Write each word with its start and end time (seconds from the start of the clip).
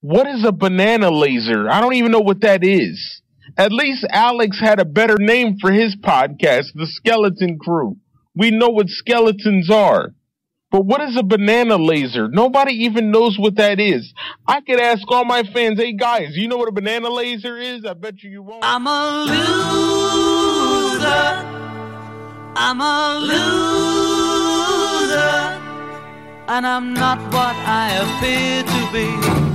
What 0.00 0.28
is 0.28 0.44
a 0.44 0.52
banana 0.52 1.10
laser? 1.10 1.68
I 1.68 1.80
don't 1.80 1.94
even 1.94 2.12
know 2.12 2.20
what 2.20 2.42
that 2.42 2.62
is. 2.62 3.20
At 3.56 3.72
least 3.72 4.06
Alex 4.10 4.60
had 4.60 4.78
a 4.78 4.84
better 4.84 5.16
name 5.18 5.56
for 5.60 5.72
his 5.72 5.96
podcast, 5.96 6.66
The 6.74 6.86
Skeleton 6.86 7.58
Crew. 7.58 7.96
We 8.36 8.52
know 8.52 8.68
what 8.68 8.88
skeletons 8.88 9.68
are. 9.68 10.14
But 10.70 10.84
what 10.84 11.00
is 11.00 11.16
a 11.16 11.24
banana 11.24 11.78
laser? 11.78 12.28
Nobody 12.28 12.84
even 12.84 13.10
knows 13.10 13.36
what 13.38 13.56
that 13.56 13.80
is. 13.80 14.12
I 14.46 14.60
could 14.60 14.78
ask 14.78 15.02
all 15.08 15.24
my 15.24 15.42
fans, 15.42 15.80
hey 15.80 15.94
guys, 15.94 16.36
you 16.36 16.46
know 16.46 16.58
what 16.58 16.68
a 16.68 16.72
banana 16.72 17.08
laser 17.08 17.56
is? 17.56 17.84
I 17.84 17.94
bet 17.94 18.22
you 18.22 18.30
you 18.30 18.42
won't. 18.42 18.62
I'm 18.62 18.86
a 18.86 19.24
loser. 19.24 21.08
I'm 22.54 22.80
a 22.80 23.18
loser. 23.18 23.48
And 26.46 26.64
I'm 26.66 26.94
not 26.94 27.18
what 27.32 27.56
I 27.66 27.96
appear 27.96 28.62
to 28.62 28.92
be. 28.92 29.47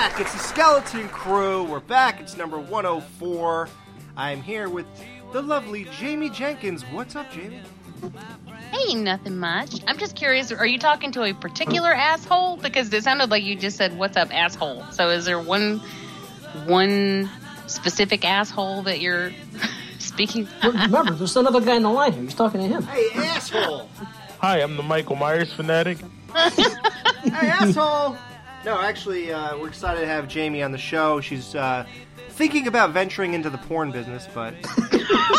Back. 0.00 0.18
It's 0.18 0.32
the 0.32 0.38
Skeleton 0.38 1.10
Crew. 1.10 1.62
We're 1.64 1.78
back. 1.78 2.20
It's 2.22 2.34
number 2.34 2.58
104. 2.58 3.68
I'm 4.16 4.40
here 4.40 4.70
with 4.70 4.86
the 5.34 5.42
lovely 5.42 5.86
Jamie 5.98 6.30
Jenkins. 6.30 6.84
What's 6.84 7.16
up, 7.16 7.30
Jamie? 7.30 7.60
Hey, 8.72 8.94
nothing 8.94 9.36
much. 9.36 9.82
I'm 9.86 9.98
just 9.98 10.16
curious. 10.16 10.52
Are 10.52 10.66
you 10.66 10.78
talking 10.78 11.12
to 11.12 11.24
a 11.24 11.34
particular 11.34 11.92
asshole? 11.92 12.56
Because 12.56 12.90
it 12.94 13.04
sounded 13.04 13.30
like 13.30 13.42
you 13.42 13.56
just 13.56 13.76
said, 13.76 13.98
"What's 13.98 14.16
up, 14.16 14.34
asshole?" 14.34 14.86
So, 14.90 15.10
is 15.10 15.26
there 15.26 15.38
one 15.38 15.82
one 16.64 17.28
specific 17.66 18.24
asshole 18.24 18.84
that 18.84 19.00
you're 19.00 19.32
speaking? 19.98 20.48
Remember, 20.62 21.12
there's 21.12 21.36
another 21.36 21.60
guy 21.60 21.76
in 21.76 21.82
the 21.82 21.90
line 21.90 22.14
here. 22.14 22.22
He's 22.22 22.34
talking 22.34 22.62
to 22.62 22.66
him. 22.66 22.84
Hey, 22.84 23.10
asshole. 23.16 23.90
Hi, 24.38 24.62
I'm 24.62 24.78
the 24.78 24.82
Michael 24.82 25.16
Myers 25.16 25.52
fanatic. 25.52 25.98
hey, 26.34 26.64
asshole. 27.50 28.16
No, 28.64 28.78
actually, 28.80 29.32
uh, 29.32 29.56
we're 29.56 29.68
excited 29.68 30.00
to 30.00 30.06
have 30.06 30.28
Jamie 30.28 30.62
on 30.62 30.70
the 30.72 30.78
show. 30.78 31.20
She's 31.20 31.54
uh, 31.54 31.86
thinking 32.30 32.66
about 32.66 32.90
venturing 32.90 33.32
into 33.34 33.48
the 33.48 33.56
porn 33.58 33.90
business, 33.90 34.28
but 34.34 34.54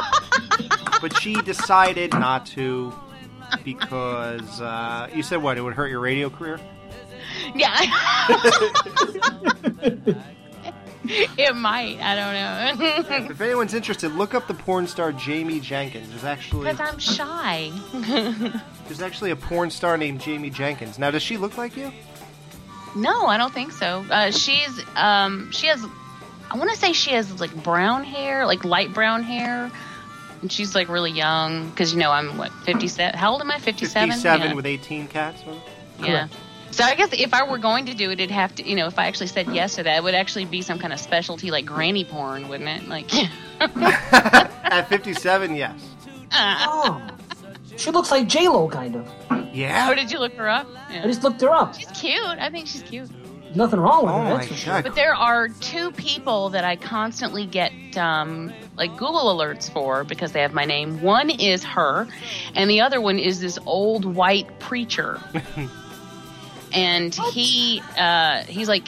but 1.01 1.15
she 1.19 1.35
decided 1.43 2.13
not 2.13 2.45
to 2.47 2.91
because 3.63 4.59
uh, 4.61 5.07
you 5.13 5.21
said 5.21 5.37
what? 5.41 5.57
It 5.57 5.61
would 5.61 5.73
hurt 5.75 5.89
your 5.89 5.99
radio 5.99 6.29
career. 6.31 6.59
yeah. 7.55 7.75
it 11.37 11.55
might. 11.55 11.99
I 12.01 12.15
don't 12.15 12.33
know. 12.33 13.27
If 13.29 13.41
anyone's 13.41 13.73
interested, 13.75 14.13
look 14.13 14.33
up 14.33 14.47
the 14.47 14.53
porn 14.55 14.87
star 14.87 15.11
Jamie 15.11 15.59
Jenkins. 15.59 16.09
There's 16.09 16.23
actually 16.23 16.71
Because 16.71 16.79
I'm 16.79 16.97
shy. 16.99 17.71
there's 18.87 19.01
actually 19.01 19.29
a 19.31 19.35
porn 19.35 19.69
star 19.69 19.95
named 19.97 20.21
Jamie 20.21 20.49
Jenkins. 20.49 20.97
Now, 20.97 21.11
does 21.11 21.21
she 21.21 21.37
look 21.37 21.57
like 21.57 21.77
you? 21.77 21.91
No, 22.95 23.25
I 23.27 23.37
don't 23.37 23.53
think 23.53 23.71
so. 23.71 24.05
Uh, 24.09 24.31
she's 24.31 24.81
um, 24.95 25.51
she 25.51 25.67
has. 25.67 25.83
I 26.49 26.57
want 26.57 26.69
to 26.71 26.75
say 26.77 26.91
she 26.93 27.11
has 27.11 27.39
like 27.39 27.53
brown 27.63 28.03
hair, 28.03 28.45
like 28.45 28.65
light 28.65 28.93
brown 28.93 29.23
hair. 29.23 29.71
And 30.41 30.51
she's 30.51 30.73
like 30.73 30.89
really 30.89 31.11
young 31.11 31.69
because 31.69 31.93
you 31.93 31.99
know 31.99 32.11
I'm 32.11 32.37
what 32.37 32.51
57. 32.65 33.15
How 33.17 33.31
old 33.31 33.41
am 33.41 33.51
I? 33.51 33.59
57. 33.59 34.09
57 34.09 34.47
Yeah. 34.49 34.53
with 34.55 34.65
18 34.65 35.07
cats. 35.07 35.43
wasn't 35.45 35.63
it? 35.99 36.07
Yeah. 36.07 36.27
So 36.71 36.83
I 36.83 36.95
guess 36.95 37.09
if 37.13 37.33
I 37.33 37.47
were 37.49 37.57
going 37.59 37.85
to 37.87 37.93
do 37.93 38.09
it, 38.09 38.13
it'd 38.19 38.31
have 38.31 38.55
to, 38.55 38.67
you 38.67 38.75
know, 38.75 38.87
if 38.87 38.97
I 38.97 39.05
actually 39.07 39.27
said 39.27 39.47
yes 39.53 39.75
to 39.75 39.83
that, 39.83 39.97
it 39.97 40.03
would 40.03 40.15
actually 40.15 40.45
be 40.45 40.61
some 40.61 40.79
kind 40.79 40.93
of 40.93 40.99
specialty 40.99 41.51
like 41.51 41.65
granny 41.65 42.05
porn, 42.05 42.47
wouldn't 42.47 42.69
it? 42.69 42.87
Like, 42.87 43.13
At 43.59 44.87
57, 44.89 45.55
yes. 45.55 45.73
Oh, 46.33 47.05
she 47.81 47.91
looks 47.91 48.11
like 48.11 48.27
J 48.27 48.47
Lo, 48.47 48.67
kind 48.69 48.95
of. 48.95 49.09
Yeah. 49.53 49.87
oh, 49.89 49.95
did 49.95 50.11
you 50.11 50.19
look 50.19 50.33
her 50.35 50.47
up? 50.49 50.67
I 50.89 51.01
just 51.03 51.23
looked 51.23 51.41
her 51.41 51.49
up. 51.49 51.75
She's 51.75 51.87
cute. 51.91 52.21
I 52.23 52.49
think 52.49 52.67
she's 52.67 52.83
cute. 52.83 53.09
Nothing 53.53 53.81
wrong 53.81 54.05
with 54.05 54.13
Oh 54.13 54.17
her. 54.19 54.23
my 54.23 54.33
That's 54.37 54.47
for 54.47 54.53
sure. 54.55 54.73
god. 54.75 54.83
But 54.85 54.95
there 54.95 55.13
are 55.13 55.49
two 55.49 55.91
people 55.91 56.49
that 56.51 56.63
I 56.63 56.77
constantly 56.77 57.45
get 57.45 57.73
um, 57.97 58.53
like 58.77 58.91
Google 58.91 59.25
alerts 59.35 59.69
for 59.73 60.05
because 60.05 60.31
they 60.31 60.41
have 60.41 60.53
my 60.53 60.63
name. 60.63 61.01
One 61.01 61.29
is 61.29 61.63
her, 61.65 62.07
and 62.55 62.69
the 62.69 62.79
other 62.79 63.01
one 63.01 63.19
is 63.19 63.41
this 63.41 63.59
old 63.65 64.05
white 64.05 64.59
preacher. 64.59 65.19
and 66.73 67.13
he 67.33 67.81
uh, 67.97 68.43
he's 68.43 68.69
like 68.69 68.87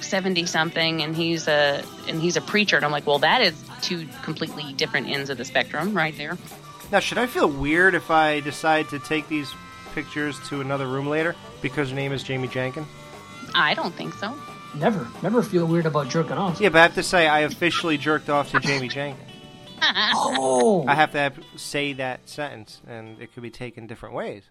seventy 0.00 0.46
something, 0.46 1.02
and 1.02 1.16
he's 1.16 1.48
a 1.48 1.82
and 2.08 2.20
he's 2.20 2.36
a 2.36 2.40
preacher. 2.40 2.76
And 2.76 2.84
I'm 2.84 2.92
like, 2.92 3.06
well, 3.06 3.18
that 3.18 3.40
is 3.42 3.60
two 3.82 4.06
completely 4.22 4.72
different 4.74 5.08
ends 5.08 5.30
of 5.30 5.38
the 5.38 5.44
spectrum, 5.44 5.94
right 5.96 6.16
there. 6.16 6.38
Now, 6.92 7.00
should 7.00 7.18
I 7.18 7.26
feel 7.26 7.48
weird 7.48 7.94
if 7.94 8.10
I 8.10 8.40
decide 8.40 8.88
to 8.90 8.98
take 8.98 9.28
these 9.28 9.52
pictures 9.94 10.38
to 10.48 10.60
another 10.60 10.86
room 10.86 11.08
later 11.08 11.34
because 11.62 11.90
her 11.90 11.96
name 11.96 12.12
is 12.12 12.22
Jamie 12.22 12.48
Jenkins? 12.48 12.86
I 13.54 13.74
don't 13.74 13.94
think 13.94 14.14
so. 14.14 14.34
Never, 14.74 15.08
never 15.22 15.42
feel 15.42 15.66
weird 15.66 15.86
about 15.86 16.08
jerking 16.08 16.32
off. 16.36 16.60
Yeah, 16.60 16.68
but 16.68 16.78
I 16.78 16.82
have 16.82 16.94
to 16.96 17.02
say 17.02 17.26
I 17.26 17.40
officially 17.40 17.96
jerked 17.96 18.28
off 18.28 18.50
to 18.52 18.60
Jamie 18.60 18.88
Jenkins. 18.88 19.22
Oh, 20.18 20.86
I 20.88 20.94
have 20.94 21.12
to 21.12 21.18
have, 21.18 21.38
say 21.56 21.92
that 21.94 22.26
sentence, 22.28 22.80
and 22.88 23.20
it 23.20 23.32
could 23.34 23.42
be 23.42 23.50
taken 23.50 23.86
different 23.86 24.14
ways. 24.14 24.42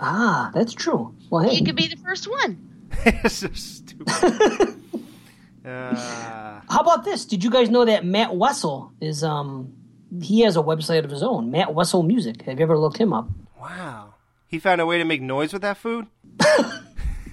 ah, 0.00 0.50
that's 0.54 0.72
true. 0.72 1.14
Well, 1.28 1.42
hey, 1.42 1.56
You 1.56 1.64
could 1.64 1.76
be 1.76 1.88
the 1.88 1.96
first 1.98 2.28
one. 2.28 2.88
it's 3.04 3.34
so 3.36 3.48
stupid. 3.52 4.08
uh, 5.64 6.60
how 6.70 6.80
about 6.80 7.04
this? 7.04 7.26
Did 7.26 7.44
you 7.44 7.50
guys 7.50 7.68
know 7.68 7.84
that 7.84 8.04
Matt 8.04 8.34
Wessel 8.34 8.92
is 9.00 9.22
um 9.22 9.74
he 10.22 10.40
has 10.40 10.56
a 10.56 10.60
website 10.62 11.04
of 11.04 11.10
his 11.10 11.22
own, 11.22 11.50
Matt 11.50 11.74
Wessel 11.74 12.02
Music. 12.02 12.42
Have 12.42 12.58
you 12.58 12.62
ever 12.64 12.78
looked 12.78 12.98
him 12.98 13.12
up? 13.12 13.28
wow. 13.60 14.14
He 14.46 14.58
found 14.58 14.80
a 14.80 14.86
way 14.86 14.98
to 14.98 15.04
make 15.04 15.22
noise 15.22 15.52
with 15.52 15.62
that 15.62 15.76
food? 15.76 16.06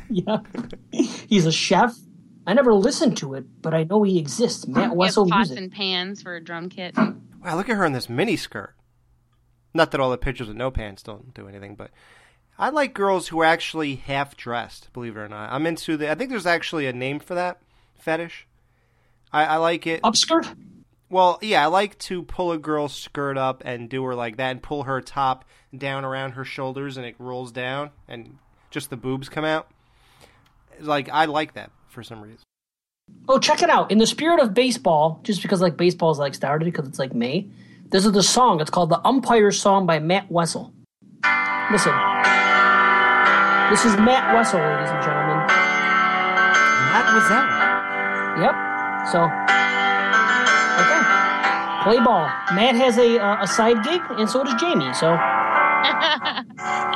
Yeah, 0.09 0.37
he's 0.91 1.45
a 1.45 1.51
chef. 1.51 1.93
I 2.45 2.53
never 2.53 2.73
listened 2.73 3.17
to 3.17 3.33
it, 3.33 3.43
but 3.61 3.73
I 3.73 3.83
know 3.83 4.03
he 4.03 4.17
exists. 4.17 4.65
Matt 4.65 4.75
You 4.83 4.89
have 4.89 4.97
Wessel 4.97 5.27
pots 5.27 5.49
Music. 5.49 5.57
and 5.57 5.69
pans 5.71 6.21
for 6.21 6.33
a 6.35 6.41
drum 6.41 6.69
kit. 6.69 6.95
Wow, 6.95 7.57
look 7.57 7.67
at 7.67 7.75
her 7.75 7.83
in 7.83 7.91
this 7.91 8.07
mini 8.09 8.37
skirt. 8.37 8.73
Not 9.73 9.91
that 9.91 9.99
all 9.99 10.09
the 10.09 10.17
pictures 10.17 10.47
with 10.47 10.55
no 10.55 10.71
pants 10.71 11.03
don't 11.03 11.33
do 11.33 11.49
anything, 11.49 11.75
but 11.75 11.91
I 12.57 12.69
like 12.69 12.93
girls 12.93 13.27
who 13.27 13.41
are 13.41 13.45
actually 13.45 13.95
half 13.95 14.37
dressed. 14.37 14.93
Believe 14.93 15.17
it 15.17 15.19
or 15.19 15.27
not, 15.27 15.51
I'm 15.51 15.65
into 15.67 15.97
the. 15.97 16.09
I 16.09 16.15
think 16.15 16.29
there's 16.29 16.45
actually 16.45 16.87
a 16.87 16.93
name 16.93 17.19
for 17.19 17.35
that 17.35 17.59
fetish. 17.99 18.47
I, 19.33 19.43
I 19.45 19.55
like 19.57 19.85
it. 19.85 20.01
Upskirt? 20.03 20.55
Well, 21.09 21.39
yeah, 21.41 21.63
I 21.63 21.67
like 21.67 21.97
to 21.99 22.23
pull 22.23 22.51
a 22.51 22.57
girl's 22.57 22.93
skirt 22.93 23.37
up 23.37 23.61
and 23.65 23.89
do 23.89 24.03
her 24.03 24.15
like 24.15 24.37
that, 24.37 24.51
and 24.51 24.61
pull 24.61 24.83
her 24.83 24.99
top 24.99 25.45
down 25.75 26.03
around 26.03 26.31
her 26.31 26.43
shoulders, 26.43 26.97
and 26.97 27.05
it 27.05 27.15
rolls 27.17 27.51
down, 27.51 27.91
and 28.07 28.37
just 28.71 28.89
the 28.89 28.97
boobs 28.97 29.29
come 29.29 29.45
out. 29.45 29.69
Like 30.79 31.09
I 31.09 31.25
like 31.25 31.53
that 31.53 31.71
for 31.87 32.03
some 32.03 32.21
reason. 32.21 32.39
Oh, 33.29 33.39
check 33.39 33.63
it 33.63 33.69
out. 33.69 33.89
In 33.89 33.99
the 33.99 34.07
spirit 34.07 34.41
of 34.41 34.53
baseball, 34.53 35.21
just 35.23 35.41
because 35.41 35.61
like 35.61 35.77
baseball's 35.77 36.19
like 36.19 36.35
started 36.35 36.65
because 36.65 36.87
it's 36.87 36.99
like 36.99 37.13
May, 37.13 37.47
this 37.89 38.05
is 38.05 38.11
the 38.11 38.23
song. 38.23 38.59
It's 38.59 38.69
called 38.69 38.89
the 38.89 39.05
Umpire 39.07 39.51
Song 39.51 39.85
by 39.85 39.99
Matt 39.99 40.29
Wessel. 40.29 40.73
Listen. 41.71 41.93
This 43.69 43.83
is 43.85 43.95
Matt 43.97 44.35
Wessel, 44.35 44.59
ladies 44.59 44.89
and 44.89 45.03
gentlemen. 45.03 45.47
Mademoiselle. 46.91 47.47
Yep. 48.43 48.55
So, 49.11 49.46
okay. 50.77 51.01
Play 51.83 51.99
ball. 52.03 52.27
Matt 52.53 52.75
has 52.75 52.97
a 52.97 53.17
uh, 53.19 53.43
a 53.43 53.47
side 53.47 53.83
gig, 53.83 54.01
and 54.11 54.29
so 54.29 54.43
does 54.43 54.55
Jamie. 54.59 54.93
So, 54.93 55.07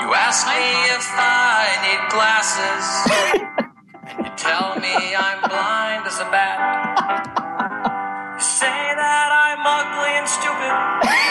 You 0.01 0.07
ask 0.17 0.47
me 0.47 0.61
if 0.91 1.05
I 1.15 1.79
need 1.85 2.01
glasses. 2.11 2.83
you 4.19 4.29
tell 4.35 4.75
me 4.79 5.15
I'm 5.15 5.39
blind 5.47 6.05
as 6.07 6.19
a 6.19 6.25
bat. 6.29 6.57
You 8.35 8.41
say 8.41 8.67
that 8.67 9.29
I'm 9.31 9.61
ugly 9.63 10.13
and 10.17 10.27
stupid. 10.27 10.73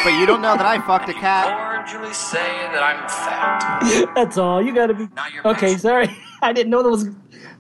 But 0.05 0.19
you 0.19 0.25
don't 0.27 0.41
know 0.41 0.57
that 0.57 0.65
I 0.65 0.79
fucked 0.87 1.09
a 1.11 1.15
cat. 1.15 1.45
Cordially 1.87 2.15
say 2.15 2.39
that 2.73 2.83
I'm 2.83 3.07
fat. 3.09 4.13
that's 4.15 4.39
all. 4.39 4.63
You 4.63 4.75
gotta 4.75 4.95
be. 4.95 5.09
Okay, 5.45 5.73
back. 5.73 5.81
sorry. 5.81 6.09
I 6.43 6.53
didn't 6.53 6.71
know 6.71 6.83
that 6.83 6.89
was. 6.91 7.09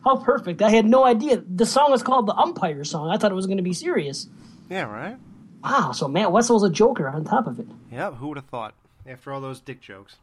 How 0.04 0.16
perfect. 0.16 0.62
I 0.62 0.70
had 0.70 0.86
no 0.86 1.04
idea. 1.04 1.42
The 1.46 1.66
song 1.66 1.92
is 1.92 2.02
called 2.02 2.26
the 2.26 2.34
Umpire 2.34 2.84
Song. 2.84 3.10
I 3.10 3.18
thought 3.18 3.30
it 3.30 3.34
was 3.34 3.46
going 3.46 3.58
to 3.58 3.62
be 3.62 3.74
serious. 3.74 4.28
Yeah, 4.70 4.82
right. 4.84 5.18
Wow, 5.62 5.92
so 5.92 6.08
Matt 6.08 6.30
Wessel's 6.32 6.62
a 6.62 6.70
joker 6.70 7.08
on 7.08 7.24
top 7.24 7.46
of 7.46 7.58
it. 7.58 7.66
Yep. 7.92 8.14
Who 8.14 8.28
would 8.28 8.38
have 8.38 8.46
thought? 8.46 8.74
After 9.06 9.32
all 9.32 9.40
those 9.40 9.60
dick 9.60 9.80
jokes. 9.80 10.16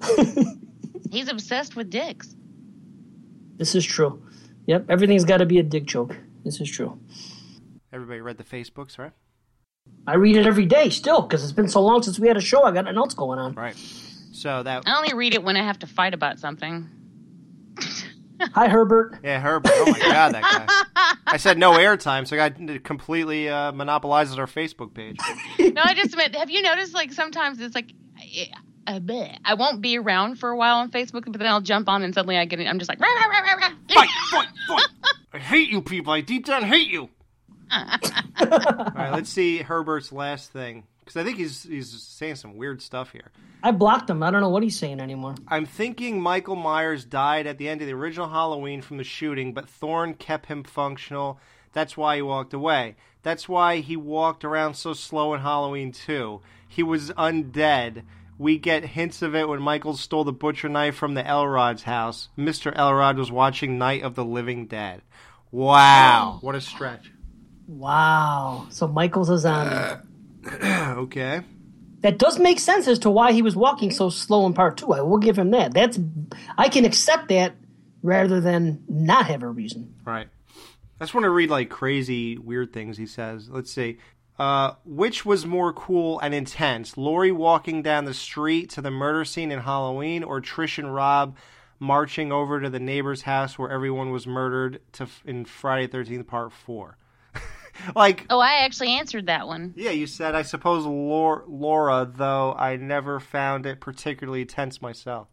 He's 1.10 1.28
obsessed 1.28 1.76
with 1.76 1.90
dicks. 1.90 2.34
This 3.58 3.74
is 3.74 3.84
true. 3.84 4.22
Yep, 4.66 4.86
everything's 4.88 5.24
got 5.24 5.38
to 5.38 5.46
be 5.46 5.58
a 5.58 5.62
dick 5.62 5.84
joke. 5.84 6.16
This 6.44 6.60
is 6.60 6.70
true. 6.70 6.98
Everybody 7.92 8.20
read 8.20 8.38
the 8.38 8.44
Facebooks, 8.44 8.98
right? 8.98 9.12
I 10.06 10.14
read 10.14 10.36
it 10.36 10.46
every 10.46 10.66
day 10.66 10.88
still 10.88 11.22
because 11.22 11.42
it's 11.44 11.52
been 11.52 11.68
so 11.68 11.82
long 11.82 12.02
since 12.02 12.18
we 12.18 12.28
had 12.28 12.36
a 12.36 12.40
show. 12.40 12.62
I 12.62 12.72
got 12.72 12.84
nothing 12.84 12.96
else 12.98 13.14
going 13.14 13.38
on. 13.38 13.54
Right. 13.54 13.76
So 14.32 14.62
that 14.62 14.84
I 14.86 14.96
only 14.96 15.12
read 15.14 15.34
it 15.34 15.44
when 15.44 15.56
I 15.56 15.62
have 15.62 15.78
to 15.80 15.86
fight 15.86 16.14
about 16.14 16.38
something. 16.38 16.88
Hi, 18.40 18.68
Herbert. 18.68 19.18
yeah, 19.22 19.38
Herbert. 19.38 19.72
Oh 19.74 19.90
my 19.90 19.98
god, 19.98 20.34
that 20.34 20.42
guy. 20.42 20.66
I 21.26 21.36
said 21.38 21.58
no 21.58 21.72
airtime, 21.72 22.26
so 22.26 22.36
I 22.36 22.48
got 22.48 22.84
completely 22.84 23.48
uh, 23.48 23.72
monopolizes 23.72 24.38
our 24.38 24.46
Facebook 24.46 24.94
page. 24.94 25.18
No, 25.58 25.82
I 25.82 25.94
just 25.94 26.16
meant. 26.16 26.34
Have 26.36 26.50
you 26.50 26.62
noticed? 26.62 26.94
Like 26.94 27.12
sometimes 27.12 27.60
it's 27.60 27.74
like, 27.74 27.92
uh, 28.86 29.00
bleh. 29.00 29.36
I 29.44 29.54
won't 29.54 29.80
be 29.80 29.98
around 29.98 30.36
for 30.36 30.50
a 30.50 30.56
while 30.56 30.76
on 30.76 30.90
Facebook, 30.90 31.24
but 31.26 31.38
then 31.38 31.46
I'll 31.46 31.60
jump 31.60 31.88
on 31.88 32.02
and 32.02 32.14
suddenly 32.14 32.36
I 32.36 32.44
get 32.44 32.60
it. 32.60 32.66
I'm 32.66 32.78
just 32.78 32.88
like, 32.88 33.00
rah, 33.00 33.08
rah, 33.08 33.28
rah, 33.28 33.54
rah. 33.54 33.70
Fight, 33.92 34.08
fight, 34.30 34.48
fight. 34.68 34.86
I 35.32 35.38
hate 35.38 35.70
you 35.70 35.82
people. 35.82 36.12
I 36.12 36.20
deep 36.20 36.46
down 36.46 36.62
hate 36.62 36.88
you. 36.88 37.08
All 37.72 37.78
right, 38.94 39.10
let's 39.12 39.30
see 39.30 39.58
Herbert's 39.58 40.12
last 40.12 40.52
thing 40.52 40.84
because 41.12 41.20
I 41.20 41.24
think 41.26 41.38
he's 41.38 41.64
he's 41.64 42.02
saying 42.02 42.36
some 42.36 42.56
weird 42.56 42.80
stuff 42.80 43.12
here. 43.12 43.30
I 43.62 43.70
blocked 43.70 44.08
him. 44.08 44.22
I 44.22 44.30
don't 44.30 44.40
know 44.40 44.48
what 44.48 44.62
he's 44.62 44.78
saying 44.78 45.00
anymore. 45.00 45.34
I'm 45.46 45.66
thinking 45.66 46.20
Michael 46.20 46.56
Myers 46.56 47.04
died 47.04 47.46
at 47.46 47.58
the 47.58 47.68
end 47.68 47.80
of 47.80 47.86
the 47.86 47.92
original 47.92 48.28
Halloween 48.28 48.82
from 48.82 48.96
the 48.96 49.04
shooting, 49.04 49.52
but 49.52 49.68
Thorn 49.68 50.14
kept 50.14 50.46
him 50.46 50.64
functional. 50.64 51.38
That's 51.72 51.96
why 51.96 52.16
he 52.16 52.22
walked 52.22 52.54
away. 52.54 52.96
That's 53.22 53.48
why 53.48 53.78
he 53.78 53.96
walked 53.96 54.44
around 54.44 54.74
so 54.74 54.94
slow 54.94 55.32
in 55.34 55.40
Halloween 55.40 55.92
2. 55.92 56.40
He 56.66 56.82
was 56.82 57.10
undead. 57.10 58.02
We 58.38 58.58
get 58.58 58.84
hints 58.84 59.22
of 59.22 59.34
it 59.34 59.48
when 59.48 59.62
Michael 59.62 59.96
stole 59.96 60.24
the 60.24 60.32
butcher 60.32 60.68
knife 60.68 60.96
from 60.96 61.14
the 61.14 61.26
Elrod's 61.26 61.84
house. 61.84 62.28
Mr. 62.36 62.76
Elrod 62.76 63.16
was 63.16 63.30
watching 63.30 63.78
Night 63.78 64.02
of 64.02 64.16
the 64.16 64.24
Living 64.24 64.66
Dead. 64.66 65.02
Wow. 65.50 66.38
What 66.40 66.54
a 66.54 66.60
stretch. 66.60 67.12
Wow. 67.68 68.66
So 68.70 68.88
Michael's 68.88 69.30
a 69.30 69.38
zombie. 69.38 70.02
okay. 70.64 71.42
that 72.00 72.18
does 72.18 72.38
make 72.38 72.58
sense 72.58 72.88
as 72.88 72.98
to 73.00 73.10
why 73.10 73.32
he 73.32 73.42
was 73.42 73.56
walking 73.56 73.90
so 73.90 74.10
slow 74.10 74.46
in 74.46 74.54
part 74.54 74.76
two. 74.76 74.92
I 74.92 75.00
will 75.00 75.18
give 75.18 75.38
him 75.38 75.50
that. 75.50 75.72
That's 75.72 75.98
I 76.58 76.68
can 76.68 76.84
accept 76.84 77.28
that 77.28 77.54
rather 78.02 78.40
than 78.40 78.84
not 78.88 79.26
have 79.26 79.42
a 79.42 79.48
reason. 79.48 79.94
Right. 80.04 80.28
I 81.00 81.04
just 81.04 81.14
want 81.14 81.24
to 81.24 81.30
read 81.30 81.50
like 81.50 81.70
crazy, 81.70 82.38
weird 82.38 82.72
things 82.72 82.96
he 82.96 83.06
says. 83.06 83.48
Let's 83.50 83.72
see. 83.72 83.98
Uh, 84.38 84.74
which 84.84 85.24
was 85.24 85.44
more 85.44 85.72
cool 85.72 86.18
and 86.20 86.34
intense? 86.34 86.96
Laurie 86.96 87.32
walking 87.32 87.82
down 87.82 88.06
the 88.06 88.14
street 88.14 88.70
to 88.70 88.80
the 88.80 88.90
murder 88.90 89.24
scene 89.24 89.52
in 89.52 89.60
Halloween, 89.60 90.24
or 90.24 90.40
Trish 90.40 90.78
and 90.78 90.94
Rob 90.94 91.36
marching 91.78 92.32
over 92.32 92.60
to 92.60 92.70
the 92.70 92.80
neighbor's 92.80 93.22
house 93.22 93.58
where 93.58 93.70
everyone 93.70 94.10
was 94.10 94.26
murdered 94.26 94.80
to 94.92 95.06
in 95.24 95.44
Friday 95.44 95.86
Thirteenth 95.86 96.26
Part 96.26 96.52
Four? 96.52 96.96
like, 97.96 98.26
Oh, 98.30 98.38
I 98.40 98.64
actually 98.64 98.90
answered 98.90 99.26
that 99.26 99.46
one. 99.46 99.72
yeah, 99.76 99.90
you 99.90 100.06
said. 100.06 100.34
I 100.34 100.42
suppose 100.42 100.84
Laura, 100.86 101.44
Laura, 101.46 102.10
though 102.12 102.54
I 102.54 102.76
never 102.76 103.20
found 103.20 103.66
it 103.66 103.80
particularly 103.80 104.44
tense 104.44 104.80
myself. 104.82 105.28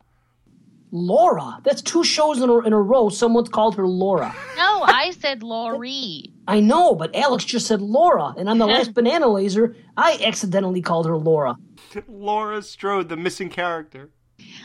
Laura. 0.91 1.59
That's 1.63 1.81
two 1.83 2.03
shows 2.03 2.41
in 2.41 2.49
a, 2.49 2.59
in 2.59 2.73
a 2.73 2.81
row. 2.81 3.09
Someone's 3.09 3.49
called 3.49 3.75
her 3.75 3.87
Laura. 3.87 4.33
No, 4.57 4.81
I 4.81 5.11
said 5.11 5.43
Laurie. 5.43 6.31
I 6.47 6.61
know, 6.61 6.95
but 6.95 7.15
Alex 7.15 7.45
just 7.45 7.67
said 7.67 7.81
Laura, 7.81 8.33
and 8.37 8.49
on 8.49 8.57
the 8.57 8.65
last 8.75 8.93
banana 8.95 9.27
laser, 9.27 9.75
I 9.95 10.19
accidentally 10.25 10.81
called 10.81 11.05
her 11.05 11.17
Laura. 11.17 11.57
Laura 12.07 12.61
Strode, 12.63 13.09
the 13.09 13.17
missing 13.17 13.49
character. 13.49 14.09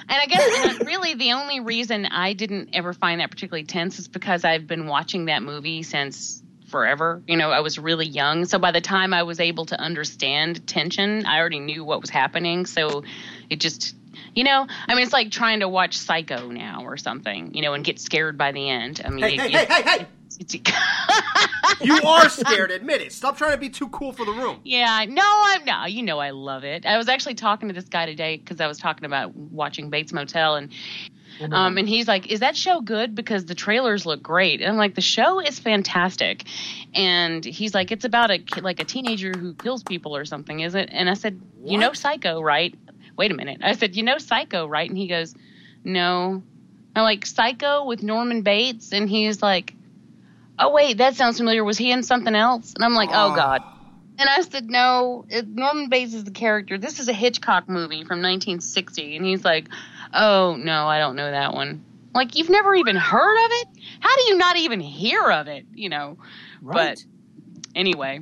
And 0.08 0.20
I 0.20 0.26
guess 0.26 0.80
uh, 0.80 0.84
really 0.84 1.14
the 1.14 1.32
only 1.32 1.60
reason 1.60 2.06
I 2.06 2.32
didn't 2.32 2.70
ever 2.72 2.92
find 2.92 3.20
that 3.20 3.30
particularly 3.30 3.64
tense 3.64 3.98
is 3.98 4.08
because 4.08 4.44
I've 4.44 4.66
been 4.66 4.86
watching 4.86 5.24
that 5.26 5.42
movie 5.42 5.82
since 5.82 6.42
forever. 6.66 7.22
You 7.26 7.36
know, 7.36 7.50
I 7.50 7.60
was 7.60 7.78
really 7.78 8.06
young. 8.06 8.44
So 8.44 8.58
by 8.58 8.70
the 8.72 8.80
time 8.80 9.12
I 9.14 9.22
was 9.22 9.40
able 9.40 9.66
to 9.66 9.78
understand 9.80 10.66
tension, 10.66 11.26
I 11.26 11.38
already 11.38 11.60
knew 11.60 11.84
what 11.84 12.00
was 12.00 12.10
happening. 12.10 12.66
So 12.66 13.04
it 13.50 13.60
just, 13.60 13.94
you 14.34 14.44
know, 14.44 14.66
I 14.88 14.94
mean, 14.94 15.04
it's 15.04 15.12
like 15.12 15.30
trying 15.30 15.60
to 15.60 15.68
watch 15.68 15.96
Psycho 15.96 16.50
now 16.50 16.82
or 16.84 16.96
something, 16.96 17.54
you 17.54 17.62
know, 17.62 17.74
and 17.74 17.84
get 17.84 17.98
scared 18.00 18.36
by 18.38 18.52
the 18.52 18.68
end. 18.70 19.02
I 19.04 19.10
mean, 19.10 19.24
Hey, 19.24 19.34
it- 19.34 19.40
hey, 19.40 19.62
it- 19.62 19.68
hey, 19.70 19.82
hey, 19.82 19.98
hey! 19.98 20.06
You 21.80 22.00
are 22.02 22.28
scared. 22.28 22.70
Admit 22.70 23.00
it. 23.02 23.12
Stop 23.12 23.36
trying 23.36 23.52
to 23.52 23.58
be 23.58 23.68
too 23.68 23.88
cool 23.88 24.12
for 24.12 24.24
the 24.24 24.32
room. 24.32 24.60
Yeah, 24.64 25.04
no, 25.08 25.22
I'm 25.24 25.64
not. 25.64 25.92
You 25.92 26.02
know, 26.02 26.18
I 26.18 26.30
love 26.30 26.64
it. 26.64 26.86
I 26.86 26.96
was 26.96 27.08
actually 27.08 27.34
talking 27.34 27.68
to 27.68 27.74
this 27.74 27.88
guy 27.88 28.06
today 28.06 28.36
because 28.36 28.60
I 28.60 28.66
was 28.66 28.78
talking 28.78 29.04
about 29.04 29.34
watching 29.34 29.90
Bates 29.90 30.12
Motel, 30.12 30.54
and 30.56 30.70
um, 31.40 31.78
and 31.78 31.88
he's 31.88 32.06
like, 32.08 32.28
"Is 32.28 32.40
that 32.40 32.56
show 32.56 32.80
good? 32.80 33.14
Because 33.14 33.44
the 33.44 33.54
trailers 33.54 34.06
look 34.06 34.22
great." 34.22 34.60
And 34.60 34.70
I'm 34.70 34.76
like, 34.76 34.94
"The 34.94 35.00
show 35.00 35.40
is 35.40 35.58
fantastic," 35.58 36.44
and 36.94 37.44
he's 37.44 37.74
like, 37.74 37.92
"It's 37.92 38.04
about 38.04 38.30
a 38.30 38.42
like 38.60 38.80
a 38.80 38.84
teenager 38.84 39.32
who 39.36 39.54
kills 39.54 39.82
people 39.82 40.16
or 40.16 40.24
something, 40.24 40.60
is 40.60 40.74
it?" 40.74 40.88
And 40.92 41.08
I 41.08 41.14
said, 41.14 41.40
"You 41.64 41.78
know, 41.78 41.92
Psycho, 41.92 42.40
right?" 42.40 42.74
Wait 43.16 43.30
a 43.30 43.34
minute. 43.34 43.60
I 43.62 43.72
said, 43.72 43.96
"You 43.96 44.02
know, 44.02 44.18
Psycho, 44.18 44.66
right?" 44.66 44.88
And 44.88 44.98
he 44.98 45.08
goes, 45.08 45.34
"No." 45.84 46.42
I'm 46.96 47.02
like, 47.02 47.26
"Psycho 47.26 47.84
with 47.84 48.02
Norman 48.02 48.42
Bates," 48.42 48.92
and 48.92 49.08
he's 49.08 49.42
like, 49.42 49.74
"Oh 50.58 50.72
wait, 50.72 50.98
that 50.98 51.16
sounds 51.16 51.38
familiar. 51.38 51.64
Was 51.64 51.78
he 51.78 51.90
in 51.90 52.02
something 52.02 52.34
else?" 52.34 52.72
And 52.74 52.84
I'm 52.84 52.94
like, 52.94 53.10
"Oh 53.12 53.34
God." 53.34 53.62
And 54.16 54.28
I 54.28 54.42
said, 54.42 54.70
no, 54.70 55.24
Norman 55.46 55.88
Bates 55.88 56.14
is 56.14 56.22
the 56.22 56.30
character. 56.30 56.78
This 56.78 57.00
is 57.00 57.08
a 57.08 57.12
Hitchcock 57.12 57.68
movie 57.68 58.04
from 58.04 58.22
1960. 58.22 59.16
And 59.16 59.26
he's 59.26 59.44
like, 59.44 59.68
oh, 60.14 60.56
no, 60.58 60.86
I 60.86 60.98
don't 60.98 61.16
know 61.16 61.30
that 61.30 61.54
one. 61.54 61.84
Like, 62.14 62.36
you've 62.36 62.50
never 62.50 62.74
even 62.74 62.96
heard 62.96 63.44
of 63.44 63.50
it? 63.52 63.68
How 64.00 64.14
do 64.16 64.22
you 64.28 64.38
not 64.38 64.56
even 64.56 64.80
hear 64.80 65.22
of 65.30 65.48
it? 65.48 65.66
You 65.74 65.88
know, 65.88 66.16
Right. 66.62 67.04
anyway. 67.74 68.20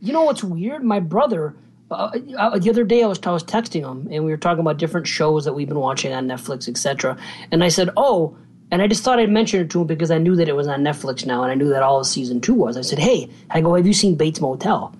You 0.00 0.12
know 0.12 0.22
what's 0.22 0.42
weird? 0.44 0.82
My 0.84 1.00
brother, 1.00 1.54
uh, 1.90 2.10
uh, 2.36 2.58
the 2.58 2.70
other 2.70 2.84
day 2.84 3.02
I 3.02 3.06
was 3.06 3.18
I 3.24 3.30
was 3.30 3.42
texting 3.44 3.80
him, 3.80 4.08
and 4.12 4.24
we 4.24 4.30
were 4.30 4.36
talking 4.36 4.60
about 4.60 4.78
different 4.78 5.06
shows 5.06 5.44
that 5.44 5.52
we've 5.54 5.68
been 5.68 5.78
watching 5.80 6.12
on 6.12 6.26
Netflix, 6.28 6.68
etc. 6.68 7.16
And 7.50 7.62
I 7.64 7.68
said, 7.68 7.90
"Oh," 7.96 8.36
and 8.70 8.80
I 8.82 8.86
just 8.86 9.02
thought 9.02 9.18
I'd 9.18 9.30
mention 9.30 9.60
it 9.60 9.70
to 9.70 9.80
him 9.80 9.86
because 9.86 10.10
I 10.10 10.18
knew 10.18 10.36
that 10.36 10.48
it 10.48 10.54
was 10.56 10.68
on 10.68 10.80
Netflix 10.82 11.26
now, 11.26 11.42
and 11.42 11.50
I 11.50 11.54
knew 11.54 11.68
that 11.70 11.82
all 11.82 11.98
of 12.00 12.06
season 12.06 12.40
two 12.40 12.54
was. 12.54 12.76
I 12.76 12.82
said, 12.82 12.98
"Hey," 12.98 13.28
I 13.50 13.60
go, 13.60 13.74
"Have 13.74 13.86
you 13.86 13.92
seen 13.94 14.14
Bates 14.14 14.40
Motel?" 14.40 14.94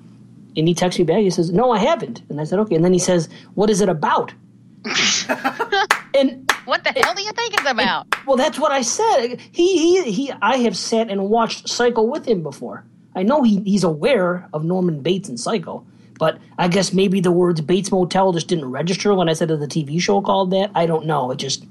And 0.57 0.67
he 0.67 0.75
texts 0.75 0.99
me 0.99 1.05
back. 1.05 1.19
He 1.21 1.31
says, 1.31 1.53
"No, 1.53 1.71
I 1.71 1.79
haven't." 1.79 2.23
And 2.29 2.41
I 2.41 2.45
said, 2.45 2.59
"Okay." 2.61 2.75
And 2.75 2.85
then 2.85 2.93
he 2.93 2.99
says, 2.99 3.29
"What 3.55 3.71
is 3.71 3.81
it 3.81 3.89
about?" 3.89 4.33
and 6.15 6.51
What 6.65 6.85
the 6.85 6.91
hell 6.91 7.15
do 7.15 7.23
you 7.23 7.33
think 7.33 7.55
it's 7.55 7.71
about? 7.71 8.07
well, 8.27 8.37
that's 8.37 8.59
what 8.59 8.73
I 8.73 8.83
said. 8.83 9.41
He, 9.53 9.79
he, 10.03 10.11
he. 10.13 10.33
I 10.43 10.59
have 10.59 10.77
sat 10.77 11.11
and 11.11 11.29
watched 11.29 11.69
Psycho 11.69 12.03
with 12.03 12.27
him 12.27 12.43
before. 12.43 12.85
I 13.15 13.23
know 13.23 13.43
he, 13.43 13.61
he's 13.63 13.85
aware 13.85 14.49
of 14.53 14.65
Norman 14.65 15.01
Bates 15.01 15.29
and 15.29 15.39
Psycho, 15.41 15.85
but 16.19 16.39
I 16.59 16.69
guess 16.69 16.93
maybe 16.93 17.21
the 17.21 17.33
words 17.33 17.61
Bates 17.61 17.91
Motel 17.91 18.33
just 18.33 18.49
didn't 18.49 18.71
register 18.71 19.15
when 19.15 19.29
I 19.29 19.33
said 19.33 19.49
that 19.49 19.59
the 19.59 19.67
TV 19.67 20.01
show 20.01 20.21
called 20.21 20.51
that. 20.53 20.71
I 20.75 20.87
don't 20.87 21.07
know. 21.07 21.31
It 21.31 21.39
just, 21.39 21.65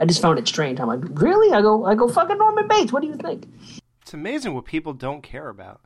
I 0.00 0.04
just 0.06 0.22
found 0.22 0.38
it 0.38 0.48
strange. 0.48 0.80
I'm 0.80 0.88
like, 0.88 1.00
really? 1.20 1.52
I 1.54 1.60
go, 1.60 1.84
I 1.84 1.94
go, 1.94 2.08
fucking 2.08 2.38
Norman 2.38 2.68
Bates. 2.68 2.92
What 2.92 3.02
do 3.02 3.08
you 3.08 3.16
think? 3.16 3.46
It's 4.02 4.14
amazing 4.14 4.54
what 4.54 4.64
people 4.66 4.92
don't 4.92 5.22
care 5.22 5.48
about. 5.48 5.80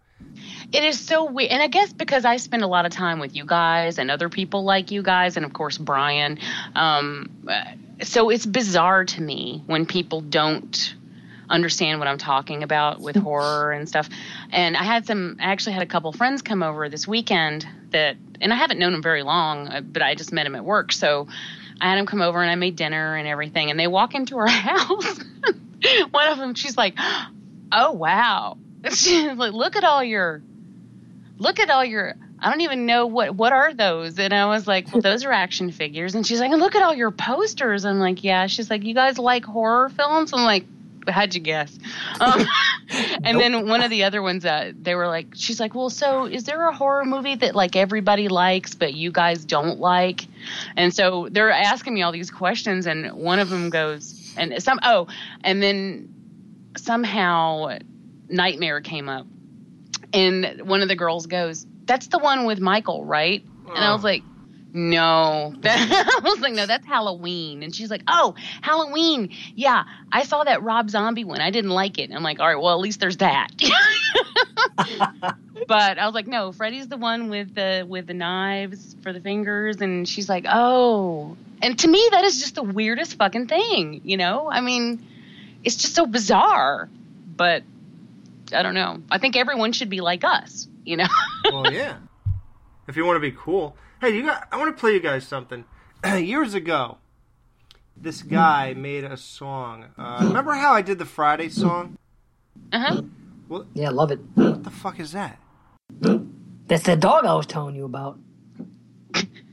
It 0.70 0.84
is 0.84 1.00
so 1.00 1.24
weird. 1.24 1.50
And 1.50 1.62
I 1.62 1.68
guess 1.68 1.92
because 1.92 2.24
I 2.24 2.36
spend 2.36 2.62
a 2.62 2.66
lot 2.66 2.84
of 2.84 2.92
time 2.92 3.20
with 3.20 3.34
you 3.34 3.44
guys 3.46 3.98
and 3.98 4.10
other 4.10 4.28
people 4.28 4.64
like 4.64 4.90
you 4.90 5.02
guys, 5.02 5.36
and 5.36 5.46
of 5.46 5.52
course, 5.52 5.78
Brian. 5.78 6.38
Um, 6.74 7.48
so 8.02 8.30
it's 8.30 8.44
bizarre 8.44 9.04
to 9.04 9.22
me 9.22 9.62
when 9.66 9.86
people 9.86 10.20
don't 10.20 10.94
understand 11.48 11.98
what 11.98 12.08
I'm 12.08 12.18
talking 12.18 12.62
about 12.62 13.00
with 13.00 13.16
horror 13.22 13.72
and 13.72 13.88
stuff. 13.88 14.08
And 14.50 14.76
I 14.76 14.84
had 14.84 15.06
some, 15.06 15.38
I 15.40 15.52
actually 15.52 15.72
had 15.72 15.82
a 15.82 15.86
couple 15.86 16.12
friends 16.12 16.42
come 16.42 16.62
over 16.62 16.88
this 16.88 17.08
weekend 17.08 17.66
that, 17.90 18.16
and 18.40 18.52
I 18.52 18.56
haven't 18.56 18.78
known 18.78 18.92
them 18.92 19.02
very 19.02 19.22
long, 19.22 19.68
uh, 19.68 19.80
but 19.80 20.02
I 20.02 20.14
just 20.14 20.32
met 20.32 20.44
them 20.44 20.54
at 20.54 20.64
work. 20.64 20.92
So 20.92 21.28
I 21.80 21.88
had 21.88 21.98
them 21.98 22.06
come 22.06 22.20
over 22.20 22.42
and 22.42 22.50
I 22.50 22.56
made 22.56 22.76
dinner 22.76 23.16
and 23.16 23.26
everything. 23.26 23.70
And 23.70 23.80
they 23.80 23.86
walk 23.86 24.14
into 24.14 24.36
our 24.38 24.46
house. 24.48 25.18
One 26.10 26.28
of 26.28 26.38
them, 26.38 26.54
she's 26.54 26.76
like, 26.76 26.94
oh, 27.72 27.92
wow. 27.92 28.58
She's 28.94 29.32
like, 29.36 29.52
look 29.52 29.76
at 29.76 29.84
all 29.84 30.02
your, 30.02 30.42
look 31.38 31.58
at 31.60 31.70
all 31.70 31.84
your, 31.84 32.14
I 32.40 32.50
don't 32.50 32.60
even 32.60 32.86
know 32.86 33.06
what, 33.06 33.34
what 33.34 33.52
are 33.52 33.74
those? 33.74 34.18
And 34.18 34.32
I 34.32 34.46
was 34.46 34.66
like, 34.66 34.92
well, 34.92 35.02
those 35.02 35.24
are 35.24 35.32
action 35.32 35.70
figures. 35.72 36.14
And 36.14 36.26
she's 36.26 36.40
like, 36.40 36.50
look 36.52 36.74
at 36.74 36.82
all 36.82 36.94
your 36.94 37.10
posters. 37.10 37.84
I'm 37.84 37.98
like, 37.98 38.22
yeah. 38.22 38.46
She's 38.46 38.70
like, 38.70 38.84
you 38.84 38.94
guys 38.94 39.18
like 39.18 39.44
horror 39.44 39.88
films? 39.88 40.32
I'm 40.32 40.44
like, 40.44 40.64
how'd 41.06 41.34
you 41.34 41.40
guess? 41.40 41.76
Um, 42.20 42.46
and 43.22 43.38
then 43.38 43.68
one 43.68 43.82
of 43.82 43.90
the 43.90 44.04
other 44.04 44.22
ones, 44.22 44.44
uh, 44.44 44.72
they 44.80 44.94
were 44.94 45.06
like, 45.06 45.28
she's 45.34 45.60
like, 45.60 45.74
well, 45.74 45.90
so 45.90 46.24
is 46.24 46.44
there 46.44 46.66
a 46.68 46.74
horror 46.74 47.04
movie 47.04 47.34
that 47.36 47.54
like 47.54 47.76
everybody 47.76 48.28
likes, 48.28 48.74
but 48.74 48.94
you 48.94 49.12
guys 49.12 49.44
don't 49.44 49.78
like? 49.78 50.26
And 50.74 50.92
so 50.92 51.28
they're 51.30 51.50
asking 51.50 51.94
me 51.94 52.02
all 52.02 52.12
these 52.12 52.30
questions. 52.30 52.86
And 52.86 53.12
one 53.12 53.38
of 53.38 53.50
them 53.50 53.70
goes, 53.70 54.34
and 54.38 54.60
some, 54.62 54.80
oh, 54.82 55.06
and 55.44 55.62
then 55.62 56.12
somehow 56.76 57.78
Nightmare 58.28 58.80
came 58.80 59.08
up. 59.08 59.26
And 60.12 60.62
one 60.66 60.82
of 60.82 60.88
the 60.88 60.96
girls 60.96 61.26
goes, 61.26 61.66
that's 61.84 62.06
the 62.08 62.18
one 62.18 62.46
with 62.46 62.60
Michael, 62.60 63.04
right? 63.04 63.44
And 63.68 63.78
I 63.78 63.92
was 63.92 64.02
oh. 64.02 64.08
like, 64.08 64.22
no. 64.72 65.54
I 65.64 66.20
was 66.22 66.40
like, 66.40 66.54
no, 66.54 66.66
that's 66.66 66.86
Halloween. 66.86 67.62
And 67.62 67.74
she's 67.74 67.90
like, 67.90 68.02
oh, 68.06 68.34
Halloween. 68.62 69.30
Yeah, 69.54 69.84
I 70.12 70.24
saw 70.24 70.44
that 70.44 70.62
Rob 70.62 70.90
Zombie 70.90 71.24
one. 71.24 71.40
I 71.40 71.50
didn't 71.50 71.70
like 71.70 71.98
it. 71.98 72.04
And 72.04 72.14
I'm 72.14 72.22
like, 72.22 72.40
all 72.40 72.46
right, 72.46 72.60
well, 72.60 72.74
at 72.74 72.80
least 72.80 73.00
there's 73.00 73.18
that. 73.18 73.48
but 75.66 75.98
I 75.98 76.06
was 76.06 76.14
like, 76.14 76.26
no, 76.26 76.52
Freddy's 76.52 76.88
the 76.88 76.96
one 76.96 77.30
with 77.30 77.54
the 77.54 77.86
with 77.88 78.06
the 78.06 78.14
knives 78.14 78.94
for 79.02 79.12
the 79.12 79.20
fingers. 79.20 79.80
And 79.80 80.08
she's 80.08 80.28
like, 80.28 80.44
oh. 80.48 81.36
And 81.60 81.78
to 81.80 81.88
me, 81.88 82.08
that 82.12 82.24
is 82.24 82.38
just 82.38 82.54
the 82.54 82.62
weirdest 82.62 83.16
fucking 83.16 83.48
thing. 83.48 84.02
You 84.04 84.16
know, 84.16 84.48
I 84.50 84.60
mean, 84.60 85.04
it's 85.64 85.76
just 85.76 85.94
so 85.94 86.06
bizarre. 86.06 86.88
But 87.36 87.62
I 88.52 88.62
don't 88.62 88.74
know. 88.74 89.02
I 89.10 89.18
think 89.18 89.36
everyone 89.36 89.72
should 89.72 89.90
be 89.90 90.00
like 90.00 90.24
us. 90.24 90.68
You 90.84 90.96
know. 90.98 91.06
Well, 91.44 91.72
yeah. 91.72 91.96
If 92.88 92.96
you 92.96 93.04
want 93.04 93.16
to 93.16 93.20
be 93.20 93.32
cool. 93.32 93.76
Hey, 94.00 94.14
you 94.16 94.22
got. 94.22 94.48
I 94.52 94.56
want 94.56 94.74
to 94.76 94.78
play 94.80 94.92
you 94.92 95.00
guys 95.00 95.26
something. 95.26 95.64
years 96.16 96.54
ago, 96.54 96.98
this 97.96 98.22
guy 98.22 98.74
made 98.74 99.04
a 99.04 99.16
song. 99.16 99.86
Uh, 99.98 100.20
remember 100.24 100.52
how 100.54 100.72
I 100.74 100.82
did 100.82 100.98
the 100.98 101.04
Friday 101.04 101.48
song? 101.48 101.96
Uh 102.72 102.78
huh. 102.80 103.02
Well, 103.48 103.66
Yeah, 103.74 103.90
love 103.90 104.10
it. 104.10 104.20
What 104.34 104.62
the 104.64 104.70
fuck 104.70 105.00
is 105.00 105.12
that? 105.12 105.38
That's 106.66 106.82
that 106.84 107.00
dog 107.00 107.24
I 107.24 107.34
was 107.34 107.46
telling 107.46 107.74
you 107.74 107.84
about. 107.84 108.18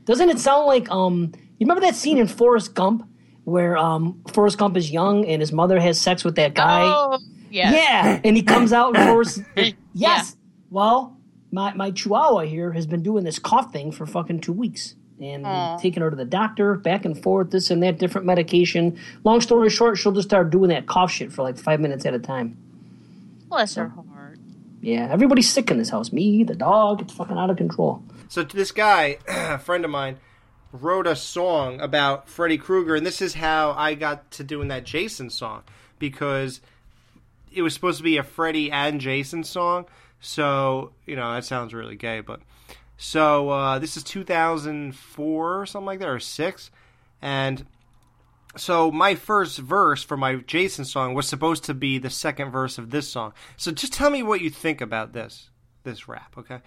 Doesn't 0.04 0.28
it 0.28 0.38
sound 0.38 0.66
like 0.66 0.90
um? 0.90 1.32
You 1.58 1.64
remember 1.66 1.80
that 1.82 1.96
scene 1.96 2.18
in 2.18 2.28
Forrest 2.28 2.74
Gump 2.74 3.08
where 3.44 3.76
um 3.76 4.22
Forrest 4.32 4.58
Gump 4.58 4.76
is 4.76 4.90
young 4.90 5.24
and 5.26 5.40
his 5.40 5.52
mother 5.52 5.80
has 5.80 6.00
sex 6.00 6.24
with 6.24 6.36
that 6.36 6.54
guy? 6.54 6.82
Oh, 6.84 7.18
yeah. 7.50 7.72
Yeah, 7.72 8.20
and 8.24 8.36
he 8.36 8.42
comes 8.42 8.72
out 8.72 8.96
and 8.96 9.08
Forrest. 9.08 9.42
yes. 9.92 10.36
Well, 10.70 11.16
my 11.50 11.72
my 11.74 11.90
Chihuahua 11.90 12.42
here 12.42 12.72
has 12.72 12.86
been 12.86 13.02
doing 13.02 13.24
this 13.24 13.38
cough 13.38 13.72
thing 13.72 13.92
for 13.92 14.06
fucking 14.06 14.40
two 14.40 14.52
weeks. 14.52 14.94
And 15.18 15.46
Aw. 15.46 15.78
taking 15.78 16.02
her 16.02 16.10
to 16.10 16.16
the 16.16 16.26
doctor, 16.26 16.74
back 16.74 17.06
and 17.06 17.20
forth, 17.22 17.50
this 17.50 17.70
and 17.70 17.82
that, 17.82 17.98
different 17.98 18.26
medication. 18.26 18.98
Long 19.24 19.40
story 19.40 19.70
short, 19.70 19.96
she'll 19.96 20.12
just 20.12 20.28
start 20.28 20.50
doing 20.50 20.68
that 20.68 20.86
cough 20.86 21.10
shit 21.10 21.32
for 21.32 21.42
like 21.42 21.56
five 21.56 21.80
minutes 21.80 22.04
at 22.04 22.12
a 22.12 22.18
time. 22.18 22.58
Bless 23.48 23.76
her 23.76 23.88
heart. 23.88 24.38
Yeah, 24.82 25.08
everybody's 25.10 25.48
sick 25.48 25.70
in 25.70 25.78
this 25.78 25.88
house. 25.88 26.12
Me, 26.12 26.44
the 26.44 26.54
dog, 26.54 27.00
it's 27.00 27.14
fucking 27.14 27.38
out 27.38 27.48
of 27.48 27.56
control. 27.56 28.02
So 28.28 28.42
this 28.42 28.72
guy, 28.72 29.18
a 29.28 29.58
friend 29.58 29.84
of 29.84 29.90
mine, 29.90 30.18
wrote 30.72 31.06
a 31.06 31.16
song 31.16 31.80
about 31.80 32.28
Freddy 32.28 32.58
Krueger, 32.58 32.94
and 32.94 33.06
this 33.06 33.22
is 33.22 33.34
how 33.34 33.72
I 33.72 33.94
got 33.94 34.30
to 34.32 34.44
doing 34.44 34.68
that 34.68 34.84
Jason 34.84 35.30
song 35.30 35.62
because 35.98 36.60
it 37.56 37.62
was 37.62 37.72
supposed 37.72 37.96
to 37.96 38.04
be 38.04 38.18
a 38.18 38.22
Freddy 38.22 38.70
and 38.70 39.00
Jason 39.00 39.42
song. 39.42 39.86
So 40.20 40.92
you 41.06 41.16
know 41.16 41.32
that 41.32 41.44
sounds 41.44 41.74
really 41.74 41.96
gay, 41.96 42.20
but 42.20 42.40
so 42.96 43.50
uh, 43.50 43.78
this 43.78 43.96
is 43.96 44.04
2004 44.04 45.60
or 45.60 45.66
something 45.66 45.86
like 45.86 45.98
that, 46.00 46.08
or 46.08 46.20
six, 46.20 46.70
and 47.20 47.66
so 48.56 48.90
my 48.90 49.14
first 49.14 49.58
verse 49.58 50.02
for 50.02 50.16
my 50.16 50.36
Jason 50.36 50.84
song 50.84 51.14
was 51.14 51.26
supposed 51.26 51.64
to 51.64 51.74
be 51.74 51.98
the 51.98 52.10
second 52.10 52.50
verse 52.50 52.78
of 52.78 52.90
this 52.90 53.08
song. 53.08 53.32
So 53.56 53.72
just 53.72 53.92
tell 53.92 54.10
me 54.10 54.22
what 54.22 54.40
you 54.40 54.50
think 54.50 54.80
about 54.80 55.12
this 55.12 55.50
this 55.82 56.08
rap, 56.08 56.34
okay? 56.36 56.60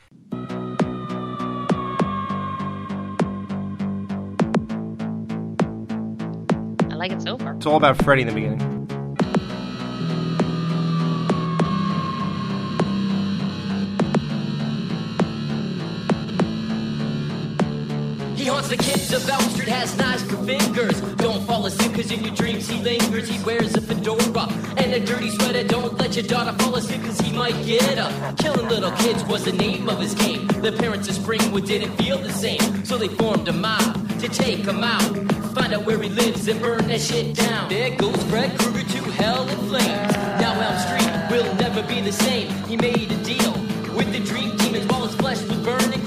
I 6.89 6.95
like 6.95 7.11
it 7.11 7.21
so 7.21 7.37
far. 7.37 7.55
It's 7.55 7.65
all 7.65 7.77
about 7.77 8.01
Freddy 8.03 8.23
in 8.23 8.27
the 8.27 8.33
beginning. 8.33 8.78
He 18.39 18.45
haunts 18.45 18.69
the 18.69 18.77
kids 18.77 19.11
of 19.11 19.27
Elm 19.27 19.41
Street, 19.49 19.67
has 19.67 19.97
knives 19.97 20.23
for 20.23 20.37
fingers. 20.45 21.01
Don't 21.17 21.45
fall 21.45 21.65
asleep, 21.65 21.93
cause 21.93 22.09
in 22.09 22.23
your 22.23 22.33
dreams 22.33 22.69
he 22.69 22.81
lingers. 22.81 23.27
He 23.27 23.43
wears 23.43 23.75
a 23.75 23.81
fedora 23.81 24.47
and 24.77 24.93
a 24.93 24.99
dirty 25.01 25.29
sweater. 25.29 25.67
Don't 25.67 25.97
let 25.97 26.15
your 26.15 26.23
daughter 26.23 26.53
fall 26.63 26.73
asleep, 26.77 27.03
cause 27.03 27.19
he 27.19 27.33
might 27.33 27.65
get 27.65 27.97
up. 27.97 28.37
Killing 28.37 28.69
little 28.69 28.91
kids 28.91 29.25
was 29.25 29.43
the 29.43 29.51
name 29.51 29.89
of 29.89 29.99
his 29.99 30.15
game. 30.15 30.47
The 30.47 30.71
parents 30.71 31.09
of 31.09 31.15
Springwood 31.15 31.67
didn't 31.67 31.97
feel 31.97 32.17
the 32.17 32.31
same, 32.31 32.85
so 32.85 32.97
they 32.97 33.09
formed 33.09 33.49
a 33.49 33.51
mob 33.51 34.17
to 34.21 34.29
take 34.29 34.59
him 34.59 34.85
out. 34.85 35.03
Find 35.53 35.73
out 35.73 35.85
where 35.85 36.01
he 36.01 36.07
lives 36.07 36.47
and 36.47 36.61
burn 36.61 36.87
that 36.87 37.01
shit 37.01 37.35
down. 37.35 37.67
There 37.67 37.93
goes 37.97 38.23
Fred 38.29 38.57
Krueger 38.57 38.87
to 38.89 39.01
hell 39.19 39.49
in 39.49 39.57
flames. 39.67 40.13
Now 40.39 40.57
Elm 40.61 40.77
Street 40.87 41.11
will 41.29 41.53
never 41.55 41.83
be 41.83 41.99
the 41.99 42.13
same. 42.13 42.47
He 42.69 42.77
made 42.77 43.11
a 43.11 43.21
deal 43.21 43.51
with 43.97 44.13
the 44.13 44.21
dream 44.21 44.55
demons 44.55 44.85
while 44.87 45.05
his 45.05 45.15
flesh 45.15 45.41
was 45.41 45.57
burning, 45.57 45.99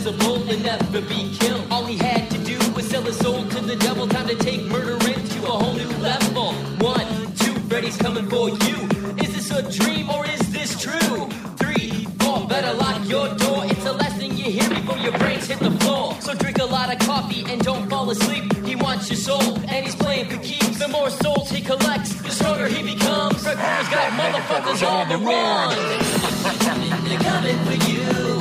invincible 0.00 0.50
and 0.50 0.62
never 0.62 1.00
be 1.02 1.30
killed. 1.38 1.66
All 1.70 1.84
he 1.84 1.96
had 1.96 2.30
to 2.30 2.38
do 2.44 2.58
was 2.72 2.86
sell 2.88 3.02
his 3.02 3.18
soul 3.18 3.44
to 3.44 3.60
the 3.60 3.76
devil. 3.76 4.06
Time 4.06 4.28
to 4.28 4.34
take 4.36 4.64
murder 4.66 4.94
into 4.94 5.42
a 5.44 5.50
whole 5.50 5.74
new 5.74 5.88
level. 5.98 6.52
One, 6.80 7.06
two, 7.36 7.54
Freddy's 7.68 7.96
coming 7.96 8.28
for 8.28 8.48
you. 8.48 8.76
Is 9.22 9.34
this 9.34 9.50
a 9.50 9.62
dream 9.70 10.10
or 10.10 10.26
is 10.26 10.40
this 10.52 10.80
true? 10.80 11.28
Three, 11.56 12.06
four, 12.20 12.46
better 12.46 12.72
lock 12.74 13.06
your 13.08 13.28
door. 13.36 13.64
It's 13.66 13.84
the 13.84 13.92
last 13.92 14.16
thing 14.16 14.36
you 14.36 14.50
hear 14.50 14.68
before 14.70 14.98
your 14.98 15.16
brains 15.18 15.46
hit 15.46 15.58
the 15.58 15.70
floor. 15.82 16.16
So 16.20 16.34
drink 16.34 16.58
a 16.58 16.64
lot 16.64 16.92
of 16.92 16.98
coffee 17.06 17.44
and 17.46 17.62
don't 17.62 17.88
fall 17.88 18.10
asleep. 18.10 18.44
He 18.64 18.76
wants 18.76 19.10
your 19.10 19.18
soul 19.18 19.56
and 19.68 19.84
he's 19.84 19.96
playing 19.96 20.30
for 20.30 20.38
keeps. 20.38 20.78
The 20.78 20.88
more 20.88 21.10
souls 21.10 21.50
he 21.50 21.60
collects, 21.60 22.14
the 22.14 22.30
stronger 22.30 22.68
he 22.68 22.82
becomes. 22.82 23.42
Fred 23.42 23.58
Krueger's 23.58 23.88
got 23.88 24.12
motherfuckers 24.12 24.82
on 24.86 25.08
the 25.08 25.18
run. 25.18 25.76
They're 27.08 27.18
coming 27.18 27.58
for 27.64 27.90
you. 27.90 28.39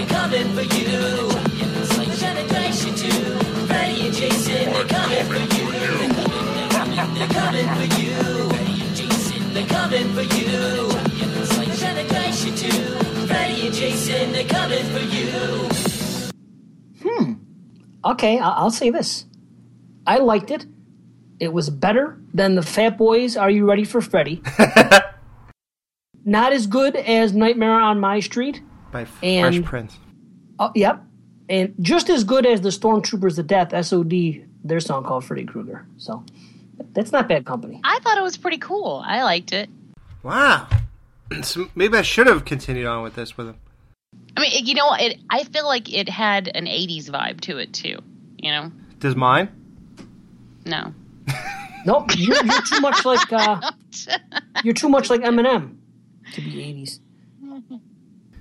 Freddy 0.00 0.06
they're 0.06 0.18
coming 0.18 0.54
for 0.54 0.62
you. 0.62 1.28
They're 2.06 2.16
trying 2.16 2.46
to 2.46 2.54
dice 2.54 2.86
you 2.86 2.92
too. 2.92 3.38
Freddy 3.66 4.06
and 4.06 4.14
Jason, 4.14 4.72
they're 4.72 4.84
coming 4.86 5.24
for 5.26 5.34
you. 5.34 5.70
They're 7.14 7.28
coming 7.28 7.68
for 7.68 8.00
you. 8.00 8.14
Freddy 8.48 8.80
and 8.82 8.96
Jason, 8.96 9.54
they're 9.54 9.66
coming 9.66 10.08
for 10.14 10.22
you. 10.22 10.88
They're 11.66 11.76
trying 11.76 12.06
to 12.06 12.14
dice 12.14 12.44
you 12.44 12.52
too. 12.52 13.26
Freddy 13.26 13.66
and 13.66 13.74
Jason, 13.74 14.32
they're 14.32 14.44
coming 14.44 14.84
for 14.84 15.00
you. 15.00 15.30
Hmm. 17.02 17.32
Okay, 18.04 18.38
I'll 18.38 18.70
say 18.70 18.90
this. 18.90 19.26
I 20.06 20.18
liked 20.18 20.50
it. 20.50 20.66
It 21.38 21.52
was 21.52 21.70
better 21.70 22.18
than 22.32 22.54
the 22.54 22.62
Fat 22.62 22.96
Boys 22.96 23.36
Are 23.36 23.50
You 23.50 23.68
Ready 23.68 23.84
for 23.84 24.00
Freddy? 24.00 24.42
Not 26.24 26.52
as 26.52 26.66
good 26.66 26.96
as 26.96 27.32
Nightmare 27.32 27.80
on 27.80 27.98
My 27.98 28.20
Street. 28.20 28.62
By 28.92 29.04
Fresh 29.04 29.22
And- 29.56 29.64
Prince. 29.64 29.96
Oh, 30.58 30.70
yep. 30.74 31.02
And 31.48 31.74
just 31.80 32.10
as 32.10 32.22
good 32.24 32.46
as 32.46 32.60
the 32.60 32.68
Stormtroopers 32.68 33.38
of 33.38 33.46
Death, 33.46 33.72
SOD, 33.84 34.44
their 34.62 34.78
song 34.80 35.02
called 35.04 35.24
Freddy 35.24 35.44
Krueger. 35.44 35.86
So 35.96 36.24
that's 36.92 37.10
not 37.12 37.28
bad 37.28 37.44
company. 37.44 37.80
I 37.82 37.98
thought 38.00 38.18
it 38.18 38.22
was 38.22 38.36
pretty 38.36 38.58
cool. 38.58 39.02
I 39.04 39.22
liked 39.24 39.52
it. 39.52 39.68
Wow. 40.22 40.66
So 41.42 41.68
maybe 41.76 41.96
I 41.96 42.02
should 42.02 42.26
have 42.26 42.44
continued 42.44 42.86
on 42.86 43.04
with 43.04 43.14
this 43.14 43.36
with 43.36 43.46
him. 43.50 43.56
I 44.36 44.40
mean, 44.40 44.66
you 44.66 44.74
know, 44.74 44.92
it. 44.94 45.16
I 45.30 45.44
feel 45.44 45.64
like 45.64 45.92
it 45.94 46.08
had 46.08 46.48
an 46.48 46.64
'80s 46.66 47.08
vibe 47.08 47.40
to 47.42 47.58
it 47.58 47.72
too. 47.72 47.98
You 48.36 48.50
know, 48.50 48.72
Does 48.98 49.14
mine? 49.14 49.48
no. 50.66 50.92
Nope, 51.86 52.10
you're, 52.16 52.44
you're 52.44 52.62
too 52.62 52.80
much 52.80 53.04
like 53.04 53.32
uh, 53.32 53.60
you're 54.64 54.74
too 54.74 54.88
much 54.88 55.08
like 55.08 55.20
Eminem 55.20 55.76
to 56.34 56.40
be 56.40 56.98
80s. 57.44 57.80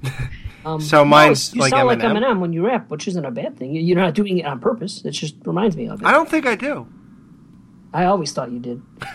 Um, 0.65 0.81
So 0.81 1.05
mine's 1.05 1.53
you 1.53 1.61
like 1.61 1.69
sound 1.71 1.87
like 1.87 1.99
Eminem? 1.99 2.17
Eminem 2.23 2.39
when 2.39 2.51
you 2.53 2.65
rap, 2.65 2.89
which 2.89 3.07
isn't 3.07 3.23
a 3.25 3.31
bad 3.31 3.57
thing. 3.57 3.73
You- 3.73 3.81
You're 3.81 3.97
not 3.97 4.13
doing 4.13 4.37
it 4.37 4.45
on 4.45 4.59
purpose. 4.59 5.03
It 5.05 5.11
just 5.11 5.35
reminds 5.45 5.75
me 5.77 5.87
of 5.87 6.01
it. 6.01 6.05
I 6.05 6.11
don't 6.11 6.29
think 6.29 6.45
I 6.45 6.55
do. 6.55 6.87
I 7.93 8.05
always 8.05 8.31
thought 8.33 8.51
you 8.51 8.59
did. 8.59 8.81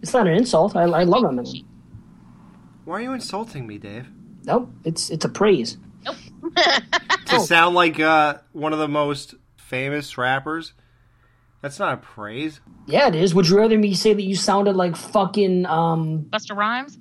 It's 0.00 0.12
not 0.12 0.28
an 0.28 0.34
insult. 0.36 0.76
I, 0.76 0.82
I 0.82 1.02
love 1.02 1.24
Eminem. 1.24 1.64
Why 2.84 2.98
are 2.98 3.00
you 3.02 3.12
insulting 3.14 3.66
me, 3.66 3.78
Dave? 3.78 4.06
Nope, 4.44 4.70
it's 4.84 5.10
it's 5.10 5.24
a 5.24 5.28
praise. 5.28 5.76
To 6.06 7.36
Oh. 7.36 7.44
sound 7.44 7.74
like 7.74 7.98
uh, 7.98 8.38
one 8.52 8.72
of 8.72 8.78
the 8.78 8.86
most 8.88 9.34
famous 9.56 10.16
rappers? 10.16 10.72
That's 11.62 11.80
not 11.80 11.94
a 11.94 11.96
praise. 11.96 12.60
Yeah, 12.86 13.08
it 13.08 13.16
is. 13.16 13.34
Would 13.34 13.48
you 13.48 13.58
rather 13.58 13.76
me 13.76 13.92
say 13.94 14.14
that 14.14 14.22
you 14.22 14.36
sounded 14.36 14.76
like 14.76 14.94
fucking? 14.94 15.66
um 15.66 16.26
Busta 16.30 16.56
Rhymes. 16.56 16.96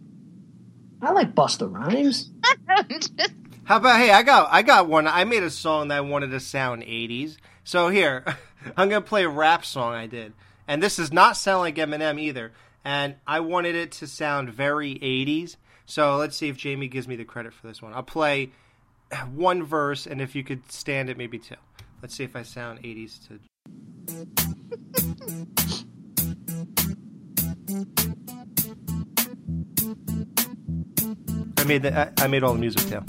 I 1.01 1.11
like 1.11 1.35
Busta 1.35 1.71
Rhymes. 1.71 2.31
How 3.65 3.77
about 3.77 3.99
hey, 3.99 4.11
I 4.11 4.23
got 4.23 4.49
I 4.51 4.61
got 4.61 4.87
one. 4.87 5.07
I 5.07 5.25
made 5.25 5.43
a 5.43 5.49
song 5.49 5.89
that 5.89 5.97
I 5.97 6.01
wanted 6.01 6.31
to 6.31 6.39
sound 6.39 6.83
80s. 6.83 7.37
So 7.63 7.89
here, 7.89 8.23
I'm 8.77 8.89
gonna 8.89 9.01
play 9.01 9.25
a 9.25 9.29
rap 9.29 9.65
song 9.65 9.93
I 9.93 10.07
did, 10.07 10.33
and 10.67 10.81
this 10.81 10.95
does 10.95 11.11
not 11.11 11.37
sound 11.37 11.59
like 11.59 11.75
Eminem 11.75 12.19
either. 12.19 12.53
And 12.83 13.15
I 13.27 13.41
wanted 13.41 13.75
it 13.75 13.91
to 13.93 14.07
sound 14.07 14.49
very 14.49 14.95
80s. 14.95 15.57
So 15.85 16.15
let's 16.15 16.37
see 16.37 16.47
if 16.47 16.57
Jamie 16.57 16.87
gives 16.87 17.07
me 17.07 17.17
the 17.17 17.25
credit 17.25 17.53
for 17.53 17.67
this 17.67 17.81
one. 17.81 17.93
I'll 17.93 18.03
play 18.03 18.51
one 19.33 19.63
verse, 19.63 20.07
and 20.07 20.21
if 20.21 20.35
you 20.35 20.43
could 20.43 20.71
stand 20.71 21.09
it, 21.09 21.17
maybe 21.17 21.37
two. 21.37 21.55
Let's 22.01 22.15
see 22.15 22.23
if 22.23 22.35
I 22.35 22.43
sound 22.43 22.81
80s 22.83 23.27
to. 23.27 23.39
I 31.57 31.63
made 31.65 31.81
the 31.81 31.97
I, 31.97 32.11
I 32.23 32.27
made 32.27 32.43
all 32.43 32.53
the 32.53 32.59
music 32.59 32.83
too. 32.83 33.03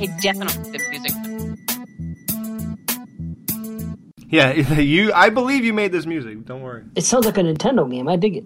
It 0.00 0.10
definitely 0.20 0.70
good 0.70 0.82
music. 0.90 1.12
Yeah, 4.30 4.52
you. 4.78 5.12
I 5.12 5.30
believe 5.30 5.64
you 5.64 5.72
made 5.72 5.92
this 5.92 6.06
music. 6.06 6.44
Don't 6.44 6.62
worry. 6.62 6.84
It 6.94 7.04
sounds 7.04 7.26
like 7.26 7.38
a 7.38 7.42
Nintendo 7.42 7.90
game. 7.90 8.08
I 8.08 8.16
dig 8.16 8.36
it. 8.36 8.44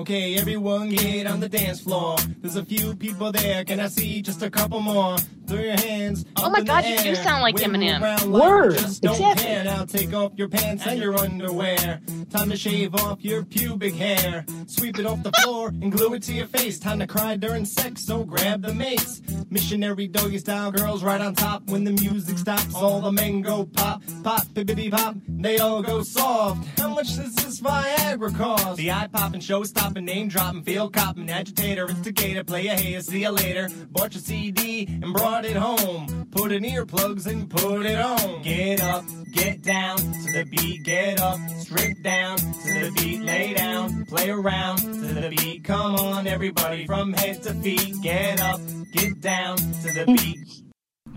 Okay, 0.00 0.10
Okay, 0.20 0.38
everyone 0.38 0.88
get 0.88 1.26
on 1.26 1.40
the 1.40 1.48
dance 1.48 1.80
floor. 1.80 2.16
There's 2.40 2.56
a 2.56 2.64
few 2.64 2.96
people 2.96 3.32
there. 3.32 3.64
Can 3.64 3.80
I 3.80 3.88
see 3.88 4.22
just 4.22 4.42
a 4.42 4.48
couple 4.48 4.80
more? 4.80 5.18
Throw 5.46 5.58
your 5.58 5.80
hands. 5.80 6.24
Oh 6.36 6.48
my 6.48 6.58
in 6.60 6.64
the 6.64 6.68
God, 6.68 6.84
you 6.84 6.96
do 6.98 7.14
sound 7.16 7.42
like 7.42 7.56
Eminem. 7.56 8.00
around 8.00 8.30
like 8.30 8.42
Word, 8.42 8.74
just 8.78 9.02
don't 9.02 9.12
exactly. 9.14 9.44
care. 9.46 9.64
Now 9.64 9.84
take 9.84 10.14
off 10.14 10.32
your 10.36 10.48
pants 10.48 10.86
and 10.86 11.00
your 11.00 11.16
underwear. 11.16 12.00
Time 12.30 12.50
to 12.50 12.56
shave 12.56 12.94
off 12.94 13.18
your 13.24 13.42
pubic 13.42 13.94
hair. 13.94 14.44
Sweep 14.66 14.98
it 15.00 15.06
off 15.06 15.22
the 15.24 15.32
floor 15.42 15.68
and 15.68 15.90
glue 15.90 16.14
it 16.14 16.22
to 16.24 16.32
your 16.32 16.46
face. 16.46 16.78
Time 16.78 17.00
to 17.00 17.06
cry 17.08 17.36
during 17.36 17.64
sex, 17.64 18.04
so 18.04 18.22
grab 18.22 18.62
the 18.62 18.72
mace. 18.72 19.20
Missionary 19.50 20.06
doggy 20.06 20.38
style, 20.38 20.70
girls 20.70 21.02
right 21.02 21.20
on 21.20 21.34
top. 21.34 21.64
When 21.64 21.82
the 21.82 21.92
music 21.92 22.38
stops, 22.38 22.74
all 22.74 23.00
the 23.00 23.10
men 23.10 23.42
go 23.42 23.66
pop, 23.66 24.02
pop, 24.22 24.46
bippity 24.54 24.90
pop. 24.90 25.16
They 25.28 25.58
all 25.58 25.82
go 25.82 26.02
soft. 26.04 26.78
How 26.78 26.94
much 26.94 27.16
does 27.16 27.34
this 27.34 27.60
Viagra 27.60 28.36
cost? 28.36 28.76
The 28.76 28.92
eye 28.92 29.08
popping, 29.12 29.40
show 29.40 29.64
stopping, 29.90 30.04
name 30.04 30.28
dropping, 30.28 30.62
feel 30.62 30.88
copping, 30.88 31.30
agitator, 31.30 31.88
instigator, 31.88 32.44
play 32.44 32.66
a 32.68 32.74
hey, 32.74 33.00
see 33.00 33.22
you 33.22 33.30
later. 33.30 33.68
Bought 33.90 34.14
your 34.14 34.22
CD 34.22 34.86
and 35.02 35.12
brought 35.12 35.44
it 35.44 35.56
home. 35.56 36.28
Put 36.30 36.52
in 36.52 36.62
earplugs 36.62 37.26
and 37.26 37.50
put 37.50 37.86
it 37.86 37.98
on. 37.98 38.42
Get 38.42 38.80
up, 38.80 39.04
get 39.32 39.62
down 39.62 39.96
to 39.98 40.32
the 40.32 40.46
beat, 40.50 40.84
get 40.84 41.20
up, 41.20 41.38
strip 41.58 42.02
down 42.02 42.38
to 42.38 42.44
the 42.80 42.92
beat, 42.96 43.22
lay 43.22 43.54
down, 43.54 44.04
play 44.06 44.30
around 44.30 44.78
to 44.78 45.14
the 45.14 45.28
beat. 45.36 45.64
Come 45.64 45.96
on, 45.96 46.26
everybody, 46.26 46.86
from 46.86 47.12
head 47.12 47.42
to 47.42 47.54
feet. 47.54 47.94
Get 48.02 48.40
up, 48.40 48.60
get 48.92 49.20
down 49.20 49.56
to 49.56 49.92
the 49.92 50.04
beat. 50.06 50.62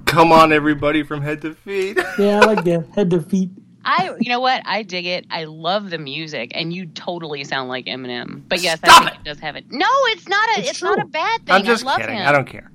Come 0.06 0.32
on, 0.32 0.52
everybody, 0.52 1.04
from 1.04 1.22
head 1.22 1.42
to 1.42 1.54
feet. 1.54 2.00
Yeah, 2.20 2.42
I 2.42 2.46
like 2.46 2.64
that. 2.66 2.88
Head 2.96 3.10
to 3.12 3.22
feet. 3.22 3.50
I, 3.86 4.16
you 4.20 4.30
know 4.30 4.40
what? 4.40 4.62
I 4.66 4.84
dig 4.84 5.06
it. 5.06 5.26
I 5.30 5.44
love 5.46 5.90
the 5.90 5.98
music, 5.98 6.52
and 6.56 6.72
you 6.74 6.86
totally 6.86 7.44
sound 7.44 7.70
like 7.70 7.86
Eminem. 7.86 8.42
But 8.48 8.62
yes, 8.62 8.80
Stop 8.80 8.90
I 8.92 9.00
think 9.06 9.16
it! 9.16 9.20
it 9.22 9.24
does 9.26 9.40
have 9.40 9.56
it. 9.56 9.66
No, 9.72 9.88
it's 10.08 10.28
not 10.28 10.48
a. 10.58 10.62
It's 10.62 10.70
It's, 10.72 10.82
not 10.84 11.00
a 11.02 11.06
bad 11.06 11.46
thing. 11.46 11.56
I'm 11.56 11.64
just 11.66 11.84
I 11.84 11.88
love 11.88 12.00
kidding. 12.00 12.16
him. 12.18 12.28
I 12.28 12.32
don't 12.32 12.48
care. 12.48 12.72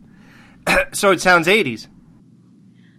so 0.92 1.10
it 1.10 1.20
sounds 1.20 1.46
80s. 1.46 1.88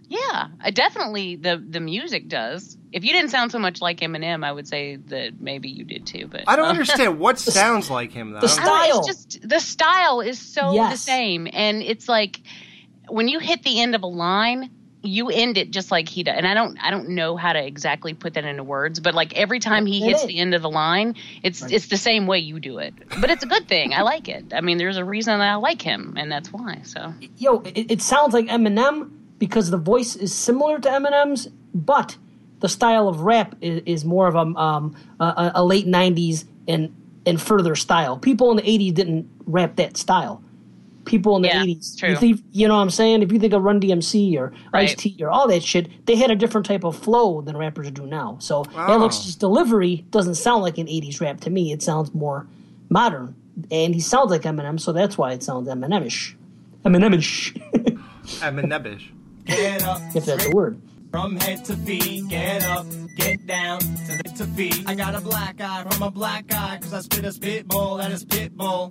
Yeah, 0.08 0.48
I 0.60 0.72
definitely 0.72 1.36
the 1.36 1.56
the 1.64 1.78
music 1.78 2.28
does. 2.28 2.76
If 2.90 3.04
you 3.04 3.12
didn't 3.12 3.30
sound 3.30 3.52
so 3.52 3.60
much 3.60 3.80
like 3.80 4.00
Eminem, 4.00 4.44
I 4.44 4.50
would 4.50 4.66
say 4.66 4.96
that 4.96 5.40
maybe 5.40 5.68
you 5.68 5.84
did 5.84 6.04
too. 6.04 6.26
But 6.26 6.42
I 6.48 6.56
don't 6.56 6.64
um, 6.64 6.70
understand 6.72 7.20
what 7.20 7.38
sounds 7.38 7.88
like 7.90 8.10
him, 8.10 8.32
though. 8.32 8.40
the 8.40 8.46
I 8.46 8.64
don't- 8.64 8.68
I 8.68 8.88
don't- 8.88 9.04
Style. 9.04 9.08
It's 9.14 9.24
just 9.26 9.48
the 9.48 9.60
style 9.60 10.20
is 10.20 10.38
so 10.40 10.72
the 10.72 10.96
same, 10.96 11.46
and 11.52 11.80
it's 11.80 12.08
like 12.08 12.40
when 13.08 13.28
you 13.28 13.38
hit 13.38 13.62
the 13.62 13.80
end 13.80 13.94
of 13.94 14.02
a 14.02 14.08
line, 14.08 14.70
you 15.02 15.30
end 15.30 15.56
it 15.56 15.70
just 15.70 15.90
like 15.90 16.08
he 16.08 16.22
does. 16.22 16.34
And 16.36 16.46
I 16.46 16.52
don't, 16.54 16.76
I 16.82 16.90
don't 16.90 17.10
know 17.10 17.36
how 17.36 17.52
to 17.54 17.64
exactly 17.64 18.12
put 18.12 18.34
that 18.34 18.44
into 18.44 18.62
words, 18.62 19.00
but 19.00 19.14
like 19.14 19.34
every 19.36 19.58
time 19.58 19.86
he 19.86 20.02
It 20.04 20.08
hits 20.10 20.20
is. 20.22 20.26
the 20.28 20.38
end 20.38 20.54
of 20.54 20.62
the 20.62 20.68
line, 20.70 21.14
it's 21.42 21.62
Right. 21.62 21.72
it's 21.72 21.86
the 21.88 21.96
same 21.96 22.26
way 22.26 22.38
you 22.38 22.60
do 22.60 22.78
it. 22.78 22.92
But 23.20 23.30
it's 23.30 23.42
a 23.42 23.46
good 23.46 23.66
thing. 23.66 23.94
I 23.94 24.02
like 24.02 24.28
it. 24.28 24.52
I 24.52 24.60
mean, 24.60 24.76
there's 24.78 24.98
a 24.98 25.04
reason 25.04 25.38
that 25.38 25.48
I 25.48 25.54
like 25.54 25.80
him, 25.80 26.14
and 26.18 26.30
that's 26.30 26.52
why. 26.52 26.80
So 26.84 27.14
Yo, 27.38 27.60
it, 27.60 27.90
it 27.92 28.02
sounds 28.02 28.34
like 28.34 28.46
Eminem 28.46 29.10
because 29.38 29.70
the 29.70 29.78
voice 29.78 30.16
is 30.16 30.34
similar 30.34 30.78
to 30.78 30.88
Eminem's, 30.88 31.48
but 31.72 32.16
the 32.60 32.68
style 32.68 33.08
of 33.08 33.20
rap 33.22 33.54
is, 33.62 33.82
is 33.86 34.04
more 34.04 34.28
of 34.28 34.34
a, 34.34 34.40
um, 34.60 34.94
a, 35.18 35.52
a 35.56 35.64
late 35.64 35.86
'90s 35.86 36.44
and 36.68 36.94
and 37.24 37.40
further 37.40 37.74
style. 37.74 38.18
People 38.18 38.50
in 38.50 38.56
the 38.58 38.62
'80s 38.62 38.92
didn't 38.94 39.30
rap 39.46 39.76
that 39.76 39.96
style. 39.96 40.42
People 41.06 41.36
in 41.36 41.42
the 41.42 41.48
Yeah, 41.48 41.64
'80s, 41.64 41.96
true. 41.98 42.10
you, 42.10 42.16
think, 42.16 42.40
you 42.52 42.68
know 42.68 42.76
what 42.76 42.82
I'm 42.82 42.90
saying? 42.90 43.22
If 43.22 43.32
you 43.32 43.38
think 43.38 43.52
of 43.54 43.62
Run 43.62 43.80
DMC 43.80 44.36
or 44.38 44.52
Ice 44.74 44.94
T 44.94 45.16
or 45.20 45.30
all 45.30 45.48
that 45.48 45.62
shit, 45.62 45.88
they 46.06 46.14
had 46.14 46.30
a 46.30 46.36
different 46.36 46.66
type 46.66 46.84
of 46.84 46.96
flow 46.96 47.40
than 47.40 47.56
rappers 47.56 47.90
do 47.90 48.06
now. 48.06 48.36
So 48.40 48.64
Oh. 48.74 48.78
Alex's 48.78 49.34
delivery 49.36 50.04
doesn't 50.10 50.34
sound 50.36 50.62
like 50.62 50.78
an 50.78 50.86
'80s 50.86 51.20
rap 51.20 51.40
to 51.40 51.50
me. 51.50 51.72
It 51.72 51.82
sounds 51.82 52.12
more 52.14 52.46
modern, 52.90 53.34
and 53.70 53.94
he 53.94 54.00
sounds 54.00 54.30
like 54.30 54.42
Eminem, 54.42 54.78
so 54.78 54.92
that's 54.92 55.16
why 55.16 55.32
it 55.32 55.42
sounds 55.42 55.68
Eminemish. 55.68 56.34
Eminemish. 56.84 57.56
I'm 58.42 58.58
a 58.58 58.62
nebbish. 58.62 59.08
Get 59.46 59.82
up, 59.82 60.00
if 60.14 60.24
that's 60.26 60.46
a 60.46 60.50
word. 60.50 60.80
From 61.10 61.36
head 61.40 61.64
to 61.64 61.76
feet, 61.78 62.28
get 62.28 62.62
up, 62.64 62.86
get 63.16 63.44
down 63.46 63.80
to 63.80 63.86
the 64.22 64.32
to 64.36 64.46
feet. 64.46 64.84
I 64.86 64.94
got 64.94 65.14
a 65.16 65.20
black 65.20 65.60
eye 65.60 65.84
from 65.90 66.02
a 66.04 66.10
black 66.10 66.46
guy, 66.46 66.78
cause 66.80 66.92
I 66.94 67.00
spit 67.00 67.24
a 67.24 67.32
spitball 67.32 68.00
at 68.00 68.12
his 68.12 68.24
pit 68.24 68.56
bull. 68.56 68.90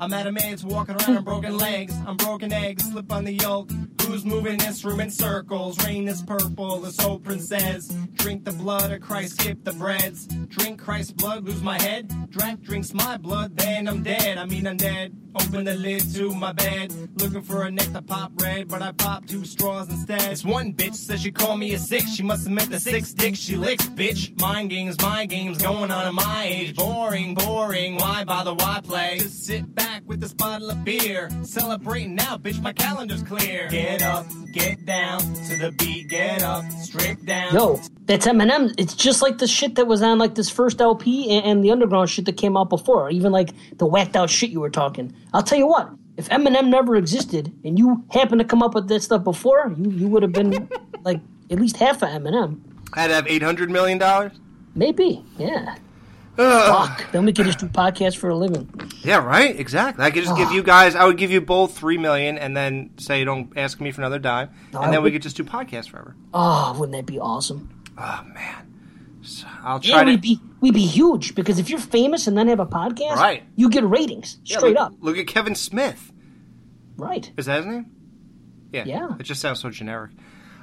I'm 0.00 0.12
at 0.12 0.28
a 0.28 0.32
man's 0.32 0.64
walking 0.64 0.94
around 0.94 1.16
on 1.18 1.24
broken 1.24 1.56
legs. 1.56 1.92
I'm 2.06 2.16
broken 2.16 2.52
eggs, 2.52 2.84
slip 2.84 3.10
on 3.10 3.24
the 3.24 3.32
yolk. 3.32 3.70
Who's 4.02 4.24
moving 4.24 4.60
instrument 4.60 5.12
circles? 5.12 5.84
Rain 5.84 6.06
is 6.06 6.22
purple, 6.22 6.78
the 6.78 7.04
old 7.04 7.24
princess. 7.24 7.88
Drink 8.14 8.44
the 8.44 8.52
blood 8.52 8.92
of 8.92 9.00
Christ, 9.00 9.40
skip 9.40 9.64
the 9.64 9.72
breads. 9.72 10.26
Drink 10.26 10.80
Christ's 10.80 11.12
blood, 11.12 11.44
lose 11.44 11.62
my 11.62 11.80
head. 11.82 12.30
Drank 12.30 12.62
drinks 12.62 12.94
my 12.94 13.16
blood, 13.16 13.56
then 13.56 13.88
I'm 13.88 14.02
dead. 14.02 14.38
I 14.38 14.46
mean, 14.46 14.66
I'm 14.66 14.76
dead. 14.76 15.14
Open 15.34 15.64
the 15.64 15.74
lid 15.74 16.14
to 16.14 16.34
my 16.34 16.52
bed. 16.52 16.92
Looking 17.20 17.42
for 17.42 17.64
a 17.64 17.70
neck 17.70 17.92
to 17.92 18.00
pop 18.00 18.32
red, 18.40 18.68
but 18.68 18.82
I 18.82 18.92
pop 18.92 19.26
two 19.26 19.44
straws 19.44 19.90
instead. 19.90 20.20
This 20.20 20.44
one 20.44 20.72
bitch 20.72 20.94
says 20.94 21.20
she 21.20 21.30
called 21.30 21.58
me 21.58 21.74
a 21.74 21.78
six. 21.78 22.14
She 22.14 22.22
must 22.22 22.44
have 22.44 22.52
meant 22.52 22.70
the 22.70 22.80
six 22.80 23.12
dicks 23.12 23.38
she 23.38 23.56
licks, 23.56 23.86
bitch. 23.86 24.38
Mind 24.40 24.70
games, 24.70 24.98
mind 25.02 25.30
games 25.30 25.58
going 25.58 25.90
on 25.90 26.06
at 26.06 26.14
my 26.14 26.44
age. 26.46 26.76
Boring, 26.76 27.34
boring. 27.34 27.96
Why 27.96 28.24
bother? 28.24 28.54
Why 28.54 28.80
play? 28.82 29.18
Just 29.18 29.44
sit 29.44 29.74
back 29.74 29.87
with 30.06 30.20
this 30.20 30.32
bottle 30.32 30.70
of 30.70 30.84
beer. 30.84 31.30
Celebrating 31.42 32.14
now, 32.14 32.36
bitch. 32.36 32.60
My 32.60 32.72
calendar's 32.72 33.22
clear. 33.22 33.68
Get 33.68 34.02
up, 34.02 34.26
get 34.52 34.84
down 34.84 35.20
to 35.20 35.56
the 35.56 35.72
beat. 35.78 36.08
Get 36.08 36.42
up, 36.42 36.64
strip 36.72 37.22
down. 37.24 37.54
Yo, 37.54 37.80
that's 38.06 38.26
Eminem. 38.26 38.74
It's 38.78 38.94
just 38.94 39.22
like 39.22 39.38
the 39.38 39.46
shit 39.46 39.74
that 39.76 39.86
was 39.86 40.02
on 40.02 40.18
like 40.18 40.34
this 40.34 40.50
first 40.50 40.80
LP 40.80 41.30
and, 41.36 41.44
and 41.44 41.64
the 41.64 41.70
underground 41.70 42.10
shit 42.10 42.24
that 42.26 42.36
came 42.36 42.56
out 42.56 42.70
before. 42.70 43.10
Even 43.10 43.32
like 43.32 43.50
the 43.78 43.86
whacked 43.86 44.16
out 44.16 44.30
shit 44.30 44.50
you 44.50 44.60
were 44.60 44.70
talking. 44.70 45.14
I'll 45.32 45.42
tell 45.42 45.58
you 45.58 45.66
what. 45.66 45.90
If 46.16 46.28
Eminem 46.30 46.68
never 46.68 46.96
existed 46.96 47.52
and 47.64 47.78
you 47.78 48.04
happened 48.10 48.40
to 48.40 48.44
come 48.44 48.62
up 48.62 48.74
with 48.74 48.88
that 48.88 49.02
stuff 49.02 49.22
before, 49.22 49.72
you 49.78 49.90
you 49.90 50.08
would 50.08 50.22
have 50.22 50.32
been 50.32 50.68
like 51.04 51.20
at 51.50 51.58
least 51.58 51.76
half 51.76 52.02
of 52.02 52.08
Eminem. 52.08 52.60
I'd 52.94 53.10
have 53.10 53.26
$800 53.26 53.68
million? 53.68 54.32
Maybe, 54.74 55.24
yeah. 55.36 55.76
Ugh. 56.38 56.88
Fuck. 56.88 57.10
Then 57.12 57.24
we 57.24 57.32
could 57.32 57.46
just 57.46 57.58
do 57.58 57.66
podcasts 57.66 58.16
for 58.16 58.28
a 58.30 58.36
living. 58.36 58.68
Yeah, 59.02 59.24
right. 59.24 59.58
Exactly. 59.58 60.04
I 60.04 60.10
could 60.10 60.22
just 60.24 60.36
give 60.36 60.52
you 60.52 60.62
guys. 60.62 60.94
I 60.94 61.04
would 61.04 61.16
give 61.18 61.30
you 61.30 61.40
both 61.40 61.76
three 61.76 61.98
million, 61.98 62.38
and 62.38 62.56
then 62.56 62.90
say 62.98 63.24
don't 63.24 63.52
ask 63.56 63.80
me 63.80 63.90
for 63.90 64.00
another 64.00 64.18
dime, 64.18 64.50
No, 64.72 64.78
and 64.80 64.88
I 64.88 64.90
then 64.92 65.00
we 65.02 65.04
would- 65.06 65.14
could 65.14 65.22
just 65.22 65.36
do 65.36 65.44
podcasts 65.44 65.88
forever. 65.88 66.14
Oh, 66.32 66.76
wouldn't 66.78 66.96
that 66.96 67.06
be 67.06 67.18
awesome? 67.18 67.68
Oh 67.98 68.20
man, 68.32 68.72
So 69.22 69.46
I'll 69.64 69.80
try 69.80 69.98
Yeah, 69.98 70.04
to. 70.04 70.10
we'd 70.12 70.20
be 70.20 70.40
we'd 70.60 70.74
be 70.74 70.86
huge 70.86 71.34
because 71.34 71.58
if 71.58 71.68
you're 71.70 71.80
famous 71.80 72.26
and 72.28 72.38
then 72.38 72.46
have 72.48 72.60
a 72.60 72.66
podcast, 72.66 73.16
Right. 73.16 73.42
you 73.56 73.68
get 73.68 73.84
ratings 73.84 74.38
Yeah, 74.44 74.58
straight 74.58 74.74
look, 74.74 74.82
up. 74.82 74.92
Look 75.00 75.18
at 75.18 75.26
Kevin 75.26 75.54
Smith. 75.56 76.12
Right. 76.96 77.30
Is 77.36 77.46
that 77.46 77.58
his 77.58 77.66
name? 77.66 77.86
Yeah. 78.72 78.84
Yeah. 78.86 79.08
It 79.18 79.24
just 79.24 79.40
sounds 79.40 79.60
so 79.60 79.70
generic. 79.70 80.10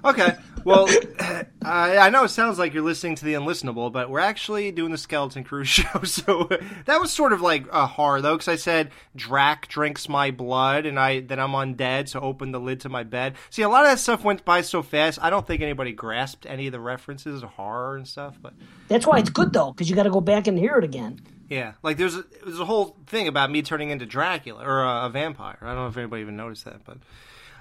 Okay. 0.05 0.35
Well, 0.63 0.87
uh, 1.19 1.43
I, 1.63 1.97
I 1.97 2.09
know 2.09 2.23
it 2.23 2.29
sounds 2.29 2.57
like 2.57 2.73
you're 2.73 2.83
listening 2.83 3.15
to 3.15 3.25
the 3.25 3.33
unlistenable, 3.33 3.91
but 3.91 4.09
we're 4.09 4.19
actually 4.19 4.71
doing 4.71 4.91
the 4.91 4.97
Skeleton 4.97 5.43
Crew 5.43 5.63
show. 5.63 6.03
So 6.03 6.49
that 6.85 6.99
was 6.99 7.11
sort 7.11 7.33
of 7.33 7.41
like 7.41 7.65
a 7.71 7.85
horror, 7.85 8.21
though, 8.21 8.33
because 8.35 8.47
I 8.47 8.55
said 8.55 8.91
Drac 9.15 9.67
drinks 9.67 10.09
my 10.09 10.31
blood, 10.31 10.85
and 10.85 10.99
I 10.99 11.19
then 11.19 11.39
I'm 11.39 11.51
undead, 11.51 12.09
so 12.09 12.19
open 12.19 12.51
the 12.51 12.59
lid 12.59 12.79
to 12.81 12.89
my 12.89 13.03
bed. 13.03 13.35
See, 13.51 13.61
a 13.61 13.69
lot 13.69 13.85
of 13.85 13.91
that 13.91 13.99
stuff 13.99 14.23
went 14.23 14.43
by 14.43 14.61
so 14.61 14.81
fast. 14.81 15.19
I 15.21 15.29
don't 15.29 15.45
think 15.45 15.61
anybody 15.61 15.91
grasped 15.91 16.45
any 16.47 16.65
of 16.65 16.71
the 16.71 16.79
references, 16.79 17.43
horror 17.43 17.95
and 17.97 18.07
stuff. 18.07 18.37
But 18.41 18.53
That's 18.87 19.05
why 19.05 19.19
it's 19.19 19.29
good 19.29 19.53
though, 19.53 19.71
because 19.71 19.89
you 19.89 19.95
got 19.95 20.03
to 20.03 20.09
go 20.11 20.21
back 20.21 20.47
and 20.47 20.57
hear 20.57 20.77
it 20.77 20.83
again. 20.83 21.21
yeah, 21.47 21.73
like 21.83 21.97
there's 21.97 22.15
a, 22.15 22.25
there's 22.43 22.59
a 22.59 22.65
whole 22.65 22.97
thing 23.05 23.27
about 23.27 23.51
me 23.51 23.61
turning 23.61 23.91
into 23.91 24.07
Dracula 24.07 24.65
or 24.65 24.83
a, 24.83 25.05
a 25.05 25.09
vampire. 25.09 25.57
I 25.61 25.67
don't 25.67 25.75
know 25.75 25.87
if 25.87 25.97
anybody 25.97 26.23
even 26.23 26.35
noticed 26.35 26.65
that, 26.65 26.83
but 26.85 26.97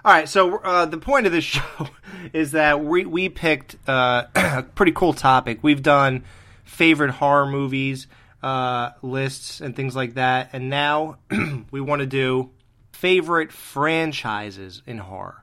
all 0.05 0.13
right. 0.13 0.29
So 0.29 0.59
uh, 0.59 0.87
the 0.87 0.99
point 0.99 1.27
of 1.27 1.33
this 1.33 1.45
show 1.45 1.89
is 2.33 2.53
that 2.53 2.85
we 2.85 3.05
we 3.05 3.29
picked 3.29 3.77
uh, 3.89 4.25
a 4.35 4.63
pretty 4.75 4.93
cool 4.93 5.13
topic. 5.13 5.61
We've 5.63 5.83
done 5.83 6.25
favorite 6.65 7.11
horror 7.11 7.47
movies 7.47 8.07
uh, 8.43 8.91
lists 9.03 9.61
and 9.61 9.75
things 9.75 9.97
like 9.97 10.15
that, 10.15 10.51
and 10.53 10.69
now 10.69 11.19
we 11.71 11.81
want 11.81 12.01
to 12.01 12.07
do 12.07 12.51
favorite 12.93 13.53
franchises 13.53 14.83
in 14.87 14.99
horror. 14.99 15.43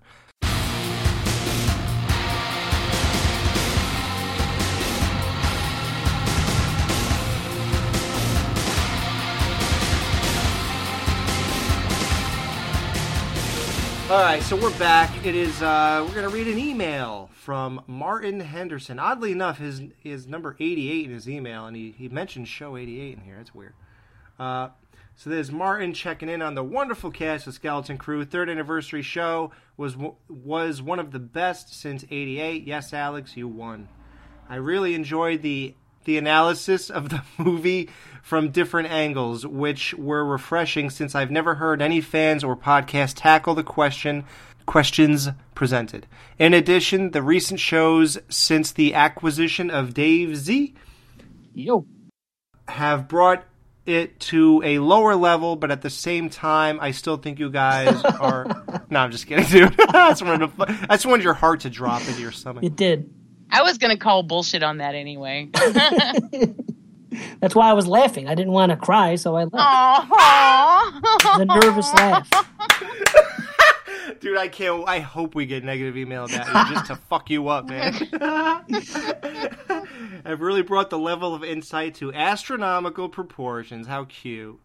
All 14.12 14.19
right, 14.19 14.43
so 14.43 14.58
we're 14.58 14.78
back. 14.78 15.26
It 15.26 15.36
is 15.36 15.62
uh, 15.62 16.06
we're 16.06 16.13
gonna 16.13 16.28
read 16.28 16.50
an 16.50 16.60
email 16.60 17.30
from 17.32 17.82
Martin 17.88 18.41
Henderson. 18.41 19.00
Oddly 19.00 19.32
enough, 19.32 19.58
his 19.58 19.84
his 20.04 20.28
number 20.28 20.58
eighty 20.60 20.91
eight 20.91 21.06
in 21.06 21.13
his 21.13 21.30
email, 21.30 21.65
and 21.65 21.78
he, 21.78 21.95
he 21.97 22.10
mentioned 22.10 22.50
show 22.50 22.76
eighty 22.76 23.00
eight 23.00 23.13
in 23.13 23.24
here. 23.24 23.38
That's 23.38 23.56
weird. 23.56 23.74
Uh, 24.38 24.67
so 25.15 25.30
there's 25.30 25.50
Martin 25.50 25.93
checking 25.93 26.28
in 26.28 26.41
on 26.41 26.56
the 26.56 26.63
wonderful 26.63 27.10
cast 27.10 27.47
of 27.47 27.54
Skeleton 27.54 27.97
Crew. 27.97 28.26
Third 28.26 28.50
anniversary 28.50 29.02
show 29.02 29.52
was 29.78 29.95
was 30.28 30.82
one 30.82 31.00
of 31.00 31.12
the 31.12 31.19
best 31.19 31.74
since 31.74 32.04
'88. 32.12 32.67
Yes, 32.67 32.91
Alex, 32.91 33.38
you 33.38 33.47
won. 33.47 33.88
I 34.50 34.56
really 34.56 34.93
enjoyed 34.93 35.41
the 35.41 35.74
the 36.05 36.17
analysis 36.17 36.89
of 36.89 37.09
the 37.09 37.23
movie 37.37 37.89
from 38.23 38.51
different 38.51 38.89
angles, 38.89 39.45
which 39.45 39.93
were 39.95 40.25
refreshing 40.25 40.89
since 40.89 41.15
I've 41.15 41.31
never 41.31 41.55
heard 41.55 41.81
any 41.81 42.01
fans 42.01 42.43
or 42.43 42.55
podcast 42.55 43.13
tackle 43.17 43.55
the 43.55 43.63
question 43.63 44.23
questions 44.65 45.29
presented. 45.55 46.07
In 46.39 46.53
addition, 46.53 47.11
the 47.11 47.21
recent 47.21 47.59
shows 47.59 48.17
since 48.29 48.71
the 48.71 48.93
acquisition 48.93 49.69
of 49.69 49.93
Dave 49.93 50.37
Z 50.37 50.73
Yo. 51.53 51.85
have 52.67 53.07
brought 53.07 53.43
it 53.85 54.19
to 54.19 54.61
a 54.63 54.79
lower 54.79 55.15
level, 55.15 55.55
but 55.55 55.71
at 55.71 55.81
the 55.81 55.89
same 55.89 56.29
time, 56.29 56.79
I 56.79 56.91
still 56.91 57.17
think 57.17 57.39
you 57.39 57.49
guys 57.49 58.01
are. 58.19 58.45
no, 58.89 58.99
I'm 58.99 59.11
just 59.11 59.27
kidding, 59.27 59.45
dude. 59.45 59.75
I, 59.89 60.11
just 60.11 60.21
wanted 60.23 60.55
to, 60.57 60.77
I 60.89 60.95
just 60.95 61.05
wanted 61.05 61.23
your 61.23 61.33
heart 61.33 61.61
to 61.61 61.69
drop 61.69 62.07
into 62.07 62.21
your 62.21 62.31
stomach. 62.31 62.63
It 62.63 62.75
did. 62.75 63.13
I 63.51 63.61
was 63.63 63.77
gonna 63.77 63.97
call 63.97 64.23
bullshit 64.23 64.63
on 64.63 64.77
that 64.77 64.95
anyway. 64.95 65.49
That's 67.39 67.55
why 67.55 67.69
I 67.69 67.73
was 67.73 67.87
laughing. 67.87 68.27
I 68.27 68.35
didn't 68.35 68.53
want 68.53 68.71
to 68.71 68.77
cry, 68.77 69.15
so 69.15 69.35
I 69.35 69.43
laughed. 69.45 70.11
Aww. 70.11 71.41
It 71.41 71.45
nervous 71.45 71.93
laugh. 71.93 72.29
Dude, 74.19 74.37
I 74.37 74.47
can't. 74.47 74.87
I 74.87 74.99
hope 74.99 75.35
we 75.35 75.45
get 75.45 75.63
negative 75.63 75.97
email 75.97 76.25
about 76.25 76.47
you 76.47 76.75
just 76.75 76.87
to 76.87 76.95
fuck 76.95 77.29
you 77.29 77.47
up, 77.49 77.67
man. 77.67 77.93
I've 80.23 80.41
really 80.41 80.61
brought 80.61 80.89
the 80.89 80.99
level 80.99 81.33
of 81.33 81.43
insight 81.43 81.95
to 81.95 82.13
astronomical 82.13 83.09
proportions. 83.09 83.87
How 83.87 84.05
cute. 84.05 84.59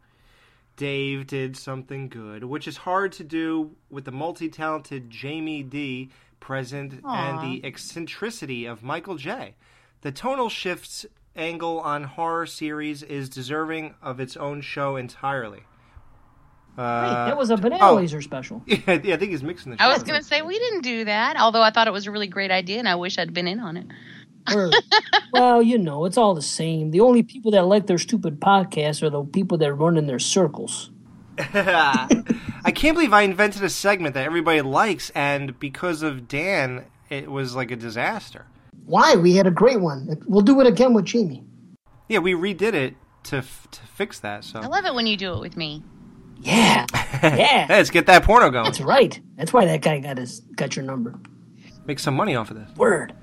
Dave 0.77 1.27
did 1.27 1.57
something 1.57 2.09
good, 2.09 2.45
which 2.45 2.69
is 2.69 2.77
hard 2.79 3.13
to 3.13 3.25
do 3.25 3.71
with 3.89 4.05
the 4.05 4.13
multi 4.13 4.51
talented 4.51 5.11
Jamie 5.11 5.63
D 5.63 6.11
present 6.47 7.01
and 7.05 7.41
the 7.41 7.67
eccentricity 7.67 8.67
of 8.67 8.81
Michael 8.81 9.17
J. 9.17 9.57
The 10.03 10.13
tonal 10.13 10.49
shifts 10.49 11.05
angle 11.35 11.81
on 11.81 12.05
horror 12.05 12.47
series 12.47 13.03
is 13.03 13.29
deserving 13.29 13.97
of 14.01 14.21
its 14.21 14.37
own 14.37 14.61
show 14.61 14.95
entirely. 14.95 15.65
Hey, 16.77 16.83
Uh, 16.83 17.27
that 17.27 17.37
was 17.37 17.51
a 17.51 17.57
banana 17.57 17.89
oh. 17.91 17.95
laser 17.97 18.23
special. 18.23 18.63
yeah, 18.67 18.79
I 18.87 18.99
think 18.99 19.23
he's 19.23 19.43
mixing 19.43 19.73
the 19.73 19.83
I 19.83 19.89
was 19.89 20.05
gonna 20.05 20.23
say 20.23 20.41
we 20.43 20.57
didn't 20.57 20.83
do 20.83 21.05
that, 21.07 21.37
although 21.37 21.63
I 21.63 21.73
thought 21.73 21.89
it 21.89 21.93
was 21.93 22.07
a 22.07 22.13
really 22.13 22.29
great 22.29 22.53
idea, 22.53 22.79
and 22.79 22.89
I 22.89 22.95
wish 22.95 23.19
I'd 23.19 23.35
been 23.35 23.49
in 23.49 23.59
on 23.59 23.77
it. 23.77 23.87
Or- 24.55 24.71
well, 25.33 25.61
you 25.61 25.79
know, 25.79 26.05
it's 26.05 26.17
all 26.17 26.37
the 26.37 26.43
same. 26.43 26.93
The 26.93 27.01
only 27.01 27.25
people 27.25 27.51
that 27.51 27.65
like 27.65 27.89
their 27.89 27.99
stupid 27.99 28.39
podcasts 28.39 29.03
are 29.03 29.11
the 29.11 29.25
people 29.25 29.59
that 29.59 29.75
run 29.75 29.97
in 29.97 30.07
their 30.07 30.21
circles. 30.21 30.91
I 32.67 32.73
can't 32.73 32.97
believe 32.97 33.13
I 33.13 33.23
invented 33.23 33.63
a 33.63 33.71
segment 33.71 34.15
that 34.15 34.25
everybody 34.27 34.61
likes, 34.61 35.11
and 35.11 35.59
because 35.61 36.03
of 36.03 36.27
Dan, 36.27 36.85
it 37.09 37.31
was 37.31 37.55
like 37.55 37.71
a 37.71 37.77
disaster. 37.77 38.47
Why? 38.85 39.15
We 39.15 39.35
had 39.37 39.47
a 39.47 39.53
great 39.53 39.81
one. 39.81 40.21
We'll 40.27 40.43
do 40.43 40.61
it 40.61 40.67
again 40.67 40.93
with 40.93 41.05
Jamie. 41.05 41.45
Yeah, 42.09 42.19
we 42.19 42.33
redid 42.35 42.75
it 42.75 42.95
to 43.25 43.37
f- 43.39 43.69
to 43.71 43.81
fix 43.83 44.19
that. 44.21 44.43
So 44.45 44.59
I 44.61 44.67
love 44.67 44.85
it 44.85 44.95
when 44.95 45.07
you 45.07 45.17
do 45.17 45.35
it 45.35 45.41
with 45.41 45.57
me. 45.57 45.83
Yeah, 46.41 46.87
yeah, 46.95 47.67
hey, 47.67 47.67
let's 47.69 47.91
get 47.91 48.07
that 48.07 48.25
porno 48.25 48.51
going. 48.51 48.65
that's 48.65 48.81
right. 48.81 49.19
That's 49.37 49.53
why 49.53 49.65
that 49.67 49.81
guy 49.81 50.01
got 50.01 50.19
his 50.19 50.41
got 50.41 50.75
your 50.77 50.85
number. 50.85 51.15
Make 51.87 52.01
some 52.01 52.15
money 52.15 52.35
off 52.35 52.51
of 52.51 52.57
this. 52.57 52.77
Word. 52.77 53.15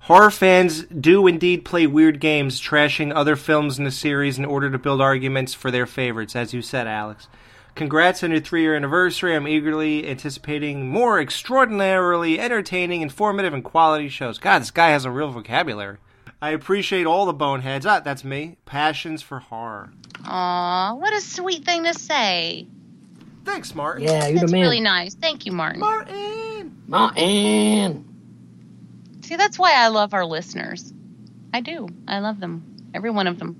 Horror 0.00 0.30
fans 0.30 0.84
do 0.84 1.26
indeed 1.26 1.64
play 1.66 1.86
weird 1.86 2.18
games, 2.18 2.60
trashing 2.60 3.14
other 3.14 3.36
films 3.36 3.78
in 3.78 3.84
the 3.84 3.90
series 3.90 4.38
in 4.38 4.46
order 4.46 4.70
to 4.70 4.78
build 4.78 5.00
arguments 5.02 5.52
for 5.52 5.70
their 5.70 5.86
favorites, 5.86 6.34
as 6.34 6.54
you 6.54 6.62
said, 6.62 6.86
Alex. 6.86 7.28
Congrats 7.80 8.22
on 8.22 8.30
your 8.30 8.40
three 8.40 8.60
year 8.60 8.76
anniversary. 8.76 9.34
I'm 9.34 9.48
eagerly 9.48 10.06
anticipating 10.06 10.90
more 10.90 11.18
extraordinarily 11.18 12.38
entertaining, 12.38 13.00
informative, 13.00 13.54
and 13.54 13.64
quality 13.64 14.10
shows. 14.10 14.38
God, 14.38 14.58
this 14.58 14.70
guy 14.70 14.90
has 14.90 15.06
a 15.06 15.10
real 15.10 15.30
vocabulary. 15.30 15.96
I 16.42 16.50
appreciate 16.50 17.06
all 17.06 17.24
the 17.24 17.32
boneheads. 17.32 17.86
Ah, 17.86 18.00
that's 18.00 18.22
me. 18.22 18.58
Passions 18.66 19.22
for 19.22 19.38
horror. 19.38 19.94
Aw, 20.26 20.92
what 20.96 21.14
a 21.14 21.22
sweet 21.22 21.64
thing 21.64 21.84
to 21.84 21.94
say. 21.94 22.66
Thanks, 23.46 23.74
Martin. 23.74 24.02
Yeah, 24.02 24.26
you're 24.26 24.40
That's 24.40 24.50
the 24.50 24.58
man. 24.58 24.60
really 24.60 24.80
nice. 24.80 25.14
Thank 25.14 25.46
you, 25.46 25.52
Martin. 25.52 25.80
Martin. 25.80 26.82
Martin. 26.86 28.04
See, 29.22 29.36
that's 29.36 29.58
why 29.58 29.72
I 29.72 29.88
love 29.88 30.12
our 30.12 30.26
listeners. 30.26 30.92
I 31.54 31.62
do. 31.62 31.88
I 32.06 32.18
love 32.18 32.40
them. 32.40 32.90
Every 32.92 33.10
one 33.10 33.26
of 33.26 33.38
them. 33.38 33.56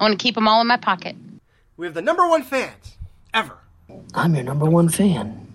I 0.00 0.04
want 0.04 0.18
to 0.18 0.22
keep 0.22 0.36
them 0.36 0.48
all 0.48 0.62
in 0.62 0.66
my 0.66 0.78
pocket. 0.78 1.16
We 1.76 1.84
have 1.84 1.92
the 1.92 2.00
number 2.00 2.26
one 2.26 2.42
fans 2.42 2.94
ever. 3.38 3.56
I'm 4.14 4.34
your 4.34 4.42
number 4.44 4.66
one 4.66 4.88
fan. 4.88 5.46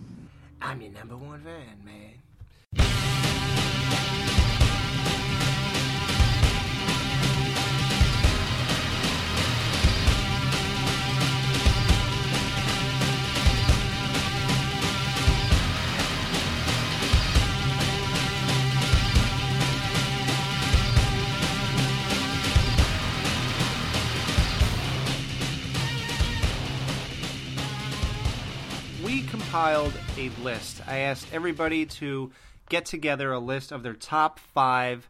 I'm 0.61 0.81
your 0.81 0.93
number 0.93 1.17
one 1.17 1.41
fan, 1.43 1.72
compiled 29.53 29.93
a 30.17 30.29
list. 30.41 30.81
I 30.87 30.97
asked 31.01 31.27
everybody 31.31 31.85
to 31.85 32.31
get 32.69 32.85
together 32.85 33.31
a 33.31 33.37
list 33.37 33.71
of 33.71 33.83
their 33.83 33.93
top 33.93 34.39
five 34.39 35.07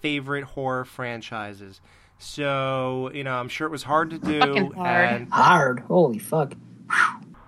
favorite 0.00 0.44
horror 0.44 0.86
franchises. 0.86 1.82
So, 2.18 3.10
you 3.12 3.22
know, 3.22 3.34
I'm 3.34 3.50
sure 3.50 3.66
it 3.66 3.70
was 3.70 3.82
hard 3.82 4.08
to 4.08 4.18
do. 4.18 4.40
Fucking 4.40 4.72
hard. 4.72 5.04
And 5.10 5.28
Hard. 5.28 5.80
Holy 5.80 6.18
fuck. 6.18 6.54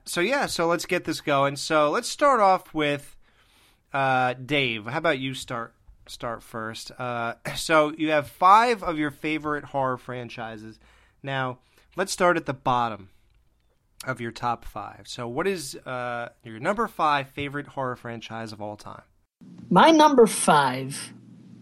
so, 0.05 0.21
yeah, 0.21 0.45
so 0.45 0.67
let's 0.67 0.85
get 0.85 1.05
this 1.05 1.23
going. 1.23 1.57
So, 1.57 1.89
let's 1.89 2.11
start 2.11 2.41
off 2.41 2.75
with 2.75 3.17
uh, 3.95 4.35
Dave. 4.35 4.85
How 4.85 4.99
about 4.99 5.19
you 5.19 5.33
start 5.33 5.73
start 6.05 6.43
first? 6.43 6.93
Uh, 6.99 7.37
so, 7.57 7.95
you 7.97 8.11
have 8.11 8.29
five 8.29 8.83
of 8.83 8.99
your 8.99 9.11
favorite 9.11 9.65
horror 9.65 9.97
franchises. 9.97 10.79
Now, 11.23 11.61
let's 11.97 12.13
start 12.13 12.37
at 12.37 12.45
the 12.45 12.53
bottom 12.53 13.09
of 14.07 14.21
your 14.21 14.33
top 14.33 14.65
five. 14.65 15.03
So, 15.07 15.27
what 15.29 15.47
is 15.47 15.77
uh, 15.87 16.31
your 16.43 16.59
number 16.59 16.87
five 16.87 17.29
favorite 17.31 17.69
horror 17.69 17.97
franchise 17.97 18.53
of 18.53 18.61
all 18.61 18.77
time? 18.77 19.03
My 19.71 19.91
number 19.91 20.27
five 20.27 21.13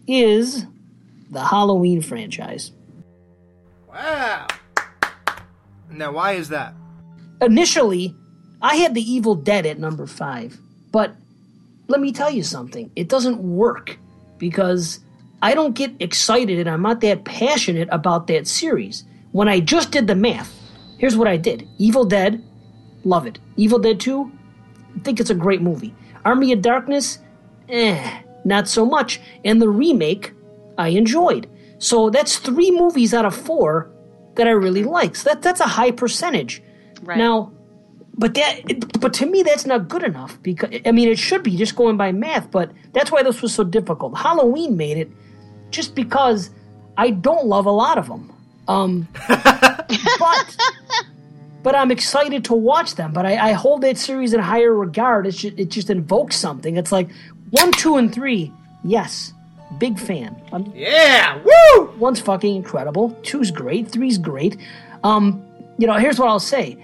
is 0.07 0.65
the 1.29 1.43
Halloween 1.43 2.01
franchise. 2.01 2.71
Wow. 3.87 4.47
Now, 5.91 6.11
why 6.11 6.33
is 6.33 6.49
that? 6.49 6.73
Initially, 7.41 8.15
I 8.61 8.75
had 8.77 8.93
the 8.93 9.01
Evil 9.01 9.35
Dead 9.35 9.65
at 9.65 9.79
number 9.79 10.07
five, 10.07 10.57
but 10.91 11.15
let 11.87 11.99
me 11.99 12.11
tell 12.11 12.31
you 12.31 12.43
something. 12.43 12.91
It 12.95 13.09
doesn't 13.09 13.39
work 13.39 13.97
because 14.37 14.99
I 15.41 15.53
don't 15.53 15.75
get 15.75 15.93
excited 15.99 16.59
and 16.59 16.69
I'm 16.69 16.81
not 16.81 17.01
that 17.01 17.25
passionate 17.25 17.89
about 17.91 18.27
that 18.27 18.47
series. 18.47 19.03
When 19.31 19.49
I 19.49 19.59
just 19.59 19.91
did 19.91 20.07
the 20.07 20.15
math, 20.15 20.62
here's 21.03 21.17
what 21.17 21.27
I 21.27 21.35
did 21.35 21.67
Evil 21.79 22.05
Dead, 22.05 22.41
love 23.03 23.27
it. 23.27 23.37
Evil 23.57 23.77
Dead 23.77 23.99
2, 23.99 24.31
think 25.03 25.19
it's 25.19 25.29
a 25.29 25.35
great 25.35 25.61
movie. 25.61 25.93
Army 26.23 26.53
of 26.53 26.61
Darkness, 26.61 27.19
eh, 27.67 28.21
not 28.45 28.69
so 28.69 28.85
much. 28.85 29.19
And 29.43 29.61
the 29.61 29.67
remake, 29.67 30.31
I 30.77 30.89
enjoyed. 30.89 31.49
So 31.77 32.09
that's 32.09 32.37
three 32.37 32.71
movies 32.71 33.13
out 33.13 33.25
of 33.25 33.35
four 33.35 33.91
that 34.35 34.47
I 34.47 34.51
really 34.51 34.85
like. 34.85 35.17
So 35.17 35.31
that, 35.31 35.41
that's 35.41 35.59
a 35.59 35.67
high 35.67 35.91
percentage. 35.91 36.63
Right. 37.01 37.17
Now, 37.17 37.51
but 38.13 38.33
that, 38.35 39.01
but 39.01 39.13
to 39.15 39.25
me, 39.25 39.43
that's 39.43 39.65
not 39.65 39.89
good 39.89 40.03
enough 40.03 40.41
because 40.41 40.69
I 40.85 40.93
mean, 40.93 41.09
it 41.09 41.19
should 41.19 41.43
be 41.43 41.57
just 41.57 41.75
going 41.75 41.97
by 41.97 42.13
math. 42.13 42.49
But 42.49 42.71
that's 42.93 43.11
why 43.11 43.23
this 43.23 43.41
was 43.41 43.53
so 43.53 43.65
difficult. 43.65 44.17
Halloween 44.17 44.77
made 44.77 44.97
it 44.97 45.11
just 45.69 45.95
because 45.95 46.51
I 46.95 47.09
don't 47.09 47.45
love 47.47 47.65
a 47.65 47.71
lot 47.71 47.97
of 47.97 48.07
them. 48.07 48.32
Um, 48.67 49.07
but 49.27 50.57
but 51.63 51.75
I'm 51.75 51.91
excited 51.91 52.45
to 52.45 52.53
watch 52.53 52.95
them. 52.95 53.13
But 53.13 53.25
I, 53.25 53.49
I 53.49 53.51
hold 53.53 53.81
that 53.81 53.97
series 53.97 54.33
in 54.33 54.39
higher 54.39 54.73
regard. 54.73 55.25
It's 55.27 55.37
just, 55.37 55.57
it 55.59 55.69
just 55.69 55.89
invokes 55.89 56.35
something. 56.35 56.77
It's 56.77 56.91
like 56.91 57.09
one, 57.51 57.71
two, 57.71 57.97
and 57.97 58.13
three. 58.13 58.51
Yes, 58.83 59.33
big 59.77 59.97
fan. 59.99 60.35
Um, 60.51 60.71
Yeah, 60.75 61.39
woo! 61.43 61.93
one's 61.97 62.19
fucking 62.19 62.55
incredible. 62.55 63.11
Two's 63.23 63.51
great. 63.51 63.87
Three's 63.89 64.17
great. 64.17 64.57
Um, 65.03 65.45
you 65.77 65.87
know, 65.87 65.93
here's 65.93 66.19
what 66.19 66.27
I'll 66.29 66.39
say: 66.39 66.77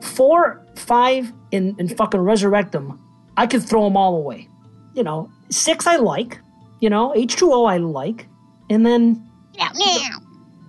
four, 0.00 0.64
five, 0.76 1.32
and, 1.52 1.78
and 1.78 1.94
fucking 1.96 2.20
resurrect 2.20 2.72
them. 2.72 3.00
I 3.36 3.46
could 3.46 3.62
throw 3.62 3.84
them 3.84 3.96
all 3.96 4.16
away. 4.16 4.48
You 4.94 5.02
know, 5.02 5.30
six 5.50 5.86
I 5.86 5.96
like. 5.96 6.40
You 6.80 6.90
know, 6.90 7.14
H 7.16 7.36
two 7.36 7.52
O 7.52 7.64
I 7.64 7.78
like, 7.78 8.26
and 8.68 8.84
then 8.84 9.26
Yeah, 9.54 9.70
meow. 9.74 10.18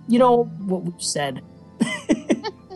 You 0.08 0.18
know 0.18 0.44
what 0.44 0.82
we 0.84 0.92
said. 0.98 1.42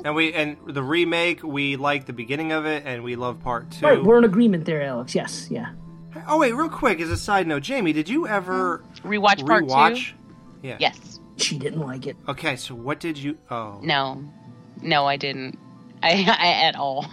And 0.05 0.15
we 0.15 0.33
and 0.33 0.57
the 0.67 0.83
remake, 0.83 1.43
we 1.43 1.77
like 1.77 2.07
the 2.07 2.13
beginning 2.13 2.53
of 2.53 2.65
it, 2.65 2.85
and 2.87 3.05
we 3.05 3.17
love 3.17 3.41
part 3.41 3.71
two. 3.71 3.85
Right, 3.85 4.03
we're 4.03 4.19
in 4.19 4.25
agreement 4.25 4.65
there, 4.65 4.83
Alex. 4.83 5.15
Yes, 5.15 5.49
yeah. 5.51 5.73
oh 6.27 6.39
wait, 6.39 6.55
real 6.55 6.71
quick, 6.71 7.01
as 7.01 7.11
a 7.11 7.17
side 7.17 7.47
note, 7.47 7.63
Jamie, 7.63 7.93
did 7.93 8.09
you 8.09 8.27
ever 8.27 8.79
hmm. 9.03 9.09
Rewatch 9.09 9.47
part 9.47 9.65
rewatch? 9.65 10.11
two. 10.11 10.17
Yeah. 10.63 10.77
Yes. 10.81 11.21
She 11.37 11.59
didn't 11.59 11.81
like 11.81 12.07
it. 12.07 12.17
Okay, 12.29 12.57
so 12.57 12.75
what 12.75 13.01
did 13.01 13.17
you? 13.17 13.39
Oh, 13.51 13.81
No, 13.83 14.23
no, 14.83 15.07
I 15.07 15.17
didn't. 15.17 15.59
I, 16.03 16.13
I 16.39 16.67
at 16.67 16.77
all. 16.77 17.07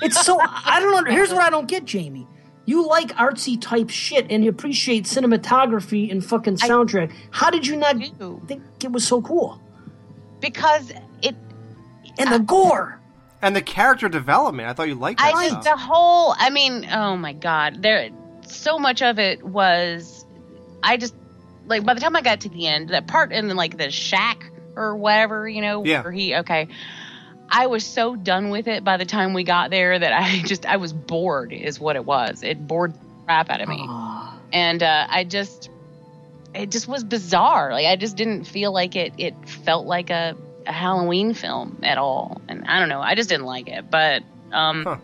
It's 0.00 0.20
so 0.24 0.38
I 0.40 0.80
don't 0.80 1.04
know. 1.04 1.12
Here's 1.12 1.32
what 1.32 1.42
I 1.42 1.50
don't 1.50 1.68
get, 1.68 1.84
Jamie. 1.84 2.26
You 2.64 2.86
like 2.86 3.08
artsy 3.16 3.60
type 3.60 3.90
shit 3.90 4.26
and 4.30 4.44
you 4.44 4.50
appreciate 4.50 5.04
cinematography 5.04 6.10
and 6.10 6.24
fucking 6.24 6.58
I 6.62 6.68
soundtrack. 6.68 7.12
How 7.32 7.50
did 7.50 7.66
you 7.66 7.76
not 7.76 7.98
do. 7.98 8.40
think 8.46 8.62
it 8.82 8.92
was 8.92 9.06
so 9.06 9.20
cool? 9.22 9.60
because 10.40 10.90
it 11.22 11.36
And 12.18 12.30
the 12.30 12.34
uh, 12.36 12.38
gore. 12.38 13.00
and 13.42 13.54
the 13.54 13.62
character 13.62 14.08
development. 14.08 14.68
I 14.68 14.72
thought 14.72 14.88
you 14.88 14.94
liked 14.96 15.20
that 15.20 15.34
I 15.34 15.46
stuff. 15.48 15.64
just 15.64 15.70
the 15.70 15.76
whole. 15.76 16.34
I 16.38 16.50
mean, 16.50 16.86
oh 16.92 17.16
my 17.16 17.32
god, 17.32 17.82
there. 17.82 18.10
So 18.46 18.78
much 18.78 19.02
of 19.02 19.18
it 19.20 19.42
was, 19.44 20.26
I 20.82 20.96
just 20.96 21.14
like 21.66 21.84
by 21.84 21.94
the 21.94 22.00
time 22.00 22.14
I 22.16 22.22
got 22.22 22.40
to 22.42 22.48
the 22.48 22.66
end, 22.66 22.88
that 22.90 23.06
part 23.06 23.32
in 23.32 23.48
like 23.56 23.78
the 23.78 23.90
shack 23.90 24.50
or 24.74 24.96
whatever, 24.96 25.48
you 25.48 25.60
know, 25.62 25.84
Yeah. 25.84 26.02
where 26.02 26.12
he 26.12 26.34
okay. 26.36 26.66
I 27.54 27.66
was 27.66 27.84
so 27.84 28.16
done 28.16 28.48
with 28.50 28.66
it 28.66 28.82
by 28.82 28.96
the 28.96 29.04
time 29.04 29.34
we 29.34 29.44
got 29.44 29.70
there 29.70 29.98
that 29.98 30.12
I 30.12 30.40
just 30.46 30.64
I 30.66 30.78
was 30.78 30.92
bored 30.92 31.52
is 31.52 31.78
what 31.78 31.96
it 31.96 32.04
was. 32.04 32.42
It 32.42 32.66
bored 32.66 32.94
the 32.94 32.98
crap 33.26 33.50
out 33.50 33.60
of 33.60 33.68
me, 33.68 33.84
Ah. 33.86 34.36
and 34.52 34.82
uh, 34.82 35.06
I 35.08 35.24
just 35.24 35.68
it 36.54 36.70
just 36.70 36.88
was 36.88 37.04
bizarre. 37.04 37.72
Like 37.72 37.86
I 37.86 37.96
just 37.96 38.16
didn't 38.16 38.44
feel 38.44 38.72
like 38.72 38.96
it. 38.96 39.12
It 39.18 39.34
felt 39.48 39.86
like 39.86 40.10
a, 40.10 40.34
a 40.66 40.72
Halloween 40.72 41.34
film 41.34 41.78
at 41.82 41.98
all, 41.98 42.40
and 42.48 42.64
I 42.66 42.80
don't 42.80 42.88
know. 42.88 43.00
I 43.00 43.14
just 43.14 43.28
didn't 43.28 43.46
like 43.46 43.68
it, 43.68 43.90
but 43.90 44.22
um, 44.52 44.84
Huh. 44.84 44.96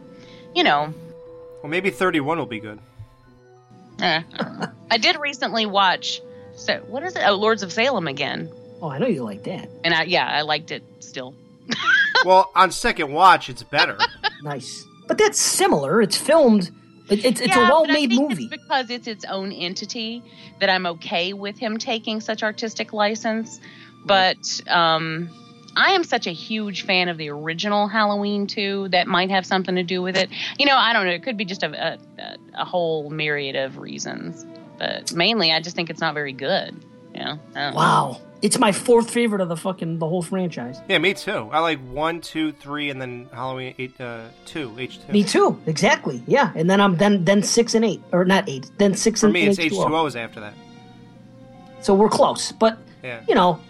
you 0.54 0.64
know, 0.64 0.92
well, 1.62 1.70
maybe 1.70 1.90
thirty-one 1.90 2.38
will 2.38 2.46
be 2.46 2.60
good. 2.60 2.78
Eh, 4.00 4.22
I. 4.38 4.68
I 4.90 4.96
did 4.98 5.16
recently 5.20 5.66
watch. 5.66 6.22
So 6.56 6.78
what 6.88 7.02
is 7.02 7.14
it? 7.14 7.22
Oh, 7.26 7.34
Lords 7.34 7.62
of 7.62 7.72
Salem 7.72 8.08
again, 8.08 8.50
Oh, 8.80 8.88
I 8.88 8.98
know 8.98 9.06
you 9.06 9.22
like 9.22 9.44
that. 9.44 9.68
and 9.84 9.92
I 9.94 10.04
yeah, 10.04 10.26
I 10.26 10.42
liked 10.42 10.70
it 10.70 10.82
still. 11.00 11.34
well, 12.24 12.50
on 12.54 12.70
second 12.70 13.12
watch, 13.12 13.48
it's 13.48 13.62
better. 13.62 13.98
Nice. 14.42 14.84
But 15.06 15.18
that's 15.18 15.38
similar. 15.38 16.02
It's 16.02 16.16
filmed. 16.16 16.70
It, 17.08 17.24
it's 17.24 17.40
it's 17.40 17.56
Yeah, 17.56 17.66
a 17.66 17.70
well-made 17.70 18.10
movie. 18.12 18.44
It's 18.44 18.56
because 18.62 18.90
it's 18.90 19.06
its 19.06 19.24
own 19.24 19.50
entity 19.52 20.22
that 20.60 20.68
I'm 20.68 20.84
okay 20.86 21.32
with 21.32 21.58
him 21.58 21.78
taking 21.78 22.20
such 22.20 22.42
artistic 22.42 22.92
license. 22.92 23.60
But 24.04 24.60
um, 24.68 25.30
I 25.76 25.92
am 25.92 26.04
such 26.04 26.26
a 26.26 26.32
huge 26.32 26.82
fan 26.84 27.08
of 27.08 27.16
the 27.16 27.30
original 27.30 27.88
Halloween 27.88 28.46
too. 28.46 28.88
That 28.90 29.06
might 29.06 29.30
have 29.30 29.46
something 29.46 29.74
to 29.76 29.82
do 29.82 30.02
with 30.02 30.16
it. 30.16 30.28
You 30.58 30.66
know, 30.66 30.76
I 30.76 30.92
don't 30.92 31.06
know. 31.06 31.12
It 31.12 31.22
could 31.22 31.36
be 31.38 31.44
just 31.46 31.62
a 31.62 31.70
a, 31.94 31.98
a- 32.22 32.36
a 32.60 32.64
whole 32.64 33.08
myriad 33.10 33.56
of 33.56 33.78
reasons. 33.78 34.44
But 34.78 35.12
mainly, 35.14 35.50
I 35.52 35.60
just 35.60 35.74
think 35.76 35.90
it's 35.90 36.00
not 36.00 36.12
very 36.14 36.32
good. 36.32 36.84
You 37.14 37.24
know. 37.24 37.38
I 37.54 37.70
know. 37.70 38.20
It's 38.40 38.58
my 38.58 38.70
fourth 38.70 39.10
favorite 39.10 39.40
of 39.40 39.48
the 39.48 39.56
fucking 39.56 39.98
the 39.98 40.06
whole 40.08 40.22
franchise. 40.22 40.80
yeah, 40.88 40.98
me 40.98 41.12
too. 41.14 41.48
I 41.52 41.58
like 41.58 41.80
one, 41.80 42.20
two, 42.20 42.52
three, 42.52 42.88
and 42.90 43.00
then 43.02 43.28
Halloween 43.32 43.74
eight, 43.78 44.00
uh, 44.00 44.26
two, 44.44 44.74
H 44.78 45.00
two. 45.04 45.12
Me 45.12 45.24
too. 45.24 45.60
Exactly. 45.66 46.22
Yeah. 46.26 46.52
And 46.54 46.70
then 46.70 46.80
I'm 46.80 46.96
then 46.96 47.24
then 47.24 47.42
six 47.42 47.74
and 47.74 47.84
eight 47.84 48.00
or 48.12 48.24
not 48.24 48.48
eight. 48.48 48.70
Then 48.78 48.94
six 48.94 49.20
For 49.20 49.26
and 49.26 49.32
me, 49.34 49.46
it's 49.48 49.58
H 49.58 49.72
two 49.72 49.82
O's 49.82 50.14
after 50.14 50.38
that. 50.40 50.54
So 51.80 51.94
we're 51.94 52.08
close. 52.08 52.52
But 52.52 52.78
Yeah. 53.02 53.20
you 53.28 53.34
know, 53.34 53.60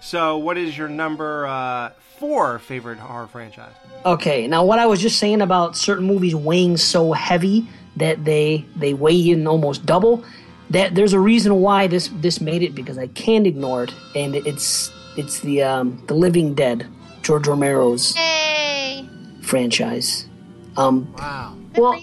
So, 0.00 0.38
what 0.38 0.56
is 0.58 0.76
your 0.78 0.88
number 0.88 1.46
uh, 1.46 1.90
four 2.18 2.58
favorite 2.60 2.98
horror 2.98 3.26
franchise? 3.26 3.72
Okay, 4.06 4.46
now 4.46 4.64
what 4.64 4.78
I 4.78 4.86
was 4.86 5.00
just 5.00 5.18
saying 5.18 5.40
about 5.42 5.76
certain 5.76 6.06
movies 6.06 6.34
weighing 6.34 6.76
so 6.76 7.12
heavy 7.12 7.66
that 7.96 8.24
they 8.24 8.64
they 8.76 8.94
weigh 8.94 9.30
in 9.30 9.46
almost 9.46 9.84
double, 9.86 10.22
that 10.70 10.94
there's 10.94 11.12
a 11.12 11.20
reason 11.20 11.56
why 11.56 11.86
this 11.86 12.08
this 12.20 12.40
made 12.40 12.62
it 12.62 12.74
because 12.74 12.98
I 12.98 13.06
can't 13.08 13.46
ignore 13.46 13.84
it, 13.84 13.94
and 14.14 14.34
it's 14.36 14.90
it's 15.16 15.40
the 15.40 15.62
um, 15.62 16.02
the 16.06 16.14
Living 16.14 16.54
Dead, 16.54 16.86
George 17.22 17.46
Romero's 17.46 18.14
Yay! 18.16 19.08
franchise. 19.42 20.26
Um, 20.76 21.12
Wow. 21.18 21.56
well, 21.76 22.00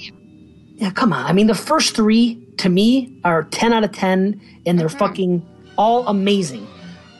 yeah, 0.75 0.91
come 0.91 1.13
on. 1.13 1.25
I 1.25 1.34
mean, 1.34 1.47
the 1.47 1.56
first 1.56 1.95
three 1.95 2.43
to 2.58 2.69
me 2.69 3.19
are 3.23 3.43
ten 3.43 3.71
out 3.73 3.84
of 3.84 3.91
ten, 3.91 4.41
and 4.65 4.80
they're 4.80 4.89
fucking 4.89 5.45
all 5.78 6.08
amazing. 6.08 6.67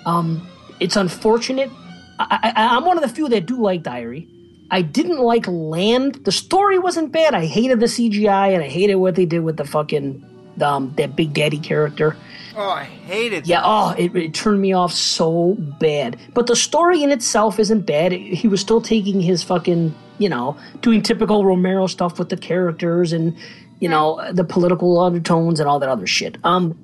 Um, 0.05 0.47
it's 0.79 0.95
unfortunate. 0.95 1.71
I, 2.19 2.51
I, 2.55 2.75
I'm 2.77 2.86
one 2.86 2.97
of 2.97 3.03
the 3.03 3.10
few 3.10 3.27
that 3.29 3.45
do 3.45 3.62
like 3.62 3.84
Diary. 3.84 4.27
I 4.71 4.81
didn't 4.81 5.19
like 5.19 5.47
Land. 5.47 6.15
The 6.25 6.31
story 6.31 6.79
wasn't 6.79 7.12
bad. 7.12 7.34
I 7.36 7.45
hated 7.45 7.79
the 7.79 7.86
CGI, 7.86 8.53
and 8.53 8.63
I 8.63 8.67
hated 8.67 8.95
what 8.95 9.15
they 9.15 9.25
did 9.25 9.39
with 9.41 9.58
the 9.58 9.65
fucking 9.65 10.25
um, 10.62 10.94
that 10.98 11.15
Big 11.15 11.34
Daddy 11.34 11.60
character. 11.60 12.15
Oh, 12.56 12.70
I 12.70 12.86
hated 12.86 13.48
Yeah, 13.48 13.62
oh, 13.63 13.94
it, 13.98 14.15
it 14.15 14.34
turned 14.34 14.62
me 14.62 14.74
off 14.74 14.94
so 14.94 15.56
bad. 15.58 16.18
But 16.34 16.48
the 16.48 16.56
story 16.56 17.04
in 17.04 17.12
itself 17.12 17.60
isn't 17.60 17.82
bad. 17.82 18.13
He 18.13 18.48
was 18.48 18.62
still 18.62 18.80
taking 18.82 19.20
his 19.20 19.44
fucking, 19.44 19.94
you 20.20 20.30
know, 20.30 20.58
doing 20.82 21.02
typical 21.02 21.46
Romero 21.46 21.88
stuff 21.88 22.18
with 22.18 22.30
the 22.30 22.38
characters 22.38 23.12
and, 23.12 23.36
you 23.80 23.89
know, 23.89 24.32
the 24.32 24.46
political 24.46 25.00
undertones 25.00 25.60
and 25.60 25.68
all 25.68 25.80
that 25.80 25.89
other 25.89 26.08
shit. 26.08 26.38
Um, 26.46 26.78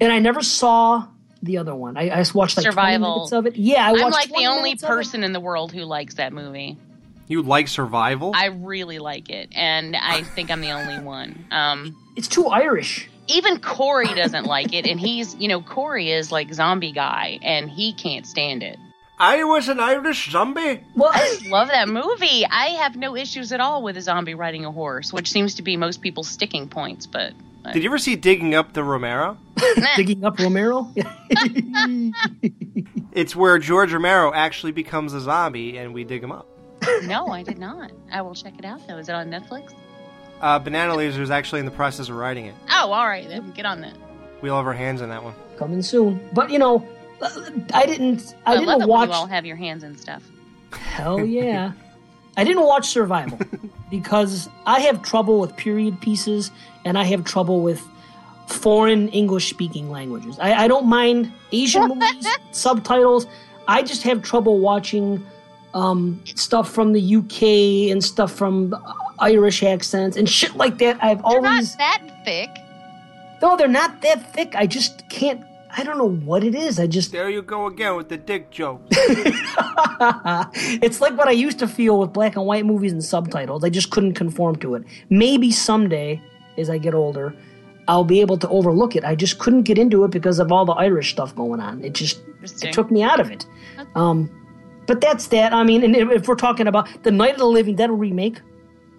and 0.00 0.12
I 0.12 0.20
never 0.20 0.42
saw 0.42 1.08
the 1.42 1.58
other 1.58 1.74
one. 1.74 1.96
I, 1.96 2.10
I 2.10 2.16
just 2.16 2.34
watched 2.34 2.56
like 2.56 2.64
20 2.64 2.72
Survival. 2.72 3.14
minutes 3.16 3.32
of 3.32 3.46
it. 3.46 3.56
Yeah, 3.56 3.88
I 3.88 3.92
watched 3.92 4.04
I'm 4.04 4.10
like 4.12 4.28
the 4.28 4.46
only 4.46 4.70
minutes 4.70 4.82
of 4.84 4.90
it. 4.90 4.92
person 4.92 5.24
in 5.24 5.32
the 5.32 5.40
world 5.40 5.72
who 5.72 5.82
likes 5.82 6.14
that 6.14 6.32
movie. 6.32 6.78
You 7.26 7.42
like 7.42 7.68
Survival? 7.68 8.32
I 8.34 8.46
really 8.46 8.98
like 8.98 9.28
it, 9.28 9.50
and 9.52 9.94
I 9.94 10.22
think 10.22 10.50
I'm 10.50 10.62
the 10.62 10.70
only 10.70 10.98
one. 10.98 11.44
Um, 11.50 11.94
It's 12.18 12.26
too 12.28 12.46
Irish. 12.48 13.08
even 13.28 13.60
Corey 13.60 14.12
doesn't 14.12 14.44
like 14.44 14.72
it, 14.72 14.86
and 14.86 14.98
he's, 14.98 15.36
you 15.36 15.46
know, 15.46 15.60
Corey 15.60 16.10
is 16.10 16.32
like 16.32 16.52
zombie 16.52 16.90
guy, 16.90 17.38
and 17.42 17.70
he 17.70 17.92
can't 17.92 18.26
stand 18.26 18.64
it. 18.64 18.76
I 19.20 19.44
was 19.44 19.68
an 19.68 19.78
Irish 19.78 20.30
zombie. 20.32 20.80
Well, 20.96 21.10
I 21.12 21.38
Love 21.46 21.68
that 21.68 21.88
movie. 21.88 22.44
I 22.44 22.70
have 22.80 22.96
no 22.96 23.14
issues 23.16 23.52
at 23.52 23.60
all 23.60 23.82
with 23.84 23.96
a 23.96 24.02
zombie 24.02 24.34
riding 24.34 24.64
a 24.64 24.72
horse, 24.72 25.12
which 25.12 25.30
seems 25.30 25.54
to 25.56 25.62
be 25.62 25.76
most 25.76 26.02
people's 26.02 26.28
sticking 26.28 26.68
points. 26.68 27.06
But 27.06 27.34
Did 27.72 27.82
you 27.84 27.88
ever 27.90 27.98
see 27.98 28.16
Digging 28.16 28.54
Up 28.56 28.72
the 28.72 28.82
Romero? 28.82 29.36
digging 29.96 30.24
up 30.24 30.38
Romero. 30.40 30.92
It's 33.12 33.34
where 33.34 33.58
George 33.58 33.92
Romero 33.92 34.32
actually 34.32 34.70
becomes 34.72 35.12
a 35.12 35.20
zombie 35.20 35.78
and 35.78 35.92
we 35.92 36.04
dig 36.04 36.22
him 36.22 36.30
up. 36.30 36.46
no, 37.02 37.28
I 37.28 37.42
did 37.42 37.58
not. 37.58 37.90
I 38.12 38.22
will 38.22 38.34
check 38.34 38.54
it 38.58 38.64
out 38.64 38.86
though. 38.86 38.98
Is 38.98 39.08
it 39.08 39.14
on 39.14 39.28
Netflix? 39.28 39.74
Uh, 40.40 40.58
Banana 40.58 40.94
Laser 40.94 41.22
is 41.22 41.30
actually 41.30 41.60
in 41.60 41.66
the 41.66 41.72
process 41.72 42.08
of 42.08 42.16
writing 42.16 42.46
it. 42.46 42.54
Oh, 42.70 42.92
all 42.92 43.06
right, 43.06 43.28
then 43.28 43.50
get 43.52 43.66
on 43.66 43.80
that. 43.80 43.94
We'll 44.40 44.56
have 44.56 44.66
our 44.66 44.72
hands 44.72 45.02
on 45.02 45.08
that 45.08 45.22
one. 45.22 45.34
Coming 45.56 45.82
soon. 45.82 46.20
But, 46.32 46.50
you 46.50 46.58
know, 46.58 46.86
I 47.74 47.86
didn't. 47.86 48.34
I, 48.46 48.52
I, 48.52 48.58
didn't 48.58 48.82
it 48.82 48.88
watch. 48.88 49.08
when 49.08 49.08
you 49.08 49.14
all 49.14 49.26
have 49.26 49.44
your 49.44 49.56
hands 49.56 49.82
and 49.82 49.98
stuff. 49.98 50.22
Hell 50.72 51.24
yeah. 51.24 51.72
I 52.36 52.44
didn't 52.44 52.64
watch 52.64 52.86
Survival 52.86 53.40
because 53.90 54.48
I 54.64 54.80
have 54.80 55.02
trouble 55.02 55.40
with 55.40 55.56
period 55.56 56.00
pieces 56.00 56.52
and 56.84 56.96
I 56.96 57.04
have 57.04 57.24
trouble 57.24 57.62
with 57.62 57.82
foreign 58.46 59.08
English 59.08 59.50
speaking 59.50 59.90
languages. 59.90 60.38
I, 60.38 60.54
I 60.54 60.68
don't 60.68 60.86
mind 60.86 61.32
Asian 61.50 61.88
movies, 61.88 62.28
subtitles. 62.52 63.26
I 63.66 63.82
just 63.82 64.04
have 64.04 64.22
trouble 64.22 64.60
watching 64.60 65.26
um, 65.74 66.22
stuff 66.24 66.70
from 66.70 66.92
the 66.92 67.16
UK 67.16 67.90
and 67.92 68.02
stuff 68.02 68.32
from 68.32 68.74
Irish 69.20 69.62
accents 69.62 70.16
and 70.16 70.28
shit 70.28 70.54
like 70.56 70.78
that. 70.78 70.96
I've 71.02 71.22
They're 71.22 71.40
not 71.40 71.52
always. 71.52 71.76
that 71.76 72.02
thick. 72.24 72.50
No, 73.42 73.56
they're 73.56 73.68
not 73.68 74.00
that 74.02 74.32
thick. 74.34 74.54
I 74.56 74.66
just 74.66 75.08
can't. 75.08 75.44
I 75.76 75.84
don't 75.84 75.98
know 75.98 76.08
what 76.10 76.42
it 76.44 76.54
is. 76.54 76.78
I 76.80 76.86
just. 76.86 77.12
There 77.12 77.28
you 77.30 77.42
go 77.42 77.66
again 77.66 77.94
with 77.96 78.08
the 78.08 78.16
dick 78.16 78.50
joke. 78.50 78.80
it's 80.82 81.00
like 81.00 81.16
what 81.16 81.28
I 81.28 81.32
used 81.32 81.58
to 81.60 81.68
feel 81.68 81.98
with 82.00 82.12
black 82.12 82.36
and 82.36 82.46
white 82.46 82.64
movies 82.66 82.92
and 82.92 83.04
subtitles. 83.04 83.64
I 83.64 83.70
just 83.70 83.90
couldn't 83.90 84.14
conform 84.14 84.56
to 84.56 84.74
it. 84.74 84.84
Maybe 85.10 85.50
someday, 85.50 86.20
as 86.56 86.70
I 86.70 86.78
get 86.78 86.94
older, 86.94 87.34
I'll 87.86 88.04
be 88.04 88.20
able 88.20 88.38
to 88.38 88.48
overlook 88.48 88.96
it. 88.96 89.04
I 89.04 89.14
just 89.14 89.38
couldn't 89.38 89.62
get 89.62 89.78
into 89.78 90.04
it 90.04 90.10
because 90.10 90.38
of 90.38 90.50
all 90.52 90.64
the 90.64 90.72
Irish 90.72 91.10
stuff 91.10 91.34
going 91.34 91.60
on. 91.60 91.82
It 91.84 91.94
just 91.94 92.20
Interesting. 92.26 92.68
it 92.70 92.72
took 92.72 92.90
me 92.90 93.02
out 93.02 93.20
of 93.20 93.30
it. 93.30 93.46
Um, 93.94 94.30
but 94.86 95.00
that's 95.00 95.28
that. 95.28 95.52
I 95.52 95.62
mean, 95.64 95.84
and 95.84 95.94
if 95.94 96.10
if 96.10 96.28
we're 96.28 96.34
talking 96.34 96.66
about 96.66 96.88
the 97.02 97.10
Night 97.10 97.32
of 97.32 97.38
the 97.38 97.46
Living 97.46 97.76
Dead 97.76 97.90
remake, 97.90 98.40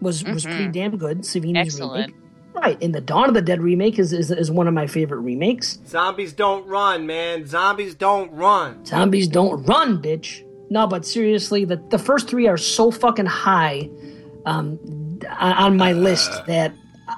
was 0.01 0.23
was 0.23 0.45
pretty 0.45 0.67
damn 0.69 0.97
good. 0.97 1.19
Savini's 1.19 1.75
Excellent. 1.75 2.13
remake, 2.13 2.53
right? 2.55 2.83
And 2.83 2.93
the 2.93 3.01
Dawn 3.01 3.27
of 3.27 3.33
the 3.33 3.41
Dead 3.41 3.61
remake 3.61 3.99
is, 3.99 4.13
is 4.13 4.31
is 4.31 4.49
one 4.51 4.67
of 4.67 4.73
my 4.73 4.87
favorite 4.87 5.19
remakes. 5.19 5.79
Zombies 5.87 6.33
don't 6.33 6.65
run, 6.67 7.05
man. 7.05 7.45
Zombies 7.45 7.95
don't 7.95 8.31
run. 8.31 8.85
Zombies 8.85 9.27
don't 9.27 9.63
run, 9.65 10.01
bitch. 10.01 10.43
No, 10.71 10.85
but 10.85 11.05
seriously, 11.05 11.65
the, 11.65 11.77
the 11.89 11.97
first 11.97 12.29
three 12.29 12.47
are 12.47 12.57
so 12.57 12.91
fucking 12.91 13.25
high 13.25 13.89
um, 14.45 14.79
on 15.39 15.53
on 15.53 15.77
my 15.77 15.93
list 15.93 16.45
that 16.45 16.73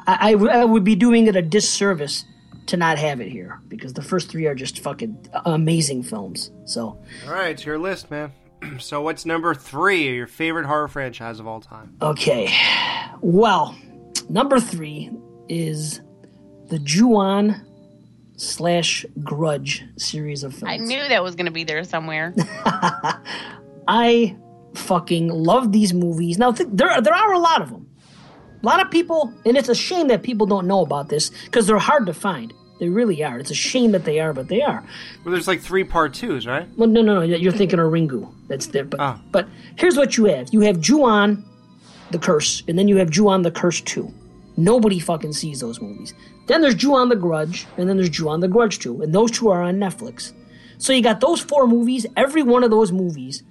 I, 0.08 0.34
I, 0.34 0.60
I 0.62 0.66
would 0.66 0.84
be 0.84 0.96
doing 0.96 1.28
it 1.28 1.36
a 1.36 1.42
disservice 1.42 2.24
to 2.68 2.78
not 2.78 2.98
have 2.98 3.20
it 3.20 3.30
here 3.30 3.60
because 3.68 3.94
the 3.94 4.02
first 4.02 4.30
three 4.30 4.46
are 4.48 4.56
just 4.56 4.80
fucking 4.80 5.28
amazing 5.46 6.04
films. 6.04 6.52
So, 6.66 6.98
All 7.28 7.34
right, 7.34 7.50
it's 7.52 7.66
your 7.66 7.78
list, 7.78 8.10
man. 8.10 8.32
so, 8.80 9.02
what's 9.02 9.26
number 9.26 9.54
three 9.54 10.14
your 10.16 10.28
favorite 10.28 10.66
horror 10.66 10.88
franchise 10.88 11.40
of 11.40 11.48
all 11.48 11.62
time? 11.62 11.96
okay. 12.02 12.54
Well, 13.22 13.76
number 14.30 14.60
three 14.60 15.12
is 15.48 16.02
the 16.68 16.80
Ju-on 16.80 17.68
slash 18.38 19.06
Grudge 19.24 19.84
series 19.98 20.44
of 20.44 20.54
films. 20.54 20.72
I 20.72 20.78
knew 20.78 21.08
that 21.08 21.22
was 21.24 21.36
going 21.36 21.46
to 21.46 21.52
be 21.52 21.64
there 21.64 21.84
somewhere. 21.84 22.34
I 23.88 24.36
fucking 24.74 25.28
love 25.28 25.72
these 25.72 25.94
movies. 25.94 26.38
Now 26.38 26.52
th- 26.52 26.70
there 26.72 27.02
there 27.02 27.14
are 27.14 27.34
a 27.34 27.40
lot 27.40 27.62
of 27.62 27.70
them. 27.70 27.88
A 28.62 28.66
lot 28.66 28.80
of 28.80 28.92
people, 28.92 29.34
and 29.46 29.58
it's 29.58 29.70
a 29.70 29.76
shame 29.76 30.08
that 30.10 30.22
people 30.22 30.46
don't 30.46 30.68
know 30.68 30.82
about 30.82 31.10
this 31.10 31.32
because 31.46 31.66
they're 31.68 31.80
hard 31.80 32.06
to 32.06 32.14
find. 32.14 32.54
They 32.82 32.90
really 32.90 33.24
are. 33.24 33.38
It's 33.38 33.52
a 33.52 33.54
shame 33.54 33.92
that 33.92 34.06
they 34.06 34.20
are, 34.20 34.34
but 34.34 34.48
they 34.48 34.64
are. 34.64 34.84
Well, 35.24 35.32
there's 35.32 35.48
like 35.48 35.62
three 35.62 35.84
part 35.84 36.16
twos, 36.16 36.48
right? 36.48 36.68
Well, 36.78 36.90
no, 36.90 37.04
no, 37.04 37.14
no. 37.20 37.22
You're 37.22 37.52
thinking 37.52 37.78
of 37.78 37.86
Ringu. 37.92 38.28
That's 38.48 38.66
there. 38.66 38.86
But, 38.86 39.00
Ah. 39.00 39.22
but 39.32 39.48
here's 39.76 39.96
what 39.98 40.18
you 40.18 40.26
have. 40.26 40.50
You 40.52 40.62
have 40.62 40.80
Ju-on, 40.82 41.46
the 42.10 42.18
Curse, 42.18 42.64
and 42.68 42.80
then 42.80 42.88
you 42.88 42.98
have 42.98 43.12
Ju-on, 43.12 43.44
the 43.44 43.52
Curse 43.52 43.82
2. 43.82 44.12
Nobody 44.58 44.98
fucking 44.98 45.34
sees 45.34 45.60
those 45.60 45.80
movies. 45.80 46.16
Then 46.48 46.62
there's 46.64 46.74
Ju-on, 46.74 47.10
the 47.10 47.16
Grudge, 47.16 47.68
and 47.78 47.88
then 47.88 47.98
there's 47.98 48.10
Ju-on, 48.10 48.40
the 48.40 48.48
Grudge 48.48 48.80
2. 48.80 49.04
And 49.04 49.14
those 49.14 49.30
two 49.30 49.50
are 49.50 49.62
on 49.62 49.76
Netflix. 49.76 50.34
So 50.80 50.92
you 50.92 51.04
got 51.04 51.22
those 51.22 51.40
four 51.40 51.68
movies. 51.68 52.08
Every 52.18 52.42
one 52.42 52.64
of 52.64 52.72
those 52.72 52.92
movies, 52.92 53.44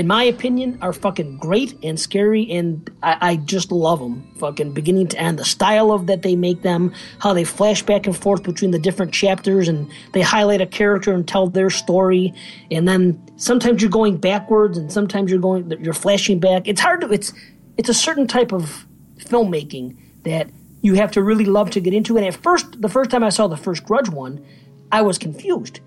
in 0.00 0.06
my 0.06 0.24
opinion, 0.24 0.78
are 0.80 0.94
fucking 0.94 1.36
great 1.36 1.76
and 1.84 2.00
scary, 2.00 2.50
and 2.50 2.90
I, 3.02 3.18
I 3.20 3.36
just 3.36 3.70
love 3.70 3.98
them, 3.98 4.26
fucking 4.38 4.72
beginning 4.72 5.08
to 5.08 5.18
end. 5.18 5.38
The 5.38 5.44
style 5.44 5.92
of 5.92 6.06
that 6.06 6.22
they 6.22 6.36
make 6.36 6.62
them, 6.62 6.94
how 7.18 7.34
they 7.34 7.44
flash 7.44 7.82
back 7.82 8.06
and 8.06 8.16
forth 8.16 8.42
between 8.42 8.70
the 8.70 8.78
different 8.78 9.12
chapters, 9.12 9.68
and 9.68 9.90
they 10.12 10.22
highlight 10.22 10.62
a 10.62 10.66
character 10.66 11.12
and 11.12 11.28
tell 11.28 11.48
their 11.48 11.68
story, 11.68 12.32
and 12.70 12.88
then 12.88 13.22
sometimes 13.36 13.82
you're 13.82 13.90
going 13.90 14.16
backwards, 14.16 14.78
and 14.78 14.90
sometimes 14.90 15.30
you're 15.30 15.38
going, 15.38 15.70
you're 15.84 15.92
flashing 15.92 16.40
back. 16.40 16.66
It's 16.66 16.80
hard 16.80 17.02
to, 17.02 17.12
it's, 17.12 17.34
it's 17.76 17.90
a 17.90 17.94
certain 17.94 18.26
type 18.26 18.52
of 18.52 18.86
filmmaking 19.18 19.98
that 20.22 20.48
you 20.80 20.94
have 20.94 21.12
to 21.12 21.22
really 21.22 21.44
love 21.44 21.68
to 21.72 21.80
get 21.80 21.92
into. 21.92 22.16
And 22.16 22.24
at 22.24 22.36
first, 22.36 22.80
the 22.80 22.88
first 22.88 23.10
time 23.10 23.22
I 23.22 23.28
saw 23.28 23.48
the 23.48 23.56
first 23.58 23.84
Grudge 23.84 24.08
one, 24.08 24.42
I 24.90 25.02
was 25.02 25.18
confused. 25.18 25.80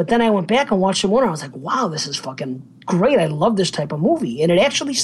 But 0.00 0.08
then 0.08 0.22
I 0.22 0.30
went 0.30 0.48
back 0.48 0.70
and 0.70 0.80
watched 0.80 1.02
the 1.02 1.08
one, 1.08 1.24
and 1.24 1.28
I 1.28 1.30
was 1.30 1.42
like, 1.42 1.54
wow, 1.54 1.86
this 1.86 2.06
is 2.06 2.16
fucking 2.16 2.66
great. 2.86 3.18
I 3.18 3.26
love 3.26 3.56
this 3.56 3.70
type 3.70 3.92
of 3.92 4.00
movie. 4.00 4.42
And 4.42 4.50
it 4.50 4.58
actually 4.58 4.96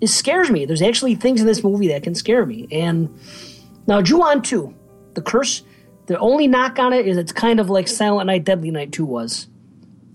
it 0.00 0.08
scares 0.08 0.50
me. 0.50 0.64
There's 0.64 0.82
actually 0.82 1.14
things 1.14 1.40
in 1.40 1.46
this 1.46 1.62
movie 1.62 1.86
that 1.86 2.02
can 2.02 2.16
scare 2.16 2.44
me. 2.44 2.66
And 2.72 3.16
now, 3.86 4.02
Ju-on 4.02 4.42
2, 4.42 4.74
The 5.14 5.22
Curse, 5.22 5.62
the 6.06 6.18
only 6.18 6.48
knock 6.48 6.80
on 6.80 6.92
it 6.92 7.06
is 7.06 7.16
it's 7.16 7.30
kind 7.30 7.60
of 7.60 7.70
like 7.70 7.86
Silent 7.86 8.26
Night, 8.26 8.42
Deadly 8.42 8.72
Night 8.72 8.90
2 8.90 9.04
was. 9.04 9.46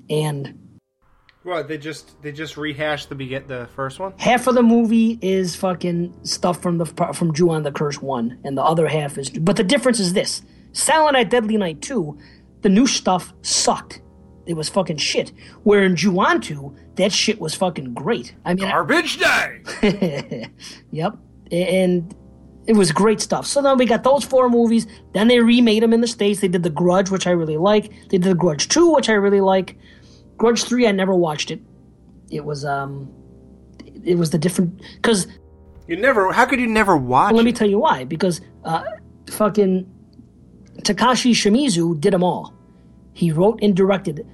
And 0.09 0.59
well, 1.45 1.63
they 1.63 1.77
just 1.77 2.21
they 2.21 2.33
just 2.33 2.57
rehashed 2.57 3.07
the 3.07 3.15
begin 3.15 3.47
the 3.47 3.69
first 3.77 3.97
one. 3.97 4.11
half 4.17 4.45
of 4.47 4.55
the 4.55 4.61
movie 4.61 5.19
is 5.21 5.55
fucking 5.55 6.13
stuff 6.23 6.61
from 6.61 6.79
the 6.79 6.85
from 7.13 7.33
Ju-on 7.33 7.63
the 7.63 7.71
Curse 7.71 8.01
one, 8.01 8.39
and 8.43 8.57
the 8.57 8.61
other 8.61 8.89
half 8.89 9.17
is. 9.17 9.29
But 9.29 9.55
the 9.55 9.63
difference 9.63 10.01
is 10.01 10.11
this: 10.11 10.41
Silent 10.73 11.13
Night, 11.13 11.29
Deadly 11.29 11.55
Night 11.55 11.81
two, 11.81 12.19
the 12.61 12.69
new 12.69 12.87
stuff 12.87 13.33
sucked. 13.41 14.01
It 14.45 14.55
was 14.55 14.69
fucking 14.69 14.97
shit. 14.97 15.31
Where 15.63 15.83
in 15.83 15.95
Ju-on 15.95 16.41
that 16.95 17.11
shit 17.11 17.39
was 17.39 17.55
fucking 17.55 17.93
great. 17.93 18.35
I 18.45 18.53
mean, 18.53 18.67
Garbage 18.67 19.17
day. 19.17 20.47
Yep. 20.91 21.17
And 21.51 22.15
it 22.67 22.73
was 22.73 22.91
great 22.91 23.21
stuff. 23.21 23.45
So 23.45 23.61
then 23.61 23.77
we 23.77 23.85
got 23.85 24.03
those 24.03 24.23
four 24.23 24.49
movies. 24.49 24.87
Then 25.13 25.27
they 25.27 25.39
remade 25.39 25.83
them 25.83 25.93
in 25.93 26.01
the 26.01 26.07
States. 26.07 26.41
They 26.41 26.47
did 26.47 26.63
The 26.63 26.69
Grudge, 26.69 27.09
which 27.09 27.27
I 27.27 27.31
really 27.31 27.57
like. 27.57 27.91
They 28.09 28.17
did 28.17 28.23
The 28.23 28.35
Grudge 28.35 28.67
2, 28.67 28.93
which 28.93 29.09
I 29.09 29.13
really 29.13 29.41
like. 29.41 29.77
Grudge 30.37 30.63
3, 30.63 30.87
I 30.87 30.91
never 30.91 31.13
watched 31.13 31.51
it. 31.51 31.61
It 32.29 32.45
was, 32.45 32.65
um, 32.65 33.11
it 34.03 34.17
was 34.17 34.29
the 34.31 34.37
different, 34.37 34.81
because 34.95 35.27
You 35.87 35.97
never. 35.97 36.31
How 36.31 36.45
could 36.45 36.59
you 36.59 36.67
never 36.67 36.95
watch? 36.97 37.33
let 37.33 37.45
me 37.45 37.51
tell 37.51 37.69
you 37.69 37.79
why. 37.79 38.05
Because, 38.05 38.41
uh, 38.63 38.83
fucking 39.29 39.89
Takashi 40.83 41.31
Shimizu 41.31 41.99
did 41.99 42.13
them 42.13 42.23
all. 42.23 42.53
He 43.13 43.31
wrote 43.31 43.59
and 43.61 43.75
directed 43.75 44.25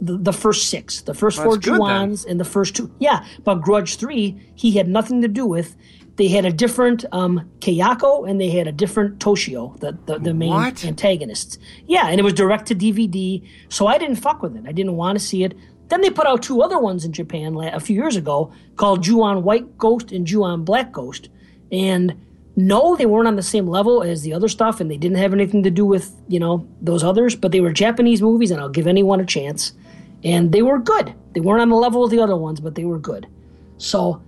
the, 0.00 0.16
the 0.18 0.32
first 0.32 0.68
six, 0.68 1.02
the 1.02 1.14
first 1.14 1.38
Well, 1.38 1.50
four. 1.50 1.58
Ju-ons 1.58 2.24
and 2.24 2.38
the 2.40 2.44
first 2.44 2.74
two. 2.76 2.90
Yeah, 2.98 3.24
but 3.44 3.56
Grudge 3.56 3.96
three, 3.96 4.36
he 4.54 4.72
had 4.72 4.88
nothing 4.88 5.22
to 5.22 5.28
do 5.28 5.46
with. 5.46 5.76
They 6.16 6.28
had 6.28 6.46
a 6.46 6.52
different 6.52 7.04
um, 7.12 7.50
Kayako 7.60 8.28
and 8.28 8.40
they 8.40 8.48
had 8.50 8.66
a 8.66 8.72
different 8.72 9.18
Toshio, 9.18 9.78
the 9.80 9.98
the, 10.06 10.18
the 10.18 10.34
main 10.34 10.50
What? 10.50 10.84
antagonists. 10.84 11.58
Yeah, 11.86 12.08
and 12.08 12.18
it 12.18 12.22
was 12.22 12.32
direct 12.32 12.66
to 12.66 12.74
DVD, 12.74 13.46
so 13.68 13.86
I 13.86 13.98
didn't 13.98 14.16
fuck 14.16 14.40
with 14.42 14.56
it. 14.56 14.64
I 14.66 14.72
didn't 14.72 14.96
want 14.96 15.18
to 15.18 15.24
see 15.24 15.44
it. 15.44 15.54
Then 15.88 16.00
they 16.00 16.10
put 16.10 16.26
out 16.26 16.42
two 16.42 16.62
other 16.62 16.78
ones 16.78 17.04
in 17.04 17.12
Japan 17.12 17.54
a 17.56 17.78
few 17.80 17.94
years 17.94 18.16
ago 18.16 18.50
called 18.76 19.02
Ju-on 19.04 19.44
White 19.44 19.78
Ghost 19.78 20.10
and 20.10 20.26
Ju-on 20.26 20.64
Black 20.64 20.90
Ghost, 20.90 21.28
and 21.70 22.14
no, 22.56 22.96
they 22.96 23.04
weren't 23.04 23.28
on 23.28 23.36
the 23.36 23.42
same 23.42 23.66
level 23.66 24.02
as 24.02 24.22
the 24.22 24.32
other 24.32 24.48
stuff, 24.48 24.80
and 24.80 24.90
they 24.90 24.96
didn't 24.96 25.18
have 25.18 25.34
anything 25.34 25.62
to 25.62 25.70
do 25.70 25.84
with 25.84 26.14
you 26.26 26.40
know 26.40 26.66
those 26.80 27.04
others. 27.04 27.36
But 27.36 27.52
they 27.52 27.60
were 27.60 27.72
Japanese 27.72 28.22
movies, 28.22 28.50
and 28.50 28.60
I'll 28.60 28.70
give 28.70 28.86
anyone 28.86 29.20
a 29.20 29.26
chance. 29.26 29.72
And 30.24 30.50
they 30.50 30.62
were 30.62 30.78
good. 30.78 31.14
They 31.34 31.40
weren't 31.40 31.60
on 31.60 31.68
the 31.68 31.76
level 31.76 32.02
of 32.02 32.10
the 32.10 32.18
other 32.20 32.36
ones, 32.36 32.58
but 32.58 32.74
they 32.74 32.84
were 32.84 32.98
good. 32.98 33.26
So 33.76 34.22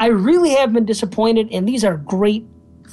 I 0.00 0.06
really 0.06 0.50
have 0.50 0.72
been 0.72 0.84
disappointed, 0.84 1.48
and 1.52 1.68
these 1.68 1.84
are 1.84 1.96
great 1.96 2.44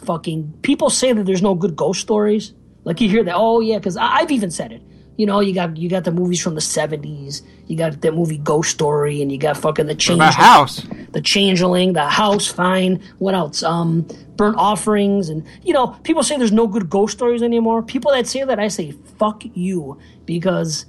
fucking. 0.04 0.60
People 0.62 0.92
say 0.92 1.12
that 1.14 1.26
there's 1.26 1.42
no 1.42 1.56
good 1.56 1.76
ghost 1.76 2.02
stories. 2.02 2.54
Like 2.84 3.02
you 3.02 3.10
hear 3.10 3.24
that, 3.24 3.36
oh 3.36 3.62
yeah, 3.62 3.80
because 3.80 3.98
I've 3.98 4.30
even 4.30 4.52
said 4.52 4.72
it. 4.72 4.84
You 5.18 5.26
know, 5.26 5.40
you 5.40 5.54
got 5.54 5.78
you 5.78 5.90
got 5.90 6.04
the 6.04 6.12
movies 6.12 6.42
from 6.42 6.56
the 6.56 6.62
'70s. 6.62 7.42
You 7.68 7.78
got 7.78 8.02
the 8.02 8.12
movie 8.12 8.38
Ghost 8.38 8.72
Story, 8.72 9.22
and 9.22 9.32
you 9.32 9.38
got 9.38 9.56
fucking 9.58 9.86
the 9.86 9.96
change 9.96 10.20
My 10.20 10.32
house. 10.32 10.86
the 11.12 11.22
changeling, 11.22 11.94
the 11.94 12.08
house, 12.08 12.48
fine. 12.48 13.02
What 13.20 13.34
else? 13.34 13.64
Um, 13.64 14.08
burnt 14.36 14.58
offerings, 14.58 15.30
and 15.30 15.46
you 15.64 15.74
know, 15.74 15.88
people 16.04 16.22
say 16.24 16.38
there's 16.38 16.52
no 16.52 16.68
good 16.68 16.90
ghost 16.90 17.14
stories 17.14 17.42
anymore. 17.42 17.82
People 17.82 18.12
that 18.12 18.28
say 18.28 18.44
that, 18.44 18.60
I 18.60 18.68
say 18.68 18.92
fuck 19.18 19.44
you, 19.54 19.98
because 20.26 20.86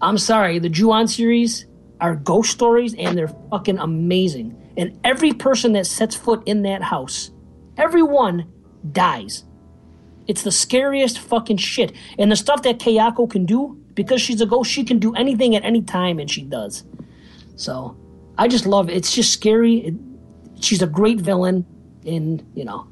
I'm 0.00 0.18
sorry, 0.18 0.58
the 0.58 0.68
Ju-on 0.68 1.06
series 1.06 1.66
are 2.00 2.16
ghost 2.16 2.50
stories, 2.50 2.94
and 2.94 3.16
they're 3.16 3.32
fucking 3.50 3.78
amazing. 3.78 4.56
And 4.76 4.98
every 5.04 5.32
person 5.32 5.72
that 5.72 5.86
sets 5.86 6.14
foot 6.14 6.42
in 6.46 6.62
that 6.62 6.82
house, 6.82 7.30
everyone 7.76 8.46
dies. 8.92 9.44
It's 10.28 10.42
the 10.42 10.52
scariest 10.52 11.18
fucking 11.18 11.56
shit. 11.56 11.92
And 12.18 12.30
the 12.30 12.36
stuff 12.36 12.62
that 12.62 12.78
Kayako 12.78 13.30
can 13.30 13.46
do, 13.46 13.82
because 13.94 14.20
she's 14.20 14.40
a 14.40 14.46
ghost, 14.46 14.70
she 14.70 14.84
can 14.84 14.98
do 14.98 15.14
anything 15.14 15.56
at 15.56 15.64
any 15.64 15.82
time, 15.82 16.18
and 16.18 16.30
she 16.30 16.42
does. 16.42 16.84
So 17.56 17.96
I 18.36 18.46
just 18.46 18.66
love 18.66 18.88
it. 18.88 18.96
It's 18.96 19.14
just 19.14 19.32
scary. 19.32 19.78
It, 19.78 19.94
she's 20.60 20.82
a 20.82 20.86
great 20.86 21.18
villain, 21.18 21.66
and 22.06 22.46
you 22.54 22.64
know, 22.64 22.86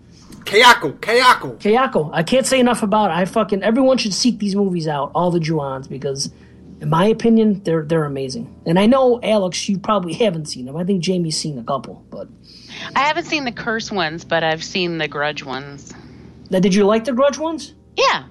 Kayako. 0.47 0.99
Kayako. 0.99 1.59
Kayako. 1.59 2.11
I 2.13 2.23
can't 2.23 2.47
say 2.47 2.59
enough 2.59 2.83
about 2.83 3.11
it. 3.11 3.15
I 3.15 3.25
fucking 3.27 3.63
everyone 3.63 3.99
should 3.99 4.15
seek 4.15 4.39
these 4.39 4.57
movies 4.57 4.89
out, 4.89 5.11
all 5.15 5.31
the 5.31 5.41
Ju-ons, 5.41 5.89
because 5.89 6.33
in 6.81 6.89
my 6.89 7.07
opinion, 7.07 7.63
they're 7.65 7.83
they're 7.83 8.05
amazing. 8.05 8.55
And 8.65 8.79
I 8.79 8.87
know 8.87 9.21
Alex, 9.23 9.69
you 9.69 9.79
probably 9.79 10.15
haven't 10.15 10.47
seen 10.47 10.67
them. 10.67 10.77
I 10.77 10.85
think 10.85 11.03
Jamie's 11.03 11.37
seen 11.37 11.59
a 11.59 11.65
couple, 11.65 12.05
but 12.11 12.29
I 12.95 13.01
haven't 13.01 13.25
seen 13.25 13.45
the 13.45 13.53
curse 13.53 13.91
ones, 13.91 14.25
but 14.25 14.43
I've 14.43 14.65
seen 14.65 14.99
the 14.99 15.09
grudge 15.09 15.45
ones. 15.45 15.93
Now, 16.51 16.61
did 16.61 16.75
you 16.75 16.85
like 16.85 17.05
the 17.05 17.13
Grudge 17.13 17.39
ones? 17.39 17.75
Yeah. 17.97 18.25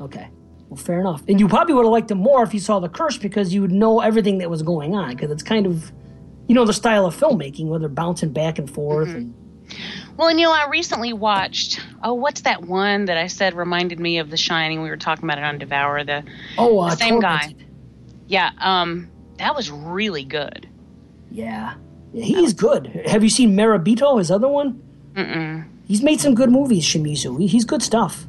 Okay. 0.00 0.28
Well, 0.68 0.76
fair 0.76 1.00
enough. 1.00 1.22
And 1.28 1.38
you 1.38 1.48
probably 1.48 1.74
would 1.74 1.84
have 1.84 1.92
liked 1.92 2.08
them 2.08 2.18
more 2.18 2.42
if 2.42 2.54
you 2.54 2.60
saw 2.60 2.80
the 2.80 2.88
curse 2.88 3.18
because 3.18 3.52
you 3.52 3.60
would 3.60 3.72
know 3.72 4.00
everything 4.00 4.38
that 4.38 4.48
was 4.48 4.62
going 4.62 4.94
on 4.94 5.10
because 5.10 5.30
it's 5.30 5.42
kind 5.42 5.66
of, 5.66 5.92
you 6.48 6.54
know, 6.54 6.64
the 6.64 6.72
style 6.72 7.04
of 7.04 7.14
filmmaking 7.14 7.66
where 7.66 7.78
they're 7.78 7.88
bouncing 7.88 8.32
back 8.32 8.58
and 8.58 8.70
forth. 8.70 9.10
And, 9.10 9.34
Well, 10.16 10.28
and 10.28 10.40
you 10.40 10.46
know, 10.46 10.52
I 10.52 10.66
recently 10.68 11.12
watched. 11.12 11.80
Oh, 12.02 12.14
what's 12.14 12.40
that 12.42 12.62
one 12.62 13.04
that 13.04 13.18
I 13.18 13.26
said 13.26 13.54
reminded 13.54 14.00
me 14.00 14.18
of 14.18 14.30
The 14.30 14.36
Shining? 14.36 14.82
We 14.82 14.88
were 14.88 14.96
talking 14.96 15.24
about 15.24 15.38
it 15.38 15.44
on 15.44 15.58
Devour. 15.58 16.04
The 16.04 16.24
oh, 16.56 16.80
uh, 16.80 16.90
The 16.90 16.96
same 16.96 17.20
guy. 17.20 17.54
Yeah, 18.28 18.50
um, 18.58 19.10
that 19.36 19.54
was 19.54 19.70
really 19.70 20.24
good. 20.24 20.68
Yeah. 21.30 21.74
yeah. 22.14 22.24
He's 22.24 22.54
good. 22.54 22.86
Have 23.06 23.22
you 23.22 23.30
seen 23.30 23.54
Marebito, 23.54 24.18
his 24.18 24.30
other 24.30 24.48
one? 24.48 24.82
Mm-mm. 25.14 25.66
He's 25.92 26.02
made 26.02 26.22
some 26.22 26.34
good 26.34 26.50
movies, 26.50 26.86
Shimizu. 26.86 27.46
He's 27.46 27.66
good 27.66 27.82
stuff. 27.82 28.24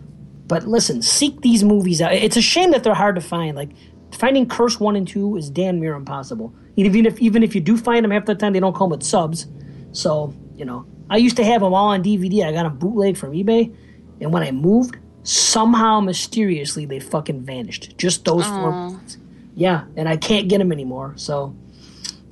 But 0.47 0.67
listen, 0.67 1.01
seek 1.01 1.39
these 1.39 1.63
movies 1.63 2.01
out. 2.01 2.11
It's 2.11 2.35
a 2.35 2.41
shame 2.41 2.71
that 2.71 2.83
they're 2.83 2.93
hard 2.93 3.15
to 3.15 3.21
find. 3.21 3.55
Like 3.55 3.69
finding 4.11 4.49
Curse 4.49 4.81
one 4.81 4.97
and 4.97 5.07
two 5.07 5.37
is 5.37 5.49
damn 5.49 5.79
near 5.79 5.93
impossible. 5.95 6.53
Even 6.75 7.05
if 7.05 7.21
even 7.21 7.41
if 7.41 7.55
you 7.55 7.61
do 7.61 7.77
find 7.77 8.03
them, 8.03 8.11
half 8.11 8.25
the 8.25 8.35
time 8.35 8.51
they 8.51 8.59
don't 8.59 8.75
come 8.75 8.89
with 8.89 9.01
subs. 9.01 9.47
So 9.93 10.35
you 10.57 10.65
know, 10.65 10.85
I 11.09 11.15
used 11.15 11.37
to 11.37 11.45
have 11.45 11.61
them 11.61 11.73
all 11.73 11.87
on 11.87 12.03
DVD. 12.03 12.43
I 12.43 12.51
got 12.51 12.63
them 12.63 12.77
bootleg 12.77 13.15
from 13.15 13.31
eBay, 13.31 13.73
and 14.19 14.33
when 14.33 14.43
I 14.43 14.51
moved, 14.51 14.97
somehow 15.23 16.01
mysteriously 16.01 16.85
they 16.85 16.99
fucking 16.99 17.43
vanished. 17.43 17.97
Just 17.97 18.25
those 18.25 18.45
four. 18.45 18.73
movies. 18.73 19.17
Yeah, 19.55 19.85
and 19.95 20.09
I 20.09 20.17
can't 20.17 20.49
get 20.49 20.57
them 20.57 20.73
anymore. 20.73 21.13
So 21.15 21.55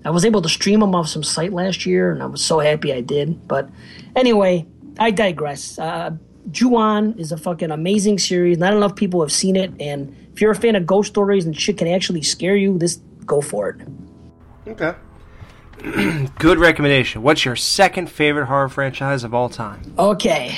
I 0.03 0.10
was 0.10 0.26
able 0.26 0.41
to 0.41 0.49
stream 0.49 0.82
them 0.82 0.93
off 0.93 1.08
some 1.08 1.24
site 1.24 1.53
last 1.53 1.86
year, 1.86 2.12
and 2.12 2.22
I 2.22 2.26
was 2.26 2.43
so 2.43 2.60
happy 2.60 2.91
I 2.91 2.99
did. 2.99 3.47
But 3.47 3.70
anyway, 4.14 4.68
I 5.00 5.12
digress. 5.12 5.78
Uh, 5.80 6.12
Ju-on 6.50 7.14
is 7.20 7.32
a 7.32 7.38
fucking 7.38 7.72
amazing 7.72 8.20
series. 8.20 8.58
Not 8.58 8.74
enough 8.74 8.96
people 8.96 9.22
have 9.22 9.32
seen 9.32 9.56
it, 9.56 9.72
and 9.80 10.16
if 10.34 10.42
you're 10.42 10.52
a 10.52 10.56
fan 10.56 10.76
of 10.76 10.86
ghost 10.86 11.10
stories 11.10 11.46
and 11.46 11.60
shit 11.60 11.78
can 11.78 11.88
actually 11.88 12.24
scare 12.24 12.56
you, 12.56 12.78
this 12.78 12.98
go 13.26 13.42
for 13.42 13.70
it. 13.70 13.88
Okay. 14.68 14.94
Good 16.39 16.58
recommendation. 16.58 17.22
What's 17.24 17.46
your 17.46 17.56
second 17.56 18.10
favorite 18.10 18.46
horror 18.46 18.70
franchise 18.70 19.24
of 19.24 19.34
all 19.34 19.50
time? 19.50 19.94
Okay, 19.98 20.56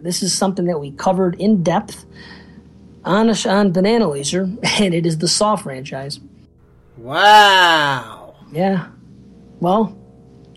this 0.00 0.22
is 0.22 0.32
something 0.32 0.66
that 0.66 0.78
we 0.78 0.92
covered 0.92 1.34
in 1.40 1.62
depth 1.62 2.04
on 3.04 3.30
a, 3.30 3.48
on 3.48 3.72
Banana 3.72 4.08
Laser, 4.08 4.42
and 4.78 4.94
it 4.94 5.06
is 5.06 5.18
the 5.18 5.28
Saw 5.28 5.56
franchise. 5.56 6.20
Wow. 6.96 8.34
Yeah. 8.52 8.88
Well, 9.60 9.97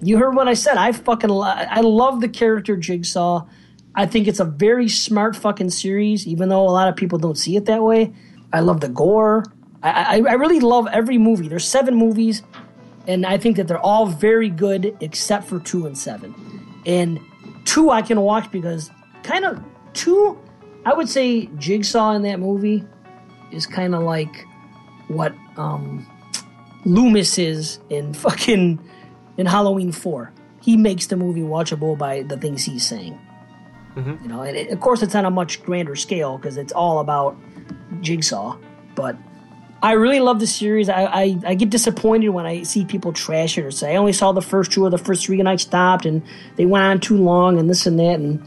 you 0.01 0.17
heard 0.17 0.35
what 0.35 0.47
I 0.47 0.53
said. 0.53 0.77
I 0.77 0.91
fucking 0.91 1.29
lo- 1.29 1.45
I 1.45 1.81
love 1.81 2.21
the 2.21 2.29
character 2.29 2.75
Jigsaw. 2.75 3.45
I 3.93 4.05
think 4.05 4.27
it's 4.27 4.39
a 4.39 4.45
very 4.45 4.87
smart 4.89 5.35
fucking 5.35 5.69
series, 5.69 6.25
even 6.25 6.49
though 6.49 6.63
a 6.63 6.71
lot 6.71 6.87
of 6.87 6.95
people 6.95 7.19
don't 7.19 7.37
see 7.37 7.55
it 7.55 7.65
that 7.65 7.83
way. 7.83 8.13
I 8.53 8.61
love 8.61 8.81
the 8.81 8.89
gore. 8.89 9.45
I, 9.83 10.17
I, 10.19 10.29
I 10.29 10.33
really 10.33 10.59
love 10.59 10.87
every 10.91 11.17
movie. 11.17 11.47
There's 11.47 11.67
seven 11.67 11.95
movies, 11.95 12.41
and 13.07 13.25
I 13.25 13.37
think 13.37 13.57
that 13.57 13.67
they're 13.67 13.79
all 13.79 14.05
very 14.05 14.49
good 14.49 14.95
except 15.01 15.47
for 15.47 15.59
two 15.59 15.85
and 15.85 15.97
seven. 15.97 16.33
And 16.85 17.19
two 17.65 17.89
I 17.89 18.01
can 18.01 18.21
watch 18.21 18.49
because 18.51 18.89
kind 19.23 19.45
of 19.45 19.61
two, 19.93 20.39
I 20.85 20.93
would 20.93 21.09
say 21.09 21.47
Jigsaw 21.57 22.13
in 22.13 22.23
that 22.23 22.39
movie 22.39 22.83
is 23.51 23.65
kind 23.65 23.93
of 23.93 24.03
like 24.03 24.45
what 25.09 25.33
um, 25.57 26.07
Loomis 26.85 27.37
is 27.37 27.79
in 27.89 28.13
fucking 28.13 28.79
in 29.41 29.47
Halloween 29.47 29.91
Four. 29.91 30.31
He 30.61 30.77
makes 30.77 31.07
the 31.07 31.17
movie 31.17 31.41
watchable 31.41 31.97
by 31.97 32.21
the 32.21 32.37
things 32.37 32.63
he's 32.63 32.87
saying. 32.87 33.19
You 33.97 34.29
know, 34.29 34.41
and 34.43 34.55
it, 34.55 34.69
of 34.69 34.79
course 34.79 35.01
it's 35.01 35.15
on 35.15 35.25
a 35.25 35.29
much 35.29 35.61
grander 35.63 35.97
scale 35.97 36.37
because 36.37 36.55
it's 36.55 36.71
all 36.71 36.99
about 36.99 37.35
Jigsaw. 37.99 38.55
But 38.95 39.17
I 39.83 39.93
really 39.93 40.21
love 40.21 40.39
the 40.39 40.47
series. 40.47 40.87
I, 40.87 41.03
I 41.03 41.37
I 41.45 41.55
get 41.55 41.71
disappointed 41.71 42.29
when 42.29 42.45
I 42.45 42.63
see 42.63 42.85
people 42.85 43.11
trash 43.11 43.57
it 43.57 43.65
or 43.65 43.71
say 43.71 43.91
I 43.93 43.97
only 43.97 44.13
saw 44.13 44.31
the 44.31 44.41
first 44.41 44.71
two 44.71 44.85
or 44.85 44.89
the 44.89 44.97
first 44.97 45.25
three 45.25 45.39
and 45.41 45.49
I 45.49 45.57
stopped 45.57 46.05
and 46.05 46.21
they 46.55 46.65
went 46.65 46.85
on 46.85 46.99
too 47.01 47.17
long 47.17 47.59
and 47.59 47.69
this 47.69 47.85
and 47.85 47.99
that 47.99 48.19
and 48.19 48.39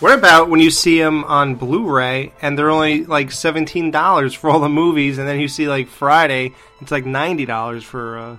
What 0.00 0.18
about 0.18 0.48
when 0.48 0.60
you 0.60 0.70
see 0.70 0.98
them 0.98 1.24
on 1.24 1.56
Blu-ray 1.56 2.32
and 2.40 2.56
they're 2.56 2.70
only 2.70 3.04
like 3.04 3.30
seventeen 3.30 3.90
dollars 3.90 4.32
for 4.32 4.48
all 4.48 4.60
the 4.60 4.70
movies, 4.70 5.18
and 5.18 5.28
then 5.28 5.38
you 5.38 5.48
see 5.48 5.68
like 5.68 5.88
Friday, 5.88 6.54
it's 6.80 6.90
like 6.90 7.04
ninety 7.04 7.44
dollars 7.44 7.84
for. 7.84 8.18
Uh, 8.18 8.36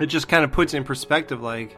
it 0.00 0.06
just 0.06 0.28
kind 0.28 0.44
of 0.44 0.52
puts 0.52 0.74
in 0.74 0.84
perspective, 0.84 1.42
like 1.42 1.76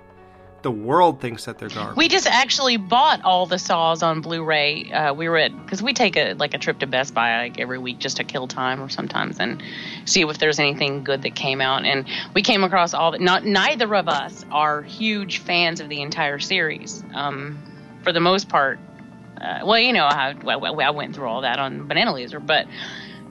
the 0.62 0.70
world 0.70 1.20
thinks 1.20 1.44
that 1.44 1.58
they're 1.58 1.68
garbage. 1.68 1.96
We 1.96 2.08
just 2.08 2.26
actually 2.26 2.76
bought 2.76 3.22
all 3.22 3.46
the 3.46 3.58
saws 3.58 4.02
on 4.02 4.20
Blu-ray. 4.20 4.92
Uh, 4.92 5.12
we 5.12 5.28
were 5.28 5.38
at 5.38 5.56
because 5.64 5.82
we 5.82 5.92
take 5.92 6.16
a 6.16 6.34
like 6.34 6.54
a 6.54 6.58
trip 6.58 6.78
to 6.78 6.86
Best 6.86 7.14
Buy 7.14 7.38
like 7.38 7.58
every 7.58 7.78
week 7.78 7.98
just 7.98 8.16
to 8.18 8.24
kill 8.24 8.46
time 8.46 8.80
or 8.80 8.88
sometimes 8.88 9.38
and 9.40 9.62
see 10.04 10.22
if 10.22 10.38
there's 10.38 10.58
anything 10.58 11.04
good 11.04 11.22
that 11.22 11.34
came 11.34 11.60
out. 11.60 11.84
And 11.84 12.06
we 12.34 12.42
came 12.42 12.64
across 12.64 12.94
all 12.94 13.10
that. 13.10 13.20
Not 13.20 13.44
neither 13.44 13.92
of 13.94 14.08
us 14.08 14.44
are 14.50 14.82
huge 14.82 15.38
fans 15.38 15.80
of 15.80 15.88
the 15.88 16.00
entire 16.00 16.38
series. 16.38 17.04
Um, 17.14 17.58
for 18.02 18.12
the 18.12 18.20
most 18.20 18.48
part, 18.48 18.78
uh, 19.40 19.60
well, 19.64 19.78
you 19.78 19.92
know 19.92 20.08
how 20.08 20.34
well, 20.42 20.80
I 20.80 20.90
went 20.90 21.14
through 21.14 21.28
all 21.28 21.42
that 21.42 21.58
on 21.58 21.88
Banana 21.88 22.14
Laser, 22.14 22.40
but 22.40 22.66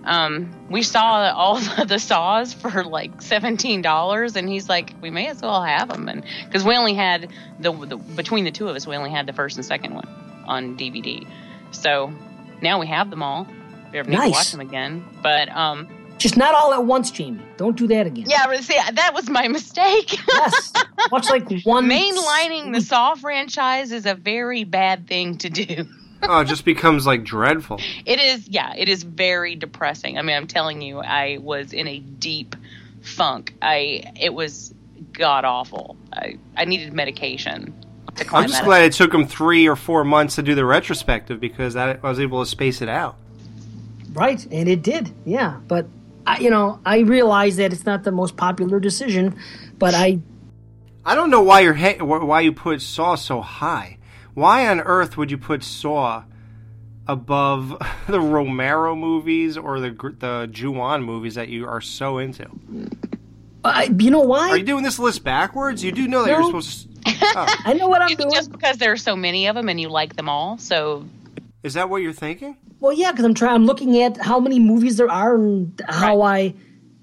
um, 0.03 0.53
we 0.69 0.83
saw 0.83 1.31
all 1.35 1.55
the 1.85 1.99
saws 1.99 2.53
for 2.53 2.83
like 2.83 3.21
seventeen 3.21 3.81
dollars, 3.81 4.35
and 4.35 4.47
he's 4.49 4.67
like, 4.69 4.93
"We 5.01 5.09
may 5.11 5.27
as 5.27 5.41
well 5.41 5.63
have 5.63 5.89
them," 5.89 6.07
and 6.07 6.23
because 6.45 6.63
we 6.63 6.75
only 6.75 6.93
had 6.93 7.29
the, 7.59 7.71
the 7.71 7.97
between 7.97 8.43
the 8.45 8.51
two 8.51 8.67
of 8.67 8.75
us, 8.75 8.87
we 8.87 8.95
only 8.95 9.11
had 9.11 9.25
the 9.27 9.33
first 9.33 9.57
and 9.57 9.65
second 9.65 9.93
one 9.93 10.07
on 10.47 10.77
DVD, 10.77 11.27
so 11.71 12.13
now 12.61 12.79
we 12.79 12.87
have 12.87 13.09
them 13.09 13.21
all. 13.23 13.47
We 13.91 13.99
ever 13.99 14.09
need 14.09 14.21
to 14.21 14.29
watch 14.29 14.51
them 14.51 14.61
again, 14.61 15.05
but 15.21 15.49
um, 15.49 15.87
just 16.17 16.37
not 16.37 16.55
all 16.55 16.73
at 16.73 16.85
once, 16.85 17.11
Jamie. 17.11 17.41
Don't 17.57 17.75
do 17.77 17.87
that 17.87 18.07
again. 18.07 18.25
yeah, 18.27 18.45
but 18.47 18.63
see, 18.63 18.75
that 18.75 19.11
was 19.13 19.29
my 19.29 19.47
mistake. 19.47 20.17
Yes. 20.27 20.73
Watch 21.11 21.29
like 21.29 21.47
one 21.63 21.87
Mainlining 21.89 22.73
the 22.73 22.81
Saw 22.81 23.15
franchise 23.15 23.91
is 23.91 24.05
a 24.05 24.15
very 24.15 24.63
bad 24.63 25.07
thing 25.07 25.37
to 25.39 25.49
do. 25.49 25.85
Oh, 26.23 26.41
it 26.41 26.45
just 26.45 26.65
becomes 26.65 27.05
like 27.05 27.23
dreadful. 27.23 27.79
It 28.05 28.19
is, 28.19 28.47
yeah, 28.47 28.73
it 28.75 28.89
is 28.89 29.03
very 29.03 29.55
depressing. 29.55 30.17
I 30.17 30.21
mean, 30.21 30.35
I'm 30.35 30.47
telling 30.47 30.81
you, 30.81 30.99
I 30.99 31.37
was 31.37 31.73
in 31.73 31.87
a 31.87 31.99
deep 31.99 32.55
funk. 33.01 33.53
I 33.61 34.11
it 34.19 34.33
was 34.33 34.73
god 35.13 35.45
awful. 35.45 35.97
I 36.13 36.37
I 36.55 36.65
needed 36.65 36.93
medication 36.93 37.73
I'm 38.31 38.47
just 38.47 38.63
glad 38.63 38.83
it 38.85 38.93
took 38.93 39.11
them 39.11 39.25
three 39.25 39.67
or 39.67 39.75
four 39.75 40.03
months 40.03 40.35
to 40.35 40.43
do 40.43 40.55
the 40.55 40.65
retrospective 40.65 41.39
because 41.39 41.75
I, 41.75 41.93
I 41.93 42.09
was 42.09 42.19
able 42.19 42.43
to 42.43 42.49
space 42.49 42.81
it 42.81 42.89
out. 42.89 43.17
Right, 44.13 44.45
and 44.51 44.67
it 44.67 44.81
did. 44.81 45.11
Yeah, 45.25 45.59
but 45.67 45.87
I, 46.27 46.39
you 46.39 46.49
know, 46.49 46.79
I 46.85 46.99
realize 46.99 47.57
that 47.57 47.71
it's 47.71 47.85
not 47.85 48.03
the 48.03 48.11
most 48.11 48.35
popular 48.35 48.79
decision, 48.79 49.39
but 49.77 49.93
I 49.93 50.19
I 51.05 51.15
don't 51.15 51.29
know 51.29 51.41
why 51.41 51.61
you're 51.61 51.73
ha- 51.73 52.03
why 52.03 52.41
you 52.41 52.51
put 52.51 52.81
Saw 52.81 53.15
so 53.15 53.41
high. 53.41 53.97
Why 54.33 54.67
on 54.67 54.79
earth 54.81 55.17
would 55.17 55.31
you 55.31 55.37
put 55.37 55.63
Saw 55.63 56.23
above 57.07 57.77
the 58.07 58.19
Romero 58.19 58.95
movies 58.95 59.57
or 59.57 59.79
the 59.79 59.91
gr- 59.91 60.11
the 60.17 60.47
Ju-on 60.51 61.03
movies 61.03 61.35
that 61.35 61.49
you 61.49 61.67
are 61.67 61.81
so 61.81 62.17
into? 62.17 62.47
I 63.63 63.93
you 63.97 64.09
know 64.09 64.21
why? 64.21 64.49
Are 64.49 64.57
you 64.57 64.63
doing 64.63 64.83
this 64.83 64.97
list 64.99 65.23
backwards? 65.23 65.83
You 65.83 65.91
do 65.91 66.07
know 66.07 66.23
that 66.23 66.29
you're 66.31 66.43
supposed. 66.45 66.83
to... 66.83 66.91
Oh, 67.33 67.45
I 67.65 67.73
know 67.73 67.87
what 67.87 68.01
I'm 68.01 68.09
It's 68.09 68.17
doing. 68.17 68.31
just 68.33 68.51
because 68.51 68.77
there 68.77 68.91
are 68.91 68.97
so 68.97 69.15
many 69.15 69.47
of 69.47 69.55
them 69.55 69.69
and 69.69 69.79
you 69.79 69.89
like 69.89 70.15
them 70.15 70.27
all. 70.27 70.57
So 70.57 71.05
is 71.63 71.75
that 71.75 71.87
what 71.89 72.01
you're 72.01 72.13
thinking? 72.13 72.57
Well, 72.79 72.91
yeah, 72.93 73.11
because 73.11 73.25
I'm 73.25 73.33
trying. 73.35 73.55
I'm 73.55 73.65
looking 73.65 74.01
at 74.01 74.17
how 74.17 74.39
many 74.39 74.59
movies 74.59 74.97
there 74.97 75.09
are 75.09 75.35
and 75.35 75.79
how 75.87 76.21
I 76.23 76.55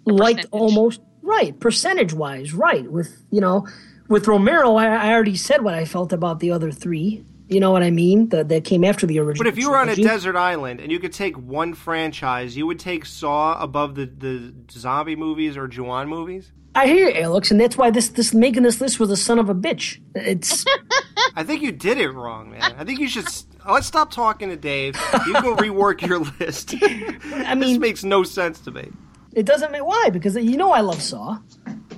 liked 0.07 0.51
percentage. 0.51 0.51
almost 0.53 1.01
right 1.23 1.59
percentage 1.61 2.13
wise. 2.13 2.53
Right 2.53 2.91
with 2.91 3.25
you 3.31 3.41
know 3.41 3.67
with 4.09 4.27
Romero, 4.27 4.77
I, 4.77 4.87
I 4.87 5.13
already 5.13 5.37
said 5.37 5.63
what 5.63 5.75
I 5.75 5.85
felt 5.85 6.13
about 6.13 6.41
the 6.41 6.51
other 6.51 6.71
three. 6.71 7.25
You 7.49 7.61
know 7.61 7.71
what 7.71 7.83
I 7.83 7.91
mean? 7.91 8.29
The, 8.29 8.45
that 8.45 8.65
came 8.65 8.85
after 8.85 9.07
the 9.07 9.19
original. 9.21 9.43
But 9.43 9.47
if 9.47 9.59
you 9.59 9.71
were 9.71 9.79
on 9.79 9.89
a 9.89 9.97
desert 9.97 10.37
island 10.37 10.81
and 10.81 10.93
you 10.93 10.99
could 10.99 11.15
take 11.15 11.37
one 11.39 11.73
franchise, 11.73 12.57
you 12.57 12.67
would 12.67 12.79
take 12.79 13.07
Saw 13.07 13.59
above 13.63 13.95
the, 13.95 14.05
the 14.05 14.53
zombie 14.71 15.17
movies 15.17 15.57
or 15.57 15.67
Ju-on 15.67 16.09
movies. 16.09 16.53
I 16.75 16.87
hear 16.87 17.09
you, 17.09 17.15
Alex, 17.23 17.51
and 17.51 17.59
that's 17.59 17.79
why 17.79 17.91
this 17.91 18.11
this 18.11 18.35
making 18.35 18.63
this 18.63 18.81
list 18.81 19.01
was 19.01 19.11
a 19.11 19.17
son 19.17 19.39
of 19.39 19.49
a 19.49 19.55
bitch. 19.55 19.99
It's 20.15 20.65
I 21.35 21.43
think 21.43 21.63
you 21.63 21.73
did 21.73 21.97
it 21.99 22.11
wrong, 22.11 22.51
man. 22.51 22.75
I 22.77 22.85
think 22.85 23.01
you 23.01 23.09
should. 23.09 23.27
Uh, 23.67 23.73
let's 23.73 23.87
stop 23.87 24.11
talking 24.13 24.51
to 24.51 24.57
Dave. 24.57 24.95
You 25.27 25.33
go 25.33 25.57
rework 25.57 26.07
your 26.07 26.19
list. 26.19 26.75
I 26.83 27.55
mean, 27.55 27.61
this 27.71 27.79
makes 27.79 28.05
no 28.05 28.23
sense 28.23 28.61
to 28.61 28.71
me. 28.71 28.91
it 29.33 29.47
doesn't 29.47 29.73
make 29.73 29.85
why 29.85 30.11
because 30.13 30.37
you 30.37 30.57
know 30.59 30.71
I 30.71 30.83
love 30.83 31.03
Saw. 31.03 31.39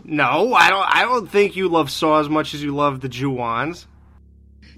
No, 0.05 0.55
I 0.55 0.71
don't. 0.71 0.87
I 0.89 1.03
don't 1.03 1.31
think 1.31 1.57
you 1.57 1.69
love 1.69 1.91
Saw 1.91 2.21
as 2.21 2.29
much 2.29 2.55
as 2.55 2.63
you 2.63 2.75
love 2.75 3.01
the 3.01 3.09
Ju-ons. 3.09 3.87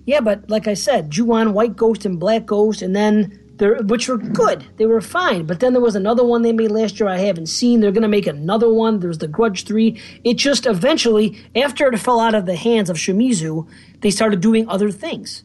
Yeah, 0.04 0.20
but 0.20 0.50
like 0.50 0.66
I 0.66 0.74
said, 0.74 1.10
Ju-on, 1.10 1.52
White 1.52 1.76
Ghost, 1.76 2.04
and 2.04 2.18
Black 2.18 2.46
Ghost, 2.46 2.82
and 2.82 2.94
then 2.94 3.38
there, 3.56 3.76
which 3.82 4.08
were 4.08 4.18
good. 4.18 4.66
They 4.76 4.86
were 4.86 5.00
fine. 5.00 5.46
But 5.46 5.60
then 5.60 5.72
there 5.72 5.82
was 5.82 5.94
another 5.94 6.24
one 6.24 6.42
they 6.42 6.52
made 6.52 6.72
last 6.72 6.98
year 6.98 7.08
I 7.08 7.18
haven't 7.18 7.46
seen. 7.46 7.80
They're 7.80 7.92
going 7.92 8.02
to 8.02 8.08
make 8.08 8.26
another 8.26 8.72
one. 8.72 8.98
There's 8.98 9.18
The 9.18 9.28
Grudge 9.28 9.64
3. 9.64 10.00
It 10.24 10.34
just 10.34 10.66
eventually, 10.66 11.38
after 11.54 11.86
it 11.86 11.98
fell 11.98 12.18
out 12.18 12.34
of 12.34 12.46
the 12.46 12.56
hands 12.56 12.90
of 12.90 12.96
Shimizu, 12.96 13.68
they 14.00 14.10
started 14.10 14.40
doing 14.40 14.68
other 14.68 14.90
things. 14.90 15.44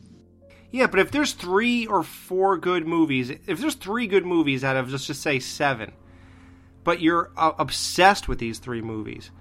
Yeah, 0.71 0.87
but 0.87 0.99
if 0.99 1.11
there's 1.11 1.33
three 1.33 1.85
or 1.85 2.03
four 2.03 2.57
good 2.57 2.87
movies, 2.87 3.29
if 3.29 3.59
there's 3.59 3.75
three 3.75 4.07
good 4.07 4.25
movies 4.25 4.63
out 4.63 4.75
of 4.75 4.91
let's 4.91 5.07
just 5.07 5.21
say 5.21 5.39
seven, 5.39 5.93
but 6.83 7.01
you're 7.01 7.31
uh, 7.37 7.53
obsessed 7.57 8.27
with 8.27 8.39
these 8.39 8.59
three 8.59 8.81
movies, 8.81 9.31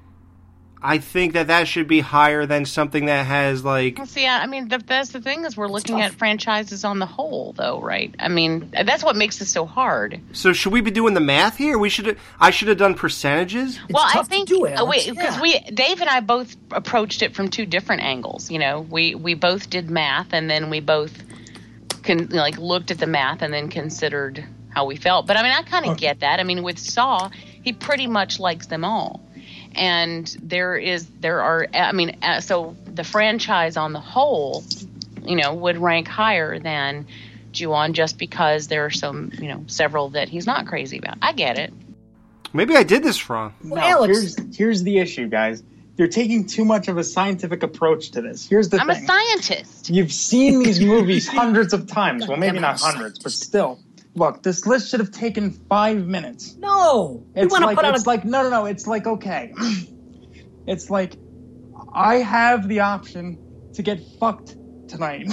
I 0.82 0.98
think 0.98 1.32
that 1.32 1.46
that 1.46 1.66
should 1.66 1.88
be 1.88 2.00
higher 2.00 2.44
than 2.46 2.64
something 2.66 3.06
that 3.06 3.26
has 3.26 3.64
like. 3.64 3.96
Well, 3.98 4.06
see, 4.06 4.26
I 4.26 4.42
I 4.42 4.46
mean, 4.46 4.68
the, 4.68 4.78
that's 4.78 5.10
the 5.10 5.20
thing 5.20 5.44
is 5.44 5.56
we're 5.56 5.68
looking 5.68 6.00
at 6.02 6.12
franchises 6.12 6.84
on 6.84 6.98
the 6.98 7.06
whole, 7.06 7.54
though, 7.56 7.80
right? 7.80 8.14
I 8.18 8.28
mean, 8.28 8.70
that's 8.84 9.02
what 9.02 9.16
makes 9.16 9.40
it 9.40 9.46
so 9.46 9.64
hard. 9.66 10.20
So 10.32 10.52
should 10.52 10.72
we 10.72 10.82
be 10.82 10.90
doing 10.90 11.14
the 11.14 11.20
math 11.20 11.56
here? 11.56 11.78
We 11.78 11.88
should. 11.88 12.18
I 12.38 12.50
should 12.50 12.68
have 12.68 12.76
done 12.78 12.94
percentages. 12.94 13.76
It's 13.84 13.92
well, 13.92 14.04
I 14.06 14.22
think 14.22 14.48
to 14.48 14.54
do, 14.54 14.66
uh, 14.66 14.70
Alex. 14.70 15.06
wait, 15.06 15.14
because 15.16 15.36
Yeah. 15.36 15.42
we 15.42 15.58
Dave 15.72 16.00
and 16.00 16.10
I 16.10 16.20
both 16.20 16.54
approached 16.70 17.22
it 17.22 17.34
from 17.34 17.48
two 17.48 17.66
different 17.66 18.02
angles. 18.02 18.50
You 18.50 18.58
know, 18.58 18.80
we 18.82 19.14
we 19.14 19.34
both 19.34 19.70
did 19.70 19.90
math, 19.90 20.32
and 20.32 20.48
then 20.50 20.68
we 20.70 20.80
both 20.80 21.12
con- 22.02 22.28
like 22.28 22.58
looked 22.58 22.90
at 22.90 22.98
the 22.98 23.06
math 23.06 23.42
and 23.42 23.52
then 23.52 23.68
considered 23.68 24.44
how 24.68 24.84
we 24.84 24.96
felt. 24.96 25.26
But 25.26 25.36
I 25.38 25.42
mean, 25.42 25.52
I 25.52 25.62
kind 25.62 25.86
of 25.86 25.96
get 25.96 26.20
that. 26.20 26.38
I 26.38 26.44
mean, 26.44 26.62
with 26.62 26.78
Saw, 26.78 27.30
he 27.62 27.72
pretty 27.72 28.06
much 28.06 28.38
likes 28.38 28.66
them 28.66 28.84
all, 28.84 29.20
and 29.76 30.26
there 30.42 30.76
is 30.76 31.06
there 31.20 31.42
are. 31.42 31.66
I 31.72 31.92
mean, 31.92 32.16
uh, 32.22 32.40
so 32.40 32.76
the 32.86 33.04
franchise 33.04 33.76
on 33.76 33.92
the 33.92 34.00
whole, 34.00 34.64
you 35.24 35.36
know, 35.36 35.54
would 35.54 35.78
rank 35.78 36.08
higher 36.08 36.58
than. 36.58 37.06
Ju-on 37.52 37.94
just 37.94 38.18
because 38.18 38.68
there 38.68 38.84
are 38.84 38.90
some, 38.90 39.32
you 39.40 39.48
know, 39.48 39.64
several 39.66 40.10
that 40.10 40.28
he's 40.28 40.44
not 40.44 40.66
crazy 40.66 40.98
about. 40.98 41.16
I 41.22 41.32
get 41.32 41.58
it. 41.58 41.72
Maybe 42.52 42.76
I 42.76 42.82
did 42.82 43.02
this 43.02 43.30
wrong. 43.30 43.54
Well, 43.64 43.80
No, 43.80 43.86
Alex- 43.86 44.36
here's 44.36 44.56
here's 44.56 44.82
the 44.82 44.98
issue, 44.98 45.26
guys. 45.26 45.62
You're 45.96 46.08
taking 46.08 46.46
too 46.46 46.66
much 46.66 46.88
of 46.88 46.98
a 46.98 47.04
scientific 47.04 47.62
approach 47.62 48.10
to 48.10 48.20
this. 48.20 48.46
Here's 48.46 48.68
the 48.68 48.78
I'm 48.78 48.90
a 48.90 49.00
scientist. 49.06 49.88
You've 49.88 50.12
seen 50.12 50.62
these 50.62 50.80
movies 50.92 51.26
hundreds 51.26 51.72
of 51.72 51.86
times. 51.86 52.28
Well, 52.28 52.36
maybe 52.36 52.58
not 52.58 52.78
hundreds, 52.78 53.18
but 53.18 53.32
still. 53.32 53.78
Look, 54.16 54.42
this 54.44 54.66
list 54.66 54.90
should 54.90 55.00
have 55.00 55.12
taken 55.12 55.52
five 55.70 55.98
minutes. 56.06 56.58
No! 56.58 57.26
We 57.40 57.46
It's 57.46 57.48
want 57.48 57.64
to 57.64 57.68
like 57.68 57.74
put 57.74 57.84
out 57.86 57.96
it's 57.96 58.06
a. 58.06 58.06
like 58.06 58.24
no, 58.24 58.42
no, 58.44 58.50
no. 58.50 58.66
It's 58.66 58.86
like 58.86 59.06
okay. 59.06 59.52
it's 60.66 60.90
like 60.90 61.18
I 61.94 62.16
have 62.16 62.68
the 62.68 62.80
option 62.80 63.40
to 63.74 63.82
get 63.82 64.00
fucked 64.20 64.56
tonight, 64.88 65.28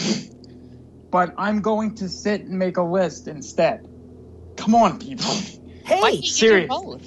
but 1.12 1.32
I'm 1.38 1.62
going 1.62 1.96
to 1.98 2.10
sit 2.10 2.42
and 2.42 2.60
make 2.60 2.78
a 2.78 2.84
list 2.84 3.28
instead. 3.28 3.80
Come 4.58 4.76
on, 4.76 5.00
people. 5.00 5.48
Why 6.00 6.12
Hey, 6.12 6.12
can't 6.12 6.38
you 6.38 6.48
do 6.48 6.62
serious. 6.62 6.68
both? 6.68 7.04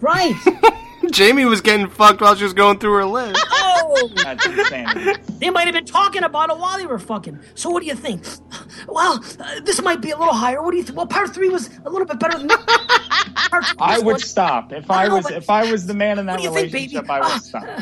right. 0.00 0.36
Jamie 1.10 1.44
was 1.44 1.60
getting 1.60 1.88
fucked 1.88 2.20
while 2.20 2.34
she 2.34 2.44
was 2.44 2.52
going 2.54 2.78
through 2.78 2.94
her 2.94 3.04
list. 3.04 3.44
Oh, 3.94 4.08
That's 4.24 4.46
insanity. 4.46 5.20
they 5.38 5.50
might 5.50 5.64
have 5.66 5.74
been 5.74 5.84
talking 5.84 6.22
about 6.22 6.48
it 6.48 6.56
while 6.56 6.78
they 6.78 6.86
were 6.86 6.98
fucking. 6.98 7.38
So 7.54 7.68
what 7.68 7.82
do 7.82 7.86
you 7.86 7.94
think? 7.94 8.24
Well, 8.88 9.22
uh, 9.38 9.60
this 9.64 9.82
might 9.82 10.00
be 10.00 10.12
a 10.12 10.16
little 10.16 10.32
higher. 10.32 10.62
What 10.62 10.70
do 10.70 10.78
you 10.78 10.82
think? 10.82 10.96
Well, 10.96 11.06
part 11.06 11.34
three 11.34 11.50
was 11.50 11.68
a 11.84 11.90
little 11.90 12.06
bit 12.06 12.18
better 12.18 12.38
than 12.38 12.48
part 12.48 13.66
two. 13.66 13.76
I 13.78 13.98
would 13.98 14.04
one- 14.12 14.18
stop 14.20 14.72
if 14.72 14.90
I 14.90 15.04
I 15.04 15.08
know, 15.08 15.16
was 15.16 15.24
but- 15.24 15.34
if 15.34 15.50
I 15.50 15.70
was 15.70 15.86
the 15.86 15.92
man 15.92 16.18
in 16.18 16.24
that 16.26 16.32
What 16.32 16.38
do 16.38 16.44
you 16.44 16.54
think, 16.54 16.72
relationship. 16.72 17.02
baby? 17.06 17.10
I 17.12 17.18
would 17.20 17.26
Ah, 17.32 17.38
stop. 17.38 17.80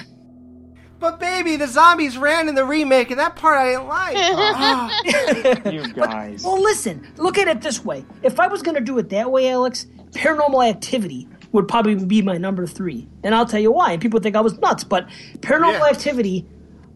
But 0.99 1.21
baby, 1.21 1.55
the 1.57 1.69
zombies 1.69 2.19
ran 2.19 2.49
in 2.49 2.57
the 2.57 2.65
remake, 2.65 3.11
and 3.13 3.21
that 3.21 3.37
part 3.37 3.57
I 3.59 3.71
didn't 3.71 3.87
like. 3.87 4.17
Ah. 4.19 5.71
You 5.71 5.93
guys. 5.93 6.43
Well, 6.45 6.61
listen, 6.61 7.07
look 7.19 7.39
at 7.39 7.47
it 7.47 7.63
this 7.63 7.85
way. 7.85 8.05
If 8.25 8.41
I 8.41 8.49
was 8.49 8.63
going 8.63 8.75
to 8.75 8.81
do 8.83 8.99
it 8.99 9.11
that 9.11 9.31
way, 9.31 9.49
Alex, 9.51 9.87
paranormal 10.11 10.69
activity 10.69 11.29
would 11.53 11.67
probably 11.69 11.95
be 11.97 12.23
my 12.23 12.37
number 12.37 12.67
three. 12.67 13.09
And 13.25 13.35
I'll 13.35 13.47
tell 13.47 13.61
you 13.61 13.73
why. 13.73 13.93
And 13.93 14.01
people 14.03 14.21
think 14.21 14.37
I 14.37 14.41
was 14.41 14.59
nuts, 14.59 14.85
but 14.85 15.09
paranormal 15.41 15.81
Yeah. 15.81 15.87
activity, 15.91 16.47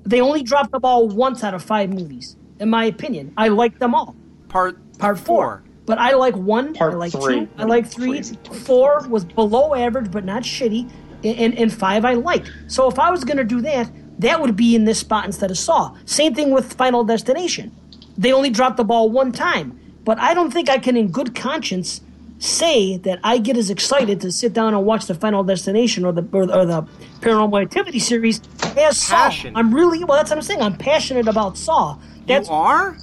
they 0.05 0.21
only 0.21 0.43
dropped 0.43 0.71
the 0.73 0.81
ball 0.81 1.09
once 1.09 1.43
out 1.43 1.55
of 1.55 1.63
five 1.63 1.91
movies, 1.91 2.37
in 2.61 2.71
my 2.71 2.85
opinion. 2.85 3.33
I 3.37 3.49
like 3.49 3.79
them 3.79 3.95
all. 3.95 4.15
part 4.49 4.79
Part 4.99 5.19
four. 5.19 5.65
But 5.87 5.99
I 5.99 6.13
like 6.15 6.37
one. 6.37 6.73
Part 6.75 6.95
I 6.95 6.97
like 6.97 7.13
three. 7.13 7.41
two. 7.41 7.49
I 7.59 7.65
like 7.65 7.87
three. 7.87 8.23
Three. 8.23 8.59
Four 8.61 9.05
was 9.09 9.25
below 9.25 9.75
average, 9.75 10.11
but 10.11 10.25
not 10.25 10.43
shitty. 10.45 10.89
And, 11.25 11.37
and, 11.39 11.59
and 11.59 11.73
five 11.73 12.05
I 12.05 12.15
liked. 12.15 12.51
So 12.69 12.89
if 12.89 12.99
I 12.99 13.11
was 13.11 13.25
going 13.25 13.39
to 13.39 13.45
do 13.45 13.61
that, 13.63 13.91
that 14.21 14.41
would 14.41 14.55
be 14.55 14.77
in 14.77 14.85
this 14.85 15.01
spot 15.01 15.25
instead 15.27 15.51
of 15.51 15.59
Saw. 15.59 15.95
Same 16.05 16.35
thing 16.35 16.53
with 16.53 16.75
Final 16.75 17.03
Destination. 17.03 17.73
They 18.17 18.33
only 18.33 18.51
dropped 18.51 18.77
the 18.77 18.85
ball 18.85 19.11
one 19.11 19.33
time. 19.33 19.79
But 20.05 20.19
I 20.21 20.33
don't 20.35 20.53
think 20.53 20.69
I 20.71 20.79
can, 20.79 20.97
in 20.97 21.09
good 21.09 21.35
conscience, 21.35 22.01
say 22.39 22.97
that 22.99 23.21
I 23.23 23.39
get 23.39 23.57
as 23.57 23.71
excited 23.71 24.21
to 24.23 24.33
sit 24.33 24.53
down 24.53 24.75
and 24.75 24.85
watch 24.85 25.07
the 25.07 25.15
Final 25.15 25.45
Destination 25.45 26.05
or 26.05 26.13
the 26.13 26.27
or, 26.33 26.43
or 26.43 26.67
the 26.67 26.87
Paranormal 27.21 27.63
Activity 27.63 27.99
series 27.99 28.41
as 28.77 28.99
Saw. 28.99 29.31
I'm 29.55 29.75
really 29.75 30.05
well. 30.05 30.19
That's 30.19 30.31
what 30.31 30.37
I'm 30.37 30.43
saying. 30.43 30.61
I'm 30.61 30.77
passionate 30.77 31.29
about 31.29 31.57
Saw. 31.57 31.99
That's 32.27 32.49
you 32.49 32.55
are? 32.55 32.97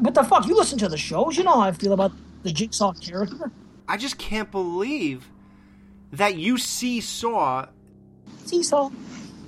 what 0.00 0.14
the 0.14 0.24
fuck? 0.24 0.46
You 0.46 0.56
listen 0.56 0.78
to 0.78 0.88
the 0.88 0.96
shows. 0.96 1.36
You 1.36 1.44
know 1.44 1.52
how 1.52 1.60
I 1.60 1.72
feel 1.72 1.92
about 1.92 2.12
the 2.42 2.52
Jigsaw 2.52 2.92
character. 2.92 3.50
I 3.88 3.96
just 3.96 4.18
can't 4.18 4.50
believe 4.50 5.28
that 6.12 6.36
you 6.36 6.58
see 6.58 7.00
Saw 7.00 7.66
See 8.44 8.62
Saw. 8.62 8.90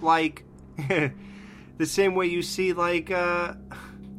like 0.00 0.44
the 0.88 1.86
same 1.86 2.14
way 2.14 2.26
you 2.26 2.42
see 2.42 2.72
like 2.72 3.10
uh 3.10 3.54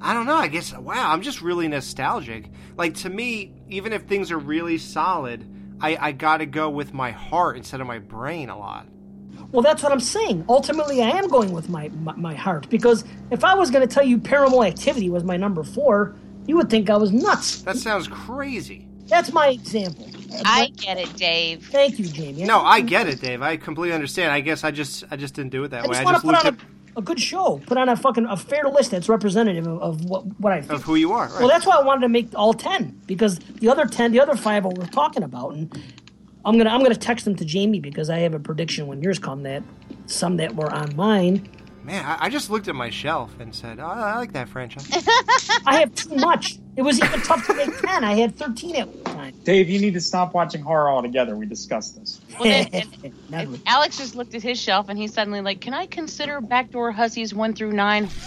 I 0.01 0.13
don't 0.13 0.25
know, 0.25 0.35
I 0.35 0.47
guess 0.47 0.73
wow, 0.75 1.11
I'm 1.11 1.21
just 1.21 1.41
really 1.41 1.67
nostalgic. 1.67 2.49
Like 2.79 2.93
to 2.95 3.09
me, 3.09 3.51
even 3.67 3.91
if 3.91 4.03
things 4.03 4.31
are 4.31 4.39
really 4.39 4.77
solid, 4.77 5.45
I, 5.81 5.97
I 5.97 6.11
gotta 6.13 6.45
go 6.45 6.69
with 6.69 6.93
my 6.93 7.11
heart 7.11 7.57
instead 7.57 7.81
of 7.81 7.87
my 7.87 7.99
brain 7.99 8.49
a 8.49 8.57
lot. 8.57 8.87
Well, 9.51 9.61
that's 9.61 9.83
what 9.83 9.91
I'm 9.91 9.99
saying. 9.99 10.45
Ultimately, 10.47 11.01
I 11.01 11.09
am 11.09 11.27
going 11.27 11.51
with 11.51 11.67
my 11.67 11.89
my, 11.89 12.15
my 12.15 12.33
heart 12.33 12.69
because 12.69 13.03
if 13.31 13.43
I 13.43 13.53
was 13.53 13.69
going 13.69 13.85
to 13.85 13.93
tell 13.93 14.05
you 14.05 14.17
Paranormal 14.17 14.65
Activity 14.65 15.09
was 15.09 15.25
my 15.25 15.35
number 15.35 15.61
four, 15.61 16.15
you 16.47 16.55
would 16.55 16.69
think 16.69 16.89
I 16.89 16.95
was 16.95 17.11
nuts. 17.11 17.63
That 17.63 17.75
sounds 17.75 18.07
crazy. 18.07 18.87
That's 19.07 19.33
my 19.33 19.49
example. 19.49 20.09
I 20.45 20.69
get 20.77 20.97
it, 20.99 21.13
Dave. 21.17 21.67
Thank 21.67 21.99
you, 21.99 22.05
Jamie. 22.05 22.45
No, 22.45 22.61
I 22.61 22.79
get 22.79 23.07
it, 23.07 23.19
Dave. 23.19 23.41
I 23.41 23.57
completely 23.57 23.93
understand. 23.93 24.31
I 24.31 24.39
guess 24.39 24.63
I 24.63 24.71
just 24.71 25.03
I 25.11 25.17
just 25.17 25.33
didn't 25.33 25.51
do 25.51 25.65
it 25.65 25.71
that 25.71 25.83
I 25.83 25.87
way. 25.87 25.95
just 25.95 26.01
I 26.01 26.03
want 26.05 26.15
just 26.15 26.25
to 26.25 26.27
put 26.27 26.45
looked 26.45 26.45
on 26.45 26.53
at 26.53 26.61
a, 26.61 26.78
a 26.99 27.01
good 27.01 27.19
show. 27.19 27.59
Put 27.65 27.77
on 27.77 27.89
a 27.89 27.95
fucking 27.95 28.25
a 28.25 28.37
fair 28.37 28.63
list 28.65 28.91
that's 28.91 29.09
representative 29.09 29.65
of, 29.65 29.81
of 29.81 30.05
what 30.05 30.25
what 30.39 30.53
I 30.53 30.61
think. 30.61 30.73
of 30.73 30.83
who 30.83 30.95
you 30.95 31.13
are. 31.13 31.27
Right. 31.27 31.39
Well, 31.39 31.47
that's 31.47 31.65
why 31.65 31.77
I 31.77 31.81
wanted 31.81 32.01
to 32.01 32.09
make 32.09 32.29
all 32.35 32.53
ten 32.53 33.01
because 33.07 33.39
the 33.39 33.69
other 33.69 33.85
ten, 33.87 34.11
the 34.11 34.19
other 34.19 34.35
five, 34.35 34.65
are 34.65 34.71
we're 34.75 34.85
talking 34.85 35.23
about, 35.23 35.53
and 35.53 35.73
I'm 36.45 36.57
gonna 36.57 36.69
I'm 36.69 36.83
gonna 36.83 36.95
text 36.95 37.25
them 37.25 37.35
to 37.37 37.45
Jamie 37.45 37.79
because 37.79 38.09
I 38.09 38.19
have 38.19 38.33
a 38.33 38.39
prediction 38.39 38.85
when 38.87 39.01
yours 39.01 39.17
come 39.17 39.43
that 39.43 39.63
some 40.05 40.37
that 40.37 40.55
were 40.55 40.71
on 40.71 40.95
mine. 40.95 41.49
Man, 41.83 42.05
I, 42.05 42.25
I 42.25 42.29
just 42.29 42.49
looked 42.49 42.67
at 42.67 42.75
my 42.75 42.89
shelf 42.89 43.39
and 43.39 43.55
said, 43.55 43.79
oh, 43.79 43.85
I 43.85 44.15
like 44.17 44.33
that 44.33 44.49
franchise. 44.49 44.87
I 45.65 45.79
have 45.79 45.95
too 45.95 46.13
much. 46.15 46.59
It 46.79 46.83
was 46.83 46.97
even 47.03 47.19
tough 47.23 47.45
to 47.47 47.53
make 47.55 47.77
ten. 47.81 48.05
I 48.05 48.13
had 48.13 48.37
thirteen 48.37 48.77
at 48.77 48.87
one 48.87 49.03
time. 49.03 49.33
Dave, 49.43 49.69
you 49.69 49.81
need 49.81 49.95
to 49.95 49.99
stop 49.99 50.33
watching 50.33 50.61
horror 50.61 50.89
altogether. 50.89 51.35
We 51.35 51.45
discussed 51.45 51.99
this. 51.99 52.21
Well, 52.39 52.43
then, 52.43 52.69
and, 53.03 53.13
and 53.33 53.61
Alex 53.65 53.97
just 53.97 54.15
looked 54.15 54.33
at 54.33 54.41
his 54.41 54.57
shelf 54.57 54.87
and 54.87 54.97
he's 54.97 55.13
suddenly 55.13 55.41
like, 55.41 55.59
"Can 55.59 55.73
I 55.73 55.87
consider 55.87 56.39
Backdoor 56.39 56.93
Hussies 56.93 57.33
one 57.33 57.53
through 57.53 57.73
nine? 57.73 58.07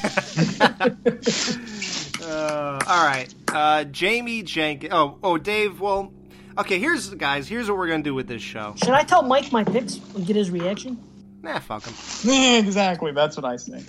Uh, 2.23 2.81
all 2.87 3.05
right, 3.05 3.35
uh, 3.53 3.83
Jamie 3.83 4.45
Jenkins. 4.45 4.93
Oh, 4.95 5.19
oh, 5.25 5.39
Dave. 5.39 5.81
Well, 5.81 6.13
okay. 6.57 6.79
Here's 6.79 7.13
guys. 7.15 7.49
Here's 7.49 7.69
what 7.69 7.77
we're 7.77 7.89
gonna 7.89 8.05
do 8.05 8.15
with 8.15 8.29
this 8.29 8.41
show. 8.41 8.75
Should 8.77 8.91
I 8.91 9.03
tell 9.03 9.25
Mike 9.25 9.51
my 9.51 9.65
picks 9.65 9.97
and 10.15 10.25
get 10.25 10.37
his 10.37 10.49
reaction? 10.49 11.03
Nah, 11.43 11.59
fuck 11.59 11.85
him. 11.85 12.31
exactly. 12.65 13.11
That's 13.11 13.37
what 13.37 13.45
I 13.45 13.57
say. 13.57 13.83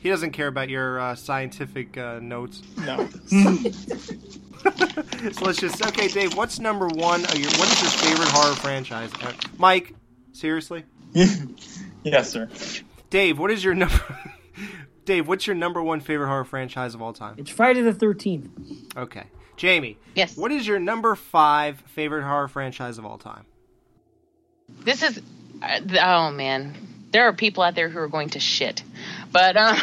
He 0.00 0.08
doesn't 0.08 0.30
care 0.30 0.46
about 0.46 0.68
your 0.68 1.00
uh, 1.00 1.14
scientific 1.14 1.96
uh, 1.96 2.20
notes. 2.20 2.62
No. 2.78 3.08
So 5.32 5.44
let's 5.44 5.60
just 5.60 5.84
okay, 5.86 6.08
Dave. 6.08 6.36
What's 6.36 6.58
number 6.58 6.88
one? 6.88 7.24
Of 7.24 7.38
your, 7.38 7.50
what 7.52 7.70
is 7.70 7.80
your 7.80 7.90
favorite 7.90 8.28
horror 8.28 8.54
franchise? 8.56 9.10
Uh, 9.22 9.32
Mike, 9.56 9.94
seriously, 10.32 10.84
yes, 12.02 12.30
sir. 12.30 12.48
Dave. 13.10 13.38
What 13.38 13.50
is 13.50 13.62
your 13.64 13.74
number? 13.74 14.00
Dave, 15.04 15.28
what's 15.28 15.46
your 15.46 15.56
number 15.56 15.82
one 15.82 16.00
favorite 16.00 16.26
horror 16.26 16.44
franchise 16.44 16.94
of 16.94 17.02
all 17.02 17.12
time? 17.12 17.36
It's 17.38 17.50
Friday 17.50 17.82
the 17.82 17.94
Thirteenth. 17.94 18.48
Okay, 18.96 19.24
Jamie. 19.56 19.96
Yes. 20.14 20.36
What 20.36 20.52
is 20.52 20.66
your 20.66 20.78
number 20.78 21.14
five 21.14 21.80
favorite 21.86 22.24
horror 22.24 22.48
franchise 22.48 22.98
of 22.98 23.06
all 23.06 23.18
time? 23.18 23.46
This 24.80 25.02
is, 25.02 25.20
uh, 25.62 25.80
oh 26.02 26.30
man, 26.30 26.74
there 27.10 27.24
are 27.28 27.32
people 27.32 27.62
out 27.62 27.74
there 27.74 27.88
who 27.88 27.98
are 27.98 28.08
going 28.08 28.30
to 28.30 28.40
shit, 28.40 28.82
but 29.32 29.56
um, 29.56 29.76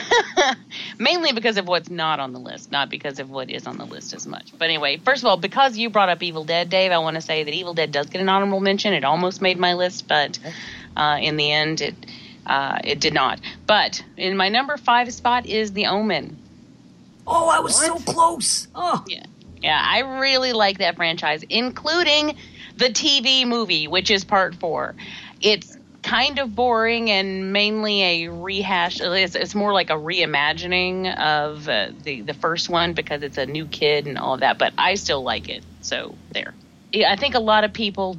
mainly 0.97 1.31
because 1.33 1.57
of 1.57 1.67
what's 1.67 1.89
not 1.89 2.19
on 2.19 2.33
the 2.33 2.39
list, 2.39 2.71
not 2.71 2.89
because 2.89 3.19
of 3.19 3.29
what 3.29 3.49
is 3.49 3.67
on 3.67 3.77
the 3.77 3.85
list 3.85 4.13
as 4.13 4.25
much. 4.27 4.51
But 4.57 4.65
anyway, 4.65 4.97
first 4.97 5.23
of 5.23 5.27
all, 5.27 5.37
because 5.37 5.77
you 5.77 5.89
brought 5.89 6.09
up 6.09 6.21
Evil 6.23 6.43
Dead, 6.43 6.69
Dave, 6.69 6.91
I 6.91 6.97
want 6.99 7.15
to 7.15 7.21
say 7.21 7.43
that 7.43 7.53
Evil 7.53 7.73
Dead 7.73 7.91
does 7.91 8.07
get 8.07 8.21
an 8.21 8.29
honorable 8.29 8.59
mention. 8.59 8.93
It 8.93 9.03
almost 9.03 9.41
made 9.41 9.57
my 9.57 9.73
list, 9.73 10.07
but 10.07 10.39
uh, 10.95 11.17
in 11.21 11.37
the 11.37 11.51
end, 11.51 11.81
it 11.81 11.95
uh, 12.45 12.79
it 12.83 12.99
did 12.99 13.13
not. 13.13 13.39
But 13.65 14.03
in 14.17 14.37
my 14.37 14.49
number 14.49 14.77
five 14.77 15.11
spot 15.13 15.45
is 15.45 15.73
The 15.73 15.87
Omen. 15.87 16.37
Oh, 17.27 17.49
I 17.49 17.59
was 17.59 17.75
so 17.75 17.95
close. 17.99 18.67
Oh, 18.75 19.03
Yeah. 19.07 19.25
Yeah, 19.61 19.81
I 19.83 20.19
really 20.19 20.53
like 20.53 20.77
that 20.77 20.95
franchise, 20.95 21.43
including 21.49 22.37
the 22.77 22.85
TV 22.85 23.47
movie, 23.47 23.87
which 23.87 24.11
is 24.11 24.23
part 24.23 24.53
four. 24.53 24.93
It's 25.41 25.74
kind 26.05 26.37
of 26.37 26.55
boring 26.55 27.09
and 27.09 27.51
mainly 27.51 28.03
a 28.03 28.27
rehash. 28.29 29.01
It's, 29.01 29.35
it's 29.35 29.55
more 29.55 29.73
like 29.73 29.89
a 29.89 29.95
reimagining 29.95 31.13
of 31.17 31.67
uh, 31.67 31.89
the 32.03 32.21
the 32.21 32.35
first 32.35 32.69
one 32.69 32.93
because 32.93 33.23
it's 33.23 33.39
a 33.39 33.45
new 33.45 33.65
kid 33.65 34.05
and 34.05 34.17
all 34.17 34.35
of 34.35 34.39
that. 34.41 34.59
But 34.59 34.73
I 34.77 34.95
still 34.95 35.23
like 35.23 35.49
it. 35.49 35.63
So 35.81 36.15
there. 36.31 36.53
Yeah, 36.93 37.11
I 37.11 37.15
think 37.15 37.33
a 37.33 37.39
lot 37.39 37.63
of 37.63 37.73
people 37.73 38.17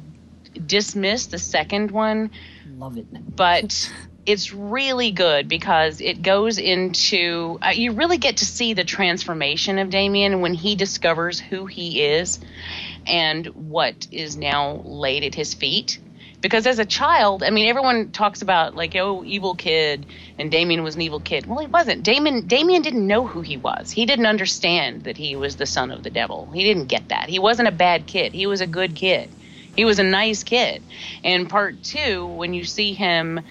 dismiss 0.65 1.27
the 1.27 1.39
second 1.39 1.91
one 1.91 2.31
love 2.77 2.97
it. 2.97 3.05
but 3.35 3.91
it's 4.25 4.51
really 4.51 5.11
good 5.11 5.47
because 5.47 6.01
it 6.01 6.21
goes 6.21 6.57
into 6.57 7.57
uh, 7.61 7.69
you 7.69 7.93
really 7.93 8.17
get 8.17 8.37
to 8.37 8.45
see 8.45 8.73
the 8.73 8.83
transformation 8.83 9.79
of 9.79 9.89
Damien 9.89 10.41
when 10.41 10.53
he 10.53 10.75
discovers 10.75 11.39
who 11.39 11.65
he 11.65 12.03
is 12.03 12.39
and 13.05 13.45
what 13.47 14.07
is 14.11 14.35
now 14.35 14.81
laid 14.83 15.23
at 15.23 15.33
his 15.33 15.53
feet. 15.53 15.99
Because 16.39 16.67
as 16.67 16.77
a 16.77 16.85
child, 16.85 17.41
I 17.41 17.49
mean, 17.49 17.67
everyone 17.67 18.11
talks 18.11 18.41
about 18.41 18.75
like, 18.75 18.95
oh, 18.95 19.23
evil 19.25 19.55
kid, 19.55 20.05
and 20.37 20.51
Damien 20.51 20.83
was 20.83 20.95
an 20.95 21.01
evil 21.01 21.19
kid. 21.19 21.47
Well, 21.47 21.59
he 21.59 21.67
wasn't. 21.67 22.03
Damien, 22.03 22.45
Damien 22.45 22.83
didn't 22.83 23.07
know 23.07 23.25
who 23.25 23.41
he 23.41 23.57
was. 23.57 23.91
He 23.91 24.05
didn't 24.05 24.27
understand 24.27 25.03
that 25.05 25.17
he 25.17 25.35
was 25.35 25.55
the 25.55 25.65
son 25.65 25.89
of 25.89 26.03
the 26.03 26.11
devil. 26.11 26.49
He 26.53 26.63
didn't 26.63 26.85
get 26.85 27.09
that. 27.09 27.27
He 27.29 27.39
wasn't 27.39 27.67
a 27.67 27.71
bad 27.71 28.05
kid. 28.05 28.33
He 28.33 28.45
was 28.45 28.61
a 28.61 28.67
good 28.67 28.93
kid. 28.95 29.29
He 29.75 29.83
was 29.83 29.99
a 29.99 30.03
nice 30.03 30.43
kid. 30.43 30.83
And 31.23 31.49
part 31.49 31.81
two, 31.83 32.25
when 32.25 32.53
you 32.53 32.65
see 32.65 32.93
him 32.93 33.41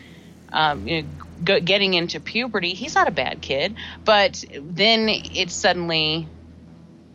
um, 0.53 0.87
you 0.87 1.03
know, 1.03 1.09
getting 1.61 1.95
into 1.95 2.21
puberty, 2.21 2.75
he's 2.75 2.95
not 2.95 3.09
a 3.09 3.13
bad 3.13 3.41
kid. 3.41 3.75
But 4.05 4.45
then 4.61 5.09
it's 5.09 5.55
suddenly 5.55 6.29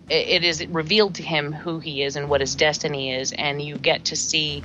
it 0.09 0.43
is 0.43 0.65
revealed 0.67 1.15
to 1.15 1.23
him 1.23 1.53
who 1.53 1.79
he 1.79 2.03
is 2.03 2.17
and 2.17 2.29
what 2.29 2.41
his 2.41 2.55
destiny 2.55 3.13
is, 3.13 3.31
and 3.31 3.61
you 3.61 3.77
get 3.77 4.05
to 4.05 4.15
see 4.15 4.63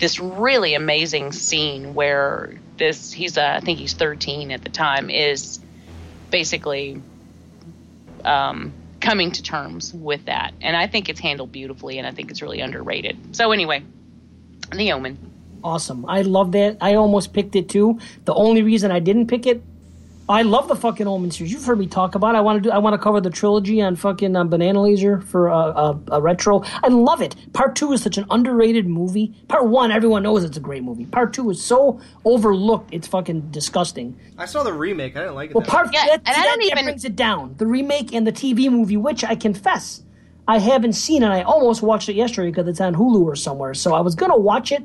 this 0.00 0.18
really 0.18 0.74
amazing 0.74 1.30
scene 1.32 1.94
where 1.94 2.54
this 2.78 3.12
he's 3.12 3.38
uh, 3.38 3.56
I 3.56 3.60
think 3.60 3.78
he's 3.78 3.92
13 3.92 4.50
at 4.50 4.62
the 4.62 4.70
time 4.70 5.10
is 5.10 5.60
basically 6.30 7.00
um, 8.24 8.72
coming 9.00 9.30
to 9.32 9.42
terms 9.42 9.92
with 9.92 10.24
that, 10.24 10.54
and 10.60 10.76
I 10.76 10.86
think 10.86 11.08
it's 11.08 11.20
handled 11.20 11.52
beautifully, 11.52 11.98
and 11.98 12.06
I 12.06 12.12
think 12.12 12.30
it's 12.30 12.42
really 12.42 12.60
underrated. 12.60 13.36
So 13.36 13.52
anyway, 13.52 13.84
The 14.74 14.92
Omen. 14.92 15.18
Awesome. 15.62 16.06
I 16.06 16.22
love 16.22 16.52
that. 16.52 16.78
I 16.80 16.94
almost 16.94 17.34
picked 17.34 17.54
it 17.54 17.68
too. 17.68 17.98
The 18.24 18.32
only 18.32 18.62
reason 18.62 18.90
I 18.90 18.98
didn't 18.98 19.26
pick 19.26 19.46
it 19.46 19.62
I 20.30 20.42
love 20.42 20.68
the 20.68 20.76
fucking 20.76 21.06
Omen 21.08 21.30
series. 21.32 21.52
You've 21.52 21.64
heard 21.64 21.78
me 21.78 21.86
talk 21.88 22.14
about. 22.14 22.34
it. 22.34 22.38
I 22.38 22.40
want 22.40 22.62
to 22.62 22.68
do. 22.68 22.72
I 22.72 22.78
want 22.78 22.94
to 22.94 22.98
cover 22.98 23.20
the 23.20 23.30
trilogy 23.30 23.82
on 23.82 23.96
fucking 23.96 24.36
um, 24.36 24.48
Banana 24.48 24.80
Laser 24.80 25.20
for 25.22 25.50
uh, 25.50 25.56
uh, 25.56 25.98
a 26.12 26.22
retro. 26.22 26.62
I 26.82 26.88
love 26.88 27.20
it. 27.20 27.34
Part 27.52 27.74
two 27.74 27.92
is 27.92 28.02
such 28.02 28.16
an 28.16 28.26
underrated 28.30 28.86
movie. 28.86 29.34
Part 29.48 29.66
one, 29.66 29.90
everyone 29.90 30.22
knows 30.22 30.44
it's 30.44 30.56
a 30.56 30.60
great 30.60 30.84
movie. 30.84 31.04
Part 31.06 31.32
two 31.32 31.50
is 31.50 31.62
so 31.62 32.00
overlooked. 32.24 32.94
It's 32.94 33.08
fucking 33.08 33.50
disgusting. 33.50 34.16
I 34.38 34.46
saw 34.46 34.62
the 34.62 34.72
remake. 34.72 35.16
I 35.16 35.20
didn't 35.20 35.34
like 35.34 35.50
it. 35.50 35.56
Well, 35.56 35.62
that 35.64 35.70
part 35.70 35.86
much. 35.86 35.94
Yeah, 35.96 36.06
that, 36.06 36.20
and 36.20 36.28
I 36.28 36.32
that- 36.32 36.44
don't 36.44 36.58
that 36.60 36.66
even- 36.72 36.84
brings 36.84 37.04
it 37.04 37.16
down. 37.16 37.54
The 37.58 37.66
remake 37.66 38.14
and 38.14 38.24
the 38.26 38.32
TV 38.32 38.70
movie, 38.70 38.96
which 38.96 39.24
I 39.24 39.34
confess 39.34 40.02
I 40.46 40.58
haven't 40.58 40.92
seen, 40.94 41.22
and 41.24 41.32
I 41.32 41.42
almost 41.42 41.82
watched 41.82 42.08
it 42.08 42.14
yesterday 42.14 42.50
because 42.50 42.68
it's 42.68 42.80
on 42.80 42.94
Hulu 42.94 43.22
or 43.24 43.34
somewhere. 43.36 43.74
So 43.74 43.94
I 43.94 44.00
was 44.00 44.14
gonna 44.14 44.38
watch 44.38 44.70
it 44.72 44.82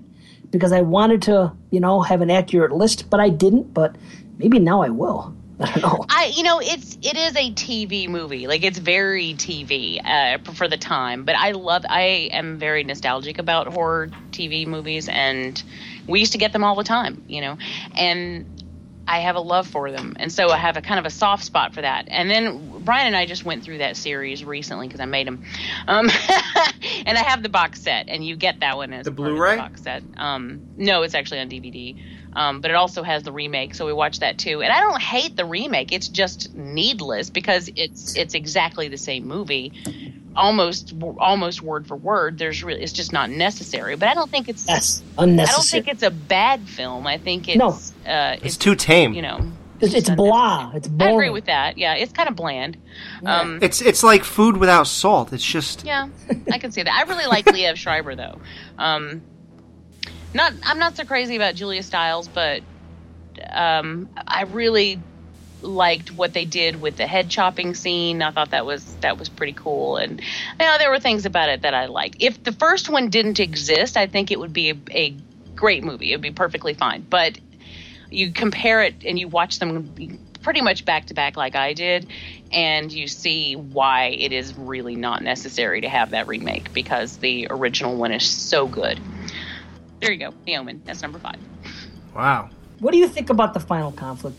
because 0.52 0.72
I 0.72 0.82
wanted 0.82 1.22
to, 1.24 1.52
you 1.72 1.80
know, 1.80 2.02
have 2.02 2.22
an 2.22 2.30
accurate 2.32 2.72
list, 2.72 3.10
but 3.10 3.20
I 3.20 3.30
didn't. 3.30 3.74
But 3.74 3.96
maybe 4.38 4.60
now 4.60 4.82
I 4.82 4.90
will. 4.90 5.36
I 5.60 5.72
don't 5.80 5.82
know. 5.82 6.06
I, 6.10 6.34
you 6.36 6.44
know, 6.44 6.60
it's 6.62 6.98
it 7.02 7.16
is 7.16 7.36
a 7.38 7.52
TV 7.54 8.10
movie. 8.10 8.48
Like 8.48 8.64
it's 8.64 8.78
very 8.78 9.34
TV 9.36 10.02
uh, 10.04 10.38
for 10.54 10.68
the 10.68 10.76
time. 10.78 11.24
But 11.24 11.36
I 11.36 11.52
love. 11.52 11.86
I 11.90 12.30
am 12.34 12.58
very 12.60 12.84
nostalgic 12.84 13.40
about 13.40 13.68
horror 13.68 14.10
TV 14.32 14.68
movies, 14.68 15.08
and 15.08 15.62
we 16.08 16.20
used 16.20 16.34
to 16.34 16.38
get 16.38 16.52
them 16.52 16.64
all 16.66 16.76
the 16.76 16.84
time. 16.84 17.24
You 17.30 17.40
know, 17.40 17.58
and 17.96 18.46
I 19.08 19.20
have 19.20 19.38
a 19.38 19.40
love 19.40 19.66
for 19.68 19.92
them, 19.92 20.18
and 20.20 20.30
so 20.30 20.50
I 20.50 20.58
have 20.58 20.76
a 20.76 20.82
kind 20.82 21.00
of 21.00 21.06
a 21.06 21.10
soft 21.10 21.46
spot 21.46 21.74
for 21.74 21.82
that. 21.82 22.06
And 22.10 22.30
then 22.30 22.80
Brian 22.80 23.08
and 23.08 23.16
I 23.16 23.26
just 23.26 23.46
went 23.46 23.64
through 23.64 23.78
that 23.78 23.96
series 23.96 24.44
recently 24.44 24.88
because 24.88 25.00
I 25.00 25.06
made 25.06 25.26
them, 25.28 25.44
um, 25.88 26.10
and 27.06 27.18
I 27.18 27.22
have 27.24 27.44
the 27.44 27.50
box 27.50 27.82
set, 27.82 28.10
and 28.10 28.26
you 28.26 28.36
get 28.36 28.60
that 28.60 28.76
one 28.76 28.92
as 28.92 29.06
The 29.06 29.12
part 29.12 29.30
Blu-ray? 29.30 29.58
box 29.58 29.84
set. 29.84 30.04
Um, 30.18 30.62
no, 30.76 31.04
it's 31.04 31.14
actually 31.16 31.40
on 31.40 31.50
DVD, 31.50 31.96
um, 32.36 32.60
but 32.62 32.70
it 32.70 32.76
also 32.76 33.02
has 33.04 33.24
the 33.24 33.32
remake, 33.32 33.74
so 33.76 33.86
we 33.86 33.94
watched 33.94 34.20
that 34.20 34.38
too. 34.38 34.62
And 34.62 34.72
I 34.72 34.82
don't 34.82 35.02
hate 35.02 35.36
the 35.36 35.46
remake; 35.46 35.92
it's 35.92 36.08
just 36.10 36.54
needless 36.54 37.30
because 37.30 37.70
it's 37.76 38.16
it's 38.16 38.34
exactly 38.34 38.88
the 38.90 38.98
same 38.98 39.26
movie, 39.26 39.72
almost 40.36 40.94
almost 41.18 41.62
word 41.62 41.88
for 41.88 41.96
word. 41.96 42.38
There's 42.38 42.64
really 42.64 42.82
it's 42.82 42.94
just 42.94 43.14
not 43.14 43.30
necessary. 43.30 43.96
But 43.96 44.10
I 44.10 44.14
don't 44.14 44.30
think 44.30 44.50
it's 44.50 44.66
Yes, 44.68 45.02
I 45.18 45.26
don't 45.26 45.64
think 45.64 45.88
it's 45.88 46.04
a 46.04 46.12
bad 46.12 46.68
film. 46.68 47.08
I 47.08 47.18
think 47.18 47.48
it's 47.48 47.58
No. 47.58 47.80
uh, 48.12 48.36
It's 48.44 48.58
too 48.58 48.76
tame. 48.76 49.14
You 49.14 49.22
know, 49.22 49.52
It's, 49.80 49.94
it's 49.94 50.10
blah. 50.10 50.72
It's 50.76 50.90
I 51.00 51.12
agree 51.12 51.30
with 51.30 51.46
that. 51.46 51.78
Yeah, 51.78 51.94
it's 51.96 52.12
kind 52.12 52.28
of 52.28 52.36
bland. 52.36 52.78
Um, 53.26 53.60
It's 53.62 53.82
it's 53.82 54.04
like 54.04 54.24
food 54.26 54.58
without 54.58 54.88
salt. 54.88 55.32
It's 55.32 55.44
just 55.46 55.86
yeah, 55.86 56.10
I 56.52 56.58
can 56.58 56.72
see 56.72 56.84
that. 56.84 56.94
I 56.94 57.10
really 57.10 57.28
like 57.28 57.46
Liev 57.46 57.78
Schreiber 57.78 58.16
though. 58.16 58.40
Um, 58.78 59.22
not, 60.36 60.54
I'm 60.64 60.80
not 60.80 60.98
so 60.98 61.06
crazy 61.06 61.36
about 61.36 61.56
Julia 61.56 61.84
Stiles, 61.84 62.28
but 62.28 62.64
um, 63.52 64.10
I 64.28 64.44
really 64.44 65.00
liked 65.62 66.12
what 66.12 66.34
they 66.34 66.46
did 66.46 66.76
with 66.76 66.98
the 66.98 67.08
head 67.08 67.30
chopping 67.30 67.74
scene. 67.74 68.22
I 68.22 68.32
thought 68.32 68.52
that 68.52 68.66
was 68.66 68.96
that 69.02 69.18
was 69.18 69.30
pretty 69.30 69.54
cool, 69.54 69.98
and 69.98 70.22
you 70.60 70.66
know 70.66 70.78
there 70.78 70.92
were 70.92 71.00
things 71.00 71.26
about 71.26 71.50
it 71.50 71.64
that 71.64 71.74
I 71.74 71.88
liked. 71.88 72.18
If 72.20 72.44
the 72.44 72.52
first 72.52 72.90
one 72.90 73.10
didn't 73.10 73.40
exist, 73.40 73.98
I 73.98 74.08
think 74.08 74.32
it 74.32 74.40
would 74.40 74.54
be 74.54 74.72
a, 74.72 74.78
a 74.92 75.18
great 75.56 75.84
movie. 75.84 76.12
It 76.12 76.16
would 76.16 76.22
be 76.22 76.32
perfectly 76.32 76.74
fine. 76.74 77.08
But 77.10 77.40
you 78.12 78.32
compare 78.32 78.84
it 78.84 79.04
and 79.06 79.18
you 79.20 79.28
watch 79.28 79.60
them 79.60 79.94
pretty 80.42 80.62
much 80.62 80.86
back 80.86 81.08
to 81.08 81.14
back 81.14 81.38
like 81.38 81.56
I 81.56 81.74
did, 81.74 82.08
and 82.52 82.92
you 82.92 83.08
see 83.08 83.56
why 83.56 84.08
it 84.08 84.32
is 84.32 84.58
really 84.58 84.96
not 84.96 85.24
necessary 85.24 85.82
to 85.82 85.90
have 85.90 86.12
that 86.12 86.28
remake 86.28 86.72
because 86.74 87.18
the 87.18 87.48
original 87.50 87.96
one 87.98 88.12
is 88.12 88.26
so 88.26 88.68
good. 88.68 89.02
There 90.06 90.14
you 90.14 90.20
go, 90.20 90.34
The 90.46 90.56
Omen. 90.58 90.84
That's 90.86 91.02
number 91.02 91.18
five. 91.18 91.38
wow. 92.16 92.50
What 92.80 92.92
do 92.92 92.98
you 93.00 93.08
think 93.08 93.30
about 93.32 93.54
the 93.56 93.60
final 93.60 93.92
conflict? 93.92 94.38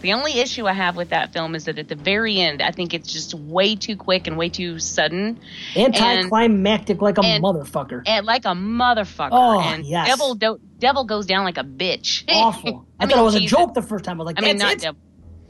The 0.00 0.12
only 0.14 0.38
issue 0.40 0.66
I 0.66 0.72
have 0.72 0.96
with 0.96 1.10
that 1.10 1.32
film 1.32 1.54
is 1.54 1.64
that 1.66 1.78
at 1.78 1.88
the 1.88 1.94
very 1.96 2.40
end, 2.40 2.60
I 2.62 2.70
think 2.72 2.94
it's 2.94 3.12
just 3.12 3.34
way 3.34 3.74
too 3.76 3.96
quick 3.96 4.26
and 4.26 4.36
way 4.36 4.48
too 4.48 4.78
sudden, 4.78 5.38
Anticlimactic 5.76 7.00
like 7.02 7.18
a 7.18 7.22
and- 7.22 7.42
motherfucker. 7.42 8.02
and 8.06 8.26
like 8.26 8.44
a 8.44 8.48
motherfucker. 8.54 9.28
Oh, 9.32 9.60
and 9.60 9.84
yes. 9.84 10.06
devil 10.08 10.34
do- 10.34 10.60
devil 10.78 11.04
goes 11.04 11.26
down 11.26 11.44
like 11.44 11.58
a 11.58 11.64
bitch. 11.64 12.24
Awful. 12.28 12.86
I, 13.00 13.04
I 13.04 13.06
thought 13.08 13.18
it 13.18 13.22
was 13.22 13.34
a 13.36 13.40
joke 13.40 13.74
the 13.74 13.82
first 13.82 14.04
time. 14.04 14.20
I 14.20 14.24
was 14.24 14.26
like, 14.26 14.42
I 14.42 14.44
mean, 14.46 14.58
not 14.58 14.72
it. 14.74 14.80
devil. 14.80 15.00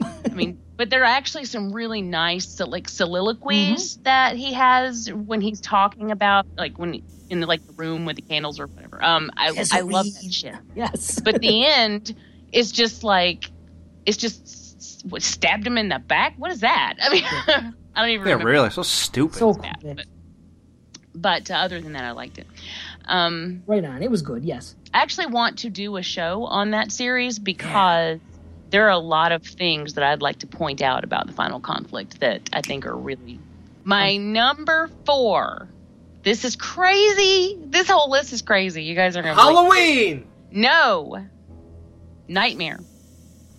I 0.01 0.29
mean, 0.35 0.59
but 0.79 0.89
there 0.89 1.01
are 1.01 1.05
actually 1.05 1.43
some 1.43 1.73
really 1.73 2.01
nice 2.01 2.57
like 2.61 2.87
soliloquies 2.87 3.97
that 4.03 4.37
he 4.37 4.53
has 4.53 5.11
when 5.11 5.41
he's 5.41 5.59
talking 5.59 6.09
about 6.09 6.45
like 6.57 6.79
when 6.79 7.03
in 7.29 7.41
the 7.41 7.47
like 7.47 7.67
the 7.67 7.73
room 7.73 8.05
with 8.05 8.15
the 8.15 8.21
candles 8.21 8.61
or 8.61 8.67
whatever. 8.67 9.03
Um, 9.03 9.29
I 9.35 9.51
Yes, 9.51 9.73
I 9.73 9.81
love 9.81 10.05
that 10.05 10.33
shit. 10.33 10.55
Yes. 10.75 11.19
But 11.19 11.41
the 11.41 11.65
end 11.65 12.15
is 12.53 12.71
just 12.71 13.03
like 13.03 13.51
it's 14.05 14.15
just 14.15 15.05
what, 15.09 15.21
stabbed 15.21 15.67
him 15.67 15.77
in 15.77 15.89
the 15.89 15.99
back. 15.99 16.35
What 16.37 16.49
is 16.49 16.61
that? 16.61 16.93
I 17.01 17.09
mean, 17.09 17.23
I 17.93 18.01
don't 18.01 18.11
even 18.11 18.25
Yeah, 18.25 18.33
remember 18.35 18.49
really. 18.49 18.69
So 18.69 18.81
stupid. 18.81 19.37
so 19.37 19.51
that. 19.51 19.81
But, 19.83 20.05
but 21.13 21.51
uh, 21.51 21.55
other 21.55 21.81
than 21.81 21.91
that, 21.91 22.05
I 22.05 22.11
liked 22.11 22.37
it. 22.37 22.47
Um, 23.03 23.63
right 23.67 23.83
on. 23.83 24.01
It 24.01 24.09
was 24.09 24.21
good. 24.21 24.45
Yes. 24.45 24.75
I 24.93 25.01
actually 25.01 25.27
want 25.27 25.57
to 25.59 25.69
do 25.69 25.97
a 25.97 26.03
show 26.03 26.45
on 26.45 26.71
that 26.71 26.93
series 26.93 27.37
because 27.37 28.19
there 28.69 28.85
are 28.87 28.91
a 28.91 28.97
lot 28.99 29.31
of 29.31 29.43
things 29.43 29.95
that 29.95 30.03
I'd 30.03 30.21
like 30.21 30.39
to 30.39 30.47
point 30.47 30.81
out 30.81 31.03
about 31.03 31.27
the 31.27 31.33
final 31.33 31.59
conflict 31.59 32.19
that 32.19 32.49
I 32.53 32.61
think 32.61 32.85
are 32.85 32.95
really 32.95 33.39
my 33.83 34.17
number 34.17 34.89
four. 35.05 35.67
This 36.23 36.43
is 36.45 36.55
crazy. 36.55 37.57
This 37.65 37.89
whole 37.89 38.11
list 38.11 38.33
is 38.33 38.41
crazy. 38.41 38.83
You 38.83 38.93
guys 38.95 39.15
are 39.17 39.21
gonna 39.23 39.33
be 39.35 39.37
like, 39.41 39.55
Halloween. 39.55 40.27
no 40.51 41.25
nightmare. 42.27 42.79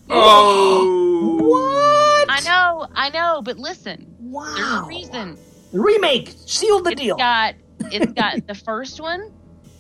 Oh. 0.09 1.37
What? 1.41 2.27
I 2.31 2.41
know, 2.45 2.87
I 2.95 3.11
know, 3.11 3.43
but 3.43 3.59
listen, 3.59 4.15
there's 4.21 4.33
Wow. 4.33 4.83
a 4.85 4.89
reason. 4.89 5.39
The 5.73 5.81
remake 5.81 6.35
sealed 6.47 6.85
the 6.85 6.91
It's 6.93 7.01
deal. 7.01 7.17
got 7.17 7.55
it's 7.93 8.13
got 8.23 8.47
the 8.47 8.55
first 8.55 9.01
one, 9.01 9.33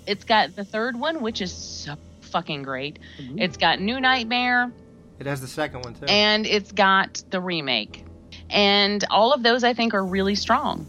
it's 0.06 0.24
got 0.24 0.56
the 0.56 0.64
third 0.64 0.98
one, 0.98 1.20
which 1.20 1.40
is 1.40 1.52
so 1.52 1.96
fucking 2.22 2.62
great. 2.62 2.98
Mm-hmm. 3.20 3.38
It's 3.40 3.56
got 3.56 3.80
New 3.80 4.00
Nightmare. 4.00 4.72
It 5.20 5.26
has 5.26 5.40
the 5.40 5.46
second 5.46 5.82
one 5.82 5.94
too. 5.94 6.06
and 6.08 6.46
it's 6.46 6.72
got 6.72 7.22
the 7.30 7.40
remake. 7.40 8.04
And 8.48 9.04
all 9.10 9.32
of 9.32 9.42
those 9.42 9.62
I 9.62 9.74
think 9.74 9.94
are 9.94 10.04
really 10.04 10.34
strong. 10.34 10.88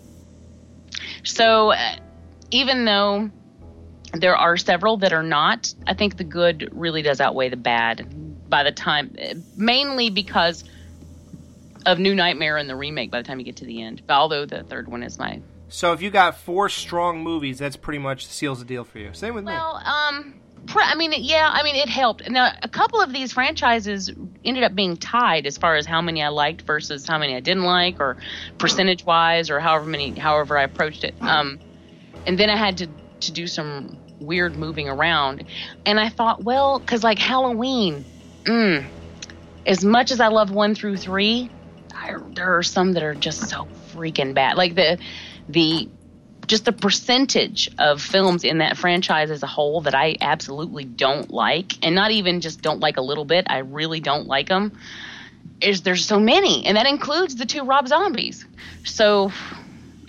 So 1.23 1.71
uh, 1.71 1.95
even 2.49 2.85
though 2.85 3.29
there 4.13 4.35
are 4.35 4.57
several 4.57 4.97
that 4.97 5.13
are 5.13 5.23
not, 5.23 5.73
I 5.85 5.93
think 5.93 6.17
the 6.17 6.23
good 6.23 6.69
really 6.71 7.01
does 7.01 7.21
outweigh 7.21 7.49
the 7.49 7.57
bad 7.57 8.49
by 8.49 8.63
the 8.63 8.71
time, 8.71 9.15
mainly 9.55 10.09
because 10.09 10.63
of 11.85 11.99
New 11.99 12.15
Nightmare 12.15 12.57
and 12.57 12.69
the 12.69 12.75
remake 12.75 13.11
by 13.11 13.21
the 13.21 13.27
time 13.27 13.39
you 13.39 13.45
get 13.45 13.57
to 13.57 13.65
the 13.65 13.81
end. 13.81 14.01
But 14.07 14.15
although 14.15 14.45
the 14.45 14.63
third 14.63 14.87
one 14.87 15.03
is 15.03 15.19
my 15.19 15.41
so 15.71 15.93
if 15.93 16.01
you 16.01 16.09
got 16.09 16.37
four 16.37 16.67
strong 16.67 17.23
movies, 17.23 17.59
that's 17.59 17.77
pretty 17.77 17.99
much 17.99 18.25
seals 18.25 18.59
the 18.59 18.65
deal 18.65 18.83
for 18.83 18.99
you. 18.99 19.13
Same 19.13 19.33
with 19.33 19.45
me. 19.45 19.53
Well, 19.53 19.77
um, 19.77 20.40
I 20.69 20.95
mean, 20.95 21.13
yeah, 21.17 21.49
I 21.51 21.63
mean, 21.63 21.75
it 21.75 21.89
helped. 21.89 22.29
Now, 22.29 22.51
a 22.61 22.69
couple 22.69 23.01
of 23.01 23.11
these 23.11 23.33
franchises 23.33 24.11
ended 24.43 24.63
up 24.63 24.75
being 24.75 24.95
tied 24.95 25.45
as 25.45 25.57
far 25.57 25.75
as 25.75 25.85
how 25.85 26.01
many 26.01 26.23
I 26.23 26.29
liked 26.29 26.61
versus 26.63 27.05
how 27.07 27.17
many 27.17 27.35
I 27.35 27.39
didn't 27.39 27.63
like, 27.63 27.99
or 27.99 28.17
percentage 28.57 29.05
wise, 29.05 29.49
or 29.49 29.59
however 29.59 29.85
many, 29.85 30.17
however 30.17 30.57
I 30.57 30.63
approached 30.63 31.03
it. 31.03 31.15
Um, 31.21 31.59
and 32.25 32.37
then 32.37 32.49
I 32.49 32.55
had 32.55 32.77
to 32.77 32.87
to 33.21 33.31
do 33.31 33.45
some 33.45 33.99
weird 34.19 34.55
moving 34.55 34.87
around, 34.89 35.43
and 35.85 35.99
I 35.99 36.09
thought, 36.09 36.43
well, 36.43 36.79
because 36.79 37.03
like 37.03 37.19
Halloween, 37.19 38.05
mm, 38.45 38.85
as 39.65 39.83
much 39.83 40.11
as 40.11 40.19
I 40.19 40.27
love 40.27 40.51
one 40.51 40.75
through 40.75 40.97
three, 40.97 41.49
I, 41.93 42.13
there 42.33 42.57
are 42.57 42.63
some 42.63 42.93
that 42.93 43.03
are 43.03 43.15
just 43.15 43.49
so 43.49 43.67
freaking 43.93 44.33
bad. 44.33 44.57
Like 44.57 44.75
the 44.75 44.97
the 45.49 45.89
just 46.51 46.65
the 46.65 46.73
percentage 46.73 47.69
of 47.79 48.01
films 48.01 48.43
in 48.43 48.57
that 48.57 48.75
franchise 48.77 49.31
as 49.31 49.41
a 49.41 49.47
whole 49.47 49.79
that 49.81 49.95
I 49.95 50.17
absolutely 50.19 50.83
don't 50.83 51.31
like, 51.31 51.71
and 51.81 51.95
not 51.95 52.11
even 52.11 52.41
just 52.41 52.61
don't 52.61 52.81
like 52.81 52.97
a 52.97 53.01
little 53.01 53.23
bit, 53.23 53.45
I 53.49 53.59
really 53.59 54.01
don't 54.01 54.27
like 54.27 54.49
them. 54.49 54.77
Is 55.61 55.83
there's 55.83 56.03
so 56.03 56.19
many, 56.19 56.65
and 56.65 56.75
that 56.75 56.85
includes 56.87 57.37
the 57.37 57.45
two 57.45 57.63
Rob 57.63 57.87
Zombies. 57.87 58.45
So 58.83 59.31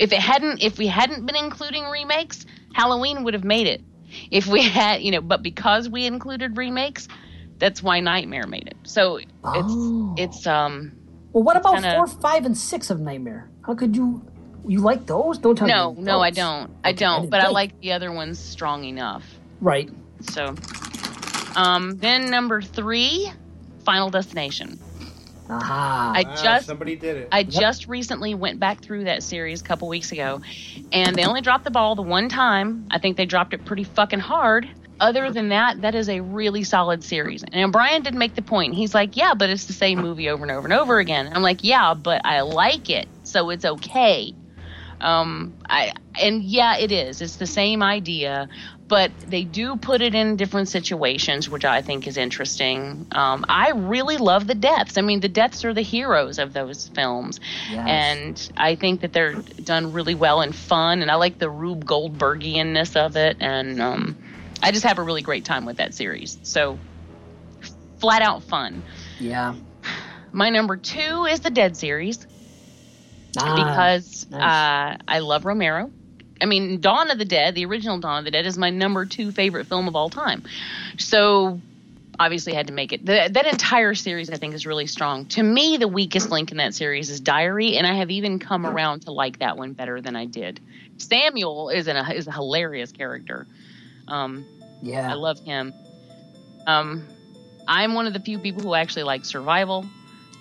if 0.01 0.12
it 0.12 0.18
hadn't, 0.18 0.64
if 0.64 0.78
we 0.78 0.88
hadn't 0.88 1.24
been 1.26 1.36
including 1.36 1.84
remakes, 1.84 2.45
Halloween 2.74 3.22
would 3.22 3.34
have 3.34 3.45
made 3.45 3.68
it. 3.68 3.80
If 4.32 4.49
we 4.49 4.62
had, 4.64 5.01
you 5.01 5.12
know, 5.12 5.20
but 5.20 5.45
because 5.45 5.88
we 5.88 6.07
included 6.07 6.57
remakes, 6.57 7.07
that's 7.59 7.84
why 7.84 8.01
Nightmare 8.01 8.49
made 8.49 8.66
it. 8.66 8.76
So 8.82 9.16
it's 9.18 9.28
Oh. 9.45 10.14
it's 10.18 10.45
um 10.49 10.90
Well, 11.32 11.45
what 11.45 11.57
about 11.57 11.74
kinda- 11.74 11.95
four, 11.95 12.09
five, 12.09 12.45
and 12.47 12.59
six 12.59 12.90
of 12.90 12.99
Nightmare? 12.99 13.49
How 13.64 13.74
could 13.76 13.95
you? 13.95 14.22
You 14.67 14.81
like 14.81 15.07
those? 15.07 15.39
Don't 15.39 15.57
tell 15.57 15.67
no 15.69 15.95
me. 15.95 16.03
no 16.03 16.21
I 16.21 16.31
don't 16.31 16.71
I 16.85 16.91
Okay, 16.91 16.99
don't 16.99 17.21
didn't 17.23 17.31
but 17.31 17.41
I 17.41 17.49
like 17.49 17.79
the 17.81 17.93
other 17.93 18.13
ones 18.13 18.39
strong 18.39 18.85
enough. 18.85 19.25
Right. 19.61 19.91
So, 20.31 20.55
um, 21.57 21.99
then 21.99 22.31
number 22.31 22.63
three, 22.63 23.31
Final 23.85 24.11
Destination. 24.11 24.79
Aha. 25.51 26.13
I 26.15 26.25
Ah, 26.27 26.43
just 26.43 26.67
somebody 26.67 26.97
did 26.97 27.17
it. 27.17 27.29
I 27.33 27.43
just 27.43 27.89
recently 27.89 28.35
went 28.35 28.59
back 28.61 28.81
through 28.81 29.05
that 29.05 29.23
series 29.23 29.61
a 29.61 29.65
couple 29.65 29.89
weeks 29.89 30.13
ago, 30.13 30.41
and 30.93 31.17
they 31.17 31.25
only 31.25 31.41
dropped 31.41 31.65
the 31.65 31.71
ball 31.71 31.95
the 31.95 32.03
one 32.03 32.29
time. 32.29 32.87
I 32.91 32.99
think 32.99 33.17
they 33.17 33.27
dropped 33.27 33.53
it 33.53 33.65
pretty 33.65 33.85
fucking 33.85 34.21
hard. 34.21 34.69
other 35.01 35.33
than 35.33 35.49
that, 35.49 35.81
that 35.83 35.97
is 35.97 36.09
a 36.09 36.21
really 36.21 36.63
solid 36.63 37.03
series. 37.03 37.43
And 37.53 37.73
Brian 37.73 38.03
did 38.03 38.15
make 38.15 38.37
the 38.37 38.43
point. 38.43 38.75
He's 38.75 38.95
like, 38.95 39.17
yeah, 39.17 39.35
but 39.35 39.51
it's 39.51 39.65
the 39.65 39.73
same 39.73 40.01
movie 40.01 40.29
over 40.29 40.45
and 40.45 40.53
over 40.53 40.65
and 40.65 40.73
over 40.73 41.01
again. 41.01 41.29
I'm 41.35 41.43
like, 41.43 41.65
yeah, 41.65 41.95
but 41.95 42.21
I 42.25 42.43
like 42.43 42.89
it, 42.89 43.09
so 43.25 43.51
it's 43.51 43.65
okay. 43.65 44.33
Um, 45.03 45.55
I 45.69 45.93
and 46.21 46.43
yeah, 46.43 46.77
it 46.77 46.93
is. 46.93 47.21
It's 47.23 47.37
the 47.37 47.47
same 47.47 47.83
idea, 47.83 48.49
but 48.89 49.11
they 49.27 49.45
do 49.45 49.77
put 49.77 50.03
it 50.03 50.15
in 50.15 50.37
different 50.37 50.69
situations, 50.69 51.49
which 51.49 51.65
I 51.65 51.81
think 51.83 52.07
is 52.07 52.17
interesting. 52.17 53.07
Um, 53.13 53.45
I 53.49 53.71
really 53.71 54.19
love 54.19 54.47
the 54.47 54.55
deaths. 54.55 54.99
I 54.99 55.01
mean, 55.01 55.21
the 55.21 55.29
deaths 55.29 55.65
are 55.65 55.73
the 55.73 55.83
heroes 55.83 56.39
of 56.39 56.53
those 56.53 56.89
films, 56.89 57.41
Yes. 57.71 57.87
and 57.89 58.53
I 58.57 58.75
think 58.77 59.01
that 59.01 59.13
they're 59.13 59.35
done 59.35 59.93
really 59.93 60.15
well 60.15 60.41
and 60.43 60.55
fun. 60.55 61.03
And 61.03 61.11
I 61.11 61.15
like 61.17 61.39
the 61.39 61.49
Rube 61.51 61.85
Goldbergianness 61.85 62.95
of 62.97 63.17
it, 63.17 63.39
and 63.41 63.81
um, 63.81 64.17
I 64.63 64.71
just 64.71 64.85
have 64.85 64.99
a 64.99 65.03
really 65.03 65.23
great 65.23 65.45
time 65.45 65.65
with 65.65 65.79
that 65.79 65.95
series. 65.95 66.39
So, 66.43 66.79
flat 67.99 68.23
out 68.23 68.43
fun. 68.43 68.83
Yeah. 69.19 69.55
My 70.33 70.51
number 70.51 70.77
two 70.77 71.27
is 71.27 71.41
the 71.41 71.51
Dead 71.51 71.77
series 71.77 72.27
Ah, 73.39 73.55
because 73.55 74.30
nice. 74.30 74.43
uh, 74.43 75.03
I 75.09 75.18
love 75.20 75.45
Romero. 75.45 75.91
I 76.41 76.47
mean, 76.47 76.80
Dawn 76.80 77.11
of 77.11 77.18
the 77.18 77.24
Dead, 77.24 77.55
the 77.55 77.64
original 77.66 77.99
Dawn 77.99 78.18
of 78.18 78.24
the 78.24 78.30
Dead, 78.30 78.47
is 78.47 78.59
my 78.59 78.70
number 78.70 79.07
two 79.07 79.30
favorite 79.30 79.66
film 79.66 79.87
of 79.87 79.95
all 79.95 80.11
time. 80.11 80.43
So 80.99 81.61
obviously 82.18 82.53
had 82.53 82.66
to 82.66 82.72
make 82.72 82.93
it. 82.93 83.07
The, 83.07 83.28
that 83.30 83.47
entire 83.47 83.95
series, 83.95 84.28
I 84.28 84.37
think, 84.37 84.55
is 84.55 84.66
really 84.66 84.87
strong. 84.87 85.26
To 85.26 85.43
me, 85.43 85.76
the 85.76 85.89
weakest 85.89 86.30
link 86.30 86.51
in 86.51 86.57
that 86.59 86.74
series 86.74 87.11
is 87.11 87.20
Diary, 87.20 87.76
and 87.76 87.87
I 87.87 87.95
have 87.95 88.11
even 88.11 88.39
come 88.39 88.66
around 88.66 89.01
to 89.03 89.12
like 89.12 89.39
that 89.39 89.57
one 89.57 89.72
better 89.72 90.01
than 90.01 90.16
I 90.16 90.26
did. 90.26 90.61
Samuel 90.99 91.70
is 91.70 91.89
an, 91.89 91.97
is 92.12 92.26
a 92.26 92.33
hilarious 92.33 92.93
character. 92.93 93.47
Um, 94.09 94.45
yeah. 94.83 95.11
I 95.11 95.14
love 95.14 95.39
him. 95.41 95.72
Um, 96.66 97.07
I'm 97.66 97.95
one 97.95 98.07
of 98.07 98.12
the 98.12 98.20
few 98.20 98.39
people 98.39 98.62
who 98.62 98.74
actually 98.74 99.05
like 99.05 99.24
Survival, 99.24 99.87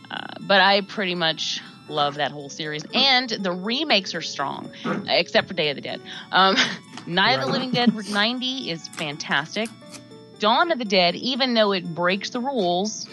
uh, 0.10 0.18
but 0.40 0.62
I 0.62 0.82
pretty 0.82 1.16
much 1.16 1.62
love 1.92 2.16
that 2.16 2.32
whole 2.32 2.50
series. 2.50 2.84
And 2.94 3.30
the 3.30 3.52
remakes 3.52 4.16
are 4.16 4.22
strong, 4.22 4.72
except 5.08 5.48
for 5.48 5.54
Day 5.54 5.70
of 5.70 5.76
the 5.76 5.82
Dead. 5.82 6.02
Um, 6.32 6.56
Night 7.06 7.40
of 7.40 7.48
the 7.48 7.52
Living 7.52 7.72
Dead 7.72 7.94
90 7.94 8.70
is 8.70 8.88
fantastic. 8.88 9.70
Dawn 10.40 10.72
of 10.72 10.80
the 10.80 10.86
Dead, 10.86 11.16
even 11.16 11.54
though 11.54 11.72
it 11.72 11.94
breaks 11.94 12.32
the 12.32 12.40
rules 12.40 13.08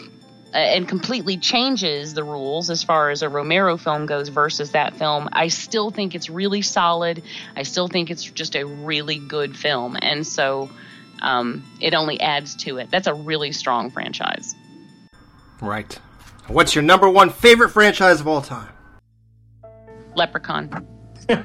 uh, 0.54 0.56
and 0.56 0.88
completely 0.88 1.36
changes 1.36 2.14
the 2.14 2.24
rules 2.24 2.70
as 2.70 2.82
far 2.82 3.10
as 3.10 3.22
a 3.22 3.28
Romero 3.28 3.76
film 3.76 4.06
goes 4.06 4.28
versus 4.28 4.72
that 4.72 4.96
film, 4.96 5.28
I 5.32 5.48
still 5.48 5.90
think 5.90 6.14
it's 6.14 6.30
really 6.30 6.62
solid. 6.62 7.22
I 7.54 7.64
still 7.64 7.88
think 7.88 8.10
it's 8.10 8.24
just 8.24 8.56
a 8.56 8.64
really 8.64 9.18
good 9.18 9.56
film. 9.56 9.96
And 10.00 10.26
so 10.26 10.70
um, 11.20 11.64
it 11.80 11.94
only 11.94 12.20
adds 12.20 12.56
to 12.56 12.78
it. 12.78 12.90
That's 12.90 13.06
a 13.06 13.14
really 13.14 13.52
strong 13.52 13.90
franchise. 13.90 14.54
Right. 15.60 15.98
What's 16.48 16.74
your 16.74 16.82
number 16.82 17.10
one 17.10 17.28
favorite 17.28 17.68
franchise 17.68 18.20
of 18.20 18.26
all 18.26 18.40
time? 18.40 18.72
Leprechaun. 20.14 20.70
no, 21.28 21.44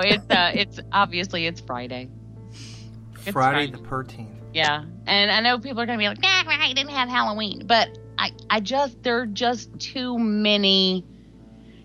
it's 0.00 0.24
uh, 0.30 0.50
it's 0.54 0.80
obviously 0.92 1.46
it's 1.46 1.60
Friday. 1.60 2.08
It's 2.50 3.30
Friday 3.30 3.32
Friday. 3.32 3.70
the 3.70 3.78
Thirteenth. 3.78 4.30
Yeah, 4.54 4.84
and 5.06 5.30
I 5.30 5.40
know 5.40 5.58
people 5.58 5.82
are 5.82 5.86
gonna 5.86 5.98
be 5.98 6.08
like, 6.08 6.22
"Nah, 6.22 6.44
I 6.46 6.72
didn't 6.72 6.92
have 6.92 7.10
Halloween," 7.10 7.66
but 7.66 7.98
I, 8.16 8.32
I 8.48 8.60
just 8.60 9.02
there 9.02 9.18
are 9.18 9.26
just 9.26 9.78
too 9.78 10.18
many, 10.18 11.04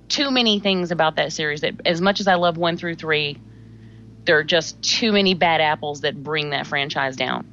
too 0.08 0.32
many 0.32 0.60
things 0.60 0.92
about 0.92 1.18
that 1.18 1.34
series 1.34 1.60
that, 1.60 1.74
as 1.86 2.00
much 2.00 2.22
as 2.22 2.28
I 2.28 2.36
love 2.36 2.56
one 2.56 2.78
through 2.78 2.96
three, 2.96 3.38
there 4.24 4.38
are 4.38 4.46
just 4.46 4.82
too 4.82 5.12
many 5.12 5.34
bad 5.34 5.60
apples 5.60 6.02
that 6.02 6.24
bring 6.24 6.52
that 6.52 6.68
franchise 6.68 7.18
down, 7.18 7.51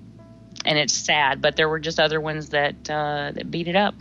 and 0.68 0.78
it's 0.78 0.92
sad. 0.92 1.40
But 1.40 1.56
there 1.56 1.68
were 1.68 1.80
just 1.80 1.98
other 1.98 2.20
ones 2.20 2.50
that 2.50 2.74
uh, 2.88 3.32
that 3.34 3.50
beat 3.50 3.66
it 3.66 3.74
up. 3.74 3.94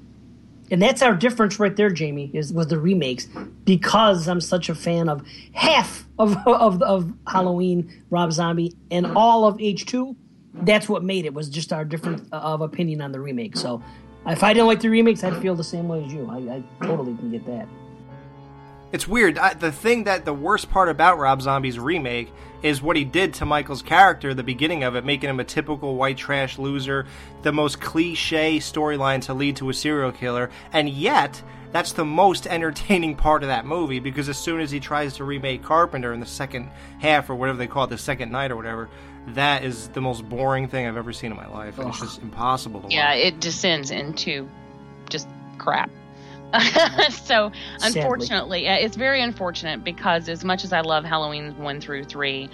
And 0.70 0.82
that's 0.82 1.02
our 1.02 1.16
difference 1.16 1.60
right 1.60 1.74
there, 1.74 1.90
Jamie, 1.90 2.30
is 2.34 2.52
was 2.52 2.68
the 2.68 2.78
remakes. 2.78 3.28
Because 3.64 4.28
I'm 4.28 4.42
such 4.42 4.68
a 4.70 4.76
fan 4.76 5.08
of 5.10 5.26
half 5.54 6.06
of 6.20 6.36
of, 6.46 6.84
of 6.84 7.12
Halloween, 7.26 8.04
Rob 8.10 8.34
Zombie, 8.34 8.76
and 8.92 9.08
all 9.08 9.46
of 9.46 9.58
H2, 9.58 10.16
that's 10.54 10.90
what 10.90 11.04
made 11.04 11.26
it, 11.26 11.34
was 11.34 11.50
just 11.50 11.72
our 11.72 11.86
difference 11.86 12.28
of 12.32 12.62
opinion 12.62 13.02
on 13.02 13.14
the 13.14 13.20
remake. 13.20 13.56
So 13.56 13.82
if 14.28 14.44
I 14.44 14.54
didn't 14.54 14.68
like 14.68 14.82
the 14.82 14.90
remakes, 14.90 15.24
I'd 15.24 15.42
feel 15.42 15.56
the 15.56 15.64
same 15.64 15.88
way 15.88 16.04
as 16.04 16.12
you. 16.12 16.28
I, 16.30 16.58
I 16.58 16.86
totally 16.86 17.16
can 17.16 17.32
get 17.32 17.46
that. 17.46 17.68
It's 18.92 19.08
weird. 19.08 19.38
I, 19.38 19.54
the 19.54 19.72
thing 19.72 20.06
that 20.06 20.24
the 20.26 20.34
worst 20.34 20.70
part 20.70 20.88
about 20.90 21.20
Rob 21.20 21.42
Zombie's 21.42 21.78
remake 21.78 22.32
is 22.64 22.82
what 22.82 22.96
he 22.96 23.04
did 23.04 23.34
to 23.36 23.46
Michael's 23.46 23.82
character 23.82 24.30
at 24.32 24.38
the 24.38 24.44
beginning 24.44 24.84
of 24.84 24.96
it, 24.96 25.04
making 25.06 25.30
him 25.30 25.40
a 25.40 25.44
typical 25.44 25.96
white 25.96 26.18
trash 26.18 26.58
loser, 26.58 27.06
the 27.44 27.52
most 27.52 27.80
cliche 27.82 28.58
storyline 28.60 29.22
to 29.24 29.34
lead 29.34 29.58
to 29.58 29.70
a 29.70 29.74
serial 29.74 30.12
killer, 30.12 30.50
and 30.72 30.90
yet 30.90 31.42
that's 31.74 31.92
the 31.92 32.06
most 32.06 32.48
entertaining 32.48 33.14
part 33.18 33.44
of 33.44 33.50
that 33.50 33.66
movie 33.66 34.00
because 34.00 34.30
as 34.30 34.38
soon 34.38 34.62
as 34.62 34.72
he 34.72 34.80
tries 34.80 35.16
to 35.18 35.24
remake 35.26 35.62
Carpenter 35.64 36.14
in 36.14 36.20
the 36.22 36.26
second 36.26 36.70
half 37.00 37.30
or 37.30 37.36
whatever 37.36 37.58
they 37.58 37.68
call 37.68 37.84
it, 37.84 37.90
the 37.90 37.98
second 37.98 38.32
night 38.32 38.52
or 38.52 38.56
whatever, 38.56 38.90
that 39.28 39.66
is 39.66 39.90
the 39.90 40.00
most 40.02 40.28
boring 40.30 40.70
thing 40.70 40.88
I've 40.88 40.96
ever 40.98 41.12
seen 41.12 41.32
in 41.32 41.38
my 41.38 41.48
life, 41.48 41.78
and 41.78 41.90
it's 41.90 42.00
just 42.00 42.22
impossible 42.22 42.82
to 42.82 42.88
Yeah, 42.90 43.10
watch. 43.10 43.18
it 43.20 43.40
descends 43.42 43.92
into 43.92 44.50
just 45.10 45.28
crap. 45.58 45.92
so 47.10 47.52
Sadly. 47.80 48.02
unfortunately, 48.02 48.68
uh, 48.68 48.76
it's 48.76 48.96
very 48.96 49.22
unfortunate 49.22 49.84
because 49.84 50.30
as 50.30 50.44
much 50.44 50.64
as 50.64 50.72
I 50.74 50.82
love 50.82 51.04
Halloween 51.04 51.58
one 51.58 51.82
through 51.82 52.06
three, 52.06 52.50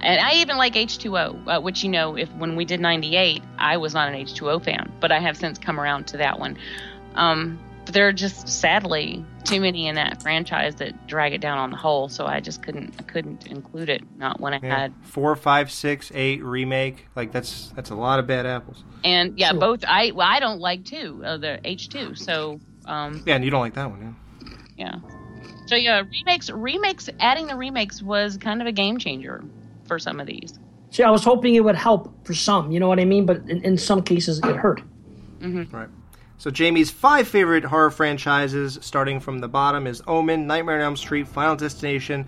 and 0.00 0.20
I 0.20 0.34
even 0.34 0.56
like 0.56 0.74
H2O, 0.74 1.46
uh, 1.46 1.60
which 1.60 1.82
you 1.84 1.90
know, 1.90 2.16
if 2.16 2.28
when 2.34 2.56
we 2.56 2.64
did 2.64 2.80
'98, 2.80 3.42
I 3.58 3.76
was 3.76 3.94
not 3.94 4.08
an 4.08 4.14
H2O 4.14 4.62
fan, 4.64 4.92
but 5.00 5.12
I 5.12 5.20
have 5.20 5.36
since 5.36 5.58
come 5.58 5.78
around 5.80 6.08
to 6.08 6.16
that 6.18 6.38
one. 6.38 6.58
Um, 7.14 7.58
but 7.84 7.94
there 7.94 8.08
are 8.08 8.12
just 8.12 8.48
sadly 8.48 9.24
too 9.44 9.60
many 9.60 9.86
in 9.86 9.94
that 9.94 10.20
franchise 10.20 10.74
that 10.76 11.06
drag 11.06 11.32
it 11.32 11.40
down 11.40 11.56
on 11.56 11.70
the 11.70 11.76
whole, 11.76 12.08
so 12.08 12.26
I 12.26 12.40
just 12.40 12.62
couldn't 12.62 12.94
I 12.98 13.02
couldn't 13.04 13.46
include 13.46 13.88
it. 13.88 14.02
Not 14.18 14.40
when 14.40 14.54
I 14.54 14.60
Yeah. 14.62 14.76
had 14.80 14.94
Four, 15.02 15.34
five, 15.36 15.70
six, 15.70 16.10
eight 16.14 16.42
remake. 16.42 17.06
Like 17.14 17.30
that's 17.32 17.70
that's 17.76 17.90
a 17.90 17.94
lot 17.94 18.18
of 18.18 18.26
bad 18.26 18.44
apples. 18.44 18.82
and 19.04 19.38
yeah, 19.38 19.50
Sure. 19.52 19.60
both 19.60 19.84
I 19.86 20.10
well, 20.10 20.26
I 20.28 20.40
don't 20.40 20.58
like 20.58 20.84
two 20.84 21.22
uh, 21.24 21.36
the 21.38 21.60
H2, 21.64 22.18
so 22.18 22.60
um, 22.86 23.22
Yeah, 23.26 23.36
and 23.36 23.44
you 23.44 23.50
don't 23.50 23.60
like 23.60 23.74
that 23.74 23.90
one, 23.90 24.16
yeah. 24.76 24.94
Yeah. 25.02 25.10
So 25.66 25.74
yeah, 25.74 26.02
remakes 26.10 26.50
remakes 26.50 27.08
adding 27.20 27.46
the 27.46 27.56
remakes 27.56 28.02
was 28.02 28.36
kind 28.36 28.60
of 28.60 28.66
a 28.66 28.72
game 28.72 28.98
changer 28.98 29.44
for 29.86 29.98
some 29.98 30.20
of 30.20 30.26
these. 30.26 30.58
See, 30.90 31.02
I 31.02 31.10
was 31.10 31.24
hoping 31.24 31.54
it 31.54 31.64
would 31.64 31.76
help 31.76 32.24
for 32.24 32.34
some, 32.34 32.70
you 32.70 32.78
know 32.80 32.88
what 32.88 33.00
I 33.00 33.04
mean? 33.04 33.26
But 33.26 33.38
in, 33.48 33.62
in 33.64 33.76
some 33.76 34.02
cases, 34.02 34.38
it 34.38 34.56
hurt. 34.56 34.82
Right. 35.42 35.88
So 36.38 36.50
Jamie's 36.50 36.90
five 36.90 37.26
favorite 37.26 37.64
horror 37.64 37.90
franchises, 37.90 38.78
starting 38.82 39.20
from 39.20 39.38
the 39.38 39.48
bottom, 39.48 39.86
is 39.86 40.02
Omen, 40.06 40.46
Nightmare 40.46 40.76
on 40.76 40.82
Elm 40.82 40.96
Street, 40.96 41.26
Final 41.26 41.56
Destination, 41.56 42.26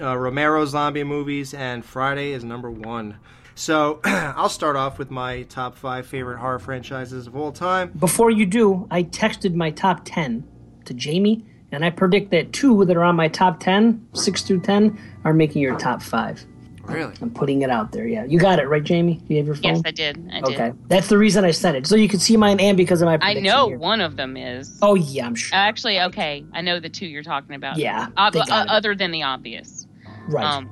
uh, 0.00 0.16
Romero 0.16 0.64
zombie 0.66 1.04
movies, 1.04 1.54
and 1.54 1.84
Friday 1.84 2.32
is 2.32 2.44
number 2.44 2.70
one. 2.70 3.16
So 3.58 4.00
I'll 4.04 4.50
start 4.50 4.76
off 4.76 4.98
with 4.98 5.10
my 5.10 5.42
top 5.44 5.76
five 5.76 6.06
favorite 6.06 6.38
horror 6.38 6.58
franchises 6.58 7.26
of 7.26 7.34
all 7.36 7.50
time. 7.52 7.90
Before 7.98 8.30
you 8.30 8.44
do, 8.46 8.86
I 8.90 9.02
texted 9.02 9.54
my 9.54 9.70
top 9.70 10.02
10 10.04 10.46
to 10.84 10.94
Jamie, 10.94 11.44
and 11.72 11.82
I 11.84 11.88
predict 11.90 12.30
that 12.32 12.52
two 12.52 12.84
that 12.84 12.96
are 12.96 13.02
on 13.02 13.16
my 13.16 13.28
top 13.28 13.58
10, 13.58 14.08
6 14.12 14.42
through 14.42 14.60
10, 14.60 14.98
are 15.24 15.32
making 15.32 15.62
your 15.62 15.76
top 15.78 16.02
five. 16.02 16.44
Really? 16.84 17.14
I'm 17.20 17.30
putting 17.30 17.62
it 17.62 17.70
out 17.70 17.90
there. 17.92 18.06
Yeah. 18.06 18.24
You 18.26 18.38
got 18.38 18.60
it, 18.60 18.68
right, 18.68 18.84
Jamie? 18.84 19.14
Do 19.26 19.34
you 19.34 19.38
have 19.38 19.46
your 19.46 19.56
phone? 19.56 19.74
Yes, 19.76 19.82
I 19.86 19.90
did. 19.90 20.30
I 20.32 20.40
did. 20.42 20.54
Okay. 20.60 20.72
That's 20.86 21.08
the 21.08 21.18
reason 21.18 21.44
I 21.44 21.50
sent 21.50 21.76
it. 21.78 21.86
So 21.86 21.96
you 21.96 22.08
can 22.08 22.20
see 22.20 22.36
mine 22.36 22.60
and 22.60 22.76
because 22.76 23.02
of 23.02 23.06
my 23.06 23.18
I 23.22 23.34
know 23.34 23.68
here. 23.68 23.78
one 23.78 24.00
of 24.02 24.16
them 24.16 24.36
is. 24.36 24.78
Oh, 24.82 24.94
yeah, 24.94 25.26
I'm 25.26 25.34
sure. 25.34 25.56
Actually, 25.58 25.98
okay, 26.02 26.44
I 26.52 26.60
know 26.60 26.78
the 26.78 26.88
two 26.90 27.06
you're 27.06 27.24
talking 27.24 27.56
about. 27.56 27.78
Yeah, 27.78 28.08
Uh, 28.16 28.30
they 28.30 28.38
uh, 28.40 28.64
it. 28.64 28.68
other 28.68 28.94
than 28.94 29.10
the 29.10 29.22
obvious. 29.24 29.88
right. 30.28 30.44
Um, 30.44 30.70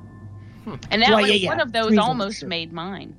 and 0.91 1.01
that 1.01 1.09
Right, 1.09 1.21
one, 1.21 1.27
yeah, 1.27 1.33
yeah. 1.35 1.49
one 1.49 1.59
of 1.59 1.71
those 1.71 1.91
Reasonable, 1.91 2.07
almost 2.09 2.39
sure. 2.39 2.49
made 2.49 2.73
mine. 2.73 3.15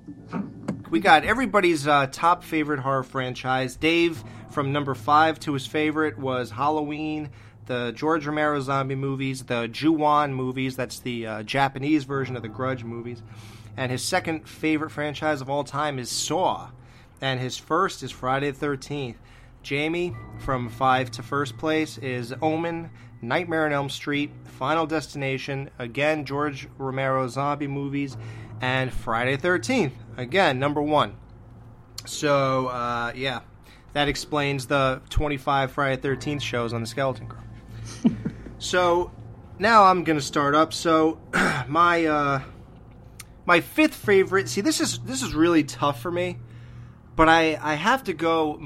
We 0.91 1.01
got 1.01 1.25
everybody's 1.25 1.87
uh, 1.87 2.07
top 2.13 2.45
favorite 2.45 2.81
horror 2.81 3.03
franchise. 3.03 3.77
Dave, 3.77 4.23
from 4.51 4.73
number 4.73 4.95
five 4.95 5.39
to 5.41 5.53
his 5.53 5.67
favorite, 5.67 6.19
was 6.19 6.51
Halloween, 6.51 7.31
the 7.67 7.93
George 7.95 8.27
Romero 8.27 8.61
zombie 8.61 8.95
movies, 8.95 9.43
the 9.45 9.67
Ju-On 9.69 10.33
movies, 10.33 10.77
that's 10.77 11.01
the 11.01 11.27
uh, 11.27 11.43
Japanese 11.43 12.05
version 12.05 12.37
of 12.37 12.43
the 12.43 12.49
Grudge 12.49 12.85
movies. 12.85 13.23
And 13.77 13.91
his 13.91 14.03
second 14.03 14.49
favorite 14.49 14.91
franchise 14.91 15.41
of 15.41 15.51
all 15.51 15.65
time 15.65 15.99
is 15.99 16.11
Saw. 16.11 16.71
And 17.21 17.41
his 17.41 17.57
first 17.59 18.03
is 18.03 18.11
Friday 18.11 18.51
the 18.53 18.67
13th. 18.67 19.17
Jamie, 19.63 20.15
from 20.39 20.69
five 20.69 21.11
to 21.13 21.23
first 21.25 21.59
place, 21.59 21.99
is 21.99 22.33
Omen, 22.41 22.89
Nightmare 23.23 23.67
on 23.67 23.73
Elm 23.73 23.89
Street, 23.89 24.31
Final 24.45 24.87
Destination, 24.87 25.71
again, 25.79 26.25
George 26.25 26.69
Romero 26.79 27.27
zombie 27.29 27.67
movies, 27.67 28.17
and 28.61 28.93
Friday 28.93 29.37
13th, 29.37 29.93
again, 30.17 30.59
number 30.59 30.83
one. 30.83 31.17
So, 32.05 32.69
uh, 32.69 33.13
yeah, 33.15 33.41
that 33.95 34.09
explains 34.09 34.67
the 34.67 35.01
25 35.11 35.73
Friday 35.73 36.01
13th 36.01 36.43
shows 36.43 36.73
on 36.73 36.81
the 36.81 36.87
Skeleton 36.87 37.27
Crew. 37.27 38.17
so, 38.59 39.11
now 39.59 39.85
I'm 39.85 40.05
going 40.05 40.19
to 40.19 40.25
start 40.25 40.55
up. 40.55 40.73
So, 40.73 41.19
my 41.69 42.05
uh, 42.07 42.41
My 43.47 43.61
fifth 43.61 43.95
favorite. 43.95 44.49
See, 44.49 44.61
this 44.61 44.81
is 44.81 44.99
this 45.01 45.23
is 45.23 45.33
really 45.33 45.63
tough 45.63 46.03
for 46.03 46.11
me, 46.11 46.39
but 47.15 47.29
I 47.29 47.57
I 47.63 47.75
have 47.75 48.03
to 48.05 48.13
go. 48.13 48.59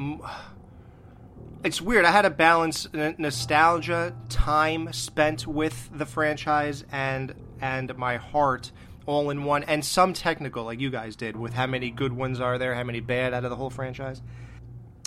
It's 1.63 1.81
weird. 1.81 2.05
I 2.07 2.11
had 2.11 2.23
to 2.23 2.31
balance 2.31 2.89
n- 2.95 3.15
nostalgia, 3.19 4.15
time 4.31 4.93
spent 4.93 5.47
with 5.47 5.91
the 5.93 6.07
franchise, 6.07 6.85
and 6.91 7.35
and 7.61 7.95
my 7.99 8.17
heart 8.17 8.73
all 9.07 9.29
in 9.31 9.45
one, 9.45 9.65
and 9.65 9.85
some 9.85 10.13
technical, 10.15 10.65
like 10.65 10.81
you 10.81 10.89
guys 10.91 11.17
did, 11.17 11.37
with 11.37 11.53
how 11.53 11.67
many 11.67 11.91
good 11.91 12.13
ones 12.13 12.41
are 12.41 12.57
there, 12.59 12.75
how 12.75 12.85
many 12.85 13.01
bad 13.01 13.35
out 13.35 13.45
of 13.45 13.51
the 13.51 13.57
whole 13.57 13.69
franchise. 13.71 14.23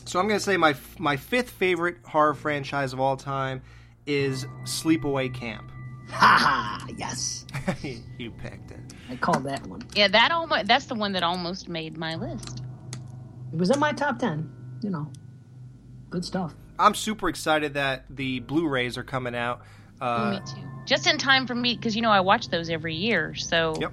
So 0.06 0.20
I'm 0.20 0.28
gonna 0.28 0.39
say 0.39 0.58
my 0.58 0.72
f- 0.72 0.99
my 0.99 1.18
fifth 1.18 1.49
favorite 1.49 1.97
horror 2.06 2.34
franchise 2.36 2.93
of 2.93 2.99
all 2.99 3.18
time 3.18 3.62
is 4.06 4.45
Sleepaway 4.66 5.34
Camp. 5.34 5.72
Ha 6.10 6.38
ha! 6.39 6.88
Yes, 6.97 7.45
you 8.20 8.30
picked 8.32 8.72
it. 8.72 8.80
I 9.10 9.16
called 9.16 9.45
that 9.45 9.66
one. 9.66 9.82
Yeah, 9.95 10.08
that 10.10 10.32
almost 10.32 10.68
that's 10.68 10.86
the 10.86 10.95
one 10.95 11.14
that 11.14 11.24
almost 11.24 11.68
made 11.68 11.97
my 11.97 12.14
list. 12.16 12.62
It 13.51 13.58
was 13.58 13.72
in 13.72 13.80
my 13.80 13.91
top 13.93 14.20
ten. 14.20 14.51
You 14.82 14.89
know, 14.91 15.10
good 16.14 16.24
stuff. 16.24 16.53
I'm 16.78 16.93
super 16.93 17.28
excited 17.28 17.74
that 17.74 18.05
the 18.09 18.39
Blu-rays 18.39 18.97
are 18.99 19.03
coming 19.03 19.34
out. 19.36 19.61
Uh, 19.99 20.32
me 20.32 20.39
too. 20.45 20.61
Just 20.86 21.07
in 21.07 21.18
time 21.18 21.47
for 21.47 21.55
me 21.55 21.76
because 21.76 21.95
you 21.95 22.01
know 22.03 22.11
I 22.11 22.20
watch 22.20 22.49
those 22.49 22.70
every 22.70 22.93
year, 22.95 23.34
so 23.36 23.74
Yep. 23.80 23.91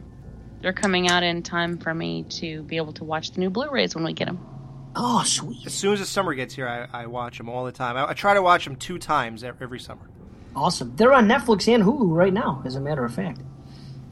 they're 0.61 0.73
coming 0.75 1.09
out 1.09 1.23
in 1.23 1.43
time 1.43 1.79
for 1.79 1.95
me 1.95 2.25
to 2.41 2.63
be 2.65 2.77
able 2.77 2.93
to 2.95 3.05
watch 3.05 3.33
the 3.33 3.41
new 3.41 3.49
Blu-rays 3.49 3.95
when 3.95 4.05
we 4.05 4.13
get 4.13 4.27
them. 4.27 4.39
Oh, 4.95 5.23
sweet. 5.25 5.65
as 5.67 5.73
soon 5.73 5.95
as 5.95 6.01
the 6.01 6.05
summer 6.07 6.35
gets 6.35 6.53
here, 6.55 6.69
I, 6.69 7.03
I 7.05 7.07
watch 7.07 7.39
them 7.39 7.49
all 7.49 7.65
the 7.65 7.73
time. 7.73 7.97
I, 7.97 8.11
I 8.11 8.13
try 8.13 8.35
to 8.35 8.43
watch 8.43 8.65
them 8.65 8.77
two 8.77 8.99
times 8.99 9.43
every 9.45 9.81
summer. 9.81 10.11
Awesome. 10.55 10.95
They're 10.97 11.13
on 11.13 11.27
Netflix 11.29 11.73
and 11.73 11.83
Hulu 11.85 12.15
right 12.15 12.33
now, 12.33 12.61
as 12.67 12.75
a 12.75 12.81
matter 12.81 13.05
of 13.05 13.15
fact. 13.15 13.41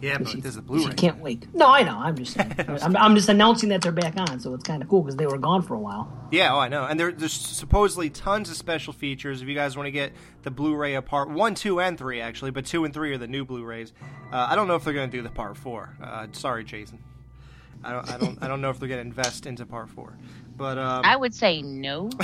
Yeah, 0.01 0.13
If 0.13 0.19
but 0.19 0.35
you- 0.35 0.41
there's 0.43 0.57
a 0.57 0.61
if 0.61 0.67
Blu-ray. 0.67 0.85
You 0.85 0.93
can't 0.93 1.19
wait. 1.21 1.53
No, 1.55 1.67
I 1.73 1.83
know. 1.83 1.99
I'm 1.99 2.17
just 2.17 2.35
saying. 2.35 2.55
I'm, 2.69 2.97
I'm 2.97 3.15
just 3.17 3.29
announcing 3.29 3.69
that 3.71 3.83
they're 3.83 3.91
back 3.93 4.15
on, 4.17 4.39
so 4.39 4.55
it's 4.55 4.63
kind 4.65 4.81
of 4.83 4.89
cool 4.89 5.03
because 5.03 5.17
they 5.17 5.27
were 5.27 5.39
gone 5.39 5.63
for 5.63 5.75
a 5.75 5.79
while. 5.79 6.13
Yeah, 6.31 6.55
oh, 6.55 6.59
I 6.59 6.69
know. 6.69 6.85
And 6.85 7.01
there, 7.01 7.11
there's 7.11 7.33
supposedly 7.33 8.09
tons 8.11 8.49
of 8.49 8.57
special 8.57 8.93
features. 8.93 9.43
If 9.43 9.49
you 9.49 9.55
guys 9.55 9.77
want 9.77 9.87
to 9.89 9.91
get 9.91 10.13
the 10.43 10.51
Blu-ray 10.53 10.95
of 10.95 11.05
part 11.05 11.31
one, 11.31 11.55
two, 11.57 11.81
and 11.81 11.99
three, 11.99 12.21
actually, 12.21 12.53
but 12.53 12.65
two 12.65 12.85
and 12.85 12.95
three 12.95 13.13
are 13.13 13.19
the 13.19 13.27
new 13.27 13.45
Blu-rays. 13.45 13.93
Uh, 14.33 14.47
I 14.51 14.55
don't 14.55 14.69
know 14.69 14.77
if 14.77 14.85
they're 14.85 14.95
going 14.95 15.11
to 15.11 15.17
do 15.17 15.23
the 15.23 15.31
part 15.31 15.57
four. 15.57 15.97
Uh, 16.03 16.29
sorry, 16.33 16.63
Jason. 16.65 17.03
I 17.83 17.93
don't, 17.93 18.11
I 18.11 18.19
don't, 18.19 18.43
I 18.43 18.49
don't 18.49 18.61
know 18.61 18.71
if 18.71 18.79
they're 18.79 18.89
going 18.89 19.01
to 19.01 19.07
invest 19.07 19.47
into 19.47 19.65
part 19.67 19.89
four. 19.91 20.17
But 20.57 20.79
um, 20.79 21.03
I 21.05 21.17
would 21.17 21.35
say 21.35 21.63
no. 21.63 22.11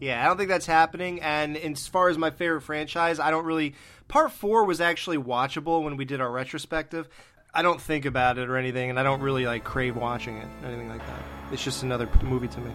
Yeah, 0.00 0.22
I 0.22 0.26
don't 0.26 0.36
think 0.36 0.48
that's 0.50 0.66
happening. 0.66 1.20
And 1.22 1.56
as 1.56 1.86
far 1.86 2.08
as 2.08 2.18
my 2.18 2.30
favorite 2.30 2.62
franchise, 2.62 3.18
I 3.20 3.30
don't 3.30 3.44
really. 3.46 3.74
Part 4.14 4.30
four 4.30 4.64
was 4.64 4.80
actually 4.80 5.16
watchable 5.16 5.82
when 5.82 5.96
we 5.96 6.04
did 6.04 6.20
our 6.20 6.30
retrospective. 6.30 7.08
I 7.52 7.62
don't 7.62 7.80
think 7.80 8.04
about 8.04 8.38
it 8.38 8.48
or 8.48 8.56
anything, 8.56 8.88
and 8.88 9.00
I 9.00 9.02
don't 9.02 9.20
really 9.20 9.44
like 9.44 9.64
crave 9.64 9.96
watching 9.96 10.36
it, 10.36 10.46
or 10.62 10.68
anything 10.68 10.88
like 10.88 11.04
that. 11.04 11.20
It's 11.50 11.64
just 11.64 11.82
another 11.82 12.08
movie 12.22 12.46
to 12.46 12.60
me. 12.60 12.70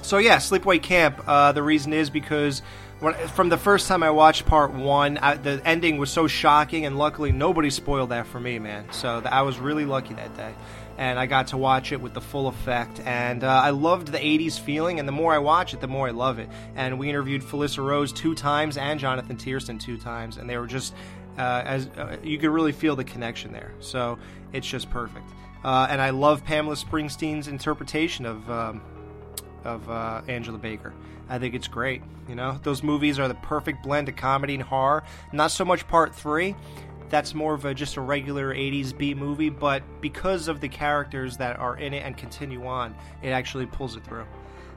So 0.00 0.18
yeah, 0.18 0.36
Sleepaway 0.36 0.80
Camp. 0.80 1.20
Uh, 1.26 1.50
the 1.50 1.64
reason 1.64 1.92
is 1.92 2.08
because 2.08 2.62
when, 3.00 3.14
from 3.14 3.48
the 3.48 3.56
first 3.56 3.88
time 3.88 4.04
I 4.04 4.10
watched 4.10 4.46
part 4.46 4.72
one, 4.72 5.18
I, 5.18 5.34
the 5.34 5.60
ending 5.64 5.98
was 5.98 6.08
so 6.08 6.28
shocking, 6.28 6.86
and 6.86 6.96
luckily 6.96 7.32
nobody 7.32 7.68
spoiled 7.68 8.10
that 8.10 8.28
for 8.28 8.38
me, 8.38 8.60
man. 8.60 8.92
So 8.92 9.20
th- 9.20 9.32
I 9.32 9.42
was 9.42 9.58
really 9.58 9.86
lucky 9.86 10.14
that 10.14 10.36
day, 10.36 10.54
and 10.98 11.18
I 11.18 11.26
got 11.26 11.48
to 11.48 11.56
watch 11.56 11.92
it 11.92 12.00
with 12.00 12.12
the 12.12 12.20
full 12.20 12.48
effect. 12.48 13.00
And 13.00 13.44
uh, 13.44 13.48
I 13.48 13.70
loved 13.70 14.08
the 14.08 14.18
'80s 14.18 14.60
feeling, 14.60 14.98
and 14.98 15.08
the 15.08 15.12
more 15.12 15.32
I 15.32 15.38
watch 15.38 15.72
it, 15.72 15.80
the 15.80 15.88
more 15.88 16.08
I 16.08 16.10
love 16.10 16.38
it. 16.38 16.50
And 16.74 16.98
we 16.98 17.08
interviewed 17.08 17.42
Felissa 17.42 17.82
Rose 17.82 18.12
two 18.12 18.34
times 18.34 18.76
and 18.76 19.00
Jonathan 19.00 19.36
Tiersten 19.36 19.80
two 19.80 19.96
times, 19.96 20.36
and 20.36 20.50
they 20.50 20.58
were 20.58 20.66
just 20.66 20.94
uh, 21.38 21.62
as 21.64 21.86
uh, 21.96 22.16
you 22.22 22.36
could 22.36 22.50
really 22.50 22.72
feel 22.72 22.96
the 22.96 23.04
connection 23.04 23.52
there. 23.52 23.72
So 23.80 24.18
it's 24.52 24.66
just 24.66 24.90
perfect. 24.90 25.30
Uh, 25.64 25.86
and 25.88 26.00
I 26.00 26.10
love 26.10 26.44
Pamela 26.44 26.74
Springsteen's 26.74 27.48
interpretation 27.48 28.26
of. 28.26 28.50
Um, 28.50 28.82
of 29.64 29.88
uh, 29.90 30.22
Angela 30.28 30.58
Baker. 30.58 30.94
I 31.28 31.38
think 31.38 31.54
it's 31.54 31.68
great. 31.68 32.02
You 32.28 32.34
know, 32.34 32.58
those 32.62 32.82
movies 32.82 33.18
are 33.18 33.28
the 33.28 33.34
perfect 33.34 33.82
blend 33.82 34.08
of 34.08 34.16
comedy 34.16 34.54
and 34.54 34.62
horror. 34.62 35.04
Not 35.32 35.50
so 35.50 35.64
much 35.64 35.86
part 35.88 36.14
three. 36.14 36.54
That's 37.10 37.34
more 37.34 37.54
of 37.54 37.64
a 37.64 37.74
just 37.74 37.96
a 37.96 38.00
regular 38.00 38.54
80s 38.54 38.96
B 38.96 39.14
movie, 39.14 39.48
but 39.48 39.82
because 40.00 40.48
of 40.48 40.60
the 40.60 40.68
characters 40.68 41.36
that 41.38 41.58
are 41.58 41.76
in 41.76 41.94
it 41.94 42.04
and 42.04 42.16
continue 42.16 42.66
on, 42.66 42.94
it 43.22 43.30
actually 43.30 43.66
pulls 43.66 43.96
it 43.96 44.04
through. 44.04 44.26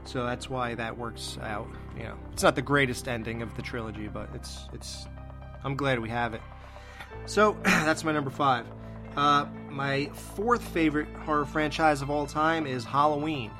So 0.04 0.24
that's 0.24 0.50
why 0.50 0.74
that 0.74 0.96
works 0.96 1.38
out. 1.42 1.68
You 1.96 2.04
know, 2.04 2.18
it's 2.32 2.42
not 2.42 2.54
the 2.54 2.62
greatest 2.62 3.06
ending 3.06 3.42
of 3.42 3.54
the 3.56 3.62
trilogy, 3.62 4.08
but 4.08 4.28
it's 4.34 4.68
it's. 4.72 5.06
I'm 5.64 5.76
glad 5.76 5.98
we 6.00 6.08
have 6.08 6.34
it. 6.34 6.40
So 7.26 7.56
that's 7.62 8.02
my 8.02 8.12
number 8.12 8.30
five. 8.30 8.66
Uh, 9.16 9.46
my 9.68 10.06
fourth 10.06 10.62
favorite 10.62 11.08
horror 11.24 11.44
franchise 11.44 12.02
of 12.02 12.10
all 12.10 12.26
time 12.26 12.66
is 12.66 12.84
Halloween. 12.84 13.50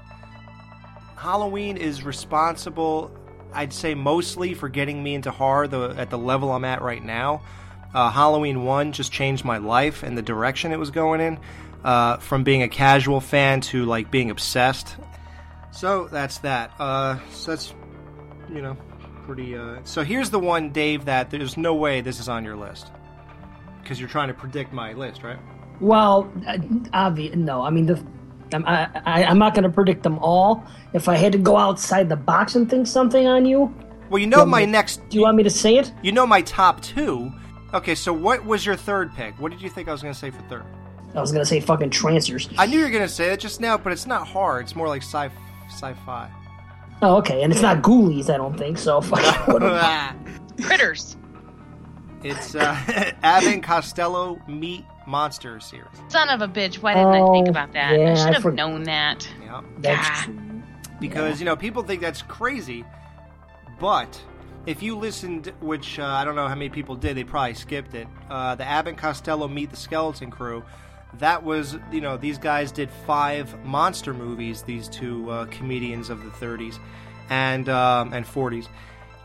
Halloween 1.16 1.77
is 1.77 2.03
responsible, 2.03 3.11
I'd 3.53 3.73
say, 3.73 3.95
mostly 3.95 4.55
for 4.55 4.68
getting 4.68 5.03
me 5.03 5.14
into 5.14 5.31
horror 5.31 5.68
the, 5.68 5.91
at 5.91 6.11
the 6.11 6.18
level 6.18 6.51
I'm 6.51 6.64
at 6.64 6.83
right 6.83 7.05
now. 7.05 7.43
Uh, 7.95 8.11
Halloween 8.11 8.64
1 8.64 8.93
just 8.93 9.12
changed 9.12 9.45
my 9.45 9.59
life 9.59 10.03
and 10.03 10.16
the 10.16 10.22
direction 10.22 10.72
it 10.72 10.78
was 10.78 10.90
going 10.90 11.20
in. 11.20 11.38
Uh, 11.84 12.16
from 12.18 12.45
being 12.45 12.62
a 12.62 12.68
casual 12.68 13.20
fan 13.20 13.61
to 13.61 13.84
like 13.84 14.09
being 14.11 14.30
obsessed. 14.30 14.95
So 15.72 16.07
that's 16.07 16.38
that. 16.38 16.70
Uh, 16.78 17.18
so 17.32 17.51
that's, 17.51 17.74
you 18.49 18.62
know, 18.62 18.76
pretty. 19.26 19.57
Uh... 19.57 19.78
So 19.82 20.05
here's 20.05 20.30
the 20.30 20.38
one, 20.38 20.70
Dave, 20.70 21.07
that 21.07 21.30
there's 21.30 21.57
no 21.57 21.74
way 21.74 22.01
this 22.01 22.20
is 22.20 22.28
on 22.28 22.45
your 22.45 22.55
list. 22.57 22.93
Because 23.82 23.99
you're 23.99 24.09
trying 24.09 24.28
to 24.28 24.34
predict 24.34 24.72
my 24.72 24.93
list, 24.93 25.24
right? 25.24 25.38
Well, 25.80 26.30
uh, 26.47 26.53
obvi- 26.95 27.34
no. 27.34 27.62
I 27.62 27.70
mean, 27.70 27.86
the, 27.86 28.01
I'm, 28.55 28.64
I, 28.64 28.88
I, 29.05 29.24
I'm 29.24 29.38
not 29.40 29.55
going 29.55 29.64
to 29.64 29.70
predict 29.70 30.05
them 30.05 30.20
all. 30.20 30.62
If 30.93 31.09
I 31.09 31.16
had 31.16 31.32
to 31.32 31.38
go 31.38 31.57
outside 31.57 32.09
the 32.09 32.14
box 32.16 32.55
and 32.55 32.70
think 32.70 32.86
something 32.86 33.26
on 33.26 33.45
you, 33.45 33.74
Well, 34.09 34.20
you 34.20 34.28
know 34.28 34.36
Well, 34.38 34.47
my 34.47 34.66
ma- 34.66 34.70
next. 34.70 35.09
do 35.09 35.16
you 35.16 35.24
want 35.24 35.36
me 35.36 35.43
to 35.43 35.51
say 35.51 35.78
it? 35.78 35.90
You 36.01 36.12
know 36.12 36.26
my 36.28 36.43
top 36.43 36.80
two. 36.80 37.32
Okay, 37.75 37.95
so 37.95 38.12
what 38.12 38.45
was 38.45 38.64
your 38.66 38.77
third 38.77 39.14
pick? 39.14 39.35
What 39.41 39.51
did 39.51 39.62
you 39.62 39.70
think 39.70 39.89
I 39.89 39.93
was 39.93 40.03
going 40.03 40.12
to 40.14 40.18
say 40.18 40.31
for 40.31 40.43
third? 40.43 40.64
I 41.14 41.20
was 41.20 41.33
going 41.33 41.43
to 41.43 41.47
say 41.49 41.61
fucking 41.61 41.91
Trancers. 41.91 42.49
I 42.59 42.66
knew 42.66 42.79
you 42.79 42.85
were 42.85 42.91
going 42.91 43.03
to 43.03 43.09
say 43.09 43.29
that 43.31 43.41
just 43.41 43.61
now, 43.61 43.77
but 43.79 43.93
it's 43.93 44.07
not 44.07 44.27
hard. 44.27 44.64
It's 44.64 44.77
more 44.77 44.89
like 44.89 45.03
sci 45.03 45.31
sci-fi. 45.68 46.31
Oh, 47.03 47.16
okay. 47.16 47.43
And 47.43 47.53
it's 47.53 47.62
not 47.62 47.83
Ghoulies, 47.83 48.33
I 48.33 48.37
don't 48.37 48.57
think. 48.57 48.79
So, 48.79 49.01
fuck. 49.01 49.49
whatever. 49.49 50.14
Critters. 50.62 51.16
it's 52.23 52.55
uh, 52.55 52.75
Abbott 53.23 53.62
Costello 53.62 54.41
Meet 54.47 54.85
Monster 55.07 55.59
series. 55.61 55.89
Son 56.09 56.29
of 56.29 56.43
a 56.43 56.49
bitch. 56.49 56.77
Why 56.77 56.95
didn't 56.95 57.09
I 57.09 57.33
think 57.33 57.49
Oh, 57.49 57.51
about 57.51 57.73
that? 57.73 57.99
yeah, 57.99 58.09
I 58.09 58.12
I 58.12 58.14
should 58.14 58.35
have 58.35 58.43
for- 58.43 58.53
known 58.53 58.85
that. 58.85 59.27
Yeah. 59.43 59.61
That's 59.79 60.09
Ah. 60.11 60.23
true. 60.27 60.62
because 61.01 61.41
you 61.41 61.45
know 61.47 61.57
people 61.57 61.83
think 61.83 62.01
that's 62.01 62.23
crazy 62.23 62.85
but 63.81 64.20
if 64.67 64.83
you 64.83 64.97
listened 64.97 65.53
which 65.61 65.99
uh, 65.99 66.05
i 66.05 66.25
don't 66.25 66.37
know 66.37 66.49
how 66.49 66.55
many 66.55 66.71
people 66.71 66.95
did 66.95 67.17
they 67.17 67.25
probably 67.25 67.55
skipped 67.55 67.95
it 67.95 68.07
uh, 68.31 68.55
the 68.55 68.65
abbott 68.65 68.97
costello 68.97 69.49
meet 69.49 69.71
the 69.71 69.77
skeleton 69.77 70.31
crew 70.31 70.63
that 71.19 71.43
was 71.43 71.77
you 71.91 72.01
know 72.01 72.17
these 72.17 72.39
guys 72.39 72.73
did 72.73 72.91
five 73.07 73.65
monster 73.65 74.15
movies 74.15 74.63
these 74.63 74.89
two 74.89 75.31
uh, 75.31 75.45
comedians 75.47 76.11
of 76.11 76.23
the 76.23 76.31
30s 76.31 76.79
and 77.31 77.69
um, 77.69 78.13
and 78.13 78.25
40s 78.25 78.69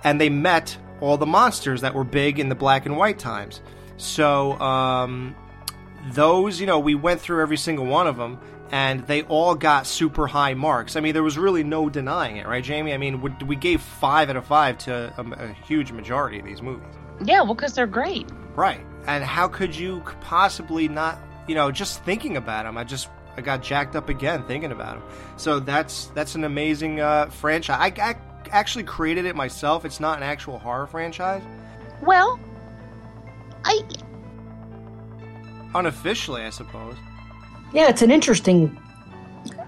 and 0.04 0.22
they 0.22 0.30
met 0.30 0.78
all 1.02 1.18
the 1.18 1.26
monsters 1.26 1.82
that 1.82 1.94
were 1.94 2.04
big 2.04 2.40
in 2.40 2.50
the 2.50 2.56
black 2.56 2.86
and 2.86 2.98
white 2.98 3.20
times. 3.20 3.62
So 3.98 4.60
um, 4.60 5.36
those, 6.12 6.60
you 6.60 6.68
know, 6.68 6.80
we 6.80 6.96
went 6.96 7.22
through 7.22 7.42
every 7.42 7.58
single 7.58 7.86
one 7.86 8.08
of 8.08 8.18
them, 8.18 8.40
and 8.72 9.06
they 9.08 9.24
all 9.24 9.56
got 9.56 9.88
super 9.88 10.28
high 10.28 10.54
marks. 10.54 10.96
I 10.96 11.00
mean, 11.00 11.14
there 11.14 11.24
was 11.24 11.38
really 11.38 11.64
no 11.64 11.90
denying 11.90 12.38
it, 12.38 12.48
right, 12.48 12.64
Jamie? 12.64 12.94
I 12.94 12.98
mean, 12.98 13.22
we, 13.22 13.32
we 13.46 13.56
gave 13.56 13.82
five 13.82 14.30
out 14.30 14.36
of 14.36 14.46
five 14.46 14.78
to 14.80 15.14
a, 15.18 15.46
a 15.46 15.54
huge 15.66 15.92
majority 15.92 16.40
of 16.40 16.46
these 16.46 16.62
movies, 16.62 16.88
Yeah, 17.24 17.42
well, 17.42 17.54
because 17.56 17.74
they're 17.74 17.88
great. 17.88 18.28
right? 18.56 18.82
And 19.08 19.24
how 19.24 19.48
could 19.48 19.74
you 19.76 20.02
possibly 20.20 20.88
not, 20.90 21.18
you 21.48 21.56
know, 21.56 21.72
just 21.72 22.04
thinking 22.04 22.36
about 22.36 22.66
them? 22.66 22.78
I 22.78 22.84
just 22.84 23.08
I 23.38 23.42
got 23.42 23.62
jacked 23.64 23.96
up 23.96 24.10
again 24.10 24.44
thinking 24.48 24.72
about 24.74 24.96
them. 25.00 25.04
So 25.38 25.60
that's 25.62 26.08
that's 26.08 26.36
an 26.36 26.44
amazing 26.44 27.00
uh, 27.00 27.28
franchise. 27.30 27.78
I, 27.98 28.10
I 28.10 28.16
actually 28.52 28.84
created 28.84 29.26
it 29.26 29.36
myself. 29.36 29.86
It's 29.86 30.00
not 30.02 30.18
an 30.18 30.24
actual 30.24 30.60
horror 30.60 30.88
franchise. 30.88 31.42
Well, 32.02 32.38
I 33.64 33.80
Unofficially, 35.76 36.42
I 36.44 36.50
suppose. 36.50 36.96
Yeah, 37.74 37.90
it's 37.90 38.02
an 38.02 38.12
interesting. 38.12 38.78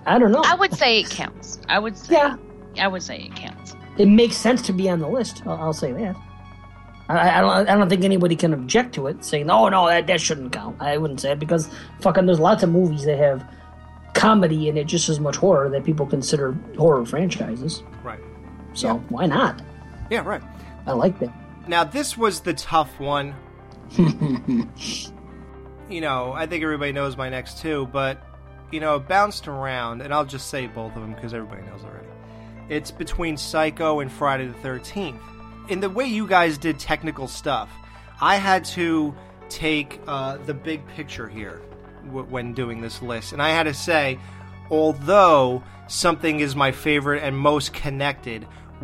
I 0.05 0.17
don't 0.17 0.31
know. 0.31 0.41
I 0.45 0.55
would 0.55 0.73
say 0.73 0.99
it 0.99 1.09
counts. 1.09 1.59
I 1.67 1.79
would 1.79 1.97
say 1.97 2.13
Yeah. 2.15 2.37
I 2.79 2.87
would 2.87 3.03
say 3.03 3.23
it 3.23 3.35
counts. 3.35 3.75
It 3.97 4.07
makes 4.07 4.37
sense 4.37 4.61
to 4.63 4.73
be 4.73 4.89
on 4.89 4.99
the 4.99 5.07
list. 5.07 5.43
I'll, 5.45 5.53
I'll 5.57 5.73
say 5.73 5.91
that. 5.91 6.15
I, 7.09 7.39
I 7.39 7.41
don't. 7.41 7.69
I 7.69 7.75
don't 7.75 7.89
think 7.89 8.03
anybody 8.03 8.35
can 8.35 8.53
object 8.53 8.93
to 8.95 9.07
it, 9.07 9.25
saying, 9.25 9.49
"Oh 9.49 9.67
no, 9.67 9.87
that 9.87 10.07
that 10.07 10.21
shouldn't 10.21 10.51
count." 10.53 10.77
I 10.79 10.97
wouldn't 10.97 11.19
say 11.19 11.31
it 11.31 11.39
because 11.39 11.69
fucking 12.01 12.25
there's 12.27 12.39
lots 12.39 12.61
of 12.63 12.69
movies 12.69 13.03
that 13.05 13.17
have 13.17 13.43
comedy 14.13 14.69
in 14.69 14.77
it 14.77 14.85
just 14.85 15.09
as 15.09 15.19
much 15.19 15.35
horror 15.35 15.69
that 15.69 15.83
people 15.83 16.05
consider 16.05 16.53
horror 16.77 17.05
franchises. 17.05 17.83
Right. 18.03 18.19
So 18.73 18.97
why 19.09 19.25
not? 19.25 19.61
Yeah, 20.09 20.21
right. 20.21 20.41
I 20.85 20.91
like 20.93 21.19
that. 21.19 21.33
Now, 21.67 21.83
this 21.83 22.17
was 22.17 22.41
the 22.41 22.53
tough 22.53 22.99
one. 22.99 23.35
you 25.89 26.01
know, 26.01 26.33
I 26.33 26.45
think 26.45 26.63
everybody 26.63 26.91
knows 26.91 27.17
my 27.17 27.29
next 27.29 27.59
two, 27.59 27.87
but 27.87 28.21
you 28.71 28.79
know, 28.79 28.99
bounced 28.99 29.47
around, 29.47 30.01
and 30.01 30.13
I'll 30.13 30.25
just 30.25 30.49
say 30.49 30.67
both 30.67 30.95
of 30.95 31.01
them 31.01 31.13
because 31.13 31.33
everybody 31.33 31.63
knows 31.63 31.83
already. 31.83 32.07
It's 32.69 32.91
between 32.91 33.35
Psycho 33.35 33.99
and 33.99 34.11
Friday 34.11 34.47
the 34.47 34.53
13th. 34.59 35.19
In 35.69 35.79
the 35.79 35.89
way 35.89 36.05
you 36.05 36.27
guys 36.27 36.57
did 36.57 36.79
technical 36.79 37.27
stuff, 37.27 37.69
I 38.21 38.35
had 38.35 38.63
to 38.65 39.15
take 39.49 39.99
uh, 40.07 40.37
the 40.37 40.53
big 40.53 40.85
picture 40.89 41.27
here 41.27 41.61
w- 42.05 42.25
when 42.25 42.53
doing 42.53 42.81
this 42.81 43.01
list, 43.01 43.33
and 43.33 43.41
I 43.41 43.49
had 43.49 43.63
to 43.63 43.73
say, 43.73 44.19
although 44.69 45.63
something 45.87 46.39
is 46.39 46.55
my 46.55 46.71
favorite 46.71 47.23
and 47.23 47.35
most 47.35 47.73
connected, 47.73 48.43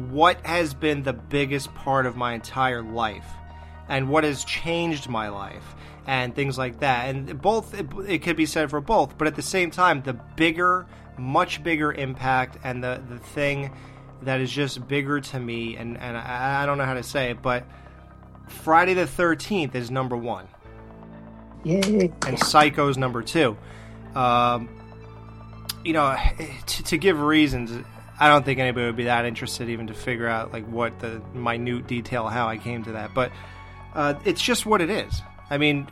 what 0.10 0.44
has 0.46 0.74
been 0.74 1.04
the 1.04 1.14
biggest 1.14 1.74
part 1.76 2.08
of 2.08 2.16
my 2.16 2.34
entire 2.34 2.82
life? 2.82 3.26
and 3.88 4.10
what 4.10 4.24
has 4.24 4.44
changed 4.46 5.10
my 5.10 5.30
life 5.30 5.76
and 6.08 6.36
things 6.36 6.58
like 6.58 6.80
that. 6.80 7.10
And 7.10 7.42
both, 7.42 7.74
it, 7.74 7.88
it 8.08 8.22
could 8.22 8.36
be 8.36 8.46
said 8.46 8.70
for 8.70 8.82
both, 8.82 9.18
but 9.18 9.28
at 9.28 9.36
the 9.36 9.42
same 9.42 9.72
time, 9.72 10.02
the 10.02 10.14
bigger, 10.14 10.86
much 11.18 11.64
bigger 11.64 11.92
impact 11.92 12.58
and 12.64 12.84
the, 12.84 13.02
the 13.10 13.20
thing 13.20 13.72
that 14.22 14.42
is 14.42 14.52
just 14.52 14.88
bigger 14.88 15.20
to 15.20 15.40
me, 15.40 15.76
and, 15.76 15.98
and 15.98 16.18
I, 16.18 16.64
I 16.64 16.66
don't 16.66 16.78
know 16.78 16.86
how 16.86 16.94
to 16.94 17.04
say 17.04 17.32
it, 17.32 17.42
but 17.42 17.66
Friday 18.48 18.94
the 18.94 19.06
13th 19.06 19.76
is 19.76 19.92
number 19.92 20.16
one. 20.16 20.48
Yay. 21.64 22.12
And 22.28 22.40
Psycho's 22.40 22.98
number 22.98 23.24
two. 23.24 23.58
Um, 24.14 24.70
you 25.84 25.94
know, 25.94 26.16
to, 26.66 26.84
to 26.84 26.98
give 26.98 27.20
reasons, 27.20 27.86
I 28.20 28.30
don't 28.30 28.46
think 28.46 28.60
anybody 28.60 28.86
would 28.86 28.96
be 28.96 29.06
that 29.06 29.26
interested 29.26 29.70
even 29.70 29.88
to 29.88 29.94
figure 29.94 30.28
out 30.28 30.54
like 30.54 30.66
what 30.68 31.00
the 31.00 31.22
minute 31.34 31.88
detail 31.88 32.28
how 32.28 32.48
I 32.48 32.58
came 32.58 32.84
to 32.84 32.94
that. 32.94 33.14
But 33.14 33.32
uh, 33.94 34.16
it's 34.24 34.42
just 34.42 34.66
what 34.66 34.82
it 34.82 34.90
is. 34.90 35.22
I 35.50 35.58
mean, 35.58 35.88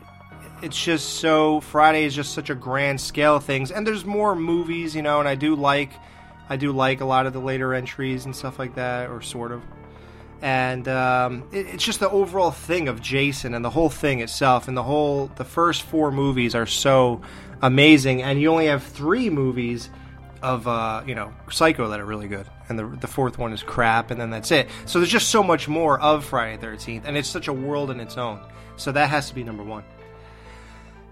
it's 0.62 0.82
just 0.82 1.20
so 1.20 1.60
Friday 1.60 2.04
is 2.04 2.14
just 2.14 2.32
such 2.32 2.50
a 2.50 2.54
grand 2.54 3.00
scale 3.00 3.36
of 3.36 3.44
things, 3.44 3.70
and 3.70 3.86
there's 3.86 4.04
more 4.04 4.34
movies, 4.34 4.96
you 4.96 5.02
know, 5.02 5.20
and 5.20 5.28
I 5.28 5.34
do 5.34 5.54
like, 5.54 5.92
I 6.48 6.56
do 6.56 6.72
like 6.72 7.00
a 7.00 7.04
lot 7.04 7.26
of 7.26 7.32
the 7.32 7.40
later 7.40 7.74
entries 7.74 8.24
and 8.24 8.34
stuff 8.34 8.58
like 8.58 8.74
that, 8.74 9.10
or 9.10 9.20
sort 9.20 9.52
of. 9.52 9.62
And 10.42 10.88
um, 10.88 11.44
it, 11.52 11.66
it's 11.66 11.84
just 11.84 12.00
the 12.00 12.10
overall 12.10 12.50
thing 12.50 12.88
of 12.88 13.00
Jason 13.00 13.54
and 13.54 13.64
the 13.64 13.70
whole 13.70 13.90
thing 13.90 14.20
itself, 14.20 14.68
and 14.68 14.76
the 14.76 14.82
whole 14.82 15.30
the 15.36 15.44
first 15.44 15.82
four 15.82 16.10
movies 16.10 16.54
are 16.54 16.66
so 16.66 17.20
amazing, 17.62 18.22
and 18.22 18.40
you 18.40 18.50
only 18.50 18.66
have 18.66 18.82
three 18.82 19.30
movies 19.30 19.90
of 20.44 20.68
uh, 20.68 21.02
you 21.06 21.14
know 21.14 21.32
Psycho 21.50 21.88
that 21.88 21.98
are 22.00 22.04
really 22.04 22.28
good, 22.28 22.46
and 22.68 22.78
the 22.78 22.86
the 22.86 23.06
fourth 23.06 23.38
one 23.38 23.52
is 23.52 23.62
crap, 23.62 24.10
and 24.10 24.20
then 24.20 24.30
that's 24.30 24.50
it. 24.50 24.68
So 24.86 24.98
there's 25.00 25.10
just 25.10 25.30
so 25.30 25.42
much 25.42 25.66
more 25.68 25.98
of 26.00 26.24
Friday 26.24 26.58
Thirteenth, 26.58 27.04
and 27.06 27.16
it's 27.16 27.28
such 27.28 27.48
a 27.48 27.52
world 27.52 27.90
in 27.90 27.98
its 27.98 28.16
own. 28.18 28.40
So 28.76 28.92
that 28.92 29.08
has 29.08 29.28
to 29.30 29.34
be 29.34 29.42
number 29.42 29.64
one. 29.64 29.84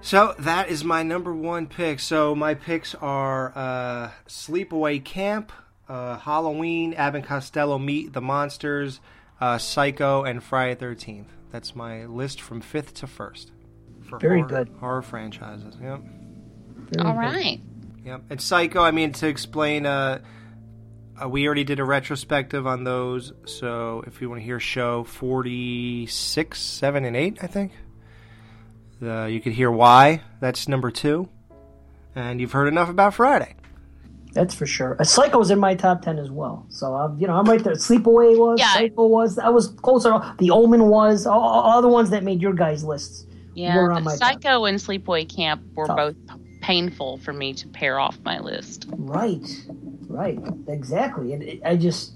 So 0.02 0.34
that 0.40 0.68
is 0.68 0.84
my 0.84 1.02
number 1.02 1.32
one 1.32 1.66
pick. 1.66 2.00
So 2.00 2.34
my 2.34 2.54
picks 2.54 2.94
are 2.96 3.52
uh, 3.54 4.10
Sleepaway 4.28 5.02
Camp, 5.04 5.52
uh, 5.88 6.18
Halloween, 6.18 6.92
Abbott 6.94 7.20
and 7.20 7.28
Costello 7.28 7.78
Meet 7.78 8.12
the 8.12 8.20
Monsters, 8.20 9.00
uh, 9.40 9.58
Psycho, 9.58 10.24
and 10.24 10.42
Friday 10.42 10.74
Thirteenth. 10.74 11.28
That's 11.50 11.74
my 11.74 12.04
list 12.06 12.40
from 12.40 12.60
fifth 12.60 12.94
to 12.94 13.06
first. 13.06 13.52
For 14.08 14.18
Very 14.18 14.40
horror, 14.40 14.64
good. 14.64 14.68
horror 14.80 15.02
franchises. 15.02 15.76
Yep. 15.80 16.00
Very 16.90 17.06
All 17.06 17.12
good. 17.14 17.18
right. 17.18 17.60
Yep. 18.04 18.22
And 18.30 18.40
Psycho, 18.40 18.82
I 18.82 18.90
mean, 18.90 19.12
to 19.14 19.28
explain, 19.28 19.86
uh, 19.86 20.20
uh, 21.22 21.28
we 21.28 21.46
already 21.46 21.64
did 21.64 21.78
a 21.78 21.84
retrospective 21.84 22.66
on 22.66 22.84
those. 22.84 23.32
So 23.46 24.02
if 24.06 24.20
you 24.20 24.28
want 24.28 24.40
to 24.40 24.44
hear 24.44 24.58
show 24.60 25.04
46, 25.04 26.58
7, 26.60 27.04
and 27.04 27.16
8, 27.16 27.38
I 27.42 27.46
think, 27.46 27.72
uh, 29.02 29.26
you 29.26 29.40
could 29.40 29.52
hear 29.52 29.70
why. 29.70 30.22
That's 30.40 30.68
number 30.68 30.90
two. 30.90 31.28
And 32.14 32.40
you've 32.40 32.52
heard 32.52 32.68
enough 32.68 32.88
about 32.88 33.14
Friday. 33.14 33.54
That's 34.32 34.54
for 34.54 34.64
sure. 34.66 34.96
A 34.98 35.04
Psycho's 35.04 35.50
in 35.50 35.58
my 35.58 35.74
top 35.74 36.00
ten 36.02 36.18
as 36.18 36.30
well. 36.30 36.64
So 36.70 36.94
I'm, 36.94 37.18
you 37.18 37.26
know, 37.26 37.34
I'm 37.34 37.44
right 37.44 37.62
there. 37.62 37.74
Sleepaway 37.74 38.36
was, 38.38 38.58
Yeah. 38.58 38.72
Psycho 38.72 39.06
was. 39.06 39.38
I 39.38 39.50
was 39.50 39.68
closer. 39.68 40.18
The 40.38 40.50
Omen 40.50 40.86
was. 40.86 41.26
All, 41.26 41.38
all 41.38 41.82
the 41.82 41.88
ones 41.88 42.10
that 42.10 42.22
made 42.24 42.40
your 42.40 42.54
guys' 42.54 42.82
lists. 42.82 43.26
Yeah, 43.54 43.76
Were 43.76 43.92
on 43.92 44.04
but 44.04 44.04
my 44.04 44.16
top. 44.16 44.42
Psycho 44.42 44.64
and 44.64 44.78
Sleepaway 44.78 45.28
Camp 45.28 45.62
were 45.74 45.86
Tough. 45.86 45.96
both 45.96 46.16
painful 46.62 47.18
for 47.18 47.32
me 47.32 47.52
to 47.52 47.68
pare 47.68 47.98
off 47.98 48.18
my 48.24 48.38
list. 48.38 48.86
Right, 48.88 49.46
right, 50.08 50.38
exactly. 50.68 51.34
And 51.34 51.60
I 51.64 51.76
just, 51.76 52.12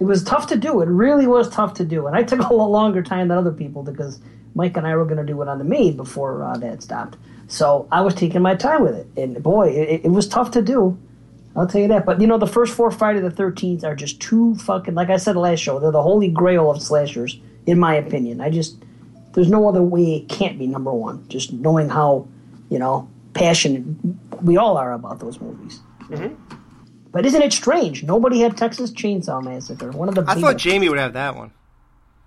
it 0.00 0.04
was 0.04 0.24
tough 0.24 0.48
to 0.48 0.56
do. 0.56 0.80
It 0.80 0.88
really 0.88 1.26
was 1.26 1.48
tough 1.48 1.74
to 1.74 1.84
do, 1.84 2.06
and 2.08 2.16
I 2.16 2.24
took 2.24 2.40
a 2.50 2.52
lot 2.52 2.70
longer 2.70 3.02
time 3.02 3.28
than 3.28 3.38
other 3.38 3.52
people 3.52 3.84
because 3.84 4.18
Mike 4.56 4.76
and 4.76 4.86
I 4.86 4.96
were 4.96 5.04
going 5.04 5.24
to 5.24 5.32
do 5.32 5.40
it 5.42 5.48
on 5.48 5.58
the 5.58 5.64
maid 5.64 5.96
before 5.96 6.42
uh, 6.42 6.80
stopped. 6.80 7.18
So 7.48 7.86
I 7.92 8.00
was 8.00 8.14
taking 8.14 8.42
my 8.42 8.56
time 8.56 8.82
with 8.82 8.96
it, 8.96 9.06
and 9.16 9.40
boy, 9.40 9.68
it, 9.68 10.04
it 10.04 10.10
was 10.10 10.26
tough 10.26 10.50
to 10.52 10.62
do. 10.62 10.98
I'll 11.54 11.66
tell 11.66 11.80
you 11.80 11.88
that. 11.88 12.04
But 12.04 12.20
you 12.20 12.26
know, 12.26 12.38
the 12.38 12.46
first 12.46 12.74
four 12.74 12.90
Friday 12.90 13.20
the 13.20 13.30
Thirteenth 13.30 13.84
are 13.84 13.94
just 13.94 14.20
too 14.20 14.56
fucking. 14.56 14.94
Like 14.94 15.10
I 15.10 15.16
said 15.18 15.36
last 15.36 15.60
show, 15.60 15.78
they're 15.78 15.92
the 15.92 16.02
holy 16.02 16.28
grail 16.28 16.70
of 16.70 16.82
slashers, 16.82 17.38
in 17.66 17.78
my 17.78 17.94
opinion. 17.94 18.40
I 18.40 18.50
just, 18.50 18.76
there's 19.32 19.48
no 19.48 19.68
other 19.68 19.82
way 19.82 20.16
it 20.16 20.28
can't 20.28 20.58
be 20.58 20.66
number 20.66 20.92
one. 20.92 21.26
Just 21.28 21.52
knowing 21.52 21.88
how, 21.88 22.26
you 22.68 22.78
know, 22.78 23.08
passionate 23.36 23.84
we 24.42 24.56
all 24.56 24.76
are 24.76 24.92
about 24.92 25.18
those 25.20 25.40
movies. 25.40 25.80
Mm-hmm. 26.08 26.34
But 27.12 27.24
isn't 27.26 27.40
it 27.42 27.52
strange? 27.52 28.02
Nobody 28.02 28.40
had 28.40 28.56
Texas 28.56 28.90
Chainsaw 28.92 29.42
Massacre. 29.42 29.90
One 29.90 30.08
of 30.08 30.14
the 30.14 30.24
I 30.26 30.34
big- 30.34 30.42
thought 30.42 30.56
Jamie 30.58 30.88
would 30.88 30.98
have 30.98 31.14
that 31.14 31.34
one. 31.36 31.52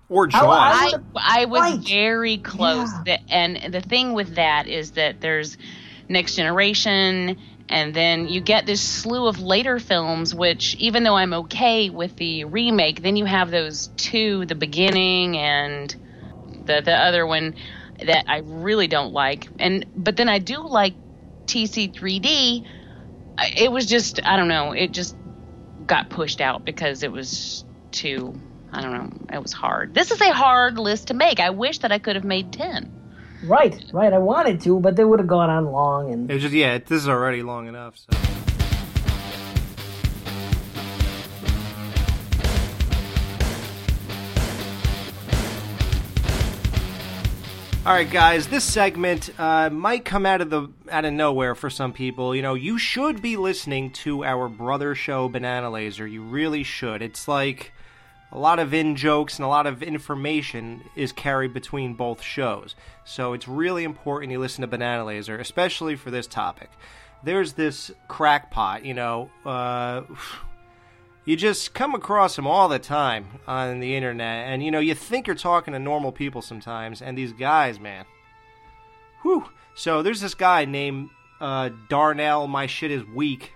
Or 0.08 0.26
John. 0.26 0.44
I- 0.44 0.92
I 1.16 1.42
I 1.42 1.44
was 1.44 1.60
Right. 1.60 1.78
very 1.80 2.38
close. 2.38 2.88
Yeah. 2.92 3.02
That, 3.06 3.20
and 3.30 3.72
the 3.72 3.80
thing 3.80 4.12
with 4.14 4.34
that 4.34 4.66
is 4.66 4.92
that 4.92 5.20
there's 5.20 5.56
Next 6.08 6.34
Generation, 6.34 7.36
and 7.68 7.94
then 7.94 8.26
you 8.26 8.40
get 8.40 8.66
this 8.66 8.80
slew 8.80 9.28
of 9.28 9.40
later 9.40 9.78
films. 9.78 10.34
Which, 10.34 10.74
even 10.80 11.04
though 11.04 11.14
I'm 11.16 11.32
okay 11.34 11.88
with 11.90 12.16
the 12.16 12.44
remake, 12.46 13.02
then 13.02 13.14
you 13.16 13.24
have 13.26 13.52
those 13.52 13.88
two, 13.96 14.44
the 14.46 14.56
beginning 14.56 15.36
and 15.38 15.94
the 16.64 16.82
the 16.84 16.94
other 16.96 17.24
one 17.24 17.54
that 18.06 18.24
I 18.28 18.38
really 18.38 18.86
don't 18.86 19.12
like. 19.12 19.48
And 19.58 19.86
but 19.96 20.16
then 20.16 20.28
I 20.28 20.38
do 20.38 20.66
like 20.66 20.94
TC3D. 21.46 22.66
It 23.56 23.72
was 23.72 23.86
just 23.86 24.20
I 24.24 24.36
don't 24.36 24.48
know. 24.48 24.72
It 24.72 24.92
just 24.92 25.16
got 25.86 26.10
pushed 26.10 26.40
out 26.40 26.64
because 26.64 27.02
it 27.02 27.12
was 27.12 27.64
too 27.90 28.40
I 28.72 28.82
don't 28.82 28.92
know. 28.92 29.10
It 29.36 29.42
was 29.42 29.52
hard. 29.52 29.94
This 29.94 30.10
is 30.10 30.20
a 30.20 30.32
hard 30.32 30.78
list 30.78 31.08
to 31.08 31.14
make. 31.14 31.40
I 31.40 31.50
wish 31.50 31.78
that 31.78 31.92
I 31.92 31.98
could 31.98 32.16
have 32.16 32.24
made 32.24 32.52
10. 32.52 32.90
right, 33.44 33.74
right. 33.92 34.12
I 34.12 34.18
wanted 34.18 34.60
to, 34.62 34.78
but 34.78 34.96
they 34.96 35.04
would 35.04 35.18
have 35.18 35.28
gone 35.28 35.50
on 35.50 35.66
long. 35.72 36.12
And 36.12 36.30
It 36.30 36.34
was 36.34 36.42
just, 36.42 36.54
yeah, 36.54 36.78
this 36.78 37.02
is 37.02 37.08
already 37.08 37.42
long 37.42 37.66
enough. 37.66 37.96
So. 37.98 38.29
All 47.86 47.94
right, 47.94 48.10
guys. 48.10 48.46
This 48.46 48.62
segment 48.62 49.30
uh, 49.40 49.70
might 49.70 50.04
come 50.04 50.26
out 50.26 50.42
of 50.42 50.50
the 50.50 50.68
out 50.90 51.06
of 51.06 51.14
nowhere 51.14 51.54
for 51.54 51.70
some 51.70 51.94
people. 51.94 52.36
You 52.36 52.42
know, 52.42 52.52
you 52.52 52.76
should 52.76 53.22
be 53.22 53.38
listening 53.38 53.90
to 53.92 54.22
our 54.22 54.50
brother 54.50 54.94
show, 54.94 55.30
Banana 55.30 55.70
Laser. 55.70 56.06
You 56.06 56.22
really 56.22 56.62
should. 56.62 57.00
It's 57.00 57.26
like 57.26 57.72
a 58.32 58.38
lot 58.38 58.58
of 58.58 58.74
in 58.74 58.96
jokes 58.96 59.38
and 59.38 59.46
a 59.46 59.48
lot 59.48 59.66
of 59.66 59.82
information 59.82 60.82
is 60.94 61.10
carried 61.10 61.54
between 61.54 61.94
both 61.94 62.20
shows. 62.20 62.74
So 63.06 63.32
it's 63.32 63.48
really 63.48 63.84
important 63.84 64.30
you 64.30 64.40
listen 64.40 64.60
to 64.60 64.68
Banana 64.68 65.06
Laser, 65.06 65.38
especially 65.38 65.96
for 65.96 66.10
this 66.10 66.26
topic. 66.26 66.68
There's 67.24 67.54
this 67.54 67.90
crackpot, 68.08 68.84
you 68.84 68.92
know, 68.92 69.30
uh, 69.46 70.02
you 71.24 71.36
just 71.36 71.74
come 71.74 71.94
across 71.94 72.36
them 72.36 72.46
all 72.46 72.68
the 72.68 72.78
time 72.78 73.26
on 73.46 73.80
the 73.80 73.96
internet, 73.96 74.48
and 74.48 74.62
you 74.62 74.70
know, 74.70 74.80
you 74.80 74.94
think 74.94 75.26
you're 75.26 75.36
talking 75.36 75.72
to 75.72 75.78
normal 75.78 76.12
people 76.12 76.42
sometimes, 76.42 77.02
and 77.02 77.16
these 77.16 77.32
guys, 77.32 77.78
man. 77.78 78.04
Whew. 79.22 79.48
So 79.74 80.02
there's 80.02 80.20
this 80.20 80.34
guy 80.34 80.64
named 80.64 81.10
uh, 81.40 81.70
Darnell, 81.88 82.48
my 82.48 82.66
shit 82.66 82.90
is 82.90 83.04
weak 83.14 83.52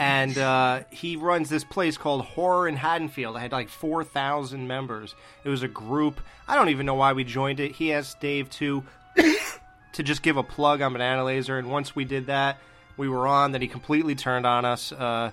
and 0.00 0.38
uh, 0.38 0.82
he 0.90 1.16
runs 1.16 1.50
this 1.50 1.62
place 1.62 1.98
called 1.98 2.22
Horror 2.22 2.66
in 2.66 2.76
Haddonfield. 2.76 3.36
I 3.36 3.40
had 3.40 3.52
like 3.52 3.68
four 3.68 4.02
thousand 4.02 4.66
members. 4.66 5.14
It 5.44 5.50
was 5.50 5.62
a 5.62 5.68
group. 5.68 6.22
I 6.48 6.56
don't 6.56 6.70
even 6.70 6.86
know 6.86 6.94
why 6.94 7.12
we 7.12 7.22
joined 7.22 7.60
it. 7.60 7.72
He 7.72 7.92
asked 7.92 8.18
Dave 8.18 8.48
to 8.50 8.82
to 9.92 10.02
just 10.02 10.22
give 10.22 10.38
a 10.38 10.42
plug 10.42 10.80
on 10.80 10.94
Banana 10.94 11.24
Laser, 11.24 11.58
and 11.58 11.70
once 11.70 11.94
we 11.94 12.06
did 12.06 12.26
that, 12.26 12.58
we 12.96 13.10
were 13.10 13.26
on. 13.26 13.52
Then 13.52 13.60
he 13.60 13.68
completely 13.68 14.14
turned 14.14 14.46
on 14.46 14.64
us. 14.64 14.90
Uh, 14.90 15.32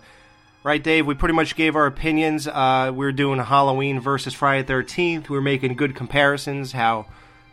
right, 0.64 0.82
Dave? 0.82 1.05
We 1.05 1.16
pretty 1.16 1.34
much 1.36 1.55
gave 1.55 1.76
our 1.76 1.86
opinions. 1.86 2.47
Uh, 2.47 2.91
we 2.91 3.05
were 3.05 3.12
doing 3.12 3.39
Halloween 3.39 3.99
versus 3.99 4.34
Friday 4.34 4.66
Thirteenth. 4.66 5.30
We 5.30 5.36
were 5.36 5.41
making 5.41 5.76
good 5.76 5.95
comparisons. 5.95 6.72
How 6.72 7.05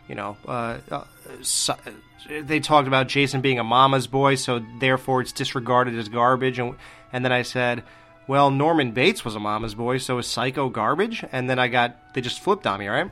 you 0.07 0.15
know. 0.15 0.37
Uh, 0.47 0.77
uh, 0.91 1.03
so, 1.41 1.75
they 2.29 2.59
talked 2.59 2.87
about 2.87 3.07
Jason 3.07 3.41
being 3.41 3.59
a 3.59 3.63
mama's 3.63 4.07
boy, 4.07 4.35
so 4.35 4.63
therefore 4.79 5.21
it's 5.21 5.31
disregarded 5.31 5.95
as 5.95 6.09
garbage. 6.09 6.59
And 6.59 6.75
and 7.13 7.23
then 7.23 7.31
I 7.31 7.43
said, 7.43 7.83
well, 8.27 8.51
Norman 8.51 8.91
Bates 8.91 9.23
was 9.23 9.35
a 9.35 9.39
mama's 9.39 9.75
boy, 9.75 9.99
so 9.99 10.17
is 10.17 10.27
Psycho 10.27 10.69
garbage? 10.69 11.23
And 11.31 11.49
then 11.49 11.59
I 11.59 11.67
got 11.67 12.13
they 12.13 12.21
just 12.21 12.39
flipped 12.39 12.65
on 12.65 12.79
me, 12.79 12.87
right? 12.87 13.11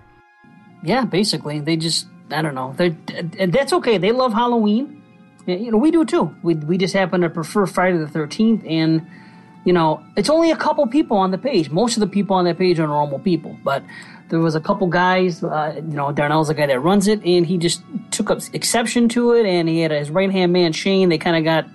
yeah, 0.84 1.06
basically, 1.06 1.60
they 1.60 1.78
just 1.78 2.08
I 2.30 2.42
don't 2.42 2.56
know. 2.56 2.74
They're, 2.76 3.48
that's 3.48 3.74
okay. 3.74 3.98
They 3.98 4.12
love 4.12 4.34
Halloween. 4.34 5.02
You 5.46 5.72
know, 5.72 5.78
we 5.78 5.92
do 5.92 6.06
too. 6.06 6.36
We 6.44 6.56
we 6.56 6.78
just 6.78 6.94
happen 6.94 7.22
to 7.22 7.30
prefer 7.30 7.66
Friday 7.66 7.98
the 7.98 8.08
Thirteenth, 8.08 8.64
and 8.68 9.08
you 9.66 9.74
know, 9.74 10.04
it's 10.18 10.30
only 10.30 10.52
a 10.52 10.56
couple 10.56 10.86
people 10.88 11.18
on 11.18 11.32
the 11.32 11.38
page. 11.38 11.70
Most 11.70 11.96
of 11.96 12.02
the 12.02 12.08
people 12.08 12.36
on 12.36 12.46
that 12.46 12.58
page 12.58 12.80
are 12.80 12.88
normal 12.88 13.20
people, 13.20 13.58
but 13.64 13.84
there 14.30 14.40
was 14.40 14.56
a 14.56 14.60
couple 14.60 14.88
guys. 14.88 15.44
Uh, 15.44 15.74
you 15.76 15.82
know, 15.82 16.12
Darnell's 16.12 16.48
the 16.48 16.54
guy 16.54 16.66
that 16.68 16.80
runs 16.80 17.08
it, 17.08 17.24
and 17.24 17.46
he 17.46 17.58
just 17.58 17.82
took 18.12 18.30
up 18.30 18.40
exception 18.54 19.08
to 19.10 19.34
it, 19.34 19.46
and 19.46 19.70
he 19.70 19.80
had 19.80 19.92
his 19.92 20.10
right 20.10 20.32
hand 20.32 20.52
man 20.52 20.74
Shane. 20.74 21.10
They 21.10 21.18
kind 21.18 21.38
of 21.38 21.44
got 21.44 21.66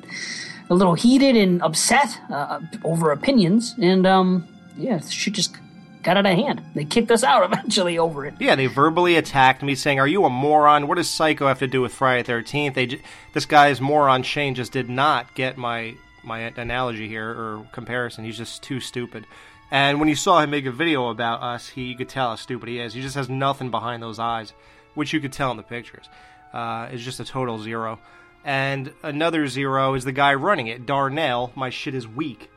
a 0.71 0.75
little 0.75 0.95
heated 0.95 1.37
and 1.37 1.63
upset 1.63 2.19
uh, 2.31 2.61
over 2.85 3.11
opinions, 3.11 3.75
and 3.81 4.07
um, 4.07 4.47
yeah, 4.77 5.01
shit 5.01 5.35
just 5.35 5.57
got 6.03 6.17
out 6.17 6.27
of 6.27 6.37
hand. 6.37 6.63
They 6.75 6.85
kicked 6.85 7.11
us 7.11 7.25
out 7.25 7.43
eventually 7.53 7.99
over 7.99 8.27
it. 8.27 8.35
Yeah, 8.39 8.55
they 8.55 8.67
verbally 8.67 9.17
attacked 9.17 9.63
me, 9.63 9.75
saying, 9.75 9.99
"Are 9.99 10.09
you 10.09 10.25
a 10.25 10.31
moron? 10.31 10.89
What 10.89 10.97
does 10.97 11.09
Psycho 11.09 11.47
have 11.47 11.61
to 11.61 11.67
do 11.67 11.81
with 11.81 11.95
Friday 11.95 12.23
Thirteenth? 12.23 12.75
They, 12.75 12.87
j- 12.87 13.03
this 13.33 13.47
guy's 13.47 13.81
moron 13.81 14.23
Shane 14.25 14.55
just 14.55 14.73
did 14.73 14.91
not 14.91 15.35
get 15.35 15.57
my 15.57 15.95
my 16.29 16.41
analogy 16.57 17.09
here 17.09 17.29
or 17.29 17.67
comparison. 17.73 18.25
He's 18.25 18.37
just 18.37 18.63
too 18.63 18.79
stupid. 18.79 19.27
And 19.71 19.99
when 19.99 20.09
you 20.09 20.15
saw 20.15 20.41
him 20.41 20.51
make 20.51 20.67
a 20.67 20.71
video 20.71 21.09
about 21.09 21.43
us, 21.43 21.69
he 21.69 21.85
you 21.85 21.97
could 21.97 22.09
tell 22.09 22.31
how 22.31 22.37
stupid 22.37 22.69
he 22.69 22.79
is. 22.79 22.95
He 22.95 23.03
just 23.03 23.17
has 23.17 23.29
nothing 23.29 23.71
behind 23.71 24.03
those 24.03 24.19
eyes, 24.19 24.53
which 24.95 25.13
you 25.13 25.21
could 25.21 25.33
tell 25.33 25.51
in 25.51 25.57
the 25.57 25.63
pictures. 25.63 26.09
Uh, 26.53 26.89
it's 26.93 27.03
just 27.03 27.21
a 27.21 27.25
total 27.25 27.59
zero. 27.59 27.99
And 28.45 28.93
another 29.03 29.47
zero 29.49 29.95
is 29.95 30.05
the 30.05 30.13
guy 30.13 30.35
running 30.35 30.69
it, 30.69 30.87
Darnell. 30.87 31.53
My 31.55 31.71
shit 31.71 31.95
is 31.95 32.07
weak. 32.07 32.51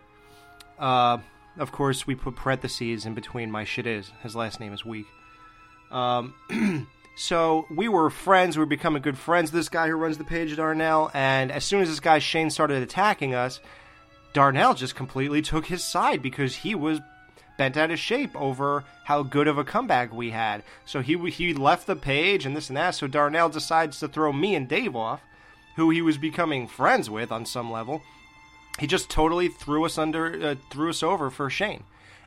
Uh, 0.79 1.17
of 1.57 1.71
course, 1.71 2.07
we 2.07 2.15
put 2.15 2.35
parentheses 2.35 3.05
in 3.05 3.13
between 3.13 3.51
my 3.51 3.65
shit 3.65 3.85
is. 3.85 4.11
His 4.23 4.35
last 4.35 4.59
name 4.59 4.73
is 4.73 4.85
Weak. 4.85 5.05
Um, 5.91 6.33
so 7.15 7.65
we 7.69 7.87
were 7.87 8.09
friends. 8.09 8.57
We 8.57 8.61
were 8.61 8.67
becoming 8.67 9.01
good 9.01 9.17
friends. 9.17 9.51
This 9.51 9.69
guy 9.69 9.87
who 9.87 9.95
runs 9.95 10.17
the 10.17 10.23
page, 10.23 10.55
Darnell, 10.55 11.11
and 11.13 11.51
as 11.51 11.63
soon 11.63 11.81
as 11.81 11.89
this 11.89 11.99
guy 11.99 12.19
Shane 12.19 12.49
started 12.49 12.81
attacking 12.81 13.33
us, 13.33 13.59
Darnell 14.33 14.73
just 14.73 14.95
completely 14.95 15.41
took 15.41 15.65
his 15.65 15.83
side 15.83 16.21
because 16.21 16.55
he 16.55 16.75
was 16.75 16.99
bent 17.57 17.77
out 17.77 17.91
of 17.91 17.99
shape 17.99 18.35
over 18.39 18.83
how 19.03 19.23
good 19.23 19.47
of 19.47 19.57
a 19.57 19.63
comeback 19.63 20.13
we 20.13 20.31
had. 20.31 20.63
So 20.85 21.01
he 21.01 21.17
he 21.29 21.53
left 21.53 21.87
the 21.87 21.95
page 21.95 22.45
and 22.45 22.55
this 22.55 22.69
and 22.69 22.77
that. 22.77 22.95
So 22.95 23.07
Darnell 23.07 23.49
decides 23.49 23.99
to 23.99 24.07
throw 24.07 24.31
me 24.31 24.55
and 24.55 24.67
Dave 24.67 24.95
off, 24.95 25.21
who 25.75 25.89
he 25.89 26.01
was 26.01 26.17
becoming 26.17 26.67
friends 26.67 27.09
with 27.09 27.31
on 27.31 27.45
some 27.45 27.71
level 27.71 28.01
he 28.79 28.87
just 28.87 29.09
totally 29.09 29.47
threw 29.47 29.85
us 29.85 29.97
under, 29.97 30.43
uh, 30.43 30.55
threw 30.71 30.89
us 30.89 31.03
over 31.03 31.29
for 31.29 31.49
Shane. 31.49 31.83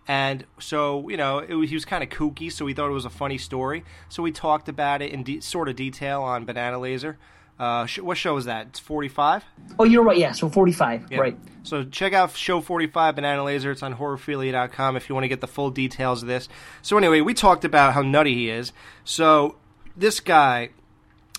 And 0.07 0.45
so, 0.59 1.09
you 1.09 1.17
know, 1.17 1.39
it, 1.39 1.55
was- 1.55 1.71
he 1.71 1.77
was 1.77 1.85
kind 1.85 2.03
of 2.05 2.11
kooky, 2.11 2.53
so 2.53 2.65
we 2.65 2.75
thought 2.75 2.89
it 2.91 2.93
was 2.93 3.05
a 3.07 3.11
funny 3.11 3.39
story. 3.39 3.85
So 4.09 4.23
we 4.23 4.33
talked 4.33 4.69
about 4.69 5.01
it 5.03 5.13
in 5.13 5.23
de- 5.23 5.41
sort 5.41 5.69
of 5.69 5.77
detail 5.77 6.23
on 6.23 6.45
Banana 6.45 6.79
Laser. 6.79 7.17
Uh, 7.59 7.87
sh- 7.87 8.01
what 8.01 8.19
show 8.19 8.37
is 8.37 8.47
that? 8.47 8.67
It's 8.67 8.81
45? 8.81 9.45
Oh, 9.79 9.85
you're 9.85 10.03
right. 10.03 10.19
Yeah, 10.19 10.33
so 10.33 10.49
45. 10.49 11.07
Yeah. 11.11 11.19
Right. 11.19 11.39
So 11.63 11.85
check 11.85 12.13
out 12.13 12.33
show 12.37 12.61
45 12.61 13.15
Banana 13.15 13.45
Laser. 13.45 13.71
It's 13.71 13.83
on 13.83 13.95
horrorphilia.com 13.95 14.97
if 14.97 15.09
you 15.09 15.15
want 15.15 15.25
to 15.25 15.29
get 15.29 15.41
the 15.41 15.47
full 15.47 15.71
details 15.71 16.21
of 16.23 16.29
this. 16.29 16.49
So 16.83 16.99
anyway, 16.99 17.21
we 17.21 17.33
talked 17.33 17.65
about 17.65 17.95
how 17.95 18.03
nutty 18.03 18.35
he 18.35 18.51
is. 18.51 18.73
So 19.05 19.57
this 19.97 20.19
guy 20.21 20.71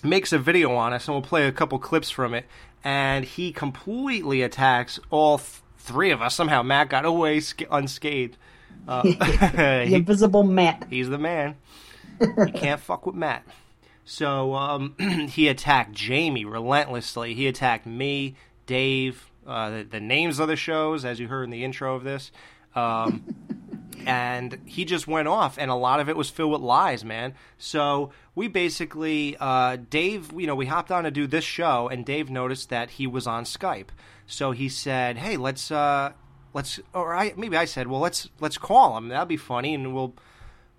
makes 0.02 0.32
a 0.32 0.38
video 0.38 0.74
on 0.74 0.92
us, 0.92 1.06
and 1.06 1.14
we'll 1.14 1.22
play 1.22 1.46
a 1.46 1.52
couple 1.52 1.78
clips 1.78 2.10
from 2.10 2.32
it. 2.34 2.46
And 2.82 3.24
he 3.24 3.52
completely 3.52 4.42
attacks 4.42 4.98
all 5.10 5.38
th- 5.38 5.60
three 5.78 6.10
of 6.10 6.22
us. 6.22 6.34
Somehow 6.34 6.62
Matt 6.62 6.88
got 6.88 7.04
away 7.04 7.40
sca- 7.40 7.66
unscathed. 7.70 8.36
Uh, 8.86 9.02
The 9.02 9.84
he- 9.88 9.94
Invisible 9.94 10.42
Matt. 10.42 10.86
He's 10.90 11.08
the 11.08 11.18
man. 11.18 11.56
you 12.20 12.52
can't 12.54 12.80
fuck 12.80 13.06
with 13.06 13.14
Matt. 13.14 13.44
So 14.04 14.54
um, 14.54 14.94
he 15.30 15.48
attacked 15.48 15.92
Jamie 15.92 16.44
relentlessly. 16.44 17.34
He 17.34 17.46
attacked 17.48 17.86
me, 17.86 18.36
Dave, 18.66 19.30
uh, 19.46 19.70
the, 19.70 19.82
the 19.84 20.00
names 20.00 20.38
of 20.38 20.48
the 20.48 20.56
shows, 20.56 21.04
as 21.04 21.18
you 21.18 21.28
heard 21.28 21.44
in 21.44 21.50
the 21.50 21.64
intro 21.64 21.94
of 21.96 22.04
this. 22.04 22.30
Um, 22.74 23.24
and 24.06 24.58
he 24.64 24.84
just 24.84 25.08
went 25.08 25.26
off, 25.28 25.58
and 25.58 25.70
a 25.70 25.74
lot 25.74 25.98
of 26.00 26.08
it 26.08 26.16
was 26.16 26.30
filled 26.30 26.52
with 26.52 26.60
lies, 26.60 27.04
man. 27.04 27.34
So 27.58 28.10
we 28.36 28.46
basically, 28.48 29.36
uh, 29.40 29.76
Dave, 29.90 30.32
you 30.38 30.46
know, 30.46 30.54
we 30.54 30.66
hopped 30.66 30.92
on 30.92 31.04
to 31.04 31.10
do 31.10 31.26
this 31.26 31.44
show, 31.44 31.88
and 31.88 32.04
Dave 32.04 32.30
noticed 32.30 32.68
that 32.68 32.90
he 32.90 33.06
was 33.08 33.26
on 33.26 33.44
Skype. 33.44 33.88
So 34.28 34.52
he 34.52 34.68
said, 34.68 35.16
"Hey, 35.18 35.36
let's." 35.36 35.70
Uh, 35.70 36.12
Let's, 36.56 36.80
or 36.94 37.14
I 37.14 37.34
maybe 37.36 37.54
I 37.54 37.66
said, 37.66 37.86
well, 37.86 38.00
let's 38.00 38.30
let's 38.40 38.56
call 38.56 38.96
him. 38.96 39.08
That'd 39.08 39.28
be 39.28 39.36
funny, 39.36 39.74
and 39.74 39.94
we'll 39.94 40.14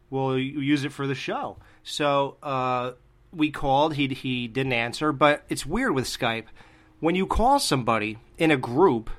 we'll 0.10 0.36
use 0.40 0.84
it 0.84 0.92
for 0.92 1.06
the 1.06 1.14
show. 1.14 1.58
So 1.84 2.38
uh, 2.42 2.94
we 3.32 3.52
called. 3.52 3.94
He 3.94 4.08
he 4.08 4.48
didn't 4.48 4.74
answer, 4.74 5.12
but 5.12 5.44
it's 5.50 5.68
weird 5.68 5.94
with 5.94 6.06
Skype. 6.06 6.46
When 7.00 7.14
you 7.14 7.28
call 7.28 7.60
somebody 7.60 8.18
in 8.40 8.50
a 8.50 8.58
group, 8.58 9.12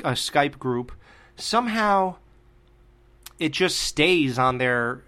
a 0.00 0.12
Skype 0.12 0.58
group, 0.58 0.92
somehow 1.36 2.16
it 3.38 3.52
just 3.52 3.76
stays 3.76 4.38
on 4.38 4.56
their 4.56 5.02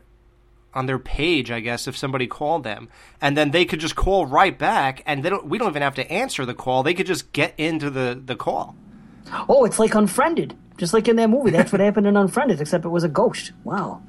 on 0.74 0.85
their 0.85 0.99
page, 0.99 1.51
I 1.51 1.61
guess, 1.61 1.89
if 1.89 1.97
somebody 1.97 2.26
called 2.26 2.62
them, 2.62 2.91
and 3.22 3.39
then 3.39 3.53
they 3.53 3.64
could 3.64 3.80
just 3.80 3.97
call 3.97 4.26
right 4.26 4.59
back, 4.59 5.03
and 5.07 5.22
they 5.22 5.30
don't. 5.30 5.47
We 5.47 5.57
don't 5.57 5.70
even 5.70 5.80
have 5.80 5.95
to 5.95 6.12
answer 6.12 6.45
the 6.45 6.53
call. 6.53 6.82
They 6.82 6.93
could 6.93 7.07
just 7.07 7.32
get 7.32 7.55
into 7.57 7.89
the 7.89 8.20
the 8.22 8.37
call. 8.37 8.76
Oh, 9.49 9.64
it's 9.64 9.78
like 9.78 9.95
Unfriended. 9.95 10.55
Just 10.77 10.93
like 10.93 11.09
in 11.09 11.16
that 11.16 11.31
movie. 11.31 11.51
That's 11.51 11.72
what 11.72 11.81
happened 11.81 12.07
in 12.07 12.16
Unfriended, 12.16 12.61
except 12.61 12.85
it 12.85 12.89
was 12.89 13.05
a 13.05 13.09
ghost. 13.09 13.53
Wow. 13.62 14.03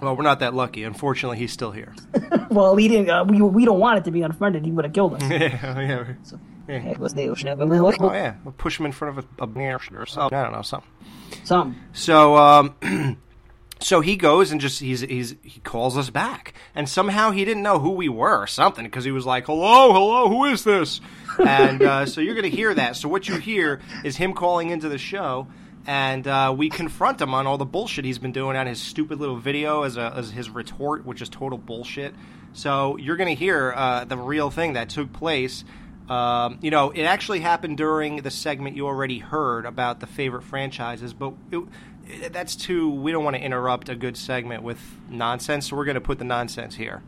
Well, 0.00 0.16
we're 0.16 0.22
not 0.22 0.40
that 0.40 0.54
lucky. 0.54 0.84
Unfortunately, 0.84 1.38
he's 1.38 1.52
still 1.52 1.72
here. 1.72 1.94
Well, 2.50 2.74
we 2.74 2.88
didn't. 2.88 3.08
Uh, 3.08 3.22
we, 3.22 3.40
we 3.40 3.64
don't 3.64 3.78
want 3.78 3.98
it 3.98 4.04
to 4.06 4.10
be 4.10 4.22
Unfriended. 4.22 4.64
He 4.64 4.72
would 4.72 4.84
have 4.84 4.92
killed 4.92 5.14
us. 5.14 5.22
yeah, 5.30 5.78
yeah. 5.78 6.78
Heck, 6.80 6.98
was 6.98 7.14
the 7.14 7.28
ocean 7.28 7.48
Oh 7.48 8.12
yeah, 8.12 8.34
we'll 8.44 8.52
push 8.52 8.78
him 8.78 8.86
in 8.86 8.92
front 8.92 9.16
of 9.16 9.24
a, 9.38 9.44
a 9.44 9.46
bear 9.46 9.78
or 9.94 10.06
something. 10.06 10.36
I 10.36 10.42
don't 10.42 10.52
know 10.52 10.62
something. 10.62 10.90
Something. 11.44 11.80
So, 11.92 12.36
um, 12.36 13.18
so 13.80 14.00
he 14.00 14.16
goes 14.16 14.50
and 14.50 14.60
just 14.60 14.80
he's 14.80 15.00
he's 15.00 15.36
he 15.42 15.60
calls 15.60 15.96
us 15.96 16.10
back, 16.10 16.54
and 16.74 16.88
somehow 16.88 17.30
he 17.30 17.44
didn't 17.44 17.62
know 17.62 17.78
who 17.78 17.90
we 17.90 18.08
were 18.08 18.36
or 18.36 18.46
something 18.46 18.84
because 18.84 19.04
he 19.04 19.12
was 19.12 19.26
like, 19.26 19.46
"Hello, 19.46 19.92
hello, 19.92 20.28
who 20.28 20.44
is 20.46 20.64
this?" 20.64 21.00
And 21.38 21.80
uh, 21.80 22.06
so 22.06 22.20
you're 22.20 22.34
gonna 22.34 22.48
hear 22.48 22.74
that. 22.74 22.96
So 22.96 23.08
what 23.08 23.28
you 23.28 23.36
hear 23.36 23.80
is 24.04 24.16
him 24.16 24.34
calling 24.34 24.70
into 24.70 24.88
the 24.88 24.98
show. 24.98 25.46
And 25.86 26.26
uh, 26.26 26.54
we 26.56 26.68
confront 26.68 27.20
him 27.20 27.34
on 27.34 27.46
all 27.46 27.58
the 27.58 27.64
bullshit 27.64 28.04
he's 28.04 28.18
been 28.18 28.32
doing 28.32 28.56
on 28.56 28.66
his 28.66 28.80
stupid 28.80 29.18
little 29.18 29.36
video 29.36 29.82
as, 29.82 29.96
a, 29.96 30.12
as 30.14 30.30
his 30.30 30.50
retort, 30.50 31.06
which 31.06 31.22
is 31.22 31.28
total 31.28 31.58
bullshit. 31.58 32.14
So 32.52 32.96
you're 32.96 33.16
going 33.16 33.28
to 33.28 33.38
hear 33.38 33.72
uh, 33.74 34.04
the 34.04 34.16
real 34.16 34.50
thing 34.50 34.74
that 34.74 34.90
took 34.90 35.12
place 35.12 35.64
um, 36.10 36.58
you 36.60 36.72
know, 36.72 36.90
it 36.90 37.04
actually 37.04 37.38
happened 37.38 37.76
during 37.76 38.16
the 38.16 38.32
segment 38.32 38.74
you 38.74 38.88
already 38.88 39.20
heard 39.20 39.64
about 39.64 40.00
the 40.00 40.08
favorite 40.08 40.42
franchises, 40.42 41.14
but 41.14 41.34
it, 41.52 41.62
it- 42.08 42.32
that's 42.32 42.56
too. 42.56 42.90
We 42.90 43.12
don't 43.12 43.22
want 43.22 43.36
to 43.36 43.42
interrupt 43.42 43.88
a 43.88 43.94
good 43.94 44.16
segment 44.16 44.64
with 44.64 44.80
nonsense, 45.08 45.68
so 45.68 45.76
we're 45.76 45.84
going 45.84 45.94
to 45.94 46.00
put 46.00 46.18
the 46.18 46.24
nonsense 46.24 46.74
here. 46.74 47.00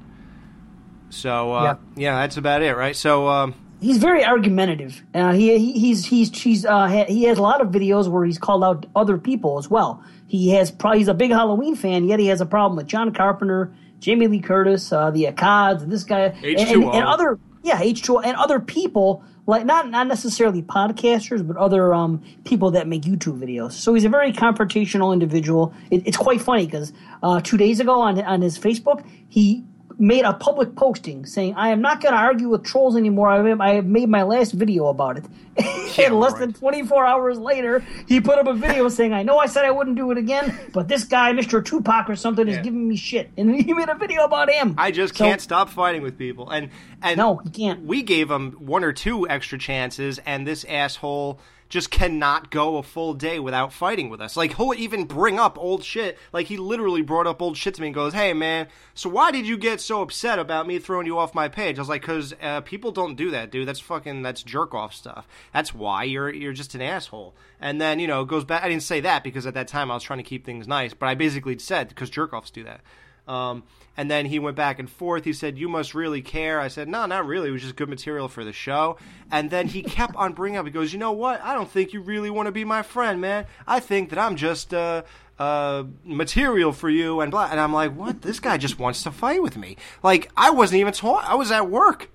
So 1.11 1.53
uh, 1.53 1.63
yeah. 1.97 2.21
that's 2.21 2.37
about 2.37 2.63
it, 2.63 2.77
right? 2.77 2.95
So 2.95 3.27
um, 3.29 3.55
He's 3.83 3.99
very 3.99 4.25
argumentative. 4.25 5.03
Uh, 5.13 5.33
he, 5.33 5.59
he 5.59 5.73
he's 5.73 6.05
he's 6.05 6.41
he's 6.41 6.65
uh, 6.65 6.89
ha- 6.89 7.07
he 7.09 7.25
has 7.25 7.37
a 7.37 7.43
lot 7.43 7.61
of 7.61 7.69
videos 7.69 8.09
where 8.09 8.25
he's 8.25 8.39
called 8.39 8.63
out 8.63 8.87
other 8.95 9.19
people 9.19 9.59
as 9.59 9.69
well. 9.69 10.03
He 10.29 10.51
has 10.51 10.71
pro- 10.71 10.93
he's 10.93 11.09
a 11.09 11.15
big 11.15 11.33
Halloween 11.33 11.75
fan, 11.75 12.07
yet 12.07 12.21
he 12.21 12.29
has 12.29 12.41
a 12.41 12.47
problem 12.47 12.77
with 12.77 12.87
John 12.87 13.13
Carpenter, 13.13 13.75
Jamie 13.99 14.29
Lee 14.29 14.41
Curtis, 14.41 14.93
uh, 14.93 15.11
the 15.11 15.25
Akkads, 15.25 15.89
this 15.89 16.05
guy, 16.05 16.21
and, 16.21 16.45
and, 16.45 16.59
H2O. 16.59 16.95
and 16.95 17.05
other 17.05 17.41
yeah 17.65 17.81
H2O 17.83 18.25
and 18.25 18.37
other 18.37 18.61
people 18.61 19.25
like 19.47 19.67
not 19.67 19.91
not 19.91 20.07
necessarily 20.07 20.63
podcasters, 20.63 21.47
but 21.47 21.57
other 21.57 21.93
um, 21.93 22.23
people 22.45 22.71
that 22.73 22.87
make 22.87 23.03
YouTube 23.03 23.41
videos. 23.41 23.73
So 23.73 23.95
he's 23.95 24.05
a 24.05 24.09
very 24.09 24.33
confrontational 24.33 25.13
individual. 25.13 25.75
It, 25.91 26.07
it's 26.07 26.17
quite 26.17 26.41
funny 26.41 26.67
because 26.67 26.93
uh, 27.23 27.41
two 27.41 27.57
days 27.57 27.81
ago 27.81 28.01
on 28.01 28.21
on 28.23 28.43
his 28.43 28.59
Facebook 28.59 29.05
he 29.29 29.65
made 29.99 30.25
a 30.25 30.33
public 30.33 30.75
posting 30.77 31.27
saying, 31.27 31.55
"I 31.57 31.69
am 31.69 31.81
not 31.81 32.01
going 32.01 32.13
to 32.15 32.19
argue 32.21 32.49
with 32.49 32.65
trolls 32.65 32.97
anymore. 32.97 33.29
I 33.29 33.75
have, 33.75 33.87
made 33.87 34.09
my 34.09 34.23
last 34.23 34.53
video 34.53 34.87
about 34.89 35.19
it." 35.19 35.25
and 35.99 36.19
less 36.19 36.33
than 36.35 36.53
24 36.55 37.05
hours 37.07 37.39
later, 37.39 37.85
he 38.09 38.21
put 38.21 38.39
up 38.39 38.47
a 38.47 38.55
video 38.55 38.89
saying, 38.91 39.13
"I 39.13 39.23
know 39.23 39.39
I 39.39 39.47
said 39.47 39.65
I 39.65 39.71
wouldn't 39.71 39.97
do 39.97 40.11
it 40.11 40.19
again, 40.19 40.59
but 40.73 40.89
this 40.89 41.05
guy, 41.05 41.33
Mr. 41.33 41.65
Tupac 41.65 42.09
or 42.09 42.17
something, 42.17 42.49
is 42.49 42.59
giving 42.59 42.89
me 42.89 42.97
shit." 42.97 43.31
And 43.37 43.55
he 43.55 43.73
made 43.73 43.89
a 43.89 43.95
video 43.95 44.25
about 44.25 44.51
him. 44.51 44.75
I 44.79 44.91
just 44.91 45.17
So- 45.17 45.25
can't 45.25 45.41
stop 45.41 45.69
fighting 45.69 46.03
with 46.03 46.19
people, 46.19 46.51
and 46.51 46.71
and 47.03 47.17
No, 47.17 47.41
you 47.45 47.51
can't. 47.51 47.85
We 47.85 48.03
gave 48.03 48.31
him 48.31 48.53
one 48.59 48.85
or 48.85 48.93
two 48.93 49.29
extra 49.29 49.59
chances, 49.59 50.19
and 50.25 50.47
this 50.47 50.65
asshole 50.69 51.39
just 51.73 51.91
cannot 51.91 52.51
go 52.51 52.77
a 52.77 52.83
full 52.83 53.15
day 53.15 53.39
without 53.39 53.73
fighting 53.73 54.11
with 54.11 54.21
us. 54.21 54.37
Like 54.37 54.57
he'll 54.57 54.75
even 54.75 55.07
bring 55.07 55.39
up 55.39 55.57
old 55.57 55.83
shit. 55.83 56.19
Like 56.31 56.49
he 56.49 56.59
literally 56.59 57.01
brought 57.01 57.27
up 57.27 57.41
old 57.41 57.57
shit 57.57 57.73
to 57.77 57.81
me 57.81 57.89
and 57.89 57.95
goes, 57.95 58.13
"Hey 58.13 58.35
man, 58.35 58.69
so 58.93 59.09
why 59.09 59.31
did 59.31 59.47
you 59.47 59.57
get 59.57 59.81
so 59.81 60.03
upset 60.03 60.39
about 60.39 60.67
me 60.67 60.79
throwing 60.79 61.07
you 61.07 61.19
off 61.19 61.35
my 61.35 61.49
page?" 61.49 61.79
I 61.79 61.81
was 61.81 61.89
like, 61.89 62.03
"Cause 62.03 62.35
uh, 62.43 62.61
people 62.61 62.93
don't 62.93 63.15
do 63.15 63.31
that, 63.31 63.51
dude. 63.51 63.67
That's 63.67 63.81
fucking 63.81 64.21
that's 64.21 64.43
jerk 64.43 64.75
off 64.75 64.93
stuff. 64.93 65.27
That's 65.55 65.73
why 65.73 66.05
you're 66.05 66.29
you're 66.29 66.53
just 66.53 66.75
an 66.75 66.83
asshole." 66.83 67.35
And 67.59 67.81
then 67.81 67.99
you 68.01 68.07
know 68.07 68.27
goes 68.27 68.45
back. 68.45 68.63
I 68.63 68.69
didn't 68.69 68.83
say 68.83 69.01
that 69.01 69.25
because 69.25 69.47
at 69.47 69.55
that 69.55 69.67
time 69.67 69.91
I 69.91 69.95
was 69.95 70.03
trying 70.03 70.19
to 70.19 70.25
keep 70.25 70.45
things 70.45 70.69
nice, 70.69 70.93
but 70.93 71.09
I 71.09 71.15
basically 71.15 71.59
said 71.59 71.89
because 71.89 72.11
jerk 72.11 72.35
offs 72.35 72.51
do 72.51 72.65
that. 72.65 72.83
Um, 73.29 73.63
and 73.97 74.11
then 74.11 74.27
he 74.27 74.39
went 74.39 74.57
back 74.57 74.79
and 74.79 74.89
forth. 74.89 75.25
He 75.25 75.33
said, 75.33 75.59
"You 75.59 75.69
must 75.69 75.95
really 75.95 76.23
care." 76.23 76.61
I 76.61 76.69
said, 76.69 76.89
"No, 76.89 77.07
not 77.07 77.27
really. 77.27 77.49
It 77.49 77.53
was 77.53 77.63
just 77.63 77.77
good 77.77 77.89
material 77.89 78.29
for 78.29 78.45
the 78.45 78.53
show." 78.53 78.97
And 79.31 79.51
then 79.51 79.69
he 79.69 79.83
kept 79.83 80.17
on 80.17 80.33
bringing 80.33 80.59
up. 80.59 80.67
He 80.67 80.73
goes, 80.73 80.93
"You 80.93 80.99
know 80.99 81.13
what? 81.13 81.43
I 81.43 81.55
don't 81.55 81.71
think 81.71 81.93
you 81.93 82.01
really 82.01 82.31
want 82.31 82.47
to 82.47 82.53
be 82.53 82.65
my 82.65 82.83
friend, 82.83 83.21
man. 83.21 83.47
I 83.67 83.81
think 83.81 84.11
that 84.11 84.19
I'm 84.19 84.37
just 84.37 84.73
uh, 84.73 85.03
uh, 85.39 85.85
material 86.05 86.73
for 86.73 86.89
you." 86.89 87.21
And 87.21 87.31
blah. 87.31 87.49
And 87.51 87.61
I'm 87.61 87.73
like, 87.73 87.95
"What? 87.95 88.23
This 88.23 88.41
guy 88.41 88.57
just 88.57 88.79
wants 88.79 89.03
to 89.03 89.11
fight 89.11 89.43
with 89.43 89.57
me. 89.57 89.77
Like 90.03 90.31
I 90.37 90.51
wasn't 90.51 90.81
even 90.81 90.93
talking. 90.95 91.29
I 91.29 91.35
was 91.35 91.51
at 91.51 91.71
work, 91.71 92.11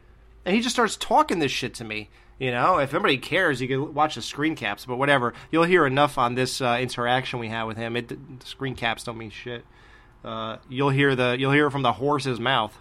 and 0.46 0.56
he 0.56 0.62
just 0.62 0.76
starts 0.76 0.98
talking 0.98 1.40
this 1.40 1.52
shit 1.52 1.74
to 1.76 1.84
me." 1.84 2.10
You 2.40 2.52
know, 2.52 2.78
if 2.78 2.94
anybody 2.94 3.18
cares, 3.18 3.62
you 3.62 3.68
can 3.68 3.94
watch 3.96 4.16
the 4.16 4.22
screen 4.22 4.56
caps. 4.56 4.86
But 4.86 4.98
whatever, 4.98 5.34
you'll 5.52 5.64
hear 5.64 5.88
enough 5.88 6.18
on 6.18 6.36
this 6.36 6.62
uh, 6.62 6.78
interaction 6.80 7.40
we 7.40 7.48
had 7.48 7.64
with 7.64 7.78
him. 7.78 7.96
It, 7.96 8.10
the 8.10 8.46
screen 8.46 8.76
caps 8.76 9.04
don't 9.04 9.18
mean 9.18 9.32
shit. 9.32 9.66
Uh, 10.28 10.58
you'll 10.70 10.90
hear 10.90 11.16
the 11.16 11.38
you'll 11.40 11.54
hear 11.54 11.68
it 11.68 11.72
from 11.72 11.84
the 11.84 11.94
horse's 11.94 12.40
mouth. 12.40 12.78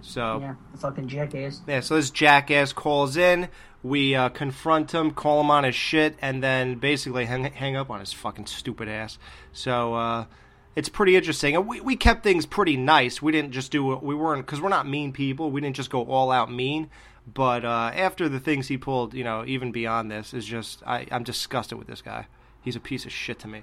So 0.00 0.40
Yeah, 0.40 0.54
the 0.72 0.78
fucking 0.78 1.08
jackass. 1.08 1.60
yeah, 1.66 1.80
so 1.80 1.96
this 1.96 2.10
jackass 2.10 2.72
calls 2.72 3.16
in. 3.16 3.48
We 3.82 4.14
uh, 4.14 4.28
confront 4.30 4.92
him, 4.92 5.10
call 5.10 5.40
him 5.40 5.50
on 5.50 5.64
his 5.64 5.74
shit, 5.74 6.16
and 6.22 6.42
then 6.42 6.76
basically 6.76 7.24
hang, 7.26 7.44
hang 7.44 7.76
up 7.76 7.90
on 7.90 8.00
his 8.00 8.12
fucking 8.12 8.46
stupid 8.46 8.88
ass. 8.88 9.18
So 9.52 9.94
uh, 9.94 10.24
it's 10.76 10.88
pretty 10.88 11.16
interesting. 11.16 11.54
And 11.56 11.66
we, 11.66 11.80
we 11.80 11.96
kept 11.96 12.22
things 12.22 12.46
pretty 12.46 12.76
nice. 12.76 13.20
We 13.20 13.32
didn't 13.32 13.52
just 13.52 13.70
do 13.70 13.96
we 13.96 14.14
weren't 14.14 14.46
because 14.46 14.60
we're 14.60 14.68
not 14.68 14.88
mean 14.88 15.12
people. 15.12 15.50
We 15.50 15.60
didn't 15.60 15.76
just 15.76 15.90
go 15.90 16.04
all 16.04 16.30
out 16.30 16.50
mean. 16.50 16.90
But 17.32 17.64
uh, 17.64 17.90
after 17.94 18.28
the 18.28 18.40
things 18.40 18.68
he 18.68 18.78
pulled, 18.78 19.14
you 19.14 19.22
know, 19.22 19.44
even 19.46 19.70
beyond 19.70 20.10
this, 20.10 20.32
is 20.34 20.44
just 20.44 20.82
I, 20.86 21.06
I'm 21.10 21.22
disgusted 21.24 21.78
with 21.78 21.86
this 21.86 22.02
guy. 22.02 22.26
He's 22.60 22.76
a 22.76 22.80
piece 22.80 23.04
of 23.04 23.12
shit 23.12 23.38
to 23.40 23.48
me. 23.48 23.62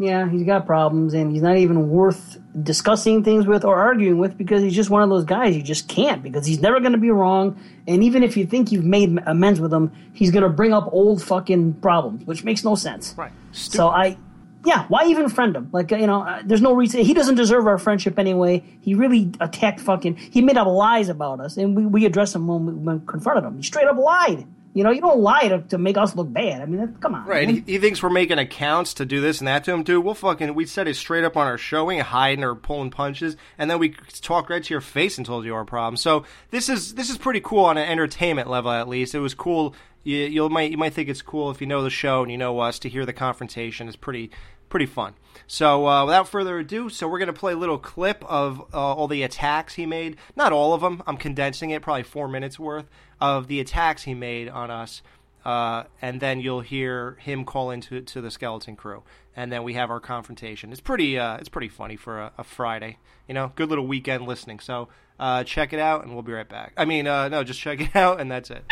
Yeah, 0.00 0.30
he's 0.30 0.44
got 0.44 0.64
problems, 0.64 1.12
and 1.12 1.32
he's 1.32 1.42
not 1.42 1.56
even 1.56 1.90
worth 1.90 2.38
discussing 2.62 3.24
things 3.24 3.46
with 3.46 3.64
or 3.64 3.76
arguing 3.76 4.18
with 4.18 4.38
because 4.38 4.62
he's 4.62 4.74
just 4.74 4.90
one 4.90 5.02
of 5.02 5.08
those 5.08 5.24
guys 5.24 5.56
you 5.56 5.62
just 5.62 5.88
can't 5.88 6.22
because 6.22 6.46
he's 6.46 6.60
never 6.60 6.78
going 6.78 6.92
to 6.92 6.98
be 6.98 7.10
wrong. 7.10 7.60
And 7.88 8.04
even 8.04 8.22
if 8.22 8.36
you 8.36 8.46
think 8.46 8.70
you've 8.70 8.84
made 8.84 9.18
amends 9.26 9.60
with 9.60 9.72
him, 9.72 9.90
he's 10.12 10.30
going 10.30 10.44
to 10.44 10.48
bring 10.48 10.72
up 10.72 10.88
old 10.92 11.20
fucking 11.20 11.74
problems, 11.74 12.24
which 12.26 12.44
makes 12.44 12.64
no 12.64 12.76
sense. 12.76 13.14
Right. 13.16 13.32
So 13.50 13.88
I, 13.88 14.16
yeah, 14.64 14.86
why 14.86 15.06
even 15.06 15.28
friend 15.28 15.56
him? 15.56 15.68
Like, 15.72 15.90
you 15.90 16.06
know, 16.06 16.22
uh, 16.22 16.42
there's 16.44 16.62
no 16.62 16.74
reason. 16.74 17.00
He 17.00 17.14
doesn't 17.14 17.34
deserve 17.34 17.66
our 17.66 17.78
friendship 17.78 18.20
anyway. 18.20 18.62
He 18.80 18.94
really 18.94 19.32
attacked 19.40 19.80
fucking, 19.80 20.16
he 20.16 20.42
made 20.42 20.56
up 20.56 20.68
lies 20.68 21.08
about 21.08 21.40
us, 21.40 21.56
and 21.56 21.74
we, 21.74 21.86
we 21.86 22.06
addressed 22.06 22.36
him 22.36 22.46
when 22.46 22.66
we, 22.66 22.72
when 22.72 23.00
we 23.00 23.06
confronted 23.06 23.44
him. 23.44 23.56
He 23.56 23.62
straight 23.64 23.88
up 23.88 23.96
lied. 23.96 24.46
You 24.78 24.84
know, 24.84 24.92
you 24.92 25.00
don't 25.00 25.18
lie 25.18 25.48
to, 25.48 25.58
to 25.70 25.76
make 25.76 25.96
us 25.96 26.14
look 26.14 26.32
bad. 26.32 26.62
I 26.62 26.66
mean, 26.66 26.96
come 27.00 27.12
on. 27.12 27.26
Right. 27.26 27.48
He, 27.48 27.64
he 27.66 27.78
thinks 27.78 28.00
we're 28.00 28.10
making 28.10 28.38
accounts 28.38 28.94
to 28.94 29.04
do 29.04 29.20
this 29.20 29.40
and 29.40 29.48
that 29.48 29.64
to 29.64 29.72
him, 29.72 29.82
dude. 29.82 30.04
We'll 30.04 30.14
fucking, 30.14 30.54
we 30.54 30.66
said 30.66 30.86
it 30.86 30.94
straight 30.94 31.24
up 31.24 31.36
on 31.36 31.48
our 31.48 31.58
show. 31.58 31.86
We 31.86 31.96
ain't 31.96 32.04
hiding 32.04 32.44
or 32.44 32.54
pulling 32.54 32.90
punches. 32.90 33.36
And 33.58 33.68
then 33.68 33.80
we 33.80 33.88
talk 34.20 34.48
right 34.48 34.62
to 34.62 34.72
your 34.72 34.80
face 34.80 35.18
and 35.18 35.26
told 35.26 35.44
you 35.44 35.52
our 35.52 35.64
problem. 35.64 35.96
So 35.96 36.22
this 36.52 36.68
is, 36.68 36.94
this 36.94 37.10
is 37.10 37.18
pretty 37.18 37.40
cool 37.40 37.64
on 37.64 37.76
an 37.76 37.90
entertainment 37.90 38.48
level, 38.48 38.70
at 38.70 38.86
least. 38.86 39.16
It 39.16 39.18
was 39.18 39.34
cool. 39.34 39.74
You, 40.04 40.18
you'll 40.18 40.48
might, 40.48 40.70
you 40.70 40.78
might 40.78 40.94
think 40.94 41.08
it's 41.08 41.22
cool 41.22 41.50
if 41.50 41.60
you 41.60 41.66
know 41.66 41.82
the 41.82 41.90
show 41.90 42.22
and 42.22 42.30
you 42.30 42.38
know 42.38 42.60
us 42.60 42.78
to 42.78 42.88
hear 42.88 43.04
the 43.04 43.12
confrontation. 43.12 43.88
It's 43.88 43.96
pretty, 43.96 44.30
pretty 44.68 44.86
fun. 44.86 45.14
So 45.50 45.88
uh, 45.88 46.04
without 46.04 46.28
further 46.28 46.58
ado, 46.58 46.90
so 46.90 47.08
we're 47.08 47.18
gonna 47.18 47.32
play 47.32 47.54
a 47.54 47.56
little 47.56 47.78
clip 47.78 48.22
of 48.28 48.60
uh, 48.72 48.76
all 48.76 49.08
the 49.08 49.22
attacks 49.22 49.74
he 49.74 49.86
made. 49.86 50.18
Not 50.36 50.52
all 50.52 50.74
of 50.74 50.82
them. 50.82 51.02
I'm 51.06 51.16
condensing 51.16 51.70
it, 51.70 51.80
probably 51.80 52.02
four 52.02 52.28
minutes 52.28 52.58
worth 52.58 52.84
of 53.18 53.48
the 53.48 53.58
attacks 53.58 54.02
he 54.02 54.12
made 54.12 54.50
on 54.50 54.70
us. 54.70 55.00
Uh, 55.46 55.84
and 56.02 56.20
then 56.20 56.40
you'll 56.40 56.60
hear 56.60 57.16
him 57.20 57.46
call 57.46 57.70
into 57.70 58.02
to 58.02 58.20
the 58.20 58.30
skeleton 58.30 58.76
crew, 58.76 59.02
and 59.34 59.50
then 59.50 59.62
we 59.62 59.72
have 59.72 59.90
our 59.90 60.00
confrontation. 60.00 60.70
It's 60.70 60.82
pretty, 60.82 61.18
uh, 61.18 61.38
it's 61.38 61.48
pretty 61.48 61.70
funny 61.70 61.96
for 61.96 62.20
a, 62.20 62.32
a 62.36 62.44
Friday, 62.44 62.98
you 63.26 63.32
know, 63.32 63.52
good 63.56 63.70
little 63.70 63.86
weekend 63.86 64.26
listening. 64.26 64.60
So 64.60 64.88
uh, 65.18 65.44
check 65.44 65.72
it 65.72 65.80
out, 65.80 66.04
and 66.04 66.12
we'll 66.12 66.22
be 66.22 66.32
right 66.32 66.48
back. 66.48 66.74
I 66.76 66.84
mean, 66.84 67.06
uh, 67.06 67.28
no, 67.28 67.42
just 67.42 67.60
check 67.60 67.80
it 67.80 67.94
out, 67.96 68.20
and 68.20 68.30
that's 68.30 68.50
it. 68.50 68.64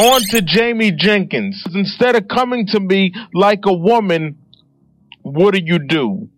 On 0.00 0.20
to 0.30 0.42
Jamie 0.42 0.92
Jenkins. 0.92 1.60
Instead 1.74 2.14
of 2.14 2.28
coming 2.28 2.68
to 2.68 2.78
me 2.78 3.12
like 3.34 3.66
a 3.66 3.74
woman, 3.74 4.38
what 5.34 5.54
do 5.54 5.60
you 5.64 5.78
do? 5.78 6.28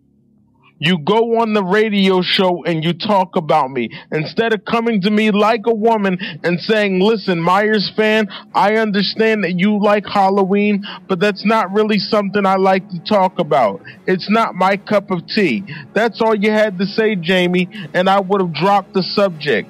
You 0.83 0.97
go 0.97 1.41
on 1.41 1.53
the 1.53 1.63
radio 1.63 2.23
show 2.23 2.63
and 2.63 2.83
you 2.83 2.93
talk 2.93 3.35
about 3.35 3.69
me. 3.69 3.91
Instead 4.11 4.51
of 4.51 4.65
coming 4.65 4.99
to 5.01 5.11
me 5.11 5.29
like 5.29 5.61
a 5.67 5.75
woman 5.75 6.17
and 6.43 6.59
saying, 6.59 6.99
listen, 6.99 7.39
Myers 7.39 7.91
fan, 7.95 8.27
I 8.55 8.77
understand 8.77 9.43
that 9.43 9.59
you 9.59 9.79
like 9.79 10.07
Halloween, 10.07 10.83
but 11.07 11.19
that's 11.19 11.45
not 11.45 11.71
really 11.71 11.99
something 11.99 12.47
I 12.47 12.55
like 12.55 12.89
to 12.89 12.99
talk 13.03 13.37
about. 13.37 13.83
It's 14.07 14.27
not 14.27 14.55
my 14.55 14.75
cup 14.75 15.11
of 15.11 15.27
tea. 15.27 15.63
That's 15.93 16.19
all 16.19 16.33
you 16.33 16.49
had 16.49 16.79
to 16.79 16.87
say, 16.87 17.15
Jamie, 17.15 17.69
and 17.93 18.09
I 18.09 18.19
would 18.19 18.41
have 18.41 18.53
dropped 18.53 18.95
the 18.95 19.03
subject. 19.03 19.69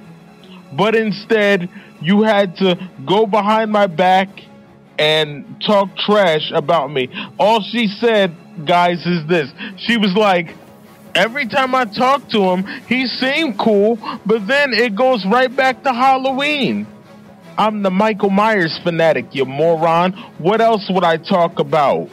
But 0.78 0.96
instead, 0.96 1.70
you 2.02 2.22
had 2.22 2.56
to 2.58 2.90
go 3.06 3.26
behind 3.26 3.70
my 3.70 3.88
back 3.88 4.30
and 4.98 5.62
talk 5.66 5.96
trash 5.98 6.52
about 6.54 6.92
me. 6.92 7.10
All 7.40 7.62
she 7.62 7.88
said, 7.88 8.36
guys, 8.66 9.06
is 9.06 9.26
this. 9.28 9.50
She 9.78 9.98
was 9.98 10.14
like, 10.14 10.56
every 11.16 11.48
time 11.48 11.74
I 11.76 11.86
talk 11.86 12.30
to 12.30 12.42
him, 12.44 12.66
he 12.88 13.08
seemed 13.08 13.58
cool, 13.58 13.98
but 14.26 14.48
then 14.48 14.74
it 14.74 14.96
goes 14.96 15.26
right 15.26 15.54
back 15.54 15.84
to 15.84 15.94
Halloween. 15.94 16.88
I'm 17.58 17.84
the 17.84 17.92
Michael 17.92 18.30
Myers 18.30 18.80
fanatic, 18.84 19.36
you 19.36 19.46
moron. 19.46 20.14
What 20.38 20.62
else 20.62 20.90
would 20.90 21.04
I 21.04 21.18
talk 21.18 21.60
about? 21.60 22.10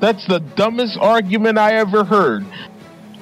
That's 0.00 0.26
the 0.26 0.40
dumbest 0.40 0.98
argument 1.00 1.58
I 1.58 1.74
ever 1.74 2.04
heard. 2.04 2.44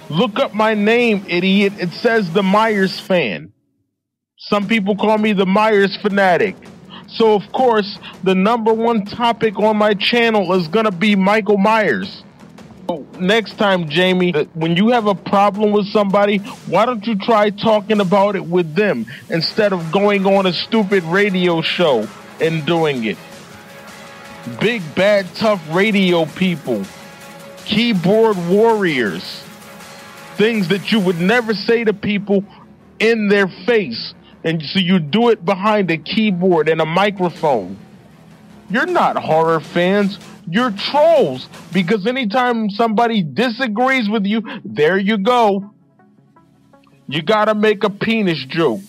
Look 0.09 0.39
up 0.39 0.55
my 0.55 0.75
name, 0.75 1.25
idiot. 1.29 1.75
It 1.79 1.91
says 1.91 2.33
the 2.33 2.43
Myers 2.43 2.99
fan. 2.99 3.53
Some 4.37 4.67
people 4.67 4.97
call 4.97 5.19
me 5.19 5.33
the 5.33 5.47
Myers 5.47 5.97
fanatic. 6.03 6.57
So, 7.15 7.35
of 7.35 7.53
course, 7.53 7.99
the 8.23 8.35
number 8.35 8.73
one 8.73 9.05
topic 9.05 9.59
on 9.59 9.77
my 9.77 9.95
channel 9.95 10.53
is 10.55 10.69
going 10.69 10.87
to 10.87 10.93
be 10.93 11.15
Michael 11.15 11.59
Myers. 11.59 12.23
Next 13.19 13.59
time, 13.59 13.89
Jamie, 13.89 14.33
when 14.55 14.77
you 14.77 14.89
have 14.89 15.07
a 15.07 15.15
problem 15.15 15.73
with 15.73 15.87
somebody, 15.87 16.39
why 16.67 16.85
don't 16.85 17.07
you 17.07 17.17
try 17.17 17.51
talking 17.51 18.01
about 18.01 18.35
it 18.35 18.45
with 18.45 18.75
them 18.75 19.07
instead 19.31 19.73
of 19.73 19.93
going 19.93 20.27
on 20.27 20.47
a 20.47 20.53
stupid 20.53 21.03
radio 21.05 21.63
show 21.63 22.09
and 22.41 22.67
doing 22.67 23.05
it? 23.05 23.17
Big, 24.61 24.83
bad, 24.95 25.27
tough 25.35 25.63
radio 25.71 26.25
people, 26.25 26.83
keyboard 27.65 28.37
warriors, 28.49 29.23
things 30.37 30.69
that 30.69 30.91
you 30.91 30.99
would 30.99 31.21
never 31.21 31.55
say 31.55 31.85
to 31.85 31.93
people 31.93 32.45
in 32.99 33.29
their 33.29 33.49
face. 33.49 34.15
And 34.45 34.63
so 34.63 34.79
you 34.79 34.99
do 34.99 35.29
it 35.29 35.45
behind 35.45 35.91
a 35.91 35.99
keyboard 35.99 36.69
and 36.69 36.81
a 36.81 36.87
microphone. 36.87 37.79
You're 38.69 38.87
not 38.87 39.17
horror 39.17 39.61
fans. 39.61 40.19
You're 40.49 40.71
trolls. 40.71 41.49
Because 41.73 42.07
anytime 42.07 42.71
somebody 42.71 43.23
disagrees 43.23 44.09
with 44.09 44.25
you, 44.25 44.43
there 44.65 44.99
you 44.99 45.19
go. 45.19 45.73
You 47.07 47.23
gotta 47.23 47.55
make 47.55 47.85
a 47.85 47.91
penis 47.91 48.45
joke. 48.49 48.81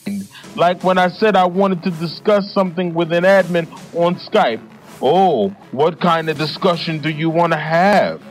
Like 0.56 0.84
when 0.84 0.98
I 0.98 1.10
said 1.10 1.36
I 1.36 1.46
wanted 1.46 1.84
to 1.84 1.92
discuss 1.92 2.52
something 2.54 2.94
with 2.94 3.12
an 3.12 3.24
admin 3.24 3.68
on 3.96 4.16
Skype. 4.16 4.62
Oh, 5.02 5.50
what 5.72 6.00
kind 6.00 6.30
of 6.30 6.38
discussion 6.38 7.02
do 7.02 7.10
you 7.10 7.30
want 7.30 7.52
to 7.54 7.60
have? 7.60 8.22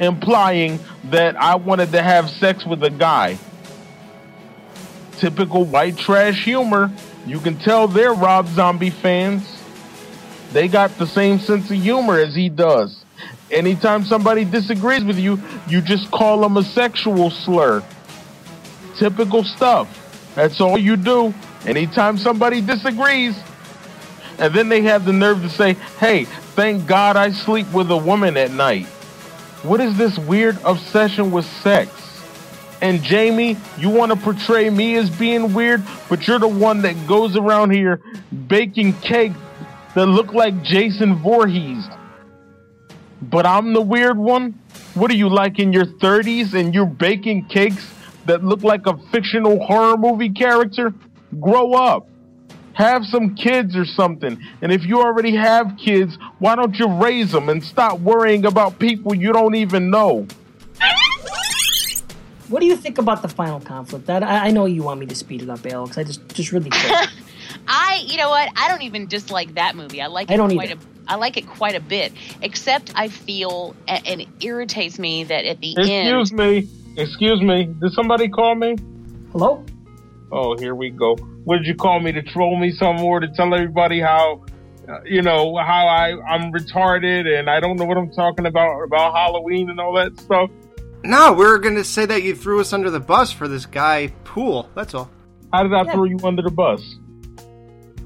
Implying 0.00 0.80
that 1.04 1.36
I 1.36 1.54
wanted 1.54 1.92
to 1.92 2.02
have 2.02 2.28
sex 2.30 2.66
with 2.66 2.82
a 2.82 2.90
guy. 2.90 3.38
Typical 5.22 5.64
white 5.64 5.96
trash 5.96 6.44
humor. 6.44 6.90
You 7.28 7.38
can 7.38 7.56
tell 7.56 7.86
they're 7.86 8.12
Rob 8.12 8.48
Zombie 8.48 8.90
fans. 8.90 9.62
They 10.52 10.66
got 10.66 10.98
the 10.98 11.06
same 11.06 11.38
sense 11.38 11.70
of 11.70 11.76
humor 11.76 12.18
as 12.18 12.34
he 12.34 12.48
does. 12.48 13.04
Anytime 13.48 14.04
somebody 14.04 14.44
disagrees 14.44 15.04
with 15.04 15.20
you, 15.20 15.40
you 15.68 15.80
just 15.80 16.10
call 16.10 16.40
them 16.40 16.56
a 16.56 16.64
sexual 16.64 17.30
slur. 17.30 17.84
Typical 18.96 19.44
stuff. 19.44 20.32
That's 20.34 20.60
all 20.60 20.76
you 20.76 20.96
do. 20.96 21.32
Anytime 21.66 22.18
somebody 22.18 22.60
disagrees, 22.60 23.40
and 24.40 24.52
then 24.52 24.68
they 24.68 24.82
have 24.82 25.04
the 25.04 25.12
nerve 25.12 25.40
to 25.42 25.48
say, 25.48 25.74
hey, 26.00 26.24
thank 26.24 26.88
God 26.88 27.16
I 27.16 27.30
sleep 27.30 27.72
with 27.72 27.92
a 27.92 27.96
woman 27.96 28.36
at 28.36 28.50
night. 28.50 28.86
What 29.62 29.80
is 29.80 29.96
this 29.96 30.18
weird 30.18 30.58
obsession 30.64 31.30
with 31.30 31.44
sex? 31.44 32.01
And 32.82 33.00
Jamie, 33.00 33.56
you 33.78 33.90
want 33.90 34.10
to 34.10 34.18
portray 34.18 34.68
me 34.68 34.96
as 34.96 35.08
being 35.08 35.54
weird, 35.54 35.84
but 36.08 36.26
you're 36.26 36.40
the 36.40 36.48
one 36.48 36.82
that 36.82 37.06
goes 37.06 37.36
around 37.36 37.70
here 37.70 38.00
baking 38.48 38.94
cake 38.94 39.32
that 39.94 40.06
look 40.06 40.32
like 40.32 40.64
Jason 40.64 41.14
Voorhees. 41.22 41.88
But 43.22 43.46
I'm 43.46 43.72
the 43.72 43.80
weird 43.80 44.18
one? 44.18 44.58
What 44.94 45.12
are 45.12 45.14
you 45.14 45.28
like 45.28 45.60
in 45.60 45.72
your 45.72 45.84
30s 45.86 46.54
and 46.54 46.74
you're 46.74 46.84
baking 46.84 47.46
cakes 47.46 47.88
that 48.26 48.42
look 48.42 48.64
like 48.64 48.86
a 48.86 48.96
fictional 49.12 49.64
horror 49.64 49.96
movie 49.96 50.30
character? 50.30 50.92
Grow 51.38 51.74
up. 51.74 52.08
Have 52.72 53.04
some 53.04 53.36
kids 53.36 53.76
or 53.76 53.84
something. 53.84 54.42
And 54.60 54.72
if 54.72 54.84
you 54.84 55.00
already 55.00 55.36
have 55.36 55.76
kids, 55.78 56.18
why 56.40 56.56
don't 56.56 56.76
you 56.76 56.88
raise 56.88 57.30
them 57.30 57.48
and 57.48 57.62
stop 57.62 58.00
worrying 58.00 58.44
about 58.44 58.80
people 58.80 59.14
you 59.14 59.32
don't 59.32 59.54
even 59.54 59.88
know? 59.88 60.26
What 62.52 62.60
do 62.60 62.66
you 62.66 62.76
think 62.76 62.98
about 62.98 63.22
the 63.22 63.28
final 63.28 63.60
conflict? 63.60 64.06
That 64.06 64.22
I, 64.22 64.48
I 64.48 64.50
know 64.50 64.66
you 64.66 64.82
want 64.82 65.00
me 65.00 65.06
to 65.06 65.14
speed 65.14 65.40
it 65.40 65.48
up, 65.48 65.64
Alex. 65.66 65.96
I 65.96 66.04
just 66.04 66.28
just 66.34 66.52
really. 66.52 66.70
I, 67.66 68.02
you 68.06 68.16
know 68.18 68.28
what? 68.28 68.50
I 68.56 68.68
don't 68.68 68.82
even 68.82 69.06
dislike 69.06 69.54
that 69.54 69.74
movie. 69.74 70.02
I 70.02 70.06
like 70.06 70.30
I 70.30 70.34
it 70.34 70.36
don't 70.36 70.52
quite 70.54 70.70
either. 70.70 70.80
a. 71.06 71.12
I 71.12 71.14
like 71.16 71.36
it 71.38 71.46
quite 71.46 71.74
a 71.74 71.80
bit. 71.80 72.12
Except 72.42 72.92
I 72.94 73.08
feel, 73.08 73.74
a- 73.88 74.06
and 74.06 74.20
it 74.20 74.28
irritates 74.40 74.98
me 74.98 75.24
that 75.24 75.44
at 75.46 75.60
the 75.60 75.74
end. 75.78 76.20
Excuse 76.20 76.32
me. 76.32 76.68
Excuse 76.96 77.40
me. 77.40 77.64
Did 77.80 77.92
somebody 77.92 78.28
call 78.28 78.54
me? 78.54 78.76
Hello? 79.32 79.64
Oh, 80.30 80.56
here 80.58 80.74
we 80.74 80.90
go. 80.90 81.16
What 81.44 81.56
did 81.58 81.66
you 81.66 81.74
call 81.74 82.00
me 82.00 82.12
to 82.12 82.22
troll 82.22 82.58
me 82.58 82.70
some 82.70 82.96
more 82.96 83.18
to 83.20 83.28
tell 83.34 83.52
everybody 83.54 84.00
how, 84.00 84.44
uh, 84.88 85.00
you 85.04 85.22
know, 85.22 85.56
how 85.56 85.86
I 85.86 86.12
I'm 86.28 86.52
retarded 86.52 87.26
and 87.26 87.48
I 87.50 87.60
don't 87.60 87.76
know 87.76 87.84
what 87.86 87.96
I'm 87.96 88.12
talking 88.12 88.44
about 88.46 88.82
about 88.82 89.14
Halloween 89.14 89.70
and 89.70 89.80
all 89.80 89.94
that 89.94 90.18
stuff? 90.20 90.50
No, 91.04 91.32
we 91.32 91.44
are 91.44 91.58
gonna 91.58 91.84
say 91.84 92.06
that 92.06 92.22
you 92.22 92.34
threw 92.34 92.60
us 92.60 92.72
under 92.72 92.90
the 92.90 93.00
bus 93.00 93.32
for 93.32 93.48
this 93.48 93.66
guy 93.66 94.12
Poole. 94.24 94.68
That's 94.74 94.94
all. 94.94 95.10
How 95.52 95.62
did 95.64 95.72
I 95.74 95.82
Yeah. 95.84 95.92
throw 95.92 96.04
you 96.04 96.18
under 96.24 96.42
the 96.42 96.50
bus? 96.50 96.80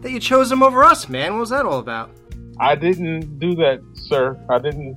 That 0.02 0.10
you 0.10 0.20
chose 0.20 0.51
him 0.51 0.62
over 0.62 0.82
us, 0.82 1.09
man. 1.09 1.35
What 1.35 1.40
was 1.40 1.51
that 1.51 1.64
all 1.66 1.78
about? 1.78 2.10
I 2.59 2.74
didn't 2.74 3.39
do 3.39 3.55
that, 3.56 3.81
sir. 3.94 4.39
I 4.48 4.59
didn't. 4.59 4.97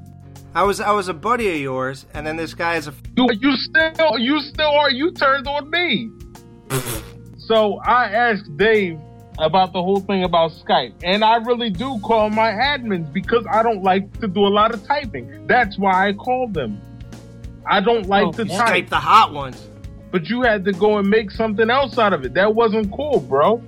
I 0.55 0.63
was 0.63 0.79
I 0.79 0.91
was 0.91 1.09
a 1.09 1.13
buddy 1.13 1.49
of 1.49 1.57
yours, 1.59 2.05
and 2.13 2.25
then 2.25 2.37
this 2.37 2.53
guy 2.53 2.75
is 2.75 2.87
a. 2.87 2.93
You, 3.17 3.27
you 3.39 3.55
still 3.57 4.17
you 4.17 4.39
still 4.41 4.71
are 4.71 4.89
you 4.89 5.11
turned 5.11 5.47
on 5.47 5.69
me. 5.69 6.09
so 7.37 7.79
I 7.85 8.05
asked 8.05 8.55
Dave 8.57 8.97
about 9.39 9.73
the 9.73 9.81
whole 9.81 9.99
thing 9.99 10.23
about 10.23 10.51
Skype, 10.51 10.93
and 11.03 11.23
I 11.23 11.35
really 11.37 11.69
do 11.69 11.99
call 11.99 12.29
my 12.29 12.51
admins 12.51 13.11
because 13.11 13.45
I 13.51 13.61
don't 13.61 13.83
like 13.83 14.19
to 14.21 14.27
do 14.27 14.41
a 14.45 14.49
lot 14.49 14.73
of 14.73 14.83
typing. 14.85 15.45
That's 15.47 15.77
why 15.77 16.07
I 16.09 16.13
called 16.13 16.53
them. 16.53 16.81
I 17.69 17.79
don't 17.81 18.07
like 18.07 18.25
Oh, 18.27 18.31
to 18.33 18.45
yeah. 18.45 18.57
type, 18.57 18.85
Skype 18.85 18.89
the 18.89 18.97
hot 18.97 19.33
ones. 19.33 19.67
but 20.11 20.27
you 20.29 20.41
had 20.41 20.65
to 20.65 20.71
go 20.73 20.97
and 20.97 21.07
make 21.09 21.29
something 21.31 21.69
else 21.69 21.97
out 21.97 22.13
of 22.13 22.25
it. 22.25 22.33
That 22.33 22.55
wasn't 22.55 22.91
cool, 22.91 23.19
bro. 23.19 23.61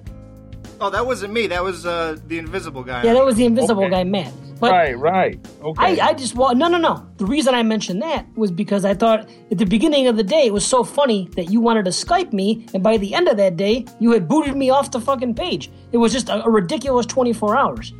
Oh, 0.79 0.89
that 0.89 1.05
wasn't 1.05 1.33
me. 1.33 1.45
That 1.47 1.63
was 1.63 1.85
uh, 1.85 2.17
the 2.27 2.39
invisible 2.39 2.83
guy. 2.83 3.03
Yeah, 3.03 3.13
that 3.13 3.23
was 3.23 3.35
the 3.35 3.45
invisible 3.45 3.83
Okay. 3.83 3.91
guy, 3.91 4.03
Matt. 4.03 4.33
But 4.59 4.71
right, 4.71 4.97
right. 4.97 5.39
Okay. 5.63 5.99
I, 6.01 6.09
I 6.09 6.13
just 6.13 6.35
well, 6.35 6.53
no, 6.55 6.67
no, 6.67 6.77
no. 6.77 7.07
The 7.17 7.25
reason 7.25 7.53
I 7.55 7.63
mentioned 7.63 8.01
that 8.03 8.25
was 8.35 8.51
because 8.51 8.85
I 8.85 8.93
thought 8.93 9.27
at 9.51 9.57
the 9.57 9.65
beginning 9.65 10.07
of 10.07 10.17
the 10.17 10.23
day 10.23 10.45
it 10.45 10.53
was 10.53 10.65
so 10.65 10.83
funny 10.83 11.29
that 11.35 11.45
you 11.51 11.59
wanted 11.61 11.85
to 11.85 11.91
Skype 11.91 12.31
me, 12.31 12.67
and 12.73 12.83
by 12.83 12.97
the 12.97 13.13
end 13.15 13.27
of 13.27 13.37
that 13.37 13.57
day 13.57 13.85
you 13.99 14.11
had 14.11 14.27
booted 14.27 14.55
me 14.55 14.69
off 14.69 14.91
the 14.91 15.01
fucking 15.01 15.33
page. 15.35 15.71
It 15.91 15.97
was 15.97 16.11
just 16.11 16.29
a, 16.29 16.43
a 16.45 16.49
ridiculous 16.49 17.05
24 17.07 17.57
hours. 17.57 17.91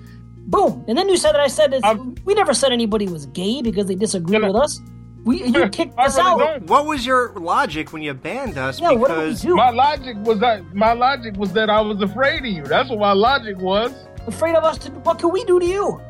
Boom, 0.48 0.84
and 0.88 0.96
then 0.98 1.08
you 1.10 1.18
said 1.18 1.32
that 1.34 1.42
I 1.42 1.48
said 1.48 1.74
it's, 1.74 1.88
we 2.26 2.34
never 2.36 2.54
said 2.54 2.72
anybody 2.72 3.08
was 3.08 3.26
gay 3.28 3.62
because 3.64 3.86
they 3.88 3.96
disagreed 3.96 4.42
Can 4.42 4.44
I- 4.46 4.48
with 4.52 4.58
us. 4.62 4.80
We 5.24 5.44
you 5.44 5.70
kicked 5.70 5.98
us 6.00 6.18
really 6.18 6.30
out. 6.30 6.40
don't. 6.40 6.64
What 6.68 6.86
was 6.86 7.06
your 7.06 7.34
logic 7.34 7.94
when 7.94 8.02
you 8.02 8.14
banned 8.14 8.58
us? 8.58 8.80
Yeah, 8.80 8.92
what 8.94 9.10
did 9.10 9.18
we 9.18 9.24
because 9.26 9.42
do? 9.42 9.56
My 9.56 9.70
logic 9.70 10.18
was 10.20 10.40
that 10.40 10.74
my 10.74 10.94
logic 10.94 11.36
was 11.38 11.54
that 11.54 11.70
I 11.70 11.82
was 11.82 12.02
afraid 12.02 12.40
of 12.40 12.46
you. 12.52 12.64
That's 12.64 12.90
what 12.90 13.00
my 13.00 13.14
logic 13.14 13.58
was. 13.60 13.92
Afraid 14.28 14.56
of 14.56 14.64
us? 14.64 14.78
To, 14.80 14.92
what 14.92 15.20
can 15.20 15.32
we 15.32 15.44
do 15.46 15.60
to 15.60 15.66
you? 15.66 16.02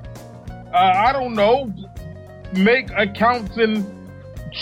uh, 0.73 0.77
I 0.77 1.11
don't 1.11 1.33
know, 1.33 1.73
make 2.53 2.89
accounts 2.91 3.57
and 3.57 3.85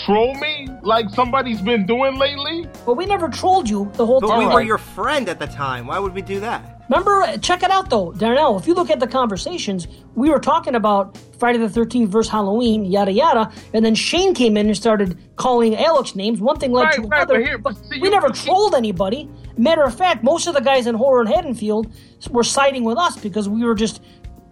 troll 0.04 0.34
me 0.34 0.68
like 0.82 1.08
somebody's 1.10 1.60
been 1.60 1.86
doing 1.86 2.16
lately. 2.16 2.66
But 2.84 2.94
we 2.94 3.06
never 3.06 3.28
trolled 3.28 3.68
you 3.68 3.90
the 3.94 4.04
whole 4.06 4.20
But 4.20 4.28
time. 4.28 4.38
we 4.40 4.46
were 4.46 4.62
your 4.62 4.78
friend 4.78 5.28
at 5.28 5.38
the 5.38 5.46
time. 5.46 5.86
Why 5.86 5.98
would 6.00 6.14
we 6.14 6.22
do 6.22 6.40
that? 6.40 6.79
Remember, 6.90 7.38
check 7.38 7.62
it 7.62 7.70
out 7.70 7.88
though, 7.88 8.10
Darnell. 8.12 8.58
If 8.58 8.66
you 8.66 8.74
look 8.74 8.90
at 8.90 8.98
the 8.98 9.06
conversations, 9.06 9.86
we 10.16 10.28
were 10.28 10.40
talking 10.40 10.74
about 10.74 11.16
Friday 11.38 11.58
the 11.58 11.68
13th 11.68 12.08
versus 12.08 12.30
Halloween, 12.32 12.84
yada 12.84 13.12
yada, 13.12 13.52
and 13.72 13.84
then 13.84 13.94
Shane 13.94 14.34
came 14.34 14.56
in 14.56 14.66
and 14.66 14.76
started 14.76 15.16
calling 15.36 15.76
Alex 15.76 16.16
names. 16.16 16.40
One 16.40 16.58
thing 16.58 16.72
led 16.72 16.82
Right, 16.86 16.94
to 16.96 17.02
right, 17.02 17.18
another. 17.22 17.34
but 17.34 17.42
here- 17.46 17.58
but 17.58 17.76
see, 17.76 18.00
we 18.00 18.08
you- 18.08 18.10
never 18.10 18.26
you- 18.26 18.32
trolled 18.34 18.74
anybody. 18.74 19.30
Matter 19.56 19.84
of 19.84 19.94
fact, 19.94 20.24
most 20.24 20.48
of 20.48 20.54
the 20.54 20.60
guys 20.60 20.88
in 20.88 20.96
Horror 20.96 21.20
and 21.20 21.28
Haddonfield 21.28 21.86
were 22.32 22.42
siding 22.42 22.82
with 22.82 22.98
us 22.98 23.16
because 23.16 23.48
we 23.48 23.62
were 23.64 23.76
just 23.76 24.02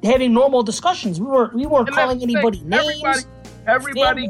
having 0.05 0.32
normal 0.32 0.62
discussions. 0.62 1.20
We 1.20 1.27
weren't 1.27 1.55
we 1.55 1.66
weren't 1.66 1.90
calling 1.90 2.23
anybody 2.23 2.59
thing. 2.59 2.69
names. 2.69 3.27
Everybody, 3.66 4.01
everybody 4.06 4.28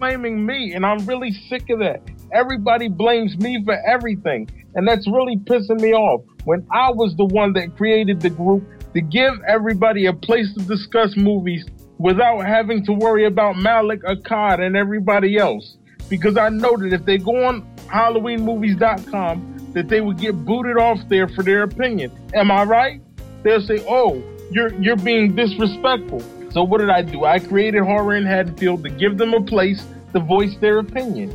blaming 0.00 0.44
me, 0.44 0.74
and 0.74 0.84
I'm 0.84 1.06
really 1.06 1.30
sick 1.48 1.70
of 1.70 1.78
that. 1.78 2.02
Everybody 2.32 2.88
blames 2.88 3.38
me 3.38 3.62
for 3.64 3.80
everything, 3.86 4.48
and 4.74 4.86
that's 4.86 5.06
really 5.06 5.36
pissing 5.36 5.80
me 5.80 5.92
off. 5.92 6.22
When 6.44 6.66
I 6.70 6.90
was 6.90 7.16
the 7.16 7.24
one 7.24 7.52
that 7.54 7.76
created 7.76 8.20
the 8.20 8.30
group 8.30 8.64
to 8.92 9.00
give 9.00 9.34
everybody 9.46 10.06
a 10.06 10.12
place 10.12 10.52
to 10.54 10.62
discuss 10.64 11.16
movies 11.16 11.64
without 11.98 12.40
having 12.40 12.84
to 12.86 12.92
worry 12.92 13.26
about 13.26 13.56
Malik 13.56 14.02
Akkad 14.02 14.60
and 14.60 14.76
everybody 14.76 15.36
else, 15.36 15.76
because 16.08 16.36
I 16.36 16.48
know 16.48 16.76
that 16.76 16.92
if 16.92 17.04
they 17.04 17.18
go 17.18 17.44
on 17.44 17.62
HalloweenMovies.com, 17.86 19.72
that 19.72 19.88
they 19.88 20.00
would 20.00 20.18
get 20.18 20.44
booted 20.44 20.76
off 20.76 20.98
there 21.08 21.28
for 21.28 21.42
their 21.42 21.64
opinion. 21.64 22.12
Am 22.34 22.50
I 22.50 22.64
right? 22.64 23.00
They'll 23.42 23.60
say, 23.60 23.84
"Oh, 23.88 24.22
you're 24.50 24.72
you're 24.74 24.96
being 24.96 25.34
disrespectful." 25.34 26.22
So 26.52 26.62
what 26.62 26.78
did 26.78 26.90
I 26.90 27.02
do? 27.02 27.24
I 27.24 27.40
created 27.40 27.82
Horror 27.82 28.14
in 28.14 28.24
Haddonfield 28.24 28.84
to 28.84 28.90
give 28.90 29.18
them 29.18 29.34
a 29.34 29.42
place 29.42 29.84
to 30.12 30.20
voice 30.20 30.56
their 30.60 30.78
opinion. 30.78 31.32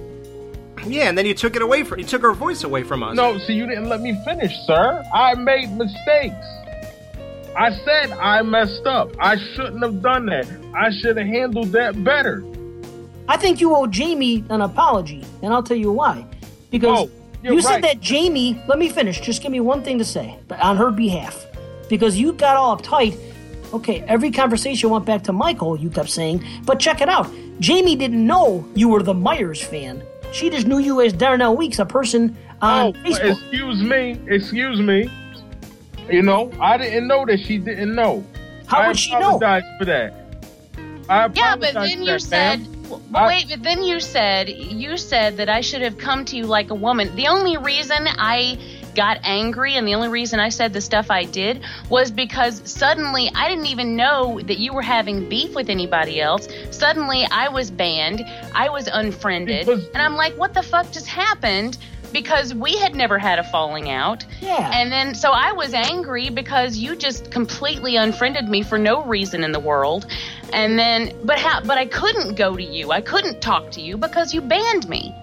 Yeah, 0.88 1.10
and 1.10 1.18
then 1.18 1.26
you 1.26 1.34
took 1.34 1.56
it 1.56 1.62
away 1.62 1.84
from 1.84 2.00
you 2.00 2.06
took 2.06 2.22
her 2.22 2.34
voice 2.34 2.64
away 2.64 2.84
from 2.84 3.04
us. 3.04 3.16
No, 3.16 3.38
see, 3.40 3.54
you 3.54 3.66
didn't 3.68 3.90
let 3.90 4.02
me 4.02 4.18
finish, 4.26 4.54
sir. 4.66 5.04
I 5.14 5.36
made 5.36 5.72
mistakes. 5.72 6.46
I 7.58 7.72
said 7.84 8.12
I 8.12 8.42
messed 8.42 8.86
up. 8.86 9.12
I 9.20 9.38
shouldn't 9.56 9.82
have 9.84 10.02
done 10.02 10.28
that. 10.28 10.48
I 10.76 10.92
should 10.92 11.18
have 11.18 11.28
handled 11.28 11.72
that 11.74 12.02
better. 12.04 12.44
I 13.28 13.38
think 13.38 13.60
you 13.62 13.76
owe 13.76 13.88
Jamie 13.88 14.44
an 14.50 14.62
apology, 14.62 15.24
and 15.42 15.54
I'll 15.54 15.64
tell 15.64 15.78
you 15.78 15.92
why. 15.92 16.26
Because 16.72 17.08
Oh, 17.08 17.12
you're 17.44 17.54
you 17.54 17.62
said 17.62 17.70
right. 17.74 17.82
that 17.84 18.00
Jamie, 18.02 18.62
let 18.68 18.80
me 18.80 18.90
finish, 18.90 19.20
just 19.22 19.42
give 19.42 19.52
me 19.52 19.60
one 19.60 19.84
thing 19.84 19.98
to 20.00 20.06
say 20.06 20.38
but 20.48 20.60
on 20.60 20.78
her 20.78 20.92
behalf. 20.92 21.46
Because 21.90 22.18
you 22.18 22.34
got 22.34 22.56
all 22.56 22.78
uptight. 22.78 23.18
Okay, 23.74 24.02
every 24.08 24.32
conversation 24.32 24.90
went 24.90 25.06
back 25.06 25.24
to 25.26 25.34
Michael, 25.34 25.78
you 25.78 25.90
kept 25.90 26.10
saying, 26.10 26.44
but 26.66 26.80
check 26.80 27.02
it 27.02 27.10
out. 27.10 27.30
Jamie 27.60 27.96
didn't 27.96 28.26
know 28.26 28.66
you 28.74 28.90
were 28.90 29.04
the 29.04 29.14
Myers 29.14 29.62
fan. 29.62 30.02
She 30.32 30.50
just 30.50 30.68
knew 30.68 30.78
you 30.80 31.02
as 31.02 31.14
Darnell 31.14 31.56
Weeks, 31.58 31.80
a 31.80 31.86
person 31.86 32.38
on 32.62 32.88
Oh, 32.88 32.94
Facebook. 33.00 33.32
excuse 33.32 33.82
me. 33.82 34.20
Excuse 34.28 34.80
me. 34.80 35.10
You 36.10 36.22
know, 36.24 36.52
I 36.60 36.78
didn't 36.78 37.08
know 37.08 37.26
that 37.26 37.40
she 37.40 37.58
didn't 37.58 37.94
know. 37.96 38.24
How 38.68 38.80
I 38.82 38.88
would 38.88 38.98
she 38.98 39.12
know? 39.12 39.18
I 39.18 39.58
apologize 39.60 39.64
for 39.80 39.86
that. 39.86 40.14
I 41.10 41.30
Yeah, 41.34 41.56
but 41.56 41.74
then 41.74 41.98
for 41.98 42.04
you 42.04 42.06
that, 42.06 42.22
said, 42.22 42.60
ma'am. 42.60 43.02
but 43.12 43.28
wait, 43.28 43.46
but 43.50 43.64
then 43.64 43.84
you 43.84 44.00
said, 44.00 44.50
you 44.50 44.98
said 44.98 45.38
that 45.38 45.50
I 45.50 45.62
should 45.62 45.82
have 45.82 45.98
come 45.98 46.26
to 46.26 46.36
you 46.36 46.46
like 46.46 46.70
a 46.70 46.76
woman. 46.76 47.16
The 47.16 47.28
only 47.28 47.58
reason 47.58 48.08
I 48.08 48.58
got 49.00 49.18
angry 49.24 49.76
and 49.76 49.88
the 49.88 49.96
only 49.96 50.10
reason 50.10 50.42
I 50.42 50.50
said 50.50 50.74
the 50.74 50.82
stuff 50.82 51.10
I 51.10 51.24
did 51.24 51.64
was 51.90 52.12
because 52.12 52.62
suddenly 52.70 53.32
I 53.34 53.48
didn't 53.48 53.68
even 53.68 53.96
know 53.96 54.42
that 54.42 54.58
you 54.58 54.74
were 54.74 54.82
having 54.82 55.30
beef 55.30 55.56
with 55.56 55.70
anybody 55.70 56.20
else. 56.20 56.50
Suddenly 56.72 57.26
I 57.32 57.48
was 57.48 57.72
banned, 57.72 58.26
I 58.54 58.68
was 58.68 58.90
unfriended, 58.92 59.70
and 59.70 59.96
I'm 59.96 60.16
like, 60.16 60.34
what 60.38 60.54
the 60.54 60.62
fuck 60.62 60.92
just 60.92 61.08
happened? 61.08 61.78
Because 62.12 62.54
we 62.54 62.76
had 62.76 62.94
never 62.94 63.18
had 63.18 63.40
a 63.40 63.44
falling 63.46 63.90
out. 63.90 64.26
Yeah. 64.42 64.70
And 64.74 64.92
then, 64.92 65.16
so 65.16 65.32
I 65.32 65.54
was 65.54 65.74
angry 65.74 66.30
because 66.30 66.76
you 66.76 66.98
just 66.98 67.32
completely 67.32 67.96
unfriended 67.96 68.50
me 68.50 68.64
for 68.64 68.78
no 68.78 69.06
reason 69.06 69.46
in 69.46 69.54
the 69.54 69.62
world. 69.62 70.08
And 70.52 70.78
then, 70.78 71.16
but 71.24 71.40
how, 71.40 71.62
but 71.62 71.78
I 71.78 71.86
couldn't 71.86 72.36
go 72.36 72.58
to 72.58 72.64
you. 72.64 72.92
I 72.92 73.00
couldn't 73.00 73.40
talk 73.40 73.72
to 73.72 73.82
you 73.82 73.96
because 73.96 74.34
you 74.34 74.42
banned 74.42 74.90
me. 74.90 75.16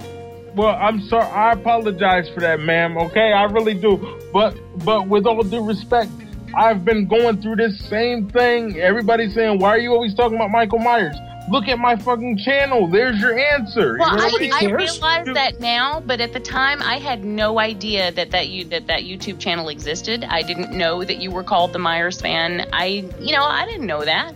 Well, 0.56 0.74
I'm 0.80 1.02
sorry. 1.08 1.26
I 1.26 1.52
apologize 1.52 2.30
for 2.30 2.40
that, 2.40 2.60
ma'am. 2.60 2.96
Okay, 2.96 3.32
I 3.32 3.44
really 3.44 3.74
do. 3.74 4.18
But 4.32 4.56
but 4.84 5.06
with 5.06 5.26
all 5.26 5.42
due 5.42 5.62
respect, 5.62 6.10
I've 6.56 6.82
been 6.82 7.06
going 7.06 7.42
through 7.42 7.56
this 7.56 7.78
same 7.88 8.30
thing. 8.30 8.80
Everybody's 8.80 9.34
saying, 9.34 9.58
"Why 9.58 9.68
are 9.68 9.78
you 9.78 9.92
always 9.92 10.14
talking 10.14 10.36
about 10.36 10.50
Michael 10.50 10.78
Myers?" 10.78 11.14
Look 11.48 11.68
at 11.68 11.78
my 11.78 11.94
fucking 11.94 12.38
channel. 12.38 12.88
There's 12.88 13.20
your 13.20 13.38
answer. 13.38 13.98
Well, 14.00 14.10
You 14.10 14.16
know 14.16 14.24
I, 14.24 14.30
what? 14.30 14.62
I 14.62 14.74
realize 14.74 15.26
that 15.34 15.60
now, 15.60 16.00
but 16.04 16.20
at 16.20 16.32
the 16.32 16.40
time, 16.40 16.82
I 16.82 16.98
had 16.98 17.24
no 17.24 17.60
idea 17.60 18.10
that 18.12 18.30
that 18.32 18.48
you 18.48 18.64
that 18.64 18.86
that 18.86 19.02
YouTube 19.02 19.38
channel 19.38 19.68
existed. 19.68 20.24
I 20.24 20.42
didn't 20.42 20.72
know 20.72 21.04
that 21.04 21.18
you 21.18 21.30
were 21.30 21.44
called 21.44 21.72
the 21.74 21.78
Myers 21.78 22.20
fan. 22.20 22.66
I, 22.72 23.04
you 23.20 23.32
know, 23.32 23.44
I 23.44 23.66
didn't 23.66 23.86
know 23.86 24.04
that. 24.04 24.34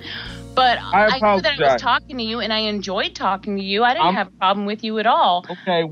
But 0.55 0.79
I 0.79 1.07
I, 1.07 1.35
knew 1.37 1.43
that 1.43 1.61
I 1.61 1.73
was 1.73 1.81
talking 1.83 2.19
to 2.19 2.23
you, 2.25 2.41
and 2.41 2.53
I 2.53 2.59
enjoyed 2.61 3.15
talking 3.15 3.57
to 3.57 3.63
you. 3.63 3.83
I 3.85 3.95
didn't 3.95 4.07
I'm- 4.07 4.15
have 4.15 4.27
a 4.29 4.31
problem 4.33 4.67
with 4.67 4.85
you 4.85 4.99
at 4.99 5.07
all. 5.07 5.47
Okay. 5.49 5.85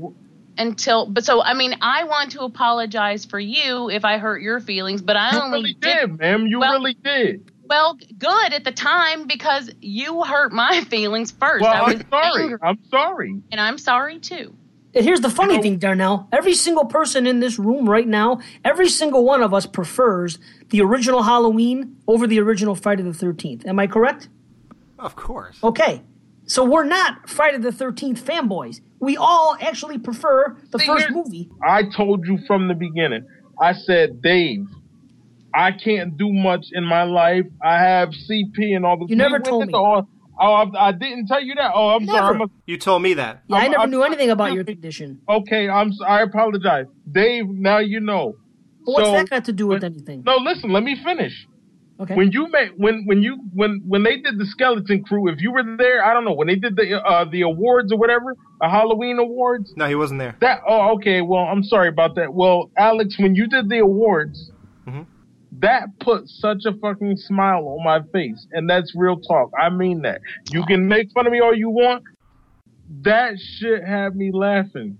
until 0.57 1.05
but 1.05 1.23
so 1.23 1.41
i 1.41 1.53
mean 1.53 1.73
i 1.81 2.03
want 2.03 2.31
to 2.33 2.41
apologize 2.41 3.23
for 3.23 3.39
you 3.39 3.89
if 3.89 4.03
i 4.03 4.17
hurt 4.17 4.41
your 4.41 4.59
feelings 4.59 5.01
but 5.01 5.15
i 5.15 5.31
You 5.33 5.41
only 5.41 5.57
really 5.59 5.73
did, 5.79 6.19
ma'am. 6.19 6.47
You 6.47 6.59
Well- 6.59 6.73
really 6.73 6.95
did. 7.01 7.49
well 7.63 7.97
good 8.17 8.51
at 8.51 8.65
the 8.65 8.71
time 8.73 9.25
because 9.25 9.71
you 9.79 10.21
hurt 10.23 10.51
my 10.51 10.81
feelings 10.89 11.31
first 11.31 11.61
Well, 11.63 11.71
i 11.73 11.81
was 11.93 12.01
I'm 12.01 12.09
sorry. 12.09 12.43
angry, 12.43 12.57
I'm 12.61 12.79
sorry. 12.91 13.41
and 13.53 13.61
i'm 13.61 13.77
sorry 13.77 14.19
too 14.19 14.53
And 14.93 15.05
here's 15.05 15.21
the 15.21 15.29
funny 15.29 15.53
You 15.53 15.57
know- 15.59 15.63
thing, 15.63 15.77
Darnell. 15.77 16.27
Every 16.33 16.55
single 16.55 16.85
person 16.85 17.25
in 17.27 17.39
this 17.39 17.57
room 17.59 17.87
right 17.87 18.07
now, 18.07 18.39
every 18.65 18.89
single 18.89 19.23
one 19.23 19.41
of 19.43 19.53
us 19.53 19.65
prefers 19.67 20.39
the 20.71 20.81
original 20.81 21.21
Halloween 21.23 21.95
over 22.07 22.25
the 22.27 22.39
original 22.41 22.73
Friday 22.75 23.03
the 23.03 23.11
13th. 23.11 23.65
Am 23.67 23.77
I 23.79 23.85
correct? 23.87 24.27
Of 24.99 25.15
course. 25.15 25.57
Okay. 25.63 26.03
So 26.45 26.63
we're 26.63 26.83
not 26.85 27.29
Friday 27.29 27.57
the 27.59 27.69
13th 27.69 28.19
fanboys. 28.19 28.81
We 28.99 29.17
all 29.17 29.55
actually 29.61 29.97
prefer 29.99 30.57
the 30.71 30.79
See, 30.79 30.85
first 30.87 31.09
movie. 31.11 31.49
I 31.67 31.83
told 31.95 32.25
you 32.27 32.39
from 32.47 32.67
the 32.67 32.73
beginning. 32.73 33.25
I 33.61 33.73
said, 33.73 34.21
Dave, 34.21 34.65
I 35.53 35.71
can't 35.71 36.17
do 36.17 36.31
much 36.33 36.67
in 36.71 36.83
my 36.85 37.03
life. 37.03 37.45
I 37.63 37.79
have 37.79 38.09
CP 38.09 38.75
and 38.75 38.85
all 38.85 38.97
the. 38.97 39.05
You 39.07 39.15
never 39.15 39.39
told 39.39 39.67
me. 39.67 39.73
all- 39.73 40.07
oh, 40.39 40.53
I, 40.53 40.87
I 40.87 40.91
didn't 40.91 41.27
tell 41.27 41.41
you 41.43 41.55
that. 41.55 41.71
Oh, 41.75 41.89
I'm 41.89 42.05
sorry. 42.05 42.35
I'm 42.35 42.41
a- 42.41 42.47
You 42.65 42.77
told 42.77 43.01
me 43.03 43.13
that. 43.15 43.43
Yeah, 43.47 43.55
I 43.57 43.59
I'm- 43.61 43.71
never 43.71 43.81
I'm- 43.81 43.91
knew 43.91 44.03
anything 44.03 44.29
about 44.31 44.53
your 44.53 44.63
condition. 44.63 45.21
okay, 45.29 45.69
I'm. 45.69 45.91
I 46.07 46.21
apologize, 46.21 46.85
Dave. 47.11 47.47
Now 47.47 47.77
you 47.79 47.99
know. 47.99 48.33
But 48.85 48.91
what's 48.93 49.05
So- 49.07 49.11
that 49.13 49.29
got 49.29 49.45
to 49.45 49.53
do 49.53 49.67
with 49.67 49.83
anything? 49.83 50.23
No, 50.25 50.37
listen. 50.37 50.71
Let 50.71 50.83
me 50.83 50.95
finish. 51.03 51.47
Okay. 52.01 52.15
When 52.15 52.31
you 52.31 52.47
made 52.49 52.71
when 52.77 53.03
when 53.05 53.21
you 53.21 53.37
when 53.53 53.81
when 53.85 54.03
they 54.03 54.17
did 54.17 54.39
the 54.39 54.45
skeleton 54.45 55.03
crew, 55.03 55.27
if 55.27 55.41
you 55.41 55.51
were 55.51 55.63
there, 55.77 56.03
I 56.05 56.13
don't 56.13 56.23
know 56.23 56.31
when 56.33 56.47
they 56.47 56.55
did 56.55 56.77
the 56.77 57.01
uh 57.01 57.25
the 57.25 57.41
awards 57.41 57.91
or 57.91 57.97
whatever, 57.97 58.35
the 58.61 58.69
Halloween 58.69 59.19
awards. 59.19 59.73
No, 59.75 59.85
he 59.85 59.95
wasn't 59.95 60.19
there. 60.19 60.35
That 60.39 60.61
oh 60.65 60.93
okay, 60.95 61.19
well 61.21 61.43
I'm 61.43 61.61
sorry 61.63 61.89
about 61.89 62.15
that. 62.15 62.33
Well, 62.33 62.71
Alex, 62.77 63.19
when 63.19 63.35
you 63.35 63.47
did 63.47 63.67
the 63.67 63.79
awards, 63.79 64.49
Mhm. 64.87 65.07
that 65.59 65.89
put 65.99 66.29
such 66.29 66.63
a 66.65 66.71
fucking 66.71 67.17
smile 67.17 67.67
on 67.67 67.83
my 67.83 67.99
face, 68.13 68.47
and 68.53 68.69
that's 68.69 68.95
real 68.95 69.17
talk. 69.19 69.51
I 69.61 69.69
mean 69.69 70.03
that. 70.03 70.21
You 70.51 70.63
can 70.65 70.87
make 70.87 71.11
fun 71.11 71.27
of 71.27 71.33
me 71.33 71.41
all 71.41 71.53
you 71.53 71.69
want. 71.69 72.03
That 73.01 73.37
shit 73.39 73.83
had 73.83 74.15
me 74.15 74.31
laughing. 74.33 74.97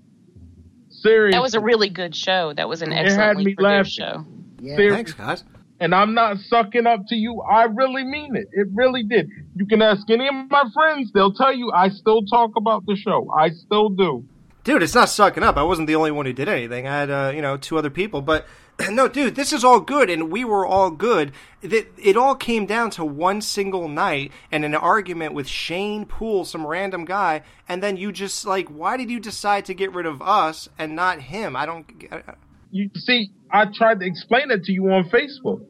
Seriously. 0.89 1.37
That 1.37 1.41
was 1.41 1.53
a 1.53 1.61
really 1.61 1.89
good 1.89 2.13
show. 2.13 2.51
That 2.53 2.67
was 2.67 2.81
an 2.81 2.91
had 2.91 3.05
excellently 3.05 3.45
me 3.45 3.55
produced 3.55 3.99
laughing. 3.99 4.25
show. 4.25 4.25
yeah. 4.59 4.75
Seriously. 4.75 4.95
Thanks, 4.97 5.13
guys. 5.13 5.43
And 5.79 5.95
I'm 5.95 6.13
not 6.13 6.37
sucking 6.39 6.85
up 6.85 7.01
to 7.07 7.15
you. 7.15 7.41
I 7.41 7.63
really 7.63 8.03
mean 8.03 8.35
it. 8.35 8.49
It 8.51 8.67
really 8.73 9.03
did. 9.03 9.29
You 9.55 9.65
can 9.65 9.81
ask 9.81 10.09
any 10.09 10.27
of 10.27 10.33
my 10.49 10.63
friends; 10.73 11.11
they'll 11.13 11.33
tell 11.33 11.53
you 11.53 11.71
I 11.71 11.89
still 11.89 12.23
talk 12.25 12.51
about 12.57 12.85
the 12.85 12.95
show. 12.95 13.29
I 13.35 13.49
still 13.49 13.89
do. 13.89 14.25
Dude, 14.63 14.83
it's 14.83 14.93
not 14.93 15.09
sucking 15.09 15.41
up. 15.41 15.57
I 15.57 15.63
wasn't 15.63 15.87
the 15.87 15.95
only 15.95 16.11
one 16.11 16.25
who 16.25 16.33
did 16.33 16.49
anything. 16.49 16.85
I 16.85 16.99
had, 16.99 17.09
uh, 17.09 17.31
you 17.33 17.41
know, 17.41 17.55
two 17.55 17.77
other 17.77 17.89
people. 17.89 18.21
But 18.21 18.45
no, 18.89 19.07
dude, 19.07 19.35
this 19.35 19.53
is 19.53 19.63
all 19.63 19.79
good, 19.79 20.09
and 20.09 20.31
we 20.31 20.43
were 20.43 20.65
all 20.65 20.91
good. 20.91 21.31
It, 21.61 21.91
it 21.97 22.17
all 22.17 22.35
came 22.35 22.65
down 22.65 22.91
to 22.91 23.05
one 23.05 23.41
single 23.41 23.87
night 23.87 24.31
and 24.51 24.63
an 24.63 24.75
argument 24.75 25.33
with 25.33 25.47
Shane 25.47 26.05
Poole, 26.05 26.45
some 26.45 26.67
random 26.67 27.05
guy, 27.05 27.41
and 27.67 27.81
then 27.81 27.97
you 27.97 28.11
just 28.11 28.45
like, 28.45 28.67
why 28.69 28.97
did 28.97 29.09
you 29.09 29.19
decide 29.19 29.65
to 29.65 29.73
get 29.73 29.93
rid 29.93 30.05
of 30.05 30.21
us 30.21 30.69
and 30.77 30.95
not 30.95 31.21
him? 31.21 31.55
I 31.55 31.65
don't. 31.65 31.85
I, 32.11 32.35
You 32.71 32.89
see, 32.95 33.31
I 33.51 33.65
tried 33.65 33.99
to 34.01 34.05
explain 34.05 34.51
it 34.51 34.63
to 34.65 34.71
you 34.71 34.91
on 34.91 35.09
Facebook. 35.09 35.65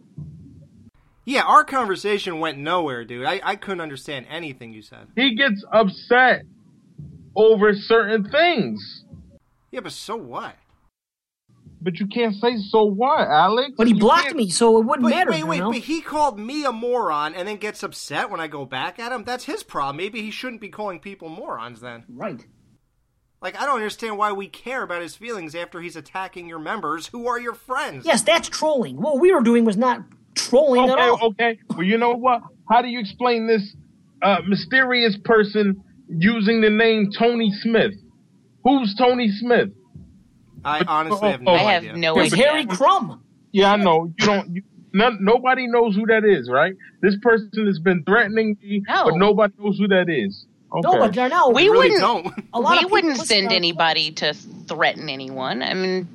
yeah, 1.25 1.43
our 1.43 1.63
conversation 1.63 2.39
went 2.39 2.57
nowhere, 2.57 3.05
dude. 3.05 3.25
I, 3.25 3.39
I 3.43 3.55
couldn't 3.55 3.81
understand 3.81 4.25
anything 4.29 4.73
you 4.73 4.81
said. 4.81 5.07
He 5.15 5.35
gets 5.35 5.63
upset 5.71 6.43
over 7.35 7.73
certain 7.73 8.29
things, 8.29 9.03
Yeah, 9.71 9.81
but 9.81 9.91
so 9.93 10.15
what? 10.15 10.55
but 11.81 11.97
you 11.97 12.07
can't 12.07 12.35
say 12.35 12.57
so 12.57 12.83
what, 12.83 13.21
Alex. 13.29 13.71
But 13.77 13.87
he 13.87 13.93
You 13.93 13.99
blocked 14.01 14.23
can't- 14.25 14.35
me, 14.35 14.49
so 14.49 14.77
it 14.79 14.85
wouldn't 14.85 15.05
Wait, 15.05 15.11
matter. 15.15 15.31
wait, 15.31 15.43
wait, 15.45 15.57
Darnell. 15.59 15.71
but 15.79 15.81
he 15.83 16.01
called 16.01 16.37
me 16.37 16.65
a 16.65 16.73
moron 16.73 17.33
and 17.33 17.47
then 17.47 17.55
gets 17.55 17.83
upset 17.83 18.29
when 18.29 18.41
I 18.41 18.47
go 18.47 18.65
back 18.65 18.99
at 18.99 19.13
him? 19.13 19.23
That's 19.23 19.45
his 19.45 19.63
problem. 19.63 19.95
Maybe 19.95 20.21
he 20.21 20.29
shouldn't 20.31 20.59
be 20.59 20.67
calling 20.67 20.99
people 20.99 21.29
morons 21.29 21.79
then. 21.79 22.03
Right. 22.09 22.45
Like, 23.41 23.59
I 23.59 23.65
don't 23.65 23.75
understand 23.75 24.17
why 24.17 24.33
we 24.33 24.47
care 24.47 24.83
about 24.83 25.01
his 25.01 25.15
feelings 25.15 25.55
after 25.55 25.79
he's 25.79 25.95
attacking 25.95 26.47
your 26.49 26.59
members 26.59 27.07
who 27.07 27.27
are 27.27 27.39
your 27.39 27.53
friends. 27.53 28.05
Yes, 28.05 28.21
that's 28.21 28.49
trolling. 28.49 28.97
What 29.01 29.19
we 29.19 29.31
were 29.31 29.41
doing 29.41 29.63
was 29.63 29.77
not 29.77 30.01
trolling 30.35 30.89
at 30.89 30.99
all. 30.99 31.19
okay. 31.29 31.57
Well, 31.69 31.83
you 31.83 31.97
know 31.97 32.11
what? 32.15 32.41
How 32.69 32.81
do 32.81 32.89
you 32.89 32.99
explain 32.99 33.47
this 33.47 33.75
uh, 34.21 34.39
mysterious 34.45 35.17
person 35.23 35.81
using 36.09 36.59
the 36.59 36.69
name 36.69 37.11
Tony 37.17 37.49
Smith? 37.61 37.93
Who's 38.65 38.93
Tony 38.97 39.29
Smith? 39.31 39.69
I 40.65 40.83
honestly 40.85 41.31
have 41.31 41.41
no 41.41 41.51
Oh, 41.51 41.55
I 41.55 41.59
have 41.59 41.83
idea. 41.83 41.95
no 41.97 42.17
Yeah, 42.17 42.23
It's 42.23 42.33
idea. 42.33 42.45
Harry 42.47 42.65
Crumb. 42.65 43.23
Yeah, 43.53 43.71
I 43.71 43.77
know. 43.77 44.13
You 44.19 44.25
don't. 44.25 44.55
You, 44.55 44.63
none, 44.91 45.17
nobody 45.21 45.65
knows 45.67 45.95
who 45.95 46.05
that 46.07 46.25
is, 46.25 46.49
right? 46.51 46.73
This 47.01 47.15
person 47.21 47.65
has 47.65 47.79
been 47.79 48.03
threatening 48.03 48.57
me, 48.61 48.83
No. 48.85 49.05
but 49.05 49.15
nobody 49.15 49.53
knows 49.57 49.77
who 49.77 49.87
that 49.87 50.09
is. 50.09 50.45
Okay. 50.71 50.81
No, 50.83 50.99
but 50.99 51.13
Darnell, 51.13 51.51
We 51.53 51.63
really 51.69 51.89
wouldn't. 51.91 51.99
don't. 52.01 52.45
a 52.53 52.59
lot 52.59 52.77
we 52.79 52.85
of 52.85 52.91
wouldn't 52.91 53.17
send 53.17 53.51
anybody 53.51 54.11
to 54.11 54.33
threaten 54.67 55.09
anyone. 55.09 55.63
I 55.63 55.73
mean, 55.73 56.07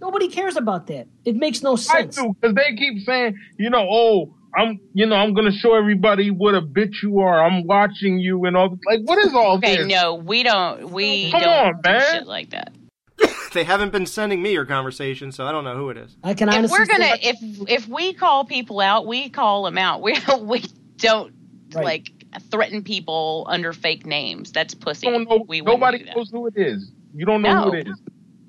Nobody 0.00 0.28
cares 0.28 0.56
about 0.56 0.88
that. 0.88 1.06
It 1.24 1.36
makes 1.36 1.62
no 1.62 1.74
I 1.74 1.76
sense. 1.76 2.16
do 2.16 2.34
because 2.40 2.56
they 2.56 2.74
keep 2.76 3.04
saying, 3.06 3.38
you 3.56 3.70
know, 3.70 3.86
oh, 3.88 4.34
I'm, 4.54 4.80
you 4.92 5.06
know, 5.06 5.14
I'm 5.14 5.32
gonna 5.32 5.52
show 5.52 5.74
everybody 5.74 6.30
what 6.30 6.54
a 6.56 6.60
bitch 6.60 7.02
you 7.04 7.20
are. 7.20 7.42
I'm 7.42 7.66
watching 7.66 8.18
you 8.18 8.44
and 8.44 8.56
all. 8.56 8.70
This. 8.70 8.80
Like, 8.84 9.00
what 9.04 9.18
is 9.24 9.32
all 9.32 9.56
okay, 9.58 9.76
this? 9.78 9.86
no, 9.86 10.14
we 10.16 10.42
don't. 10.42 10.90
We 10.90 11.30
Come 11.30 11.40
don't 11.42 11.66
on, 11.66 11.74
do 11.82 11.90
man. 11.90 12.12
shit 12.12 12.26
like 12.26 12.50
that. 12.50 12.72
They 13.54 13.64
haven't 13.64 13.92
been 13.92 14.06
sending 14.06 14.40
me 14.42 14.52
your 14.52 14.64
conversation, 14.64 15.30
so 15.30 15.46
I 15.46 15.52
don't 15.52 15.62
know 15.64 15.76
who 15.76 15.90
it 15.90 15.98
is. 15.98 16.16
I 16.24 16.32
can 16.34 16.48
If 16.48 16.70
we're 16.70 16.86
gonna, 16.86 17.14
if 17.22 17.36
if 17.68 17.86
we 17.88 18.12
call 18.14 18.44
people 18.46 18.80
out, 18.80 19.06
we 19.06 19.28
call 19.28 19.64
them 19.64 19.78
out. 19.78 20.00
We 20.02 20.18
we 20.40 20.64
don't 20.98 21.32
Right. 21.74 21.84
like 21.84 22.10
threaten 22.50 22.82
people 22.82 23.46
under 23.48 23.72
fake 23.72 24.06
names. 24.06 24.52
That's 24.52 24.74
pussy. 24.74 25.06
Don't 25.06 25.28
know. 25.28 25.44
we 25.46 25.60
nobody 25.60 25.98
do 25.98 26.04
knows 26.16 26.30
who 26.30 26.46
it 26.46 26.54
is. 26.56 26.90
You 27.14 27.26
don't 27.26 27.42
know 27.42 27.64
who 27.64 27.74
it 27.74 27.88
is. 27.88 28.00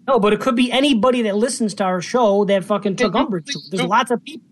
no, 0.08 0.20
but 0.20 0.34
it 0.34 0.40
could 0.40 0.56
be 0.56 0.72
anybody 0.72 1.24
that 1.24 1.36
listens 1.36 1.74
to 1.76 1.84
our 1.84 2.02
show 2.02 2.46
that 2.46 2.64
fucking 2.64 2.96
took 2.96 3.14
Can 3.14 3.22
umbrage 3.24 3.48
to. 3.48 3.60
it. 3.60 3.66
There's 3.72 3.84
lots 3.90 4.12
of 4.12 4.24
people. 4.24 4.48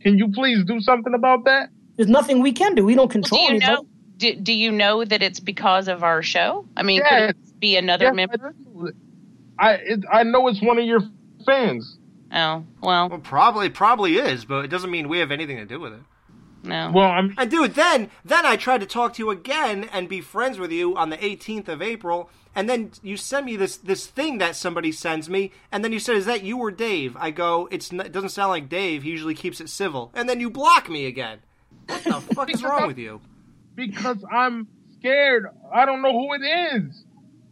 Can 0.00 0.18
you 0.18 0.30
please 0.32 0.64
do 0.64 0.80
something 0.80 1.14
about 1.14 1.44
that? 1.44 1.68
There's 1.96 2.08
nothing 2.08 2.40
we 2.40 2.52
can 2.52 2.74
do. 2.74 2.84
We 2.84 2.94
don't 2.94 3.02
Well, 3.02 3.08
do 3.08 3.12
control 3.12 3.40
you 3.42 3.48
anybody. 3.56 3.72
know? 3.72 3.86
Do, 4.16 4.34
do 4.36 4.52
you 4.52 4.70
know 4.72 5.04
that 5.04 5.22
it's 5.22 5.40
because 5.40 5.88
of 5.88 6.02
our 6.02 6.22
show? 6.22 6.66
I 6.76 6.82
mean, 6.82 7.00
Yes. 7.04 7.08
could 7.10 7.30
it 7.30 7.60
be 7.60 7.76
another 7.76 8.06
Yes, 8.06 8.14
member? 8.14 8.54
do. 8.64 8.92
I 9.58 9.72
it, 9.74 10.00
I 10.10 10.22
know 10.22 10.48
it's 10.48 10.62
one 10.62 10.78
of 10.78 10.84
your 10.84 11.00
fans. 11.46 11.96
Oh 12.32 12.64
well, 12.82 13.08
Well, 13.08 13.18
probably, 13.18 13.68
probably 13.70 14.16
is, 14.16 14.44
but 14.44 14.64
it 14.64 14.68
doesn't 14.68 14.90
mean 14.90 15.08
we 15.08 15.18
have 15.18 15.30
anything 15.30 15.56
to 15.56 15.66
do 15.66 15.80
with 15.80 15.92
it. 15.94 16.00
No. 16.62 16.90
Well, 16.94 17.10
I 17.10 17.22
mean, 17.22 17.34
And 17.38 17.50
dude, 17.50 17.74
then 17.74 18.10
then 18.24 18.44
I 18.46 18.56
tried 18.56 18.80
to 18.80 18.86
talk 18.86 19.14
to 19.14 19.22
you 19.22 19.30
again 19.30 19.88
and 19.92 20.08
be 20.08 20.20
friends 20.20 20.58
with 20.58 20.70
you 20.72 20.96
on 20.96 21.10
the 21.10 21.16
18th 21.16 21.68
of 21.68 21.80
April, 21.82 22.28
and 22.54 22.68
then 22.68 22.90
you 23.02 23.16
send 23.16 23.46
me 23.46 23.56
this 23.56 23.76
this 23.76 24.06
thing 24.06 24.38
that 24.38 24.56
somebody 24.56 24.92
sends 24.92 25.28
me, 25.30 25.52
and 25.72 25.82
then 25.84 25.92
you 25.92 25.98
said, 25.98 26.16
"Is 26.16 26.26
that 26.26 26.42
you 26.42 26.58
or 26.58 26.70
Dave?" 26.70 27.16
I 27.18 27.30
go, 27.30 27.68
"It's 27.70 27.92
n- 27.92 28.00
it 28.00 28.12
doesn't 28.12 28.30
sound 28.30 28.50
like 28.50 28.68
Dave. 28.68 29.02
He 29.04 29.10
usually 29.10 29.34
keeps 29.34 29.60
it 29.60 29.68
civil." 29.68 30.10
And 30.14 30.28
then 30.28 30.40
you 30.40 30.50
block 30.50 30.88
me 30.90 31.06
again. 31.06 31.38
What 31.86 32.04
the 32.04 32.20
fuck 32.34 32.52
is 32.52 32.62
wrong 32.62 32.86
with 32.86 32.98
you? 32.98 33.20
because 33.74 34.22
I'm 34.30 34.68
scared. 34.98 35.46
I 35.72 35.86
don't 35.86 36.02
know 36.02 36.12
who 36.12 36.34
it 36.34 36.42
is 36.44 37.04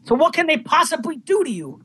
So 0.04 0.14
what 0.14 0.34
can 0.34 0.46
they 0.46 0.58
possibly 0.58 1.16
do 1.16 1.42
to 1.44 1.50
you? 1.50 1.80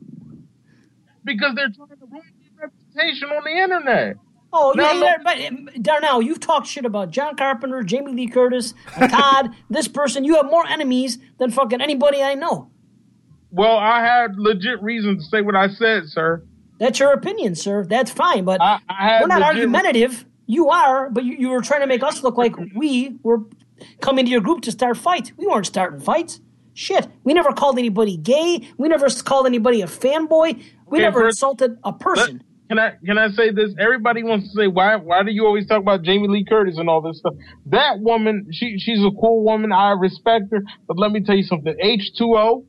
because 1.23 1.55
they're 1.55 1.69
trying 1.69 1.87
to 1.87 2.05
ruin 2.11 2.23
your 2.41 2.69
reputation 2.69 3.29
on 3.29 3.43
the 3.45 3.51
internet. 3.51 4.17
Oh, 4.55 4.71
No, 4.75 4.91
yeah, 4.91 5.17
but 5.23 5.39
um, 5.45 5.67
Darnell, 5.81 6.21
you've 6.21 6.39
talked 6.39 6.67
shit 6.67 6.85
about 6.85 7.09
John 7.09 7.35
Carpenter, 7.35 7.81
Jamie 7.83 8.13
Lee 8.13 8.27
Curtis, 8.27 8.73
Todd. 8.95 9.49
this 9.69 9.87
person, 9.87 10.23
you 10.23 10.35
have 10.35 10.45
more 10.45 10.65
enemies 10.67 11.17
than 11.39 11.49
fucking 11.49 11.81
anybody 11.81 12.21
I 12.21 12.35
know. 12.35 12.69
Well, 13.51 13.77
I 13.77 14.01
had 14.01 14.37
legit 14.37 14.81
reason 14.81 15.17
to 15.17 15.23
say 15.23 15.41
what 15.41 15.55
I 15.55 15.69
said, 15.69 16.03
sir. 16.07 16.43
That's 16.79 16.99
your 16.99 17.13
opinion, 17.13 17.55
sir. 17.55 17.83
That's 17.85 18.11
fine, 18.11 18.45
but 18.45 18.61
I, 18.61 18.79
I 18.89 19.21
we're 19.21 19.27
not 19.27 19.41
argumentative. 19.41 20.25
You 20.45 20.69
are, 20.69 21.09
but 21.09 21.23
you, 21.23 21.35
you 21.37 21.49
were 21.49 21.61
trying 21.61 21.81
to 21.81 21.87
make 21.87 22.03
us 22.03 22.23
look 22.23 22.37
like 22.37 22.53
we 22.75 23.15
were 23.23 23.41
coming 24.01 24.25
to 24.25 24.31
your 24.31 24.41
group 24.41 24.61
to 24.63 24.71
start 24.71 24.97
fights. 24.97 25.31
We 25.37 25.47
weren't 25.47 25.65
starting 25.65 25.99
fights. 25.99 26.41
Shit, 26.75 27.07
we 27.23 27.33
never 27.33 27.53
called 27.53 27.77
anybody 27.77 28.17
gay. 28.17 28.67
We 28.77 28.87
never 28.87 29.07
called 29.09 29.45
anybody 29.45 29.81
a 29.81 29.85
fanboy. 29.87 30.61
We 30.87 30.97
Okay, 30.97 31.03
never 31.03 31.21
first- 31.21 31.37
insulted 31.37 31.77
a 31.83 31.93
person. 31.93 32.43
Can 32.73 32.79
I 32.79 32.93
can 33.05 33.17
I 33.19 33.27
say 33.29 33.51
this? 33.51 33.75
Everybody 33.79 34.23
wants 34.23 34.49
to 34.51 34.57
say 34.57 34.67
why 34.67 34.95
why 34.95 35.21
do 35.21 35.31
you 35.31 35.45
always 35.45 35.67
talk 35.67 35.79
about 35.79 36.01
Jamie 36.01 36.27
Lee 36.27 36.43
Curtis 36.43 36.79
and 36.79 36.89
all 36.89 37.01
this 37.03 37.19
stuff? 37.19 37.33
That 37.67 37.99
woman, 37.99 38.47
she 38.51 38.79
she's 38.79 38.97
a 38.99 39.11
cool 39.21 39.43
woman. 39.43 39.71
I 39.71 39.91
respect 39.91 40.45
her, 40.51 40.63
but 40.87 40.97
let 40.97 41.11
me 41.11 41.23
tell 41.23 41.35
you 41.35 41.43
something. 41.43 41.75
H 41.79 42.13
two 42.17 42.35
O, 42.35 42.65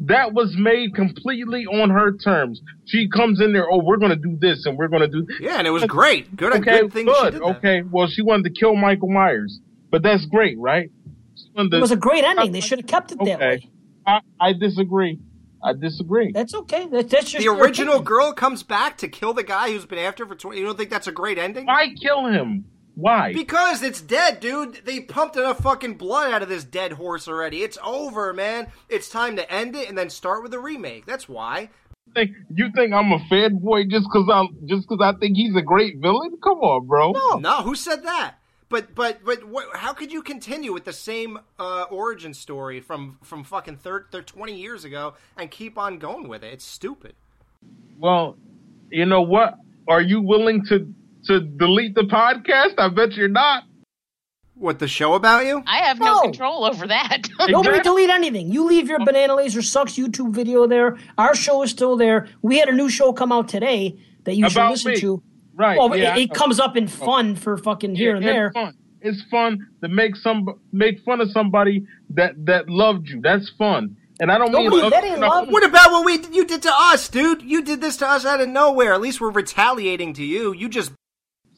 that 0.00 0.32
was 0.32 0.54
made 0.56 0.94
completely 0.94 1.66
on 1.66 1.90
her 1.90 2.16
terms. 2.16 2.60
She 2.84 3.08
comes 3.08 3.40
in 3.40 3.52
there, 3.52 3.68
oh, 3.68 3.82
we're 3.82 3.96
gonna 3.96 4.14
do 4.14 4.36
this 4.38 4.64
and 4.64 4.78
we're 4.78 4.86
gonna 4.86 5.08
do. 5.08 5.26
Yeah, 5.40 5.58
and 5.58 5.66
it 5.66 5.70
was 5.70 5.84
great. 5.86 6.36
Good, 6.36 6.52
Okay, 6.52 6.82
good 6.82 6.92
thing 6.92 7.06
she 7.08 7.12
good. 7.12 7.32
did 7.32 7.40
that. 7.42 7.56
Okay, 7.56 7.82
well, 7.90 8.06
she 8.06 8.22
wanted 8.22 8.44
to 8.44 8.50
kill 8.60 8.76
Michael 8.76 9.10
Myers, 9.10 9.58
but 9.90 10.04
that's 10.04 10.24
great, 10.26 10.56
right? 10.60 10.88
She 11.34 11.46
wanted 11.56 11.74
It 11.74 11.80
was 11.80 11.90
a 11.90 11.96
great 11.96 12.22
ending. 12.22 12.52
They 12.52 12.60
should 12.60 12.78
have 12.78 12.86
kept 12.86 13.10
it 13.10 13.18
that 13.18 13.28
Okay. 13.34 13.36
way. 13.44 13.68
I, 14.06 14.20
I 14.38 14.52
disagree. 14.52 15.18
I 15.62 15.72
disagree. 15.72 16.32
That's 16.32 16.54
okay. 16.54 16.86
That, 16.86 17.10
that's 17.10 17.30
just 17.32 17.44
The 17.44 17.50
original 17.50 17.94
opinion. 17.94 18.04
girl 18.04 18.32
comes 18.32 18.62
back 18.62 18.96
to 18.98 19.08
kill 19.08 19.34
the 19.34 19.42
guy 19.42 19.70
who's 19.70 19.86
been 19.86 19.98
after 19.98 20.26
for 20.26 20.34
20. 20.34 20.58
You 20.58 20.64
don't 20.66 20.76
think 20.78 20.90
that's 20.90 21.06
a 21.06 21.12
great 21.12 21.38
ending? 21.38 21.66
Why 21.66 21.88
kill 22.00 22.26
him? 22.26 22.64
Why? 22.94 23.32
Because 23.32 23.82
it's 23.82 24.00
dead, 24.00 24.40
dude. 24.40 24.82
They 24.84 25.00
pumped 25.00 25.36
enough 25.36 25.58
fucking 25.60 25.94
blood 25.94 26.32
out 26.32 26.42
of 26.42 26.48
this 26.48 26.64
dead 26.64 26.92
horse 26.92 27.28
already. 27.28 27.62
It's 27.62 27.78
over, 27.84 28.32
man. 28.32 28.72
It's 28.88 29.08
time 29.08 29.36
to 29.36 29.52
end 29.52 29.76
it 29.76 29.88
and 29.88 29.96
then 29.96 30.10
start 30.10 30.42
with 30.42 30.52
a 30.54 30.58
remake. 30.58 31.06
That's 31.06 31.28
why. 31.28 31.70
think 32.14 32.32
you 32.52 32.70
think 32.74 32.92
I'm 32.92 33.12
a 33.12 33.18
fanboy 33.30 33.88
just 33.90 34.06
because 34.12 34.28
I'm 34.32 34.48
just 34.66 34.88
because 34.88 35.00
I 35.00 35.16
think 35.18 35.36
he's 35.36 35.54
a 35.54 35.62
great 35.62 35.98
villain? 35.98 36.38
Come 36.42 36.58
on, 36.58 36.86
bro. 36.86 37.12
No. 37.12 37.34
No, 37.38 37.62
who 37.62 37.74
said 37.76 38.02
that? 38.02 38.34
But 38.70 38.94
but 38.94 39.24
but 39.24 39.44
what, 39.44 39.74
how 39.76 39.92
could 39.94 40.12
you 40.12 40.22
continue 40.22 40.72
with 40.72 40.84
the 40.84 40.92
same 40.92 41.38
uh, 41.58 41.84
origin 41.90 42.34
story 42.34 42.80
from 42.80 43.18
from 43.22 43.42
fucking 43.44 43.76
thir- 43.76 44.06
thir- 44.12 44.22
twenty 44.22 44.56
years 44.56 44.84
ago 44.84 45.14
and 45.36 45.50
keep 45.50 45.78
on 45.78 45.98
going 45.98 46.28
with 46.28 46.44
it? 46.44 46.52
It's 46.52 46.64
stupid. 46.66 47.14
Well, 47.98 48.36
you 48.90 49.06
know 49.06 49.22
what? 49.22 49.54
Are 49.88 50.02
you 50.02 50.20
willing 50.20 50.64
to 50.66 50.92
to 51.26 51.40
delete 51.40 51.94
the 51.94 52.02
podcast? 52.02 52.74
I 52.78 52.88
bet 52.88 53.12
you're 53.12 53.28
not. 53.28 53.64
What 54.54 54.80
the 54.80 54.88
show 54.88 55.14
about 55.14 55.46
you? 55.46 55.62
I 55.66 55.78
have 55.78 56.00
no, 56.00 56.14
No. 56.16 56.20
control 56.22 56.64
over 56.64 56.86
that. 56.88 57.22
Nobody 57.48 57.80
delete 57.80 58.10
anything. 58.10 58.52
You 58.52 58.64
leave 58.66 58.88
your 58.88 58.98
Banana 59.04 59.36
Laser 59.36 59.62
Sucks 59.62 59.92
YouTube 59.94 60.32
video 60.32 60.66
there. 60.66 60.98
Our 61.16 61.36
show 61.36 61.62
is 61.62 61.70
still 61.70 61.96
there. 61.96 62.26
We 62.42 62.58
had 62.58 62.68
a 62.68 62.72
new 62.72 62.88
show 62.90 63.12
come 63.12 63.30
out 63.30 63.48
today 63.48 63.96
that 64.24 64.34
you 64.36 64.50
should 64.50 64.68
listen 64.68 64.92
me. 64.92 65.00
to. 65.00 65.22
Right. 65.58 65.76
Well, 65.76 65.94
yeah, 65.96 66.16
it, 66.16 66.30
it 66.30 66.34
comes 66.34 66.60
up 66.60 66.76
in 66.76 66.86
fun 66.86 67.34
for 67.34 67.56
fucking 67.58 67.96
here 67.96 68.14
and 68.14 68.24
there. 68.24 68.46
It's 68.46 68.54
fun. 68.54 68.74
It's 69.00 69.22
fun 69.28 69.66
to 69.82 69.88
make 69.88 70.14
some 70.14 70.46
make 70.72 71.00
fun 71.04 71.20
of 71.20 71.30
somebody 71.32 71.84
that 72.10 72.46
that 72.46 72.68
loved 72.70 73.08
you. 73.08 73.20
That's 73.20 73.50
fun. 73.58 73.96
And 74.20 74.30
I 74.30 74.38
don't 74.38 74.52
mean 74.52 74.64
Nobody- 74.64 74.82
love, 74.82 74.92
that 74.92 75.04
ain't 75.04 75.14
you 75.16 75.20
know, 75.20 75.28
love. 75.28 75.48
What 75.48 75.64
about 75.64 75.90
what 75.90 76.04
we 76.06 76.20
you 76.32 76.44
did 76.46 76.62
to 76.62 76.72
us, 76.72 77.08
dude? 77.08 77.42
You 77.42 77.62
did 77.62 77.80
this 77.80 77.96
to 77.98 78.08
us 78.08 78.24
out 78.24 78.40
of 78.40 78.48
nowhere. 78.48 78.94
At 78.94 79.00
least 79.00 79.20
we're 79.20 79.30
retaliating 79.30 80.12
to 80.14 80.24
you. 80.24 80.52
You 80.52 80.68
just 80.68 80.92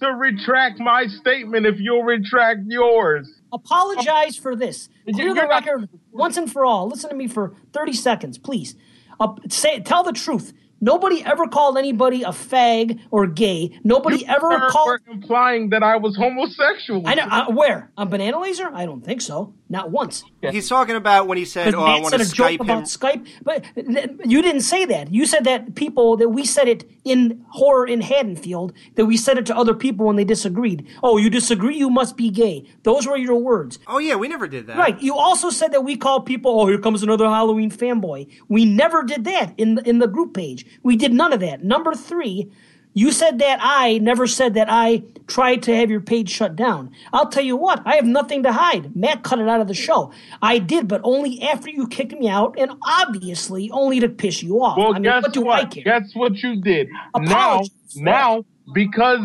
to 0.00 0.08
retract 0.08 0.80
my 0.80 1.04
statement 1.06 1.66
if 1.66 1.74
you'll 1.78 2.02
retract 2.02 2.60
yours. 2.68 3.30
Apologize 3.52 4.34
for 4.36 4.56
this. 4.56 4.88
You- 5.06 5.12
Clear 5.12 5.34
the 5.34 5.46
record 5.46 5.90
once 6.10 6.38
and 6.38 6.50
for 6.50 6.64
all. 6.64 6.88
Listen 6.88 7.10
to 7.10 7.16
me 7.16 7.26
for 7.28 7.52
30 7.74 7.92
seconds, 7.92 8.38
please. 8.38 8.76
Uh, 9.18 9.34
say, 9.50 9.80
tell 9.80 10.02
the 10.02 10.12
truth. 10.12 10.54
Nobody 10.80 11.22
ever 11.24 11.46
called 11.46 11.76
anybody 11.76 12.22
a 12.22 12.28
fag 12.28 13.00
or 13.10 13.26
gay. 13.26 13.78
Nobody 13.84 14.18
You 14.18 14.26
ever 14.28 14.68
called. 14.70 14.86
were 14.88 15.00
implying 15.12 15.70
that 15.70 15.82
I 15.82 15.96
was 15.96 16.16
homosexual. 16.16 17.02
I 17.06 17.14
know. 17.14 17.24
Uh, 17.30 17.50
where? 17.50 17.90
On 17.96 18.08
Banana 18.08 18.40
Laser? 18.40 18.70
I 18.72 18.86
don't 18.86 19.04
think 19.04 19.20
so. 19.20 19.54
Not 19.68 19.92
once. 19.92 20.24
he's 20.40 20.68
talking 20.68 20.96
about 20.96 21.28
when 21.28 21.38
he 21.38 21.44
said, 21.44 21.66
Because 21.66 21.80
"Oh, 21.80 21.84
I 21.84 22.00
want 22.00 22.12
to 22.14 22.24
said 22.24 22.32
a 22.32 22.34
joke 22.34 22.50
Skype 22.50 22.60
about 22.60 22.78
him." 22.78 22.84
Skype, 22.86 23.26
but 23.44 23.64
th- 23.76 24.10
you 24.24 24.42
didn't 24.42 24.62
say 24.62 24.84
that. 24.86 25.12
You 25.12 25.26
said 25.26 25.44
that 25.44 25.76
people 25.76 26.16
that 26.16 26.30
we 26.30 26.44
said 26.44 26.66
it 26.66 26.90
in 27.04 27.44
horror 27.50 27.86
in 27.86 28.00
Haddonfield 28.00 28.72
that 28.96 29.06
we 29.06 29.16
said 29.16 29.38
it 29.38 29.46
to 29.46 29.56
other 29.56 29.74
people 29.74 30.06
when 30.06 30.16
they 30.16 30.24
disagreed. 30.24 30.88
Oh, 31.04 31.18
you 31.18 31.30
disagree? 31.30 31.76
You 31.76 31.88
must 31.88 32.16
be 32.16 32.30
gay. 32.30 32.64
Those 32.82 33.06
were 33.06 33.16
your 33.16 33.36
words. 33.36 33.78
Oh 33.86 33.98
yeah, 33.98 34.16
we 34.16 34.26
never 34.26 34.48
did 34.48 34.66
that. 34.66 34.76
Right. 34.76 35.00
You 35.00 35.14
also 35.14 35.50
said 35.50 35.70
that 35.70 35.84
we 35.84 35.96
call 35.96 36.22
people, 36.22 36.60
oh, 36.60 36.66
here 36.66 36.78
comes 36.78 37.04
another 37.04 37.26
Halloween 37.26 37.70
fanboy. 37.70 38.28
We 38.48 38.64
never 38.64 39.04
did 39.04 39.22
that 39.24 39.54
in 39.56 39.76
the, 39.76 39.88
in 39.88 40.00
the 40.00 40.08
group 40.08 40.34
page. 40.34 40.66
We 40.82 40.96
did 40.96 41.12
none 41.12 41.32
of 41.32 41.40
that. 41.40 41.62
Number 41.62 41.94
three, 41.94 42.50
you 42.92 43.12
said 43.12 43.38
that 43.38 43.58
I 43.60 43.98
never 43.98 44.26
said 44.26 44.54
that 44.54 44.68
I 44.68 45.04
tried 45.26 45.62
to 45.64 45.76
have 45.76 45.90
your 45.90 46.00
page 46.00 46.28
shut 46.28 46.56
down. 46.56 46.90
I'll 47.12 47.28
tell 47.28 47.44
you 47.44 47.56
what, 47.56 47.82
I 47.86 47.94
have 47.94 48.04
nothing 48.04 48.42
to 48.42 48.52
hide. 48.52 48.96
Matt 48.96 49.22
cut 49.22 49.38
it 49.38 49.48
out 49.48 49.60
of 49.60 49.68
the 49.68 49.74
show. 49.74 50.12
I 50.42 50.58
did, 50.58 50.88
but 50.88 51.00
only 51.04 51.40
after 51.42 51.70
you 51.70 51.86
kicked 51.86 52.12
me 52.12 52.28
out, 52.28 52.56
and 52.58 52.72
obviously 52.82 53.70
only 53.70 54.00
to 54.00 54.08
piss 54.08 54.42
you 54.42 54.62
off. 54.62 54.76
Well, 54.76 54.90
I 54.90 54.94
mean, 54.94 55.02
guess 55.04 55.22
what 55.22 55.32
do 55.32 55.40
what? 55.42 55.64
I 55.64 55.64
care? 55.66 55.84
Guess 55.84 56.10
what 56.14 56.34
you 56.38 56.60
did. 56.60 56.88
Apologies. 57.14 57.70
Now, 57.96 58.36
now, 58.36 58.44
because 58.74 59.20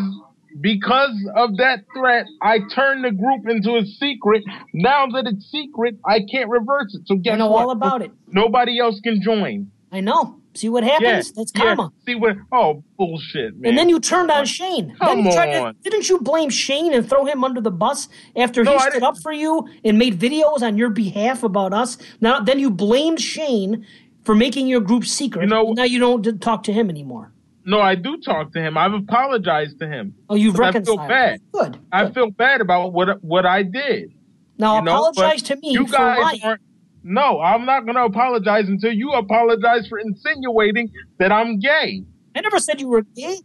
because 0.61 1.15
of 1.35 1.57
that 1.57 1.83
threat, 1.95 2.25
I 2.41 2.59
turned 2.73 3.03
the 3.03 3.11
group 3.11 3.47
into 3.49 3.75
a 3.77 3.85
secret. 3.85 4.43
Now 4.73 5.07
that 5.07 5.25
it's 5.27 5.51
secret, 5.51 5.97
I 6.05 6.19
can't 6.31 6.49
reverse 6.49 6.95
it. 6.95 7.01
So 7.07 7.15
guess 7.15 7.33
I 7.33 7.37
know 7.37 7.49
what? 7.49 7.63
all 7.63 7.71
about 7.71 8.01
it. 8.01 8.11
Nobody 8.27 8.79
else 8.79 8.99
can 9.03 9.21
join. 9.21 9.71
I 9.91 9.99
know. 10.01 10.39
See 10.55 10.69
what 10.69 10.83
Yeah, 10.83 10.91
happens? 10.93 11.31
That's 11.33 11.51
yeah. 11.55 11.61
karma. 11.61 11.91
See 12.05 12.15
what? 12.15 12.37
Oh, 12.51 12.83
bullshit, 12.97 13.57
man. 13.57 13.69
And 13.69 13.77
then 13.77 13.89
you 13.89 13.99
turned 13.99 14.31
on 14.31 14.45
Shane. 14.45 14.95
Come 14.99 15.17
then 15.17 15.25
you 15.25 15.31
tried 15.33 15.55
on. 15.55 15.75
To, 15.75 15.81
didn't 15.89 16.07
you 16.09 16.19
blame 16.19 16.49
Shane 16.49 16.93
and 16.93 17.07
throw 17.07 17.25
him 17.25 17.43
under 17.43 17.59
the 17.61 17.71
bus 17.71 18.07
after 18.35 18.63
No, 18.63 18.73
he 18.73 18.79
stood 18.79 19.03
up 19.03 19.17
for 19.21 19.31
you 19.33 19.67
and 19.83 19.97
made 19.99 20.17
videos 20.19 20.61
on 20.61 20.77
your 20.77 20.89
behalf 20.89 21.43
about 21.43 21.73
us? 21.73 21.97
Now, 22.21 22.39
then 22.39 22.59
you 22.59 22.69
blamed 22.71 23.19
Shane 23.19 23.85
for 24.23 24.33
making 24.33 24.67
your 24.67 24.79
group 24.81 25.05
secret. 25.05 25.41
You 25.43 25.47
know- 25.49 25.73
now 25.73 25.83
you 25.83 25.99
don't 25.99 26.41
talk 26.41 26.63
to 26.63 26.73
him 26.73 26.89
anymore. 26.89 27.31
no, 27.65 27.81
I 27.81 27.95
do 27.95 28.17
talk 28.17 28.53
to 28.53 28.61
him. 28.61 28.77
I've 28.77 28.93
apologized 28.93 29.79
to 29.79 29.87
him. 29.87 30.13
Oh, 30.29 30.35
you've 30.35 30.55
But 30.55 30.63
I 30.63 30.65
reconciled. 30.67 30.99
feel 30.99 31.07
bad. 31.07 31.41
Good. 31.51 31.79
I 31.91 32.03
good. 32.05 32.13
feel 32.13 32.29
bad 32.31 32.61
about 32.61 32.93
what 32.93 33.23
what 33.23 33.45
I 33.45 33.63
did. 33.63 34.13
now 34.57 34.75
you 34.75 34.81
apologize 34.83 35.41
but 35.41 35.47
to 35.47 35.55
me 35.57 35.71
You 35.71 35.85
for 35.87 35.91
guys 35.97 36.39
aren't. 36.43 36.61
No, 37.07 37.39
I'm 37.39 37.65
not 37.65 37.85
going 37.85 37.95
to 37.95 38.03
apologize 38.03 38.67
until 38.67 38.91
you 38.91 39.11
apologize 39.13 39.87
for 39.87 39.99
insinuating 39.99 40.89
that 41.19 41.31
I'm 41.31 41.59
gay. 41.59 42.03
I 42.35 42.41
never 42.41 42.57
said 42.59 42.81
you 42.81 42.87
were 42.87 43.03
gay. 43.03 43.37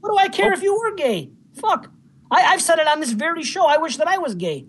What 0.00 0.10
do 0.10 0.16
I 0.18 0.26
care 0.28 0.50
Oh. 0.50 0.54
if 0.54 0.62
you 0.64 0.74
were 0.76 0.94
gay? 0.96 1.30
Fuck. 1.54 1.90
I, 2.30 2.42
I've 2.42 2.60
said 2.60 2.80
it 2.80 2.88
on 2.88 2.98
this 2.98 3.12
very 3.12 3.44
show. 3.44 3.66
I 3.66 3.78
wish 3.78 3.98
that 3.98 4.08
I 4.08 4.18
was 4.18 4.34
gay. 4.34 4.66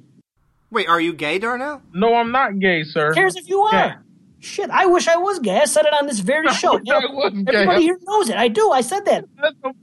Wait, 0.69 0.87
are 0.87 1.01
you 1.01 1.11
gay, 1.13 1.39
Darnell? 1.39 1.81
No, 1.91 2.13
I'm 2.13 2.31
not 2.31 2.59
gay, 2.59 2.83
sir. 2.83 3.09
Who 3.09 3.15
cares 3.15 3.35
if 3.35 3.49
you 3.49 3.61
are? 3.61 3.73
Yeah. 3.73 3.95
Shit, 4.39 4.69
I 4.69 4.85
wish 4.85 5.07
I 5.07 5.17
was 5.17 5.39
gay. 5.39 5.59
I 5.61 5.65
said 5.65 5.85
it 5.85 5.93
on 5.93 6.05
this 6.07 6.19
very 6.19 6.47
show. 6.53 6.73
wish 6.77 6.83
I 6.89 6.99
was 7.05 7.33
gay. 7.33 7.53
Everybody 7.55 7.81
here 7.83 7.97
knows 8.05 8.29
it. 8.29 8.35
I 8.37 8.47
do. 8.47 8.69
I 8.71 8.81
said 8.81 9.05
that. 9.05 9.25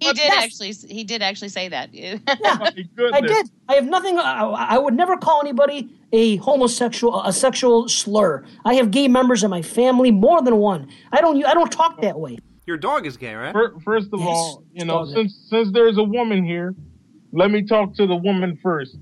He 0.01 0.07
did 0.09 0.19
Yes. 0.19 0.45
actually. 0.45 0.73
He 0.95 1.05
did 1.05 1.23
actually 1.23 1.49
say 1.49 1.69
that. 1.69 1.91
Yeah, 1.95 2.19
oh 2.29 2.59
my 2.61 2.71
goodness. 2.71 3.13
I 3.13 3.21
did. 3.21 3.51
I 3.69 3.75
have 3.75 3.87
nothing. 3.87 4.19
I, 4.19 4.45
I 4.45 4.79
would 4.79 4.95
never 4.95 5.17
call 5.17 5.41
anybody 5.41 5.91
a 6.13 6.37
homosexual, 6.37 7.23
a 7.23 7.33
sexual 7.33 7.89
slur. 7.89 8.45
I 8.65 8.75
have 8.75 8.91
gay 8.91 9.09
members 9.09 9.43
in 9.43 9.51
my 9.51 9.63
family, 9.63 10.11
more 10.11 10.43
than 10.43 10.57
one. 10.57 10.89
I 11.13 11.21
don't. 11.21 11.45
I 11.45 11.55
don't 11.55 11.71
talk 11.73 12.01
that 12.03 12.19
way. 12.21 12.39
Your 12.67 12.77
dog 12.77 13.07
is 13.07 13.17
gay, 13.17 13.35
right? 13.35 13.55
First 13.85 14.09
of 14.13 14.21
Yes, 14.21 14.29
all, 14.29 14.65
you 14.73 14.85
know, 14.85 15.01
it's 15.03 15.11
all 15.11 15.15
since 15.17 15.47
since 15.49 15.73
there's 15.73 15.99
a 15.99 16.05
woman 16.05 16.45
here, 16.45 16.75
let 17.33 17.51
me 17.51 17.63
talk 17.67 17.95
to 17.97 18.07
the 18.07 18.15
woman 18.17 18.57
first. 18.63 18.97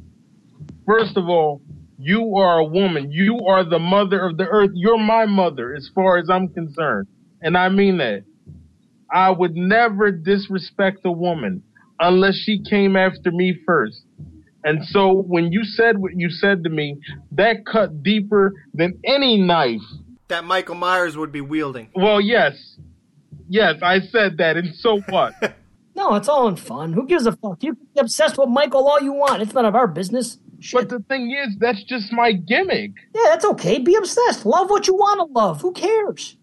First 0.87 1.17
of 1.17 1.29
all, 1.29 1.61
you 2.01 2.37
are 2.37 2.59
a 2.59 2.65
woman. 2.65 3.13
You 3.13 3.41
are 3.47 3.63
the 3.63 3.79
mother 3.79 4.21
of 4.21 4.37
the 4.37 4.47
earth. 4.47 4.71
You're 4.75 4.99
my 4.99 5.27
mother, 5.27 5.75
as 5.75 5.91
far 5.95 6.19
as 6.19 6.31
I'm 6.31 6.49
concerned, 6.49 7.09
and 7.43 7.57
I 7.57 7.69
mean 7.69 7.99
that. 7.99 8.25
I 9.13 9.31
would 9.31 9.55
never 9.57 10.11
disrespect 10.11 11.01
a 11.05 11.13
woman 11.13 11.63
unless 11.99 12.37
she 12.37 12.63
came 12.63 12.97
after 12.97 13.31
me 13.31 13.55
first. 13.67 14.03
And 14.65 14.85
so 14.87 15.13
when 15.13 15.53
you 15.53 15.65
said 15.65 15.99
what 15.99 16.13
you 16.15 16.31
said 16.31 16.65
to 16.65 16.71
me, 16.71 16.97
that 17.33 17.67
cut 17.67 18.03
deeper 18.03 18.53
than 18.73 18.99
any 19.05 19.39
knife. 19.39 19.81
That 20.29 20.45
Michael 20.45 20.77
Myers 20.77 21.17
would 21.17 21.33
be 21.33 21.41
wielding. 21.41 21.91
Well, 21.95 22.21
yes. 22.21 22.77
Yes, 23.49 23.77
I 23.83 24.01
said 24.01 24.39
that, 24.39 24.57
and 24.57 24.75
so 24.75 25.01
what? 25.09 25.35
No, 25.97 26.15
it's 26.15 26.29
all 26.29 26.49
in 26.49 26.57
fun. 26.57 26.93
Who 26.95 27.05
gives 27.05 27.27
a 27.27 27.33
fuck? 27.33 27.63
You 27.63 27.75
can 27.75 27.87
be 27.95 28.01
obsessed 28.01 28.39
with 28.39 28.49
Michael 28.49 28.89
all 28.89 29.03
you 29.03 29.13
want. 29.13 29.43
It's 29.43 29.53
none 29.53 29.67
of 29.67 29.75
our 29.75 29.89
business. 29.89 30.39
Shit. 30.61 30.81
But 30.81 30.89
the 30.91 31.05
thing 31.09 31.31
is, 31.33 31.57
that's 31.59 31.83
just 31.85 32.13
my 32.13 32.33
gimmick. 32.33 32.93
yeah, 33.15 33.23
that's 33.27 33.45
okay. 33.45 33.79
Be 33.79 33.95
obsessed. 33.95 34.45
Love 34.47 34.69
what 34.71 34.87
you 34.87 34.95
want 34.95 35.21
to 35.21 35.33
love. 35.33 35.61
Who 35.63 35.73
cares? 35.73 36.37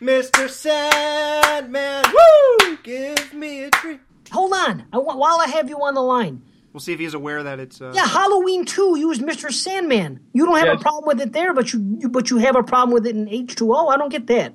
Mr. 0.00 0.48
Sandman, 0.48 2.04
woo! 2.12 2.76
Give 2.82 3.32
me 3.34 3.64
a 3.64 3.70
treat. 3.70 4.00
Hold 4.30 4.52
on. 4.52 4.84
I 4.92 4.98
want 4.98 5.18
while 5.18 5.38
I 5.40 5.48
have 5.48 5.68
you 5.68 5.76
on 5.82 5.94
the 5.94 6.02
line. 6.02 6.42
We'll 6.72 6.80
see 6.80 6.92
if 6.92 6.98
he's 7.00 7.14
aware 7.14 7.42
that 7.42 7.58
it's. 7.58 7.80
Uh, 7.80 7.92
Yeah, 7.94 8.06
Halloween 8.06 8.64
two 8.64 8.96
used 8.98 9.22
Mr. 9.22 9.50
Sandman. 9.50 10.20
You 10.34 10.44
don't 10.44 10.58
have 10.58 10.66
Yes. 10.66 10.80
a 10.80 10.82
problem 10.82 11.04
with 11.06 11.20
it 11.20 11.32
there, 11.32 11.54
but 11.54 11.72
you, 11.72 11.96
you 12.00 12.08
but 12.08 12.30
you 12.30 12.36
have 12.36 12.54
a 12.56 12.62
problem 12.62 12.92
with 12.92 13.06
it 13.06 13.16
in 13.16 13.28
H 13.28 13.56
two 13.56 13.74
O. 13.74 13.88
I 13.88 13.96
don't 13.96 14.10
get 14.10 14.26
that. 14.28 14.52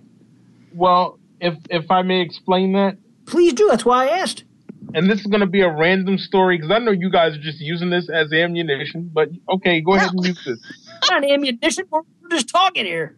Well, 0.74 1.20
if 1.41 1.56
if 1.70 1.90
I 1.91 2.03
may 2.03 2.22
explain 2.22 2.74
that, 2.74 2.98
Please 3.26 3.53
do. 3.53 3.68
That's 3.70 3.86
why 3.86 4.06
I 4.07 4.20
asked. 4.20 4.44
And 4.93 5.10
this 5.10 5.19
is 5.19 5.27
going 5.27 5.41
to 5.41 5.47
be 5.47 5.61
a 5.61 5.69
random 5.69 6.18
story 6.18 6.57
because 6.57 6.72
I 6.72 6.80
know 6.80 6.91
you 6.91 7.10
guys 7.10 7.35
are 7.35 7.41
just 7.41 7.60
using 7.60 7.89
this 7.89 8.10
as 8.10 8.31
ammunition. 8.31 9.10
But 9.14 9.30
okay, 9.49 9.81
go 9.81 9.95
ahead 9.95 10.11
and 10.11 10.26
use 10.26 10.41
this. 10.45 10.60
Not 11.10 11.23
ammunition. 11.23 11.85
We're 11.91 12.01
just 12.30 12.49
talking 12.49 12.85
here. 12.85 13.18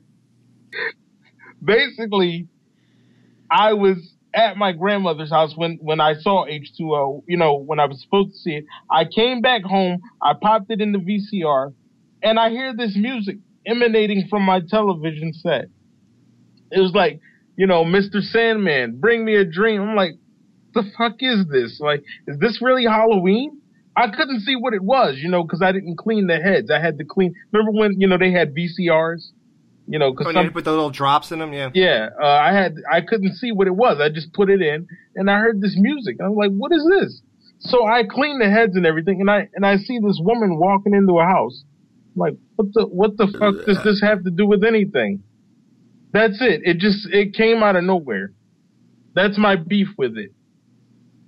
Basically, 1.64 2.48
I 3.50 3.74
was 3.74 4.14
at 4.34 4.58
my 4.58 4.72
grandmother's 4.72 5.32
house 5.32 5.54
when 5.56 5.80
when 5.82 6.00
I 6.00 6.14
saw 6.14 6.46
H2O. 6.46 7.24
You 7.28 7.38
know, 7.38 7.56
when 7.56 7.80
I 7.80 7.86
was 7.86 8.02
supposed 8.02 8.32
to 8.32 8.38
see 8.38 8.52
it. 8.52 8.66
I 8.90 9.06
came 9.06 9.42
back 9.42 9.64
home. 9.64 10.02
I 10.22 10.34
popped 10.40 10.70
it 10.70 10.82
in 10.82 10.92
the 10.92 11.00
VCR, 11.00 11.74
and 12.24 12.40
I 12.40 12.50
hear 12.50 12.76
this 12.76 12.96
music 12.96 13.38
emanating 13.66 14.28
from 14.30 14.44
my 14.44 14.62
television 14.70 15.34
set. 15.34 15.66
It 16.72 16.80
was 16.80 16.92
like, 16.94 17.20
you 17.56 17.68
know, 17.68 17.84
Mr. 17.84 18.22
Sandman, 18.22 19.00
bring 19.00 19.24
me 19.24 19.36
a 19.36 19.46
dream. 19.46 19.82
I'm 19.82 19.96
like, 19.96 20.14
the 20.76 20.84
fuck 20.98 21.16
is 21.20 21.48
this? 21.50 21.80
Like, 21.80 22.04
is 22.28 22.38
this 22.40 22.62
really 22.62 22.86
Halloween? 22.86 23.62
I 23.98 24.10
couldn't 24.10 24.42
see 24.42 24.56
what 24.56 24.74
it 24.74 24.84
was, 24.84 25.16
you 25.18 25.30
know, 25.30 25.42
because 25.44 25.62
I 25.62 25.72
didn't 25.72 25.98
clean 25.98 26.28
the 26.28 26.38
heads. 26.38 26.70
I 26.70 26.80
had 26.80 26.98
to 27.00 27.06
clean. 27.06 27.34
Remember 27.52 27.72
when 27.72 28.00
you 28.00 28.08
know 28.08 28.18
they 28.18 28.32
had 28.32 28.54
VCRs, 28.54 29.32
you 29.88 29.98
know, 30.00 30.08
Oh, 30.08 30.12
because 30.14 30.36
and 30.36 30.46
you 30.46 30.52
put 30.52 30.66
the 30.66 30.72
little 30.72 30.90
drops 30.90 31.32
in 31.32 31.40
them, 31.40 31.54
yeah. 31.54 31.70
yeah, 31.74 32.10
uh, 32.22 32.26
I 32.28 32.52
had 32.54 32.76
I 32.92 33.02
couldn't 33.02 33.36
see 33.36 33.52
what 33.52 33.68
it 33.68 33.76
was. 33.76 34.00
I 34.02 34.10
just 34.10 34.34
put 34.34 34.50
it 34.50 34.62
in, 34.62 34.88
and 35.16 35.32
I 35.32 35.40
heard 35.40 35.62
this 35.62 35.76
music. 35.80 36.18
I 36.22 36.28
was 36.28 36.38
like, 36.38 36.52
"What 36.52 36.72
is 36.74 36.86
this?" 37.00 37.22
So 37.60 37.88
I 37.88 38.04
cleaned 38.04 38.42
the 38.42 38.50
heads 38.50 38.76
and 38.76 38.86
everything, 38.86 39.22
and 39.22 39.32
I 39.32 39.48
and 39.56 39.66
I 39.66 39.78
see 39.78 39.98
this 40.00 40.20
woman 40.22 40.60
walking 40.60 40.94
into 40.94 41.18
a 41.18 41.24
house. 41.24 41.64
I'm 42.16 42.20
like, 42.20 42.34
what 42.58 42.68
the 42.74 42.86
what 42.88 43.18
the 43.18 43.28
fuck 43.40 43.66
does 43.66 43.82
this 43.84 44.02
have 44.02 44.24
to 44.26 44.30
do 44.32 44.46
with 44.46 44.64
anything? 44.66 45.24
That's 46.12 46.42
it. 46.42 46.62
It 46.66 46.78
just 46.80 47.08
it 47.12 47.34
came 47.34 47.64
out 47.64 47.76
of 47.78 47.84
nowhere. 47.86 48.34
That's 49.14 49.38
my 49.38 49.56
beef 49.56 49.88
with 49.98 50.18
it. 50.18 50.32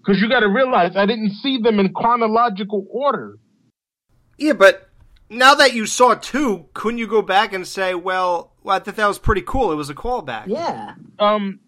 Because 0.07 0.21
you 0.21 0.29
got 0.29 0.39
to 0.39 0.47
realize 0.47 0.95
I 0.95 1.05
didn't 1.05 1.31
see 1.31 1.57
them 1.57 1.81
in 1.81 1.93
chronological 1.93 2.87
order. 2.89 3.35
Yeah, 4.37 4.53
but 4.53 4.87
now 5.29 5.53
that 5.55 5.73
you 5.73 5.85
saw 5.85 6.13
two, 6.13 6.67
couldn't 6.73 6.97
you 6.97 7.07
go 7.07 7.21
back 7.21 7.51
and 7.51 7.67
say, 7.67 7.93
well, 7.93 8.53
well 8.63 8.77
I 8.77 8.79
thought 8.79 8.95
that 8.95 9.07
was 9.07 9.19
pretty 9.19 9.41
cool. 9.41 9.69
It 9.73 9.75
was 9.75 9.89
a 9.89 9.93
callback. 9.93 10.45
Yeah. 10.47 10.93
Um, 11.19 11.59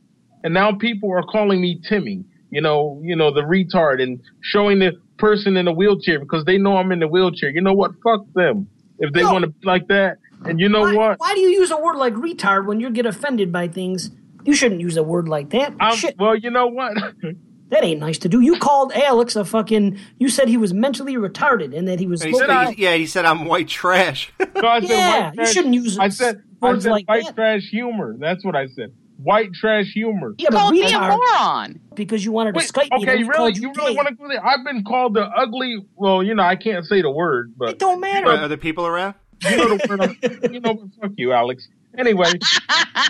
and 0.42 0.54
now 0.54 0.72
people 0.72 1.12
are 1.12 1.24
calling 1.24 1.60
me 1.60 1.82
Timmy. 1.90 2.24
You 2.50 2.62
know, 2.62 3.02
you 3.04 3.16
know 3.16 3.32
the 3.32 3.42
retard, 3.42 4.02
and 4.02 4.22
showing 4.42 4.80
the 4.80 4.94
person 5.18 5.58
in 5.58 5.66
the 5.66 5.74
wheelchair 5.74 6.20
because 6.20 6.46
they 6.46 6.58
know 6.58 6.78
I'm 6.78 6.92
in 6.94 7.00
the 7.00 7.08
wheelchair. 7.10 7.50
You 7.50 7.62
know 7.62 7.74
what? 7.74 7.92
Fuck 8.04 8.22
them 8.34 8.70
if 9.00 9.14
they 9.14 9.22
No. 9.22 9.34
want 9.34 9.46
to 9.46 9.54
like 9.64 9.88
that. 9.90 10.18
And 10.46 10.60
you 10.62 10.70
know 10.70 10.82
Why, 10.82 10.96
what? 10.96 11.20
why 11.20 11.36
do 11.36 11.42
you 11.42 11.50
use 11.50 11.70
a 11.72 11.78
word 11.78 11.98
like 11.98 12.14
retard 12.14 12.66
when 12.66 12.80
you 12.80 12.90
get 12.90 13.06
offended 13.06 13.52
by 13.52 13.68
things? 13.68 14.12
You 14.46 14.56
shouldn't 14.56 14.80
use 14.80 14.96
a 14.96 15.04
word 15.04 15.28
like 15.28 15.50
that. 15.50 15.74
I'm, 15.80 15.98
Shit, 15.98 16.16
well, 16.18 16.36
you 16.36 16.50
know 16.50 16.68
what? 16.68 16.94
that 17.70 17.84
ain't 17.84 18.00
nice 18.00 18.18
to 18.20 18.30
do. 18.30 18.42
You 18.42 18.58
called 18.60 18.92
Alex 18.94 19.36
a 19.36 19.46
fucking. 19.46 20.00
You 20.18 20.30
said 20.30 20.48
he 20.48 20.58
was 20.58 20.74
mentally 20.74 21.16
retarded 21.16 21.76
and 21.78 21.88
that 21.88 22.00
he 22.00 22.08
was. 22.08 22.22
He 22.24 22.34
said, 22.34 22.46
smoking- 22.48 22.74
he- 22.76 22.84
yeah, 22.84 22.96
he 22.96 23.06
said 23.06 23.26
I'm 23.26 23.46
white 23.46 23.68
trash. 23.68 24.32
So 24.60 24.68
I 24.68 24.82
said 24.82 24.90
Yeah, 24.90 25.24
white 25.30 25.36
you 25.38 25.46
shouldn't 25.46 25.74
use 25.74 25.98
I 25.98 26.10
said, 26.10 26.42
I 26.62 26.78
said 26.80 26.92
like 26.92 27.08
white 27.08 27.26
that. 27.26 27.36
trash 27.36 27.70
humor. 27.70 28.16
That's 28.20 28.44
what 28.44 28.56
I 28.56 28.68
said. 28.68 28.92
White 29.22 29.54
trash 29.54 29.92
humor. 29.94 30.34
yeah, 30.38 30.48
but 30.52 30.58
Called 30.60 30.74
me 30.74 30.84
a 30.94 31.00
moron. 31.00 31.80
because 31.96 32.24
you 32.26 32.32
wanted 32.32 32.54
to 32.54 32.58
Wait, 32.58 32.68
Skype 32.70 32.90
me. 32.92 33.04
okay, 33.04 33.18
and 33.20 33.28
really? 33.30 33.34
called 33.54 33.58
You 33.58 33.74
really 33.76 33.96
want 33.96 34.08
to 34.10 34.16
go 34.16 34.28
there? 34.30 34.46
I've 34.46 34.64
been 34.66 34.84
called 34.84 35.14
the 35.14 35.24
ugly. 35.26 35.86
Well, 35.96 36.24
you 36.24 36.36
know, 36.36 36.44
I 36.44 36.56
can't 36.56 36.86
say 36.86 37.02
the 37.02 37.10
word, 37.12 37.54
but 37.58 37.70
It 37.72 37.80
don't 37.80 38.00
matter. 38.02 38.28
Are 38.30 38.48
there 38.48 38.58
people 38.58 38.86
around? 38.86 39.16
you 39.50 39.56
know 39.58 39.78
the 39.78 39.88
word. 39.90 40.02
I'm- 40.02 40.54
you 40.54 40.60
know, 40.62 40.90
fuck 41.02 41.12
you, 41.18 41.32
Alex. 41.34 41.68
Anyway, 42.00 42.32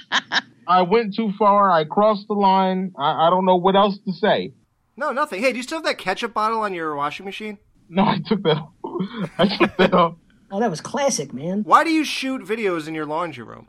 I 0.67 0.81
went 0.81 1.15
too 1.15 1.31
far. 1.37 1.69
I 1.71 1.83
crossed 1.83 2.27
the 2.27 2.33
line. 2.33 2.91
I, 2.97 3.27
I 3.27 3.29
don't 3.29 3.45
know 3.45 3.55
what 3.55 3.75
else 3.75 3.99
to 4.05 4.13
say. 4.13 4.53
No, 4.97 5.11
nothing. 5.11 5.41
Hey, 5.41 5.51
do 5.51 5.57
you 5.57 5.63
still 5.63 5.77
have 5.77 5.85
that 5.85 5.99
ketchup 5.99 6.33
bottle 6.33 6.61
on 6.61 6.73
your 6.73 6.95
washing 6.95 7.25
machine? 7.25 7.59
No, 7.87 8.03
I 8.03 8.17
took 8.25 8.41
that. 8.43 8.57
off. 8.57 8.71
I 9.37 9.57
took 9.57 9.77
that 9.77 9.93
off. 9.93 10.15
oh, 10.51 10.59
that 10.59 10.69
was 10.71 10.81
classic, 10.81 11.33
man. 11.33 11.61
Why 11.63 11.83
do 11.83 11.91
you 11.91 12.03
shoot 12.03 12.41
videos 12.41 12.87
in 12.87 12.95
your 12.95 13.05
laundry 13.05 13.43
room? 13.43 13.67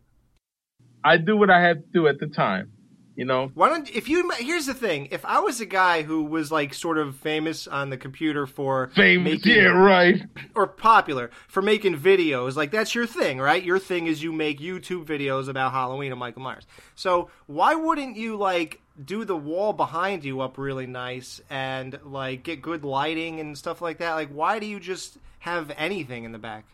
I 1.04 1.18
do 1.18 1.36
what 1.36 1.50
I 1.50 1.60
had 1.60 1.82
to 1.84 1.88
do 1.92 2.08
at 2.08 2.18
the 2.18 2.26
time. 2.26 2.72
You 3.16 3.24
know, 3.24 3.50
Why 3.54 3.68
don't 3.68 3.90
if 3.94 4.08
you 4.08 4.30
here's 4.38 4.66
the 4.66 4.74
thing, 4.74 5.08
if 5.10 5.24
I 5.24 5.40
was 5.40 5.60
a 5.60 5.66
guy 5.66 6.02
who 6.02 6.24
was 6.24 6.50
like 6.50 6.72
sort 6.72 6.96
of 6.96 7.16
famous 7.16 7.66
on 7.66 7.90
the 7.90 7.96
computer 7.96 8.46
for 8.46 8.90
famous. 8.94 9.32
making 9.32 9.56
Yeah, 9.56 9.68
right. 9.68 10.22
or 10.54 10.66
popular 10.66 11.30
for 11.48 11.60
making 11.60 11.98
videos, 11.98 12.56
like 12.56 12.70
that's 12.70 12.94
your 12.94 13.06
thing, 13.06 13.38
right? 13.38 13.62
Your 13.62 13.78
thing 13.78 14.06
is 14.06 14.22
you 14.22 14.32
make 14.32 14.60
YouTube 14.60 15.04
videos 15.04 15.48
about 15.48 15.72
Halloween 15.72 16.12
and 16.12 16.20
Michael 16.20 16.42
Myers. 16.42 16.66
So 16.94 17.30
why 17.46 17.74
wouldn't 17.74 18.16
you 18.16 18.36
like 18.36 18.80
do 19.04 19.24
the 19.24 19.36
wall 19.36 19.72
behind 19.72 20.24
you 20.24 20.40
up 20.40 20.56
really 20.56 20.86
nice 20.86 21.40
and 21.50 21.98
like 22.04 22.42
get 22.44 22.62
good 22.62 22.84
lighting 22.84 23.40
and 23.40 23.58
stuff 23.58 23.82
like 23.82 23.98
that? 23.98 24.14
Like 24.14 24.30
why 24.30 24.58
do 24.60 24.66
you 24.66 24.78
just 24.78 25.18
have 25.40 25.72
anything 25.76 26.24
in 26.24 26.32
the 26.32 26.38
back? 26.38 26.64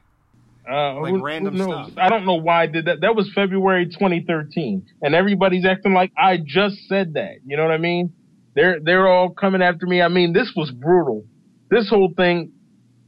Uh, 0.68 1.00
Like 1.00 1.10
who- 1.12 1.18
who 1.18 1.24
random 1.24 1.56
knows? 1.56 1.92
stuff. 1.92 1.98
I 1.98 2.08
don't 2.08 2.24
know 2.26 2.34
why 2.34 2.62
I 2.62 2.66
did 2.66 2.86
that. 2.86 3.00
That 3.00 3.14
was 3.14 3.30
February 3.34 3.86
2013, 3.86 4.84
and 5.02 5.14
everybody's 5.14 5.64
acting 5.64 5.92
like 5.94 6.12
I 6.18 6.38
just 6.44 6.76
said 6.88 7.14
that. 7.14 7.36
You 7.46 7.56
know 7.56 7.62
what 7.62 7.72
I 7.72 7.78
mean? 7.78 8.12
They're 8.54 8.80
they're 8.80 9.06
all 9.06 9.30
coming 9.30 9.62
after 9.62 9.86
me. 9.86 10.02
I 10.02 10.08
mean, 10.08 10.32
this 10.32 10.52
was 10.56 10.70
brutal. 10.72 11.24
This 11.70 11.88
whole 11.88 12.12
thing 12.16 12.52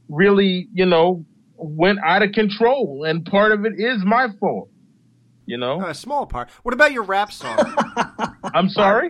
really, 0.07 0.67
you 0.73 0.85
know, 0.85 1.25
went 1.57 1.99
out 2.05 2.23
of 2.23 2.31
control, 2.31 3.03
and 3.05 3.25
part 3.25 3.51
of 3.51 3.65
it 3.65 3.73
is 3.77 4.03
my 4.05 4.27
fault. 4.39 4.69
You 5.45 5.57
know, 5.57 5.83
A 5.83 5.93
small 5.95 6.27
part. 6.27 6.49
What 6.63 6.73
about 6.75 6.91
your 6.93 7.03
rap 7.03 7.31
song? 7.31 7.57
I'm 8.53 8.69
sorry. 8.69 9.09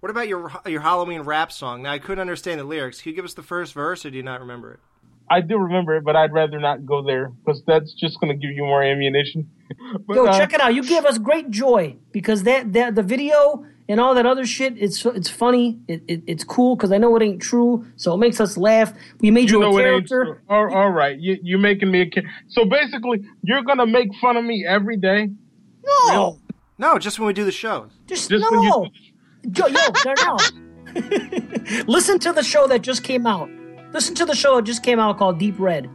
what 0.00 0.10
about 0.10 0.28
your 0.28 0.50
your 0.66 0.82
Halloween 0.82 1.22
rap 1.22 1.50
song? 1.50 1.82
Now 1.82 1.92
I 1.92 1.98
couldn't 1.98 2.20
understand 2.20 2.60
the 2.60 2.64
lyrics. 2.64 3.00
Can 3.00 3.10
you 3.10 3.16
give 3.16 3.24
us 3.24 3.32
the 3.34 3.42
first 3.42 3.72
verse, 3.72 4.04
or 4.04 4.10
do 4.10 4.16
you 4.18 4.22
not 4.22 4.40
remember 4.40 4.74
it? 4.74 4.80
I 5.28 5.40
do 5.40 5.56
remember 5.58 5.96
it, 5.96 6.04
but 6.04 6.16
I'd 6.16 6.32
rather 6.32 6.60
not 6.60 6.84
go 6.84 7.02
there 7.02 7.28
because 7.44 7.62
that's 7.66 7.92
just 7.94 8.20
going 8.20 8.28
to 8.32 8.36
give 8.46 8.54
you 8.54 8.64
more 8.64 8.82
ammunition. 8.82 9.50
But, 10.06 10.16
Yo, 10.16 10.26
uh, 10.26 10.36
check 10.38 10.52
it 10.52 10.60
out. 10.60 10.74
You 10.74 10.84
gave 10.84 11.04
us 11.04 11.16
great 11.18 11.50
joy 11.50 11.96
because 12.12 12.42
that, 12.42 12.72
that 12.74 12.94
the 12.94 13.02
video 13.02 13.64
and 13.88 13.98
all 14.00 14.14
that 14.14 14.26
other 14.26 14.44
shit. 14.44 14.74
It's 14.76 15.04
it's 15.06 15.28
funny. 15.30 15.78
It, 15.88 16.02
it 16.06 16.22
it's 16.26 16.44
cool 16.44 16.76
because 16.76 16.92
I 16.92 16.98
know 16.98 17.14
it 17.16 17.22
ain't 17.22 17.40
true, 17.40 17.86
so 17.96 18.14
it 18.14 18.18
makes 18.18 18.40
us 18.40 18.56
laugh. 18.56 18.92
We 19.20 19.30
made 19.30 19.50
you, 19.50 19.56
You 19.58 19.64
know 19.70 19.76
a 19.76 19.80
it 19.80 19.84
character. 19.84 20.42
All, 20.48 20.72
all 20.74 20.90
right, 20.90 21.18
you, 21.18 21.38
you're 21.42 21.58
making 21.58 21.90
me 21.90 22.02
a 22.02 22.06
kid. 22.10 22.24
So 22.48 22.64
basically, 22.66 23.24
you're 23.42 23.62
gonna 23.62 23.86
make 23.86 24.08
fun 24.20 24.36
of 24.36 24.44
me 24.44 24.66
every 24.68 24.96
day. 24.98 25.30
No, 25.84 26.38
No, 26.78 26.98
just 26.98 27.18
when 27.18 27.26
we 27.26 27.32
do 27.32 27.44
the 27.44 27.52
shows. 27.52 27.90
just, 28.06 28.30
Just 28.30 28.50
when 28.50 28.62
no. 28.62 28.84
you- 29.42 29.52
Yo, 29.56 29.66
yo, 29.66 29.80
Darnell. 30.04 30.38
Listen 31.86 32.18
to 32.20 32.32
the 32.32 32.42
show 32.42 32.66
that 32.68 32.82
just 32.82 33.02
came 33.02 33.26
out. 33.26 33.48
Listen 33.94 34.16
to 34.16 34.26
the 34.26 34.34
show 34.34 34.56
that 34.56 34.64
just 34.64 34.82
came 34.82 34.98
out 34.98 35.18
called 35.18 35.38
Deep 35.38 35.54
Red. 35.58 35.88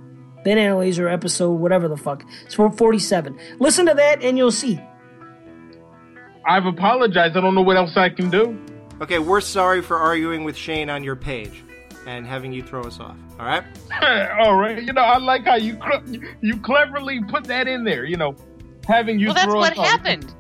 Banana 0.46 0.78
Laser 0.78 1.10
episode, 1.10 1.52
whatever 1.56 1.90
the 1.90 1.98
fuck. 1.98 2.24
It's 2.46 2.56
for 2.56 2.72
47. 2.72 3.38
Listen 3.60 3.86
to 3.88 3.94
that 3.94 4.24
and 4.24 4.38
you'll 4.38 4.54
see. 4.54 4.80
I've 6.48 6.66
apologized. 6.66 7.36
I 7.36 7.42
don't 7.42 7.54
know 7.54 7.62
what 7.62 7.76
else 7.76 7.98
I 7.98 8.08
can 8.08 8.30
do. 8.30 8.58
Okay, 9.02 9.20
we're 9.20 9.42
sorry 9.42 9.82
for 9.82 9.98
arguing 9.98 10.46
with 10.46 10.56
Shane 10.56 10.90
on 10.90 11.04
your 11.04 11.18
page 11.18 11.62
and 12.08 12.26
having 12.26 12.54
you 12.54 12.64
throw 12.64 12.84
us 12.84 13.02
off. 13.02 13.18
All 13.38 13.46
right. 13.46 13.64
all 14.40 14.56
right, 14.56 14.82
you 14.82 14.94
know 14.94 15.02
I 15.02 15.18
like 15.18 15.44
how 15.44 15.56
you 15.56 15.74
cl- 15.74 16.24
you 16.42 16.60
cleverly 16.62 17.22
put 17.26 17.44
that 17.46 17.68
in 17.68 17.84
there. 17.84 18.06
You 18.06 18.18
know, 18.18 18.36
having 18.86 19.20
you. 19.20 19.28
Well, 19.28 19.44
throw 19.44 19.56
what 19.58 19.74
us 19.74 19.78
off. 19.78 19.86
That's 19.86 20.00
what 20.00 20.08
happened. 20.08 20.34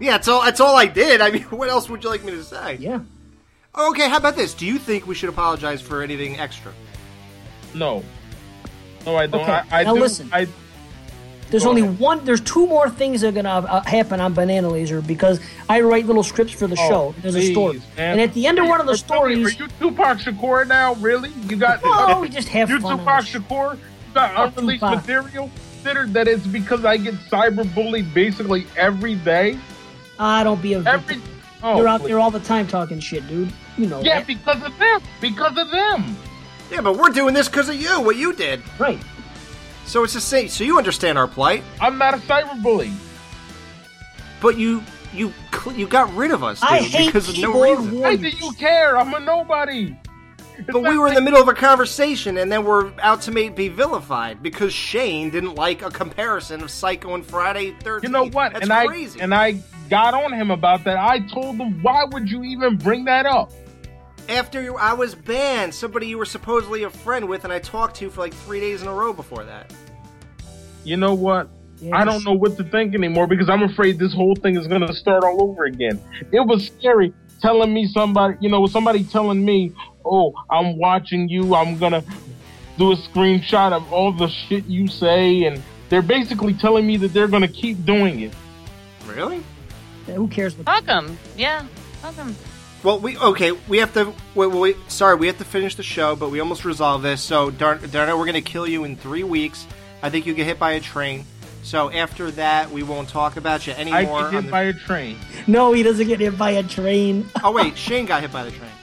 Yeah, 0.00 0.12
that's 0.12 0.28
all. 0.28 0.42
That's 0.42 0.60
all 0.60 0.76
I 0.76 0.86
did. 0.86 1.20
I 1.20 1.30
mean, 1.30 1.42
what 1.50 1.68
else 1.68 1.88
would 1.88 2.02
you 2.02 2.10
like 2.10 2.24
me 2.24 2.32
to 2.32 2.42
say? 2.44 2.76
Yeah. 2.76 3.00
Okay, 3.78 4.08
how 4.08 4.18
about 4.18 4.36
this? 4.36 4.52
Do 4.52 4.66
you 4.66 4.78
think 4.78 5.06
we 5.06 5.14
should 5.14 5.30
apologize 5.30 5.80
for 5.80 6.02
anything 6.02 6.38
extra? 6.38 6.72
No, 7.74 8.02
no, 9.06 9.16
I 9.16 9.26
don't. 9.26 9.40
Okay, 9.42 9.52
I, 9.70 9.80
I 9.80 9.84
now 9.84 9.94
do. 9.94 10.00
listen. 10.00 10.28
I 10.32 10.46
There's 11.50 11.64
Go 11.64 11.70
only 11.70 11.82
ahead. 11.82 11.98
one. 11.98 12.24
There's 12.24 12.40
two 12.40 12.66
more 12.66 12.88
things 12.90 13.20
that 13.22 13.28
are 13.28 13.32
gonna 13.32 13.66
uh, 13.66 13.80
happen 13.82 14.20
on 14.20 14.32
Banana 14.34 14.68
Laser 14.68 15.00
because 15.02 15.40
I 15.68 15.80
write 15.80 16.06
little 16.06 16.22
scripts 16.22 16.52
for 16.52 16.66
the 16.66 16.76
Oh, 16.80 16.88
show. 16.88 17.14
There's 17.22 17.36
a 17.36 17.52
story, 17.52 17.78
man. 17.96 18.12
and 18.12 18.20
at 18.20 18.32
the 18.34 18.46
end 18.46 18.58
of 18.58 18.66
one 18.68 18.80
of 18.80 18.86
the 18.86 18.92
Are 18.92 18.96
stories, 18.96 19.38
Are 19.60 19.64
you 19.64 19.68
Tupac 19.78 20.18
Shakur 20.18 20.66
now? 20.66 20.94
Really? 20.94 21.30
You 21.48 21.56
got? 21.56 21.82
No, 21.84 22.20
we 22.20 22.28
just 22.28 22.48
have 22.48 22.70
you 22.70 22.80
fun 22.80 23.00
on 23.00 23.24
Tupac. 23.24 23.24
Shakur? 23.24 23.74
You 23.76 24.14
got 24.14 24.48
unreleased 24.56 24.80
Tupac. 24.82 24.96
material? 25.06 25.50
Considered 25.82 26.12
that 26.14 26.28
it's 26.28 26.46
because 26.46 26.84
I 26.84 26.96
get 26.96 27.14
cyberbullied 27.28 28.14
basically 28.14 28.66
every 28.76 29.16
day. 29.16 29.58
ah, 30.18 30.44
don't 30.44 30.62
be 30.62 30.74
a. 30.74 30.82
Every. 30.84 31.20
Oh, 31.64 31.76
You're 31.76 31.88
out 31.88 32.00
please. 32.00 32.08
there 32.08 32.18
all 32.20 32.30
the 32.30 32.40
time 32.40 32.66
talking 32.66 32.98
shit, 33.00 33.26
dude. 33.28 33.52
You 33.78 33.86
know 33.86 34.00
Yeah, 34.00 34.18
that. 34.18 34.26
because 34.26 34.62
of 34.64 34.76
them. 34.78 35.00
Because 35.20 35.56
of 35.56 35.70
them. 35.70 36.16
Yeah, 36.72 36.80
but 36.80 36.96
we're 36.96 37.10
doing 37.10 37.34
this 37.34 37.48
because 37.48 37.68
of 37.68 37.74
you. 37.74 38.00
What 38.00 38.16
you 38.16 38.32
did. 38.32 38.62
right? 38.78 38.98
So 39.84 40.04
it's 40.04 40.14
the 40.14 40.20
same. 40.20 40.48
So 40.48 40.64
you 40.64 40.78
understand 40.78 41.18
our 41.18 41.28
plight, 41.28 41.62
I'm 41.80 41.98
not 41.98 42.14
a 42.14 42.16
cyberbully. 42.16 42.94
but 44.40 44.56
you 44.56 44.82
you 45.12 45.32
you 45.74 45.86
got 45.86 46.14
rid 46.14 46.30
of 46.30 46.42
us 46.42 46.60
dude, 46.60 46.70
I 46.70 46.78
hate 46.78 47.06
because 47.06 47.28
of 47.28 47.38
no 47.38 47.52
keyboard 47.52 47.78
reason. 47.78 48.00
Why 48.00 48.16
do 48.16 48.28
you 48.28 48.52
care? 48.52 48.96
I'm 48.96 49.12
a 49.12 49.20
nobody. 49.20 49.94
It's 50.56 50.70
But 50.70 50.82
we 50.82 50.96
were 50.96 51.08
in 51.08 51.14
the 51.14 51.20
middle 51.20 51.40
of 51.40 51.48
a 51.48 51.54
conversation, 51.54 52.38
and 52.38 52.50
then 52.52 52.64
we're 52.64 52.92
out 53.00 53.22
to 53.22 53.30
make, 53.30 53.56
be 53.56 53.68
vilified 53.68 54.42
because 54.42 54.72
Shane 54.72 55.30
didn't 55.30 55.54
like 55.54 55.82
a 55.82 55.90
comparison 55.90 56.62
of 56.62 56.70
Psycho 56.70 57.14
and 57.14 57.24
Friday 57.24 57.74
Thirteenth. 57.80 58.04
You 58.04 58.10
know 58.10 58.30
what? 58.30 58.54
That's 58.54 58.68
and 58.68 58.88
crazy. 58.88 59.20
I 59.20 59.24
and 59.24 59.34
I 59.34 59.60
got 59.90 60.14
on 60.14 60.32
him 60.32 60.50
about 60.50 60.84
that. 60.84 60.96
I 60.96 61.20
told 61.20 61.56
him, 61.56 61.82
why 61.82 62.04
would 62.04 62.30
you 62.30 62.44
even 62.44 62.76
bring 62.76 63.04
that 63.06 63.26
up? 63.26 63.52
After 64.28 64.62
you, 64.62 64.76
I 64.76 64.92
was 64.92 65.14
banned, 65.14 65.74
somebody 65.74 66.06
you 66.06 66.18
were 66.18 66.24
supposedly 66.24 66.84
a 66.84 66.90
friend 66.90 67.28
with, 67.28 67.44
and 67.44 67.52
I 67.52 67.58
talked 67.58 67.96
to 67.96 68.10
for 68.10 68.20
like 68.20 68.34
three 68.34 68.60
days 68.60 68.82
in 68.82 68.88
a 68.88 68.94
row 68.94 69.12
before 69.12 69.44
that. 69.44 69.72
You 70.84 70.96
know 70.96 71.14
what? 71.14 71.48
Yeah, 71.80 71.96
I 71.96 72.04
don't 72.04 72.24
know 72.24 72.32
what 72.32 72.56
to 72.58 72.64
think 72.64 72.94
anymore 72.94 73.26
because 73.26 73.48
I'm 73.48 73.62
afraid 73.62 73.98
this 73.98 74.14
whole 74.14 74.36
thing 74.36 74.56
is 74.56 74.68
going 74.68 74.86
to 74.86 74.94
start 74.94 75.24
all 75.24 75.42
over 75.42 75.64
again. 75.64 76.00
It 76.30 76.40
was 76.40 76.66
scary 76.66 77.12
telling 77.40 77.74
me 77.74 77.88
somebody, 77.88 78.36
you 78.40 78.48
know, 78.48 78.66
somebody 78.66 79.02
telling 79.02 79.44
me, 79.44 79.72
"Oh, 80.04 80.32
I'm 80.48 80.78
watching 80.78 81.28
you. 81.28 81.54
I'm 81.56 81.78
going 81.78 81.92
to 81.92 82.04
do 82.78 82.92
a 82.92 82.96
screenshot 82.96 83.72
of 83.72 83.92
all 83.92 84.12
the 84.12 84.28
shit 84.28 84.64
you 84.66 84.86
say." 84.86 85.44
And 85.44 85.60
they're 85.88 86.02
basically 86.02 86.54
telling 86.54 86.86
me 86.86 86.96
that 86.98 87.12
they're 87.12 87.28
going 87.28 87.42
to 87.42 87.48
keep 87.48 87.84
doing 87.84 88.20
it. 88.20 88.32
Really? 89.06 89.42
Who 90.06 90.28
cares? 90.28 90.54
Fuck 90.54 90.84
them. 90.84 91.18
Yeah, 91.36 91.66
fuck 92.00 92.16
'em. 92.16 92.36
Well, 92.82 92.98
we 92.98 93.16
okay. 93.16 93.52
We 93.68 93.78
have 93.78 93.92
to. 93.94 94.06
Wait, 94.34 94.48
wait, 94.48 94.58
wait, 94.60 94.76
sorry, 94.88 95.14
we 95.16 95.28
have 95.28 95.38
to 95.38 95.44
finish 95.44 95.76
the 95.76 95.82
show, 95.84 96.16
but 96.16 96.30
we 96.30 96.40
almost 96.40 96.64
resolved 96.64 97.04
this. 97.04 97.22
So, 97.22 97.50
Dar- 97.50 97.78
Darnell, 97.78 98.18
we're 98.18 98.26
going 98.26 98.42
to 98.42 98.50
kill 98.50 98.66
you 98.66 98.82
in 98.84 98.96
three 98.96 99.22
weeks. 99.24 99.66
I 100.02 100.10
think 100.10 100.26
you 100.26 100.34
get 100.34 100.46
hit 100.46 100.58
by 100.58 100.72
a 100.72 100.80
train. 100.80 101.24
So 101.62 101.92
after 101.92 102.32
that, 102.32 102.72
we 102.72 102.82
won't 102.82 103.08
talk 103.08 103.36
about 103.36 103.68
you 103.68 103.72
anymore. 103.74 103.96
I 103.96 104.00
anymore. 104.02 104.20
get 104.22 104.26
on 104.26 104.32
hit 104.34 104.44
the- 104.46 104.50
by 104.50 104.62
a 104.62 104.72
train. 104.72 105.18
no, 105.46 105.72
he 105.72 105.84
doesn't 105.84 106.08
get 106.08 106.18
hit 106.18 106.36
by 106.36 106.50
a 106.52 106.62
train. 106.64 107.28
oh 107.44 107.52
wait, 107.52 107.76
Shane 107.76 108.06
got 108.06 108.22
hit 108.22 108.32
by 108.32 108.42
the 108.44 108.50
train. 108.50 108.70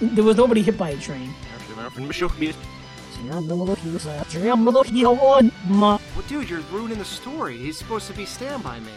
There 0.00 0.24
was 0.24 0.36
nobody 0.36 0.60
hit 0.62 0.76
by 0.76 0.90
a 0.90 0.96
train. 0.98 1.32
Well, 6.14 6.24
dude, 6.28 6.50
you're 6.50 6.60
ruining 6.70 6.98
the 6.98 7.04
story. 7.06 7.56
He's 7.56 7.78
supposed 7.78 8.06
to 8.08 8.12
be 8.12 8.26
Stand 8.26 8.62
By 8.62 8.78
Me. 8.80 8.92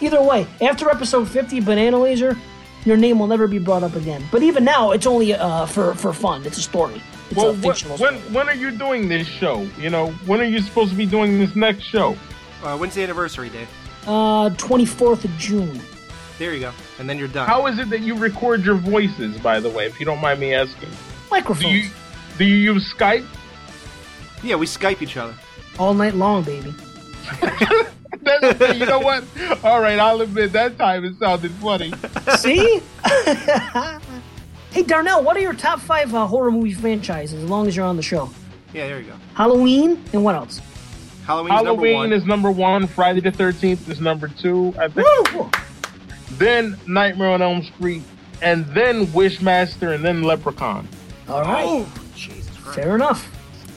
Either 0.00 0.22
way, 0.22 0.46
after 0.60 0.90
episode 0.90 1.28
50, 1.28 1.60
Banana 1.60 1.98
Laser, 1.98 2.36
your 2.84 2.96
name 2.96 3.18
will 3.18 3.28
never 3.28 3.46
be 3.46 3.58
brought 3.58 3.82
up 3.84 3.94
again. 3.94 4.24
But 4.32 4.42
even 4.42 4.64
now, 4.64 4.90
it's 4.90 5.06
only 5.06 5.34
uh, 5.34 5.66
for 5.66 5.94
for 5.94 6.12
fun. 6.12 6.44
It's 6.44 6.58
a 6.58 6.62
story. 6.62 7.00
It's 7.30 7.36
Well, 7.36 7.50
a 7.50 7.52
what, 7.54 7.76
fictional 7.76 7.96
when 7.98 8.18
story. 8.18 8.34
when 8.34 8.48
are 8.48 8.54
you 8.54 8.70
doing 8.72 9.08
this 9.08 9.26
show? 9.26 9.66
You 9.78 9.90
know, 9.90 10.08
when 10.26 10.40
are 10.40 10.44
you 10.44 10.60
supposed 10.60 10.90
to 10.90 10.96
be 10.96 11.06
doing 11.06 11.38
this 11.38 11.54
next 11.54 11.84
show? 11.84 12.16
Uh, 12.64 12.76
when's 12.76 12.94
the 12.94 13.02
anniversary, 13.02 13.48
Dave? 13.50 13.68
Uh, 14.06 14.50
24th 14.50 15.24
of 15.24 15.30
June. 15.38 15.80
There 16.38 16.52
you 16.54 16.60
go. 16.60 16.72
And 16.98 17.08
then 17.08 17.18
you're 17.18 17.28
done. 17.28 17.46
How 17.46 17.66
is 17.68 17.78
it 17.78 17.88
that 17.90 18.00
you 18.00 18.16
record 18.16 18.64
your 18.64 18.74
voices? 18.74 19.38
By 19.38 19.60
the 19.60 19.68
way, 19.70 19.86
if 19.86 20.00
you 20.00 20.06
don't 20.06 20.20
mind 20.20 20.40
me 20.40 20.54
asking, 20.54 20.88
do 21.30 21.68
you 21.68 21.88
do 22.38 22.44
you 22.44 22.56
use 22.56 22.92
Skype? 22.92 23.24
Yeah, 24.42 24.56
we 24.56 24.66
Skype 24.66 25.02
each 25.02 25.16
other. 25.16 25.34
All 25.78 25.94
night 25.94 26.14
long, 26.14 26.42
baby. 26.42 26.74
That- 28.22 28.76
you 28.76 28.86
know 28.86 29.00
what? 29.00 29.24
All 29.64 29.80
right, 29.80 29.98
I'll 29.98 30.20
admit 30.20 30.52
that 30.52 30.78
time 30.78 31.04
it 31.04 31.16
sounded 31.18 31.50
funny. 31.52 31.92
See? 32.36 32.80
hey, 34.70 34.82
Darnell, 34.84 35.22
what 35.24 35.36
are 35.36 35.40
your 35.40 35.54
top 35.54 35.80
five 35.80 36.14
uh, 36.14 36.26
horror 36.26 36.50
movie 36.50 36.72
franchises 36.72 37.42
as 37.42 37.48
long 37.50 37.66
as 37.66 37.74
you're 37.76 37.86
on 37.86 37.96
the 37.96 38.02
show? 38.02 38.30
Yeah, 38.72 38.86
there 38.86 39.00
you 39.00 39.06
go. 39.08 39.16
Halloween 39.34 40.02
and 40.12 40.24
what 40.24 40.34
else? 40.34 40.60
Halloween's 41.26 41.50
number 41.50 41.64
Halloween 41.64 41.94
one. 41.96 42.12
is 42.12 42.24
number 42.24 42.50
one. 42.50 42.86
Friday 42.86 43.20
the 43.20 43.30
Thirteenth 43.30 43.88
is 43.88 44.00
number 44.00 44.28
two. 44.28 44.74
I 44.78 44.88
think. 44.88 45.06
Woo! 45.32 45.50
Then 46.32 46.76
Nightmare 46.86 47.30
on 47.30 47.42
Elm 47.42 47.62
Street, 47.62 48.02
and 48.40 48.64
then 48.66 49.06
Wishmaster, 49.08 49.94
and 49.94 50.04
then 50.04 50.22
Leprechaun. 50.22 50.88
All 51.28 51.42
right. 51.42 51.64
Oh, 51.66 51.92
Jesus 52.16 52.56
Christ. 52.58 52.76
Fair 52.78 52.94
enough. 52.94 53.28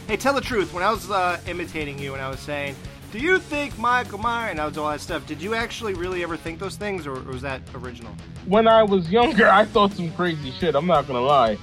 Hey, 0.07 0.17
tell 0.17 0.33
the 0.33 0.41
truth. 0.41 0.73
When 0.73 0.83
I 0.83 0.89
was 0.91 1.09
uh, 1.11 1.39
imitating 1.47 1.99
you 1.99 2.13
and 2.13 2.21
I 2.21 2.29
was 2.29 2.39
saying, 2.39 2.75
"Do 3.15 3.21
you 3.21 3.39
think 3.39 3.77
Michael 3.79 4.17
Myers?" 4.17 4.51
and 4.51 4.59
I 4.59 4.65
was 4.65 4.77
all 4.77 4.89
that 4.89 4.99
stuff, 4.99 5.25
did 5.25 5.41
you 5.41 5.55
actually 5.55 5.93
really 5.93 6.21
ever 6.21 6.35
think 6.35 6.59
those 6.59 6.75
things, 6.75 7.07
or, 7.07 7.13
or 7.13 7.31
was 7.31 7.41
that 7.43 7.61
original? 7.73 8.13
When 8.45 8.67
I 8.67 8.83
was 8.83 9.09
younger, 9.09 9.47
I 9.47 9.63
thought 9.63 9.93
some 9.93 10.11
crazy 10.11 10.51
shit. 10.51 10.75
I'm 10.75 10.85
not 10.85 11.07
gonna 11.07 11.21
lie. 11.21 11.57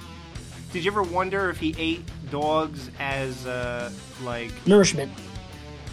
Did 0.72 0.82
you 0.82 0.90
ever 0.90 1.02
wonder 1.02 1.50
if 1.50 1.58
he 1.58 1.74
ate 1.76 2.08
dogs 2.30 2.90
as 2.98 3.46
uh, 3.46 3.90
like? 4.22 4.50
Nourishment. 4.66 5.12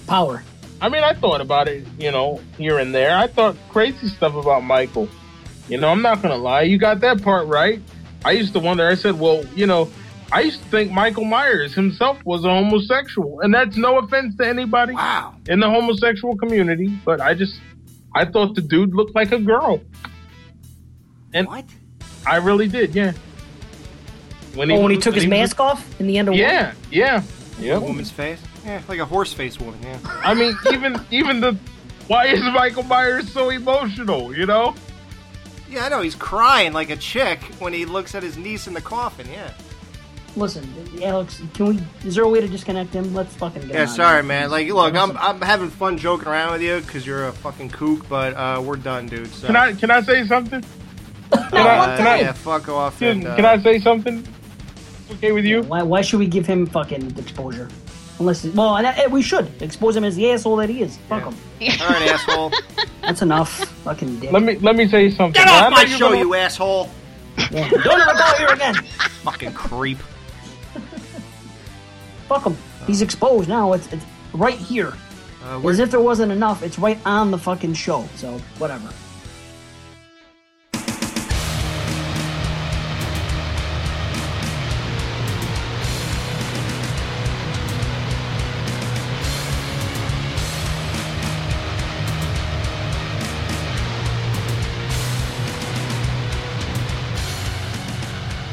Power. 0.08 0.44
I 0.80 0.88
mean, 0.88 1.04
I 1.04 1.14
thought 1.14 1.42
about 1.42 1.68
it, 1.68 1.86
you 1.98 2.10
know, 2.10 2.40
here 2.58 2.80
and 2.80 2.96
there. 2.96 3.18
I 3.18 3.28
thought 3.28 3.58
crazy 3.68 4.08
stuff 4.08 4.36
about 4.36 4.64
Michael. 4.64 5.10
You 5.68 5.78
know, 5.78 5.90
I'm 5.90 6.02
not 6.02 6.22
gonna 6.22 6.38
lie. 6.38 6.62
You 6.62 6.78
got 6.78 7.02
that 7.02 7.22
part 7.22 7.48
right. 7.48 7.82
I 8.24 8.32
used 8.32 8.54
to 8.54 8.60
wonder. 8.60 8.88
I 8.88 8.96
said, 8.96 9.20
well, 9.20 9.44
you 9.56 9.68
know, 9.68 9.92
I 10.32 10.42
used 10.42 10.62
to 10.62 10.70
think 10.70 10.92
Michael 10.92 11.26
Myers 11.26 11.74
himself 11.74 12.24
was 12.24 12.46
a 12.46 12.50
homosexual, 12.50 13.40
and 13.42 13.54
that's 13.54 13.78
no 13.78 13.98
offense 13.98 14.36
to 14.38 14.48
anybody 14.48 14.94
Wow. 14.94 15.34
in 15.48 15.60
the 15.60 15.70
homosexual 15.70 16.38
community, 16.38 16.88
but 17.04 17.20
I 17.20 17.34
just, 17.34 17.60
I 18.14 18.26
thought 18.26 18.54
the 18.56 18.62
dude 18.62 18.94
looked 18.94 19.16
like 19.16 19.32
a 19.32 19.40
girl. 19.40 19.82
And 21.34 21.48
What? 21.48 21.66
I 22.28 22.38
really 22.38 22.68
did, 22.68 22.94
yeah. 22.94 23.14
When 24.56 24.70
he, 24.70 24.76
Oh, 24.76 24.82
when 24.82 24.92
he 24.92 24.98
was- 24.98 25.04
took 25.04 25.16
his 25.16 25.24
was- 25.26 25.30
mask 25.30 25.60
off 25.60 26.00
in 26.00 26.08
the 26.08 26.18
end 26.18 26.28
of 26.28 26.36
Yeah, 26.36 26.74
yeah, 26.92 27.22
A 27.60 27.62
yeah. 27.64 27.78
woman's 27.78 28.12
face? 28.12 28.40
Yeah, 28.66 28.82
like 28.88 29.00
a 29.00 29.06
horse 29.06 29.32
face 29.34 29.60
woman. 29.60 29.80
Yeah. 29.84 29.98
I 30.24 30.34
mean, 30.34 30.54
even 30.74 31.00
even 31.12 31.40
the 31.40 31.56
why 32.08 32.26
is 32.26 32.42
Michael 32.42 32.84
Myers 32.84 33.32
so 33.32 33.50
emotional? 33.50 34.36
You 34.36 34.46
know? 34.46 34.76
Yeah, 35.70 35.86
I 35.86 35.90
know. 35.90 36.02
He's 36.02 36.16
crying 36.16 36.74
like 36.74 36.90
a 36.90 36.96
chick 36.98 37.40
when 37.60 37.74
he 37.74 37.86
looks 37.86 38.16
at 38.16 38.24
his 38.24 38.38
niece 38.38 38.68
in 38.68 38.74
the 38.74 38.82
coffin. 38.82 39.28
Yeah. 39.32 39.52
Listen, 40.40 40.74
Alex, 41.04 41.42
can 41.54 41.66
we? 41.66 41.80
Is 42.08 42.16
there 42.16 42.24
a 42.24 42.30
way 42.30 42.40
to 42.40 42.48
disconnect 42.48 42.94
him? 42.94 43.14
Let's 43.14 43.36
fucking 43.36 43.64
get 43.64 43.72
Yeah, 43.72 43.76
him 43.76 43.82
out 43.82 43.90
of 43.90 43.96
sorry, 43.96 44.24
man. 44.24 44.50
Like, 44.50 44.68
look, 44.70 44.96
I'm, 44.96 45.18
I'm 45.18 45.42
having 45.42 45.70
fun 45.70 45.98
joking 45.98 46.30
around 46.30 46.54
with 46.54 46.62
you 46.62 46.80
because 46.80 47.06
you're 47.06 47.28
a 47.28 47.34
fucking 47.34 47.72
kook, 47.72 48.08
but 48.08 48.34
uh, 48.36 48.62
we're 48.64 48.78
done, 48.78 49.08
dude. 49.08 49.28
So. 49.34 49.48
Can 49.48 49.56
I 49.58 49.74
can 49.74 49.92
I 49.92 50.02
say 50.02 50.26
something? 50.26 50.62
Can 51.32 51.42
Uh, 51.54 51.58
I 51.58 51.98
can 51.98 52.08
I 52.08 52.20
yeah, 52.22 52.32
fuck 52.32 52.70
off. 52.70 52.98
can, 53.00 53.10
and, 53.20 53.28
uh, 53.28 53.36
can 53.36 53.46
I 53.46 53.62
say 53.62 53.80
something? 53.80 54.26
Okay 55.12 55.32
with 55.34 55.44
you? 55.46 55.62
Why, 55.64 55.84
why 55.84 56.02
should 56.02 56.20
we 56.20 56.26
give 56.28 56.46
him 56.48 56.66
fucking 56.66 57.18
exposure? 57.18 57.68
Unless, 58.20 58.46
well, 58.46 58.78
and, 58.78 58.88
uh, 58.88 58.94
we 59.12 59.22
should 59.22 59.50
expose 59.62 59.96
him 59.96 60.04
as 60.06 60.16
the 60.16 60.32
asshole 60.32 60.56
that 60.56 60.70
he 60.70 60.82
is. 60.82 60.98
Fuck 61.10 61.34
Yeah. 61.60 61.72
him. 61.72 61.82
All 61.82 61.90
right, 61.90 62.10
asshole. 62.12 62.52
That's 63.02 63.22
enough. 63.22 63.66
fucking 63.84 64.20
dick. 64.22 64.32
Let 64.32 64.42
me 64.44 64.56
let 64.60 64.76
me 64.78 64.88
say 64.88 65.10
something. 65.12 65.34
Get 65.42 65.48
I 65.50 65.66
off 65.66 65.72
my 65.72 65.86
show, 65.86 66.10
gonna- 66.10 66.20
you 66.20 66.34
asshole. 66.34 66.90
Yeah. 67.52 67.70
Don't 67.70 68.02
ever 68.02 68.14
go 68.14 68.34
here 68.38 68.48
again. 68.50 68.76
Fucking 69.24 69.54
creep. 69.54 69.98
Fuck 72.30 72.46
him. 72.46 72.56
He's 72.88 73.02
exposed 73.02 73.50
now. 73.50 73.74
It's, 73.74 73.92
it's 73.92 74.06
right 74.34 74.58
here. 74.58 74.94
Uh, 75.44 75.68
As 75.68 75.80
if 75.80 75.90
there 75.92 76.00
wasn't 76.00 76.32
enough, 76.32 76.64
it's 76.64 76.78
right 76.80 77.00
on 77.06 77.32
the 77.32 77.38
fucking 77.38 77.74
show. 77.74 78.08
So 78.16 78.38
whatever. 78.60 78.90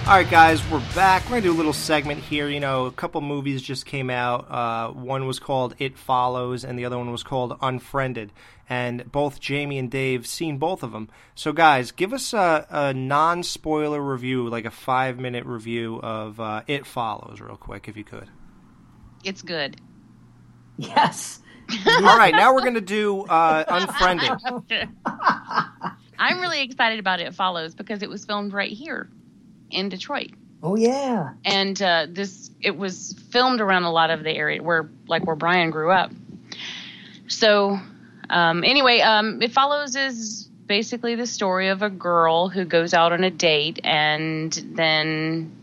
All 0.06 0.12
right, 0.12 0.30
guys, 0.30 0.62
we're 0.70 0.78
back. 0.94 1.24
We're 1.24 1.30
gonna 1.30 1.42
do 1.42 1.52
a 1.52 1.54
little 1.54 1.72
segment 1.72 2.20
here. 2.20 2.48
You 2.48 2.60
know, 2.60 2.86
a 2.86 2.92
couple 2.92 3.20
movies 3.22 3.60
just 3.60 3.86
came 3.86 4.08
out. 4.08 4.48
Uh, 4.48 4.92
one 4.92 5.26
was 5.26 5.40
called 5.40 5.74
It 5.80 5.98
Follows, 5.98 6.62
and 6.62 6.78
the 6.78 6.84
other 6.84 6.96
one 6.96 7.10
was 7.10 7.24
called 7.24 7.58
Unfriended. 7.60 8.32
And 8.68 9.10
both 9.10 9.40
Jamie 9.40 9.80
and 9.80 9.90
Dave 9.90 10.24
seen 10.24 10.58
both 10.58 10.84
of 10.84 10.92
them. 10.92 11.08
So, 11.34 11.52
guys, 11.52 11.90
give 11.90 12.12
us 12.12 12.32
a, 12.32 12.68
a 12.70 12.94
non-spoiler 12.94 14.00
review, 14.00 14.48
like 14.48 14.64
a 14.64 14.70
five-minute 14.70 15.44
review 15.44 15.96
of 15.96 16.38
uh, 16.38 16.62
It 16.68 16.86
Follows, 16.86 17.40
real 17.40 17.56
quick, 17.56 17.88
if 17.88 17.96
you 17.96 18.04
could. 18.04 18.28
It's 19.24 19.42
good. 19.42 19.76
Yes. 20.76 21.40
All 21.84 22.16
right, 22.16 22.32
now 22.32 22.54
we're 22.54 22.62
gonna 22.62 22.80
do 22.80 23.22
uh, 23.22 23.64
Unfriended. 23.66 24.30
I'm 26.20 26.40
really 26.40 26.62
excited 26.62 27.00
about 27.00 27.18
It 27.18 27.34
Follows 27.34 27.74
because 27.74 28.04
it 28.04 28.08
was 28.08 28.24
filmed 28.24 28.52
right 28.52 28.70
here 28.70 29.10
in 29.70 29.88
Detroit. 29.88 30.30
Oh 30.62 30.76
yeah. 30.76 31.34
and 31.44 31.80
uh, 31.80 32.06
this 32.08 32.50
it 32.60 32.76
was 32.76 33.14
filmed 33.30 33.60
around 33.60 33.84
a 33.84 33.92
lot 33.92 34.10
of 34.10 34.24
the 34.24 34.30
area 34.30 34.62
where 34.62 34.88
like 35.06 35.24
where 35.24 35.36
Brian 35.36 35.70
grew 35.70 35.90
up. 35.92 36.10
So 37.28 37.78
um, 38.30 38.64
anyway, 38.64 39.00
um, 39.00 39.42
it 39.42 39.52
follows 39.52 39.94
is 39.94 40.48
basically 40.66 41.14
the 41.14 41.26
story 41.26 41.68
of 41.68 41.82
a 41.82 41.90
girl 41.90 42.48
who 42.48 42.64
goes 42.64 42.94
out 42.94 43.12
on 43.12 43.22
a 43.22 43.30
date 43.30 43.78
and 43.84 44.52
then 44.72 45.54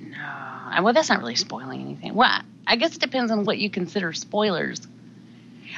uh, 0.00 0.80
well 0.82 0.94
that's 0.94 1.10
not 1.10 1.18
really 1.18 1.36
spoiling 1.36 1.82
anything. 1.82 2.14
Well, 2.14 2.40
I 2.66 2.76
guess 2.76 2.94
it 2.94 3.00
depends 3.00 3.30
on 3.30 3.44
what 3.44 3.58
you 3.58 3.68
consider 3.68 4.12
spoilers. 4.12 4.80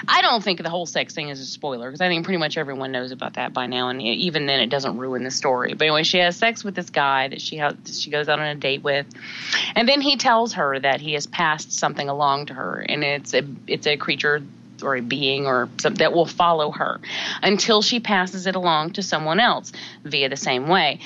I 0.09 0.23
don't 0.23 0.43
think 0.43 0.63
the 0.63 0.71
whole 0.71 0.87
sex 0.87 1.15
thing 1.15 1.29
is 1.29 1.41
a 1.41 1.47
spoiler 1.47 1.89
because 1.89 2.01
I 2.01 2.09
think 2.09 2.25
pretty 2.25 2.39
much 2.39 2.57
everyone 2.57 2.93
knows 2.93 3.13
about 3.13 3.35
that 3.35 3.53
by 3.53 3.67
now, 3.67 3.89
and 3.89 4.01
even 4.03 4.47
then, 4.47 4.61
it 4.61 4.69
doesn't 4.69 4.99
ruin 4.99 5.25
the 5.25 5.31
story. 5.31 5.75
But 5.75 5.87
anyway, 5.87 6.03
she 6.03 6.19
has 6.19 6.37
sex 6.37 6.65
with 6.65 6.75
this 6.75 6.91
guy 6.91 7.29
that 7.29 7.41
she 7.41 7.57
ha- 7.57 7.75
she 7.87 8.11
goes 8.11 8.29
out 8.29 8.39
on 8.39 8.47
a 8.47 8.55
date 8.55 8.83
with, 8.83 9.07
and 9.75 9.89
then 9.89 10.01
he 10.01 10.17
tells 10.17 10.55
her 10.55 10.79
that 10.79 11.01
he 11.01 11.15
has 11.15 11.27
passed 11.27 11.73
something 11.73 12.09
along 12.09 12.47
to 12.47 12.55
her, 12.55 12.85
and 12.89 13.05
it's 13.05 13.35
a 13.35 13.43
it's 13.67 13.87
a 13.87 13.97
creature 13.97 14.43
or 14.83 14.97
a 14.97 15.01
being 15.01 15.47
or 15.47 15.69
something 15.79 15.99
that 15.99 16.13
will 16.13 16.27
follow 16.27 16.71
her 16.73 17.01
until 17.43 17.81
she 17.81 18.01
passes 18.01 18.47
it 18.47 18.57
along 18.57 18.91
to 18.91 19.03
someone 19.03 19.41
else 19.41 19.73
via 20.05 20.29
the 20.29 20.37
same 20.37 20.69
way, 20.69 21.01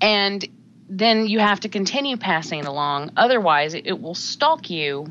and 0.00 0.46
then 0.88 1.28
you 1.28 1.38
have 1.38 1.60
to 1.60 1.68
continue 1.68 2.16
passing 2.16 2.58
it 2.58 2.66
along. 2.66 3.12
Otherwise, 3.16 3.74
it 3.74 4.00
will 4.00 4.14
stalk 4.16 4.68
you 4.68 5.10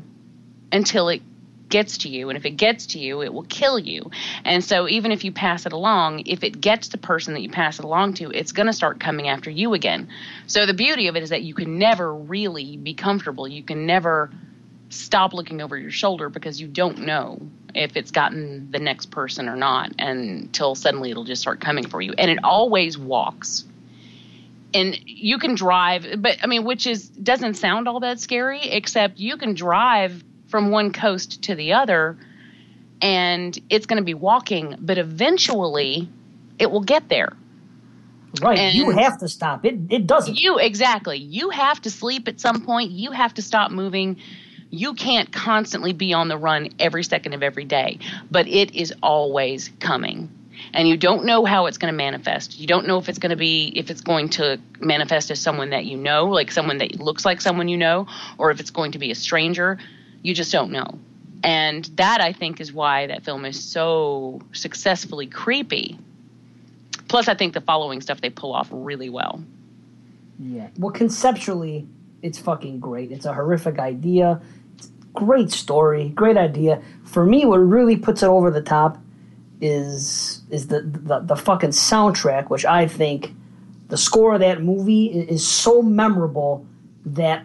until 0.70 1.08
it 1.08 1.22
gets 1.70 1.98
to 1.98 2.08
you 2.08 2.28
and 2.28 2.36
if 2.36 2.44
it 2.44 2.52
gets 2.56 2.86
to 2.86 2.98
you 2.98 3.22
it 3.22 3.32
will 3.32 3.44
kill 3.44 3.78
you. 3.78 4.10
And 4.44 4.62
so 4.62 4.88
even 4.88 5.12
if 5.12 5.24
you 5.24 5.32
pass 5.32 5.66
it 5.66 5.72
along 5.72 6.26
if 6.26 6.44
it 6.44 6.60
gets 6.60 6.88
the 6.88 6.98
person 6.98 7.34
that 7.34 7.40
you 7.40 7.50
pass 7.50 7.78
it 7.78 7.84
along 7.84 8.14
to 8.14 8.30
it's 8.30 8.52
going 8.52 8.66
to 8.66 8.72
start 8.72 9.00
coming 9.00 9.28
after 9.28 9.50
you 9.50 9.74
again. 9.74 10.08
So 10.46 10.66
the 10.66 10.74
beauty 10.74 11.08
of 11.08 11.16
it 11.16 11.22
is 11.22 11.30
that 11.30 11.42
you 11.42 11.54
can 11.54 11.78
never 11.78 12.12
really 12.14 12.76
be 12.76 12.94
comfortable. 12.94 13.48
You 13.48 13.62
can 13.62 13.86
never 13.86 14.30
stop 14.90 15.32
looking 15.32 15.62
over 15.62 15.78
your 15.78 15.90
shoulder 15.90 16.28
because 16.28 16.60
you 16.60 16.66
don't 16.66 16.98
know 16.98 17.40
if 17.74 17.96
it's 17.96 18.10
gotten 18.10 18.70
the 18.70 18.80
next 18.80 19.10
person 19.10 19.48
or 19.48 19.56
not 19.56 19.92
until 19.98 20.74
suddenly 20.74 21.10
it'll 21.10 21.24
just 21.24 21.40
start 21.40 21.60
coming 21.60 21.86
for 21.86 22.02
you. 22.02 22.12
And 22.18 22.30
it 22.30 22.40
always 22.42 22.98
walks. 22.98 23.64
And 24.74 24.98
you 25.04 25.38
can 25.38 25.56
drive 25.56 26.06
but 26.18 26.38
i 26.42 26.46
mean 26.46 26.64
which 26.64 26.86
is 26.86 27.08
doesn't 27.08 27.54
sound 27.54 27.88
all 27.88 28.00
that 28.00 28.20
scary 28.20 28.62
except 28.62 29.18
you 29.18 29.36
can 29.36 29.54
drive 29.54 30.22
from 30.50 30.70
one 30.70 30.92
coast 30.92 31.42
to 31.42 31.54
the 31.54 31.72
other 31.72 32.16
and 33.00 33.58
it's 33.70 33.86
going 33.86 33.96
to 33.98 34.04
be 34.04 34.14
walking 34.14 34.74
but 34.80 34.98
eventually 34.98 36.08
it 36.58 36.70
will 36.70 36.82
get 36.82 37.08
there 37.08 37.32
Right. 38.40 38.58
And- 38.58 38.76
you 38.76 38.90
have 38.90 39.18
to 39.18 39.28
stop. 39.28 39.64
It 39.64 39.76
it 39.90 40.06
doesn't. 40.06 40.38
you 40.38 40.58
exactly 40.58 41.18
you 41.18 41.50
have 41.50 41.80
to 41.82 41.90
sleep 41.90 42.28
at 42.28 42.38
some 42.38 42.64
point 42.64 42.92
you 42.92 43.10
have 43.10 43.34
to 43.34 43.42
stop 43.42 43.72
moving 43.72 44.18
you 44.70 44.94
can't 44.94 45.32
constantly 45.32 45.92
be 45.92 46.12
on 46.12 46.28
the 46.28 46.38
run 46.38 46.68
every 46.78 47.02
second 47.02 47.32
of 47.32 47.42
every 47.42 47.64
day 47.64 47.98
but 48.30 48.46
it 48.46 48.72
is 48.76 48.94
always 49.02 49.70
coming 49.80 50.30
and 50.72 50.88
you 50.88 50.96
don't 50.96 51.24
know 51.24 51.44
how 51.44 51.66
it's 51.66 51.78
going 51.78 51.92
to 51.92 51.96
manifest. 51.96 52.60
You 52.60 52.66
don't 52.66 52.86
know 52.86 52.98
if 52.98 53.08
it's 53.08 53.18
going 53.18 53.30
to 53.30 53.36
be 53.36 53.72
if 53.74 53.90
it's 53.90 54.02
going 54.02 54.28
to 54.30 54.60
manifest 54.78 55.30
as 55.30 55.40
someone 55.40 55.70
that 55.70 55.86
you 55.86 55.96
know, 55.96 56.26
like 56.26 56.50
someone 56.50 56.78
that 56.78 57.00
looks 57.00 57.24
like 57.24 57.40
someone 57.40 57.68
you 57.68 57.76
know, 57.78 58.06
or 58.38 58.50
if 58.50 58.60
it's 58.60 58.70
going 58.70 58.92
to 58.92 58.98
be 58.98 59.10
a 59.10 59.14
stranger. 59.14 59.78
You 60.22 60.34
just 60.34 60.52
don't 60.52 60.70
know. 60.70 60.98
And 61.42 61.84
that 61.96 62.20
I 62.20 62.32
think 62.32 62.60
is 62.60 62.72
why 62.72 63.06
that 63.06 63.24
film 63.24 63.44
is 63.44 63.62
so 63.62 64.42
successfully 64.52 65.26
creepy. 65.26 65.98
Plus 67.08 67.28
I 67.28 67.34
think 67.34 67.54
the 67.54 67.60
following 67.60 68.00
stuff 68.00 68.20
they 68.20 68.30
pull 68.30 68.52
off 68.52 68.68
really 68.70 69.08
well. 69.08 69.42
Yeah. 70.38 70.68
Well, 70.78 70.92
conceptually, 70.92 71.86
it's 72.22 72.38
fucking 72.38 72.80
great. 72.80 73.10
It's 73.10 73.24
a 73.24 73.32
horrific 73.32 73.78
idea. 73.78 74.40
A 74.80 75.06
great 75.14 75.50
story, 75.50 76.10
great 76.10 76.36
idea. 76.36 76.82
For 77.04 77.24
me, 77.24 77.44
what 77.44 77.58
really 77.58 77.96
puts 77.96 78.22
it 78.22 78.26
over 78.26 78.50
the 78.50 78.62
top 78.62 78.98
is 79.60 80.42
is 80.50 80.68
the 80.68 80.80
the, 80.80 81.20
the 81.20 81.36
fucking 81.36 81.70
soundtrack, 81.70 82.48
which 82.48 82.64
I 82.64 82.86
think 82.86 83.34
the 83.88 83.96
score 83.96 84.34
of 84.34 84.40
that 84.40 84.62
movie 84.62 85.06
is 85.06 85.46
so 85.46 85.82
memorable 85.82 86.66
that 87.04 87.44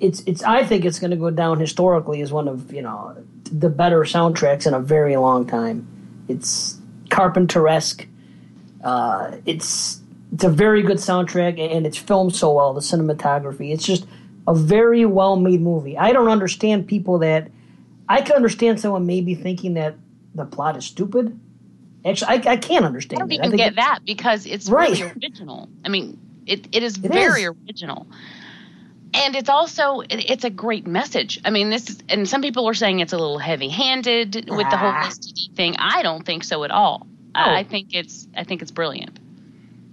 it's 0.00 0.20
it's 0.26 0.42
I 0.42 0.64
think 0.64 0.84
it's 0.84 0.98
going 0.98 1.10
to 1.10 1.16
go 1.16 1.30
down 1.30 1.58
historically 1.60 2.20
as 2.22 2.32
one 2.32 2.48
of 2.48 2.72
you 2.72 2.82
know 2.82 3.16
the 3.50 3.68
better 3.68 4.00
soundtracks 4.00 4.66
in 4.66 4.74
a 4.74 4.80
very 4.80 5.16
long 5.16 5.46
time. 5.46 5.86
It's 6.28 6.78
Carpenter-esque. 7.10 8.06
Uh, 8.82 9.36
it's 9.46 10.00
it's 10.32 10.44
a 10.44 10.50
very 10.50 10.82
good 10.82 10.98
soundtrack 10.98 11.58
and 11.58 11.86
it's 11.86 11.96
filmed 11.96 12.34
so 12.34 12.52
well. 12.52 12.74
The 12.74 12.80
cinematography, 12.80 13.72
it's 13.72 13.84
just 13.84 14.06
a 14.46 14.54
very 14.54 15.06
well 15.06 15.36
made 15.36 15.60
movie. 15.60 15.96
I 15.96 16.12
don't 16.12 16.28
understand 16.28 16.86
people 16.86 17.18
that 17.18 17.48
I 18.08 18.20
can 18.22 18.36
understand 18.36 18.80
someone 18.80 19.06
maybe 19.06 19.34
thinking 19.34 19.74
that 19.74 19.94
the 20.34 20.44
plot 20.44 20.76
is 20.76 20.84
stupid. 20.84 21.38
Actually, 22.04 22.28
I, 22.46 22.52
I 22.52 22.56
can't 22.56 22.84
understand. 22.84 23.18
I 23.18 23.20
don't 23.22 23.28
that. 23.28 23.34
even 23.34 23.50
think 23.50 23.62
get 23.62 23.76
that 23.76 24.00
because 24.04 24.46
it's 24.46 24.68
Right. 24.68 24.90
really 24.90 25.12
original. 25.24 25.68
I 25.84 25.88
mean, 25.88 26.18
it, 26.46 26.68
it 26.70 26.82
is 26.84 26.96
It 26.98 27.10
very 27.10 27.42
is. 27.42 27.52
original. 27.66 28.06
And 29.16 29.34
it's 29.34 29.48
also 29.48 30.02
it's 30.10 30.44
a 30.44 30.50
great 30.50 30.86
message. 30.86 31.40
I 31.44 31.50
mean, 31.50 31.70
this 31.70 31.88
is, 31.90 31.98
and 32.08 32.28
some 32.28 32.42
people 32.42 32.68
are 32.68 32.74
saying 32.74 33.00
it's 33.00 33.12
a 33.12 33.18
little 33.18 33.38
heavy-handed 33.38 34.34
with 34.50 34.70
the 34.70 34.76
whole 34.76 34.90
Ah. 34.90 35.08
STD 35.08 35.54
thing. 35.56 35.74
I 35.78 36.02
don't 36.02 36.24
think 36.26 36.44
so 36.44 36.64
at 36.64 36.70
all. 36.70 37.06
No. 37.34 37.40
I, 37.42 37.58
I 37.58 37.64
think 37.64 37.88
it's 37.94 38.28
I 38.36 38.44
think 38.44 38.62
it's 38.62 38.70
brilliant. 38.70 39.18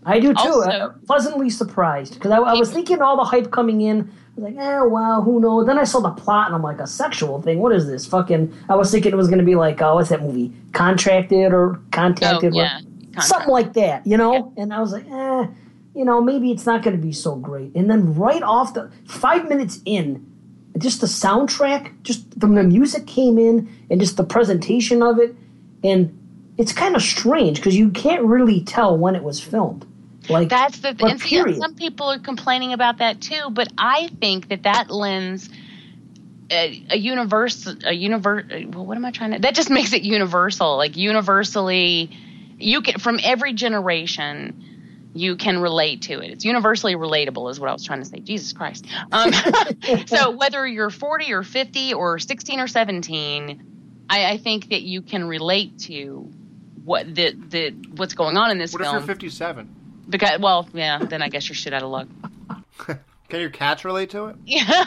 I 0.05 0.19
do 0.19 0.33
too. 0.33 0.39
Also- 0.39 0.69
uh, 0.69 0.89
pleasantly 1.07 1.49
surprised 1.49 2.15
because 2.15 2.31
I, 2.31 2.37
I 2.37 2.53
was 2.53 2.71
thinking 2.71 3.01
all 3.01 3.15
the 3.17 3.23
hype 3.23 3.51
coming 3.51 3.81
in. 3.81 4.01
I 4.35 4.41
was 4.41 4.43
like, 4.53 4.55
eh, 4.65 4.81
well, 4.81 5.21
who 5.21 5.39
knows? 5.39 5.67
Then 5.67 5.77
I 5.77 5.83
saw 5.83 5.99
the 5.99 6.09
plot 6.09 6.47
and 6.47 6.55
I'm 6.55 6.63
like, 6.63 6.79
a 6.79 6.87
sexual 6.87 7.39
thing. 7.41 7.59
What 7.59 7.71
is 7.71 7.85
this? 7.87 8.05
Fucking. 8.07 8.51
I 8.67 8.75
was 8.75 8.91
thinking 8.91 9.11
it 9.11 9.15
was 9.15 9.27
going 9.27 9.39
to 9.39 9.45
be 9.45 9.55
like, 9.55 9.81
oh, 9.81 9.95
what's 9.95 10.09
that 10.09 10.21
movie? 10.23 10.51
Contracted 10.73 11.53
or 11.53 11.75
Oh 11.75 11.79
contacted? 11.91 12.53
yeah, 12.55 12.79
something 13.21 13.49
like 13.49 13.73
that, 13.73 14.05
you 14.07 14.17
know. 14.17 14.51
And 14.57 14.73
I 14.73 14.79
was 14.81 14.91
like, 14.91 15.05
eh, 15.07 15.47
you 15.95 16.05
know, 16.05 16.21
maybe 16.21 16.51
it's 16.51 16.65
not 16.65 16.83
going 16.83 16.95
to 16.95 17.01
be 17.01 17.13
so 17.13 17.35
great. 17.35 17.73
And 17.75 17.89
then 17.89 18.15
right 18.15 18.41
off 18.41 18.73
the 18.73 18.91
five 19.05 19.47
minutes 19.47 19.79
in, 19.85 20.25
just 20.77 21.01
the 21.01 21.07
soundtrack, 21.07 22.01
just 22.01 22.39
the, 22.39 22.47
the 22.47 22.63
music 22.63 23.05
came 23.05 23.37
in, 23.37 23.69
and 23.89 23.99
just 23.99 24.17
the 24.17 24.23
presentation 24.23 25.03
of 25.03 25.19
it, 25.19 25.35
and 25.83 26.19
it's 26.57 26.73
kind 26.73 26.95
of 26.95 27.01
strange 27.01 27.57
because 27.57 27.75
you 27.75 27.89
can't 27.89 28.23
really 28.23 28.61
tell 28.61 28.97
when 28.97 29.15
it 29.15 29.23
was 29.23 29.39
filmed. 29.39 29.85
Like 30.29 30.49
That's 30.49 30.79
the 30.79 30.93
but 30.93 31.11
and 31.11 31.21
see, 31.21 31.53
some 31.55 31.75
people 31.75 32.09
are 32.09 32.19
complaining 32.19 32.73
about 32.73 32.99
that 32.99 33.21
too, 33.21 33.49
but 33.51 33.67
I 33.77 34.09
think 34.21 34.49
that 34.49 34.63
that 34.63 34.89
lends 34.89 35.49
a, 36.49 36.85
a 36.91 36.97
universe 36.97 37.67
a 37.85 37.93
universe. 37.93 38.45
Well, 38.49 38.85
what 38.85 38.95
am 38.95 39.03
I 39.03 39.11
trying 39.11 39.31
to? 39.31 39.39
That 39.39 39.53
just 39.53 39.69
makes 39.69 39.91
it 39.93 40.03
universal, 40.03 40.77
like 40.77 40.95
universally. 40.95 42.09
You 42.57 42.81
can 42.81 42.99
from 42.99 43.19
every 43.21 43.53
generation. 43.53 44.72
You 45.13 45.35
can 45.35 45.59
relate 45.59 46.03
to 46.03 46.19
it. 46.21 46.31
It's 46.31 46.45
universally 46.45 46.95
relatable, 46.95 47.49
is 47.51 47.59
what 47.59 47.69
I 47.69 47.73
was 47.73 47.85
trying 47.85 47.99
to 47.99 48.05
say. 48.05 48.19
Jesus 48.19 48.51
Christ. 48.53 48.85
Um, 49.11 49.31
so 50.07 50.31
whether 50.31 50.65
you're 50.65 50.89
40 50.89 51.33
or 51.33 51.43
50 51.43 51.93
or 51.93 52.19
16 52.19 52.59
or 52.59 52.67
17, 52.67 54.05
I, 54.09 54.31
I 54.31 54.37
think 54.37 54.69
that 54.69 54.81
you 54.81 55.01
can 55.01 55.25
relate 55.25 55.79
to 55.81 56.31
what 56.83 57.13
the 57.13 57.31
the 57.31 57.69
what's 57.95 58.13
going 58.13 58.37
on 58.37 58.51
in 58.51 58.57
this 58.57 58.73
What 58.73 58.81
if 58.81 58.91
you're 58.91 59.01
57? 59.01 59.75
Because, 60.09 60.39
well, 60.39 60.67
yeah, 60.73 60.99
then 60.99 61.21
I 61.21 61.29
guess 61.29 61.47
you're 61.47 61.55
shit 61.55 61.73
out 61.73 61.83
of 61.83 61.89
luck. 61.89 62.07
Can 63.29 63.39
your 63.39 63.49
cats 63.49 63.83
relate 63.85 64.11
to 64.11 64.27
it? 64.27 64.35
Yeah. 64.45 64.85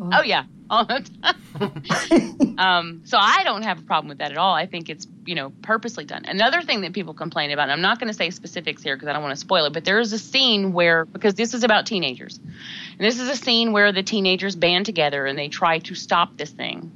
oh 0.00 0.22
yeah, 0.22 0.44
all 0.68 0.84
the 0.84 1.08
time. 1.22 2.58
um, 2.58 3.02
so 3.04 3.18
I 3.18 3.42
don't 3.44 3.62
have 3.62 3.78
a 3.78 3.82
problem 3.82 4.08
with 4.08 4.18
that 4.18 4.30
at 4.30 4.36
all. 4.36 4.54
I 4.54 4.66
think 4.66 4.90
it's 4.90 5.06
you 5.24 5.34
know 5.34 5.50
purposely 5.62 6.04
done. 6.04 6.24
Another 6.26 6.62
thing 6.62 6.82
that 6.82 6.92
people 6.92 7.14
complain 7.14 7.50
about, 7.50 7.64
and 7.64 7.72
I'm 7.72 7.80
not 7.80 7.98
going 7.98 8.08
to 8.08 8.14
say 8.14 8.30
specifics 8.30 8.82
here 8.82 8.96
because 8.96 9.08
I 9.08 9.12
don't 9.12 9.22
want 9.22 9.34
to 9.34 9.40
spoil 9.40 9.64
it, 9.66 9.72
but 9.72 9.84
there 9.84 10.00
is 10.00 10.12
a 10.12 10.18
scene 10.18 10.72
where 10.72 11.06
because 11.06 11.34
this 11.34 11.54
is 11.54 11.64
about 11.64 11.86
teenagers, 11.86 12.38
and 12.38 13.00
this 13.00 13.18
is 13.18 13.28
a 13.28 13.36
scene 13.36 13.72
where 13.72 13.92
the 13.92 14.02
teenagers 14.02 14.56
band 14.56 14.86
together 14.86 15.24
and 15.26 15.38
they 15.38 15.48
try 15.48 15.78
to 15.78 15.94
stop 15.94 16.36
this 16.36 16.50
thing. 16.50 16.92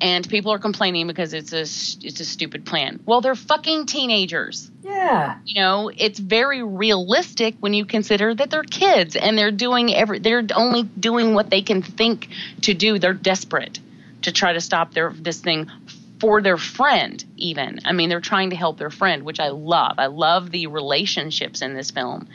And 0.00 0.26
people 0.28 0.52
are 0.52 0.58
complaining 0.58 1.06
because 1.06 1.34
it's 1.34 1.52
a 1.52 1.60
it's 1.60 2.20
a 2.20 2.24
stupid 2.24 2.64
plan. 2.64 3.00
Well, 3.04 3.20
they're 3.20 3.34
fucking 3.34 3.86
teenagers. 3.86 4.70
yeah, 4.82 5.38
you 5.44 5.60
know 5.60 5.90
it's 5.94 6.18
very 6.18 6.62
realistic 6.62 7.56
when 7.60 7.74
you 7.74 7.84
consider 7.84 8.34
that 8.34 8.50
they're 8.50 8.62
kids 8.62 9.14
and 9.14 9.36
they're 9.36 9.50
doing 9.50 9.94
every 9.94 10.18
they're 10.18 10.46
only 10.54 10.84
doing 10.84 11.34
what 11.34 11.50
they 11.50 11.62
can 11.62 11.82
think 11.82 12.28
to 12.62 12.74
do. 12.74 12.98
They're 12.98 13.12
desperate 13.12 13.78
to 14.22 14.32
try 14.32 14.52
to 14.52 14.60
stop 14.60 14.94
their 14.94 15.12
this 15.12 15.40
thing 15.40 15.70
for 16.18 16.42
their 16.42 16.58
friend 16.58 17.24
even. 17.36 17.80
I 17.84 17.92
mean 17.92 18.08
they're 18.08 18.20
trying 18.20 18.50
to 18.50 18.56
help 18.56 18.78
their 18.78 18.90
friend 18.90 19.22
which 19.22 19.40
i 19.40 19.48
love. 19.48 19.98
I 19.98 20.06
love 20.06 20.50
the 20.50 20.66
relationships 20.66 21.62
in 21.62 21.74
this 21.74 21.90
film. 21.90 22.28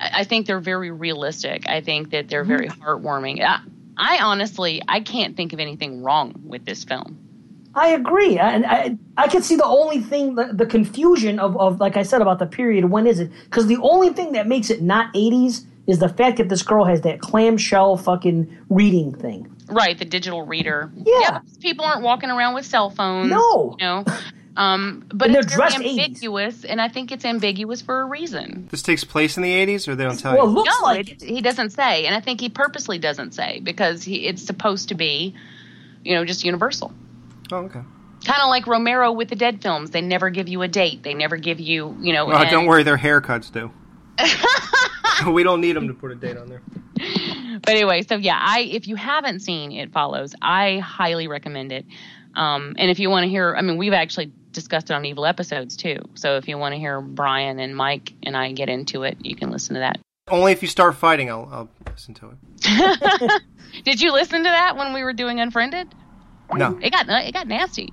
I, 0.00 0.20
I 0.20 0.24
think 0.24 0.46
they're 0.46 0.60
very 0.60 0.90
realistic. 0.90 1.68
I 1.68 1.80
think 1.80 2.10
that 2.10 2.28
they're 2.28 2.44
mm-hmm. 2.44 2.48
very 2.56 2.68
heartwarming 2.68 3.40
I, 3.96 4.18
honestly 4.18 4.82
i 4.88 5.00
can't 5.00 5.36
think 5.36 5.52
of 5.52 5.60
anything 5.60 6.02
wrong 6.02 6.34
with 6.44 6.64
this 6.64 6.84
film 6.84 7.18
I 7.78 7.88
agree. 7.88 8.38
I, 8.38 8.56
I 8.56 8.98
I 9.18 9.28
can 9.28 9.42
see 9.42 9.54
the 9.54 9.66
only 9.66 10.00
thing 10.00 10.34
the, 10.34 10.50
the 10.50 10.64
confusion 10.64 11.38
of, 11.38 11.58
of 11.58 11.78
like 11.78 11.98
I 11.98 12.04
said 12.04 12.22
about 12.22 12.38
the 12.38 12.46
period. 12.46 12.86
When 12.86 13.06
is 13.06 13.20
it? 13.20 13.30
Because 13.44 13.66
the 13.66 13.76
only 13.82 14.08
thing 14.08 14.32
that 14.32 14.48
makes 14.48 14.70
it 14.70 14.80
not 14.80 15.12
80s 15.12 15.66
is 15.86 15.98
the 15.98 16.08
fact 16.08 16.38
that 16.38 16.48
this 16.48 16.62
girl 16.62 16.84
has 16.84 17.02
that 17.02 17.20
clamshell 17.20 17.98
fucking 17.98 18.56
reading 18.70 19.14
thing. 19.14 19.54
Right, 19.68 19.98
the 19.98 20.04
digital 20.04 20.46
reader. 20.46 20.90
Yeah. 20.96 21.40
because 21.40 21.58
people 21.58 21.84
aren't 21.84 22.02
walking 22.02 22.30
around 22.30 22.54
with 22.54 22.64
cell 22.64 22.90
phones. 22.90 23.30
No. 23.30 23.76
You 23.78 23.84
know. 23.84 24.04
Um, 24.56 25.04
but 25.12 25.28
And 25.28 25.36
it's 25.36 25.46
very 25.54 25.56
dressed 25.70 25.78
80s. 25.78 25.98
ambiguous, 25.98 26.64
and 26.64 26.80
I 26.80 26.88
think 26.88 27.12
it's 27.12 27.24
ambiguous 27.24 27.82
for 27.82 28.00
a 28.00 28.04
reason. 28.06 28.68
This 28.70 28.82
takes 28.82 29.04
place 29.04 29.36
in 29.36 29.42
the 29.42 29.52
80s, 29.52 29.86
or 29.86 29.94
they 29.94 30.04
don't 30.04 30.18
tell 30.18 30.34
Well, 30.34 30.46
it 30.46 30.48
you? 30.48 30.54
looks 30.54 30.80
no, 30.80 30.86
like 30.86 31.08
it, 31.10 31.22
he 31.22 31.42
doesn't 31.42 31.70
say, 31.70 32.06
and 32.06 32.14
I 32.14 32.20
think 32.20 32.40
he 32.40 32.48
purposely 32.48 32.98
doesn't 32.98 33.32
say 33.34 33.60
because 33.60 34.02
he, 34.02 34.26
it's 34.26 34.42
supposed 34.42 34.88
to 34.88 34.94
be, 34.94 35.34
you 36.04 36.14
know, 36.14 36.24
just 36.24 36.42
universal. 36.44 36.92
Oh, 37.52 37.56
okay. 37.58 37.80
Kind 38.24 38.40
of 38.42 38.48
like 38.48 38.66
Romero 38.66 39.12
with 39.12 39.28
the 39.28 39.36
Dead 39.36 39.60
films. 39.62 39.90
They 39.90 40.00
never 40.00 40.30
give 40.30 40.48
you 40.48 40.62
a 40.62 40.68
date. 40.68 41.02
They 41.02 41.12
never 41.14 41.36
give 41.36 41.60
you, 41.60 41.94
you 42.00 42.12
know. 42.14 42.24
Well, 42.26 42.40
and- 42.40 42.50
don't 42.50 42.66
worry, 42.66 42.82
their 42.82 42.96
haircuts 42.96 43.52
do. 43.52 43.70
we 45.30 45.42
don't 45.42 45.60
need 45.60 45.76
them 45.76 45.88
to 45.88 45.94
put 45.94 46.10
a 46.10 46.14
date 46.14 46.36
on 46.36 46.48
there. 46.48 46.62
but 47.60 47.68
anyway, 47.68 48.02
so 48.02 48.16
yeah, 48.16 48.38
I 48.40 48.60
if 48.60 48.88
you 48.88 48.96
haven't 48.96 49.40
seen 49.40 49.72
It 49.72 49.92
Follows, 49.92 50.34
I 50.40 50.78
highly 50.78 51.28
recommend 51.28 51.72
it. 51.72 51.84
Um, 52.36 52.74
and 52.78 52.90
if 52.90 52.98
you 52.98 53.10
want 53.10 53.24
to 53.24 53.28
hear, 53.28 53.56
I 53.56 53.62
mean, 53.62 53.76
we've 53.78 53.92
actually 53.92 54.30
discussed 54.52 54.90
it 54.90 54.94
on 54.94 55.04
Evil 55.04 55.26
episodes 55.26 55.76
too. 55.76 55.98
So 56.14 56.36
if 56.36 56.46
you 56.48 56.58
want 56.58 56.74
to 56.74 56.78
hear 56.78 57.00
Brian 57.00 57.58
and 57.58 57.74
Mike 57.74 58.12
and 58.22 58.36
I 58.36 58.52
get 58.52 58.68
into 58.68 59.02
it, 59.02 59.16
you 59.20 59.34
can 59.34 59.50
listen 59.50 59.74
to 59.74 59.80
that. 59.80 59.98
Only 60.28 60.52
if 60.52 60.62
you 60.62 60.68
start 60.68 60.96
fighting, 60.96 61.30
I'll, 61.30 61.48
I'll 61.50 61.68
listen 61.90 62.14
to 62.14 62.30
it. 62.30 63.42
Did 63.84 64.00
you 64.00 64.12
listen 64.12 64.38
to 64.38 64.48
that 64.50 64.76
when 64.76 64.92
we 64.92 65.02
were 65.02 65.12
doing 65.12 65.40
Unfriended? 65.40 65.94
No. 66.54 66.78
It 66.82 66.90
got 66.90 67.08
it 67.08 67.32
got 67.32 67.48
nasty. 67.48 67.92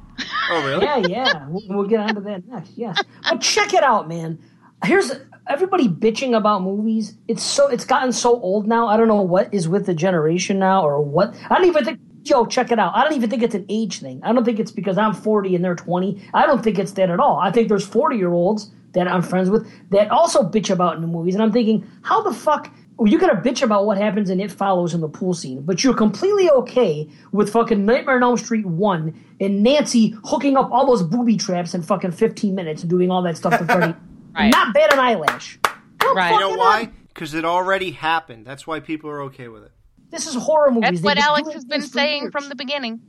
Oh, 0.49 0.65
really? 0.65 0.83
yeah, 0.83 0.97
yeah. 0.97 1.47
We'll, 1.47 1.63
we'll 1.67 1.87
get 1.87 1.99
onto 1.99 2.21
that 2.21 2.47
next. 2.47 2.71
Yes, 2.75 3.01
but 3.23 3.41
check 3.41 3.73
it 3.73 3.83
out, 3.83 4.07
man. 4.07 4.39
Here's 4.83 5.11
everybody 5.47 5.87
bitching 5.87 6.35
about 6.35 6.61
movies. 6.61 7.17
It's 7.27 7.41
so 7.41 7.67
it's 7.67 7.85
gotten 7.85 8.11
so 8.11 8.39
old 8.41 8.67
now. 8.67 8.87
I 8.87 8.97
don't 8.97 9.07
know 9.07 9.21
what 9.21 9.53
is 9.53 9.67
with 9.67 9.85
the 9.85 9.93
generation 9.93 10.59
now 10.59 10.83
or 10.83 11.01
what. 11.01 11.35
I 11.49 11.55
don't 11.55 11.67
even 11.67 11.85
think. 11.85 11.99
Yo, 12.23 12.45
check 12.45 12.71
it 12.71 12.79
out. 12.79 12.95
I 12.95 13.03
don't 13.03 13.13
even 13.13 13.29
think 13.29 13.43
it's 13.43 13.55
an 13.55 13.65
age 13.67 13.99
thing. 13.99 14.21
I 14.23 14.31
don't 14.31 14.45
think 14.45 14.59
it's 14.59 14.71
because 14.71 14.97
I'm 14.97 15.13
40 15.13 15.55
and 15.55 15.63
they're 15.63 15.75
20. 15.75 16.29
I 16.33 16.45
don't 16.45 16.63
think 16.63 16.79
it's 16.79 16.93
that 16.93 17.09
at 17.09 17.19
all. 17.19 17.37
I 17.37 17.51
think 17.51 17.67
there's 17.67 17.85
40 17.85 18.17
year 18.17 18.31
olds 18.31 18.71
that 18.93 19.07
I'm 19.07 19.21
friends 19.21 19.49
with 19.49 19.69
that 19.89 20.09
also 20.09 20.43
bitch 20.43 20.69
about 20.69 20.95
in 20.95 21.01
the 21.01 21.07
movies, 21.07 21.33
and 21.33 21.43
I'm 21.43 21.51
thinking, 21.51 21.85
how 22.03 22.21
the 22.21 22.33
fuck? 22.33 22.71
Well, 22.97 23.11
you 23.11 23.19
gotta 23.19 23.35
bitch 23.35 23.63
about 23.63 23.85
what 23.85 23.97
happens 23.97 24.29
and 24.29 24.39
it 24.39 24.51
follows 24.51 24.93
in 24.93 25.01
the 25.01 25.09
pool 25.09 25.33
scene, 25.33 25.63
but 25.63 25.83
you're 25.83 25.95
completely 25.95 26.49
okay 26.51 27.09
with 27.31 27.51
fucking 27.51 27.85
Nightmare 27.85 28.17
on 28.17 28.23
Elm 28.23 28.37
Street 28.37 28.67
1 28.67 29.25
and 29.41 29.63
Nancy 29.63 30.15
hooking 30.23 30.55
up 30.55 30.71
all 30.71 30.85
those 30.85 31.01
booby 31.01 31.35
traps 31.35 31.73
in 31.73 31.81
fucking 31.81 32.11
15 32.11 32.53
minutes 32.53 32.83
and 32.83 32.89
doing 32.89 33.09
all 33.09 33.23
that 33.23 33.35
stuff 33.35 33.57
to 33.59 33.65
Freddy. 33.65 33.95
Right. 34.35 34.51
Not 34.51 34.73
bat 34.73 34.91
an 34.91 34.97
eyelash. 34.97 35.59
Don't 35.99 36.15
Right. 36.15 36.33
You 36.33 36.39
know 36.39 36.55
why? 36.57 36.89
Because 37.09 37.35
it 37.35 37.45
already 37.45 37.91
happened. 37.91 38.47
That's 38.47 38.65
why 38.65 38.79
people 38.79 39.11
are 39.11 39.21
okay 39.25 39.47
with 39.47 39.63
it. 39.63 39.71
This 40.13 40.27
is 40.27 40.35
horror 40.35 40.69
movies. 40.69 40.81
That's 40.83 40.97
They've 40.97 41.05
what 41.05 41.17
Alex 41.17 41.51
has 41.53 41.65
been 41.65 41.81
saying 41.81 42.21
years. 42.23 42.31
from 42.31 42.47
the 42.47 42.55
beginning. 42.55 43.01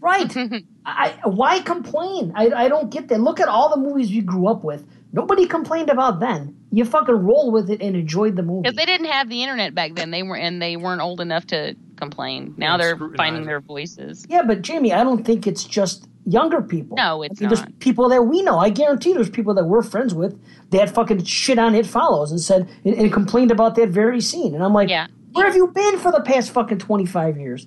Right. 0.00 0.34
I, 0.86 1.14
why 1.24 1.60
complain? 1.60 2.32
I, 2.34 2.46
I 2.50 2.68
don't 2.68 2.90
get 2.90 3.08
that. 3.08 3.20
Look 3.20 3.38
at 3.38 3.48
all 3.48 3.68
the 3.68 3.76
movies 3.76 4.10
you 4.10 4.22
grew 4.22 4.48
up 4.48 4.64
with. 4.64 4.86
Nobody 5.12 5.46
complained 5.46 5.90
about 5.90 6.20
then. 6.20 6.56
You 6.72 6.86
fucking 6.86 7.14
roll 7.14 7.52
with 7.52 7.68
it 7.68 7.82
and 7.82 7.94
enjoyed 7.94 8.36
the 8.36 8.42
movie. 8.42 8.62
Because 8.62 8.76
they 8.76 8.86
didn't 8.86 9.08
have 9.08 9.28
the 9.28 9.42
internet 9.42 9.74
back 9.74 9.94
then. 9.94 10.10
They 10.10 10.22
were 10.22 10.36
and 10.36 10.60
they 10.60 10.78
weren't 10.78 11.02
old 11.02 11.20
enough 11.20 11.46
to 11.48 11.76
complain. 11.96 12.54
Now 12.56 12.78
they're 12.78 12.96
finding 13.14 13.44
their 13.44 13.60
voices. 13.60 14.24
Yeah, 14.30 14.42
but 14.42 14.62
Jamie, 14.62 14.94
I 14.94 15.04
don't 15.04 15.24
think 15.24 15.46
it's 15.46 15.64
just 15.64 16.08
younger 16.24 16.62
people. 16.62 16.96
No, 16.96 17.22
it's 17.22 17.42
I 17.42 17.44
mean, 17.44 17.54
There's 17.54 17.66
people 17.78 18.08
that 18.08 18.22
we 18.22 18.42
know. 18.42 18.58
I 18.58 18.70
guarantee 18.70 19.12
there's 19.12 19.28
people 19.28 19.52
that 19.54 19.64
we're 19.64 19.82
friends 19.82 20.14
with 20.14 20.40
that 20.70 20.88
fucking 20.94 21.24
shit 21.24 21.58
on 21.58 21.74
It 21.74 21.86
Follows 21.86 22.30
and 22.30 22.40
said 22.40 22.70
and, 22.86 22.94
and 22.94 23.12
complained 23.12 23.50
about 23.50 23.74
that 23.74 23.90
very 23.90 24.22
scene. 24.22 24.54
And 24.54 24.64
I'm 24.64 24.72
like, 24.72 24.88
Yeah. 24.88 25.08
Where 25.32 25.46
have 25.46 25.56
you 25.56 25.68
been 25.68 25.98
for 25.98 26.12
the 26.12 26.20
past 26.20 26.50
fucking 26.52 26.78
25 26.78 27.38
years? 27.38 27.66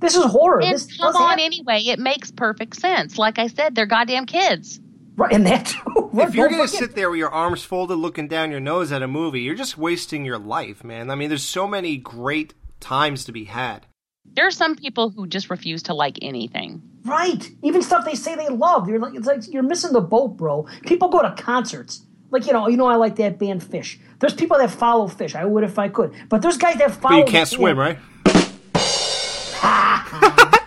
This 0.00 0.16
is 0.16 0.24
horror. 0.24 0.62
And 0.62 0.74
this 0.74 0.86
come 0.96 1.08
doesn't 1.08 1.22
on 1.22 1.28
happen. 1.30 1.44
anyway. 1.44 1.80
It 1.80 1.98
makes 1.98 2.30
perfect 2.30 2.76
sense. 2.76 3.18
Like 3.18 3.38
I 3.38 3.46
said, 3.46 3.74
they're 3.74 3.86
goddamn 3.86 4.26
kids. 4.26 4.80
Right, 5.16 5.32
and 5.32 5.46
that 5.46 5.66
too. 5.66 6.10
If 6.14 6.34
you're 6.34 6.48
gonna 6.48 6.68
sit 6.68 6.94
there 6.94 7.10
with 7.10 7.18
your 7.18 7.30
arms 7.30 7.64
folded, 7.64 7.96
looking 7.96 8.28
down 8.28 8.52
your 8.52 8.60
nose 8.60 8.92
at 8.92 9.02
a 9.02 9.08
movie, 9.08 9.40
you're 9.40 9.56
just 9.56 9.76
wasting 9.76 10.24
your 10.24 10.38
life, 10.38 10.84
man. 10.84 11.10
I 11.10 11.16
mean, 11.16 11.28
there's 11.28 11.42
so 11.42 11.66
many 11.66 11.96
great 11.96 12.54
times 12.78 13.24
to 13.24 13.32
be 13.32 13.44
had. 13.44 13.86
There 14.24 14.46
are 14.46 14.52
some 14.52 14.76
people 14.76 15.10
who 15.10 15.26
just 15.26 15.50
refuse 15.50 15.82
to 15.84 15.94
like 15.94 16.18
anything. 16.22 16.82
Right. 17.04 17.50
Even 17.62 17.82
stuff 17.82 18.04
they 18.04 18.14
say 18.14 18.36
they 18.36 18.48
love. 18.48 18.88
You're 18.88 19.00
like, 19.00 19.14
it's 19.14 19.26
like 19.26 19.52
you're 19.52 19.62
missing 19.64 19.92
the 19.92 20.00
boat, 20.00 20.36
bro. 20.36 20.66
People 20.86 21.08
go 21.08 21.22
to 21.22 21.32
concerts. 21.32 22.04
Like, 22.30 22.46
you 22.46 22.52
know, 22.52 22.68
you 22.68 22.76
know 22.76 22.86
I 22.86 22.96
like 22.96 23.16
that 23.16 23.38
band 23.38 23.62
Phish. 23.62 23.98
There's 24.24 24.32
people 24.32 24.56
that 24.56 24.70
follow 24.70 25.06
Phish. 25.06 25.34
I 25.34 25.44
would 25.44 25.64
if 25.64 25.78
I 25.78 25.90
could. 25.90 26.14
But 26.30 26.40
there's 26.40 26.56
guys 26.56 26.76
that 26.76 26.92
follow 26.92 27.20
But 27.20 27.26
you 27.26 27.30
can't 27.30 27.46
swim, 27.46 27.78
right? 27.78 27.98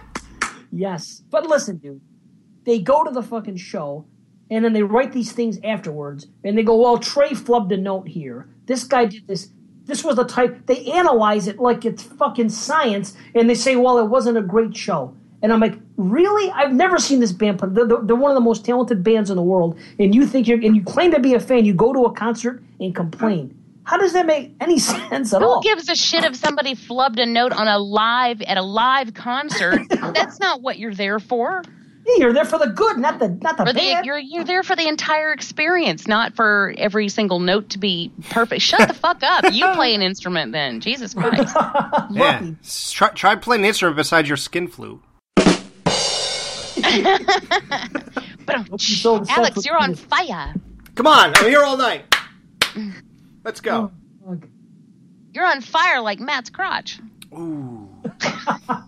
Yes. 0.71 1.23
But 1.31 1.47
listen, 1.47 1.77
dude. 1.77 2.01
They 2.65 2.77
go 2.77 3.03
to 3.03 3.09
the 3.09 3.23
fucking 3.23 3.57
show 3.57 4.05
and 4.51 4.63
then 4.63 4.73
they 4.73 4.83
write 4.83 5.11
these 5.11 5.31
things 5.31 5.57
afterwards 5.63 6.27
and 6.43 6.55
they 6.55 6.61
go, 6.61 6.79
Well, 6.79 6.99
Trey 6.99 7.31
flubbed 7.31 7.73
a 7.73 7.77
note 7.77 8.07
here. 8.07 8.47
This 8.67 8.83
guy 8.83 9.05
did 9.05 9.25
this. 9.25 9.49
This 9.85 10.03
was 10.03 10.17
the 10.17 10.25
type 10.25 10.67
they 10.67 10.85
analyze 10.91 11.47
it 11.47 11.57
like 11.57 11.83
it's 11.83 12.03
fucking 12.03 12.49
science 12.49 13.17
and 13.33 13.49
they 13.49 13.55
say, 13.55 13.75
Well, 13.75 13.97
it 13.97 14.05
wasn't 14.05 14.37
a 14.37 14.43
great 14.43 14.77
show. 14.77 15.17
And 15.41 15.53
I'm 15.53 15.59
like, 15.59 15.75
really? 15.97 16.49
I've 16.51 16.73
never 16.73 16.97
seen 16.97 17.19
this 17.19 17.31
band 17.31 17.59
play. 17.59 17.69
They're, 17.71 17.85
they're 17.85 18.15
one 18.15 18.31
of 18.31 18.35
the 18.35 18.41
most 18.41 18.65
talented 18.65 19.03
bands 19.03 19.29
in 19.29 19.35
the 19.35 19.43
world, 19.43 19.77
and 19.99 20.15
you 20.15 20.25
think 20.25 20.47
you're 20.47 20.59
and 20.59 20.75
you 20.75 20.83
claim 20.83 21.11
to 21.11 21.19
be 21.19 21.35
a 21.35 21.39
fan. 21.39 21.63
You 21.65 21.73
go 21.73 21.93
to 21.93 22.05
a 22.05 22.11
concert 22.13 22.63
and 22.79 22.95
complain. 22.95 23.53
How 23.83 23.97
does 23.97 24.13
that 24.13 24.25
make 24.25 24.53
any 24.59 24.79
sense 25.09 25.33
at 25.33 25.41
all? 25.43 25.61
Who 25.61 25.69
gives 25.69 25.87
a 25.89 25.95
shit 25.95 26.23
if 26.25 26.35
somebody 26.35 26.75
flubbed 26.75 27.21
a 27.21 27.25
note 27.25 27.53
on 27.53 27.67
a 27.67 27.77
live 27.77 28.41
at 28.41 28.57
a 28.57 28.61
live 28.63 29.13
concert? 29.13 29.81
That's 29.89 30.39
not 30.39 30.61
what 30.61 30.79
you're 30.79 30.95
there 30.95 31.19
for. 31.19 31.61
Yeah, 32.07 32.15
you're 32.19 32.33
there 32.33 32.45
for 32.45 32.57
the 32.57 32.67
good, 32.67 32.97
not 32.97 33.19
the 33.19 33.27
not 33.29 33.57
the 33.57 33.65
For 33.65 33.73
the, 33.73 33.79
bad. 33.79 34.05
you're 34.05 34.17
you're 34.17 34.45
there 34.45 34.63
for 34.63 34.75
the 34.77 34.87
entire 34.87 35.33
experience, 35.33 36.07
not 36.07 36.35
for 36.35 36.73
every 36.77 37.09
single 37.09 37.39
note 37.39 37.69
to 37.71 37.77
be 37.79 38.11
perfect. 38.29 38.61
Shut 38.61 38.87
the 38.87 38.93
fuck 38.93 39.21
up. 39.23 39.53
You 39.53 39.67
play 39.73 39.93
an 39.93 40.01
instrument 40.01 40.51
then. 40.53 40.79
Jesus 40.79 41.13
Christ. 41.13 41.53
Yeah. 42.09 42.51
Try, 42.91 43.09
try 43.09 43.35
playing 43.35 43.61
an 43.63 43.65
instrument 43.67 43.97
besides 43.97 44.27
your 44.27 44.37
skin 44.37 44.67
flute. 44.69 45.01
But 48.47 49.29
Alex, 49.29 49.65
you're 49.65 49.77
on 49.77 49.93
fire. 49.93 50.53
Come 50.95 51.05
on, 51.05 51.33
I'm 51.35 51.45
here 51.45 51.63
all 51.63 51.77
night. 51.77 52.05
Let's 53.43 53.59
go. 53.59 53.91
Fuck. 54.25 54.47
You're 55.33 55.45
on 55.45 55.61
fire 55.61 56.01
like 56.01 56.19
Matt's 56.19 56.49
crotch. 56.49 56.99
Ooh. 57.33 57.89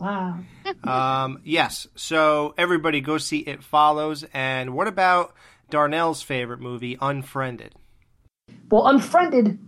um, 0.84 1.42
yes. 1.44 1.88
So 1.96 2.54
everybody 2.58 3.02
go 3.02 3.18
see 3.18 3.40
It 3.40 3.64
Follows. 3.64 4.26
And 4.34 4.74
what 4.74 4.88
about 4.88 5.34
Darnell's 5.70 6.22
favorite 6.22 6.62
movie, 6.62 6.98
Unfriended? 7.02 7.76
Well, 8.72 8.88
Unfriended, 8.88 9.60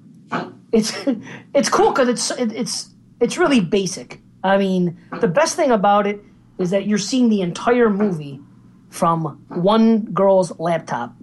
it's 0.71 0.93
it's 1.53 1.69
cool 1.69 1.91
because 1.91 2.07
it's 2.07 2.31
it, 2.31 2.51
it's 2.53 2.89
it's 3.19 3.37
really 3.37 3.59
basic. 3.59 4.21
I 4.43 4.57
mean, 4.57 4.97
the 5.19 5.27
best 5.27 5.55
thing 5.55 5.71
about 5.71 6.07
it 6.07 6.21
is 6.61 6.69
that 6.71 6.85
you're 6.87 6.97
seeing 6.97 7.29
the 7.29 7.41
entire 7.41 7.89
movie 7.89 8.39
from 8.89 9.43
one 9.49 10.05
girl's 10.05 10.57
laptop. 10.59 11.15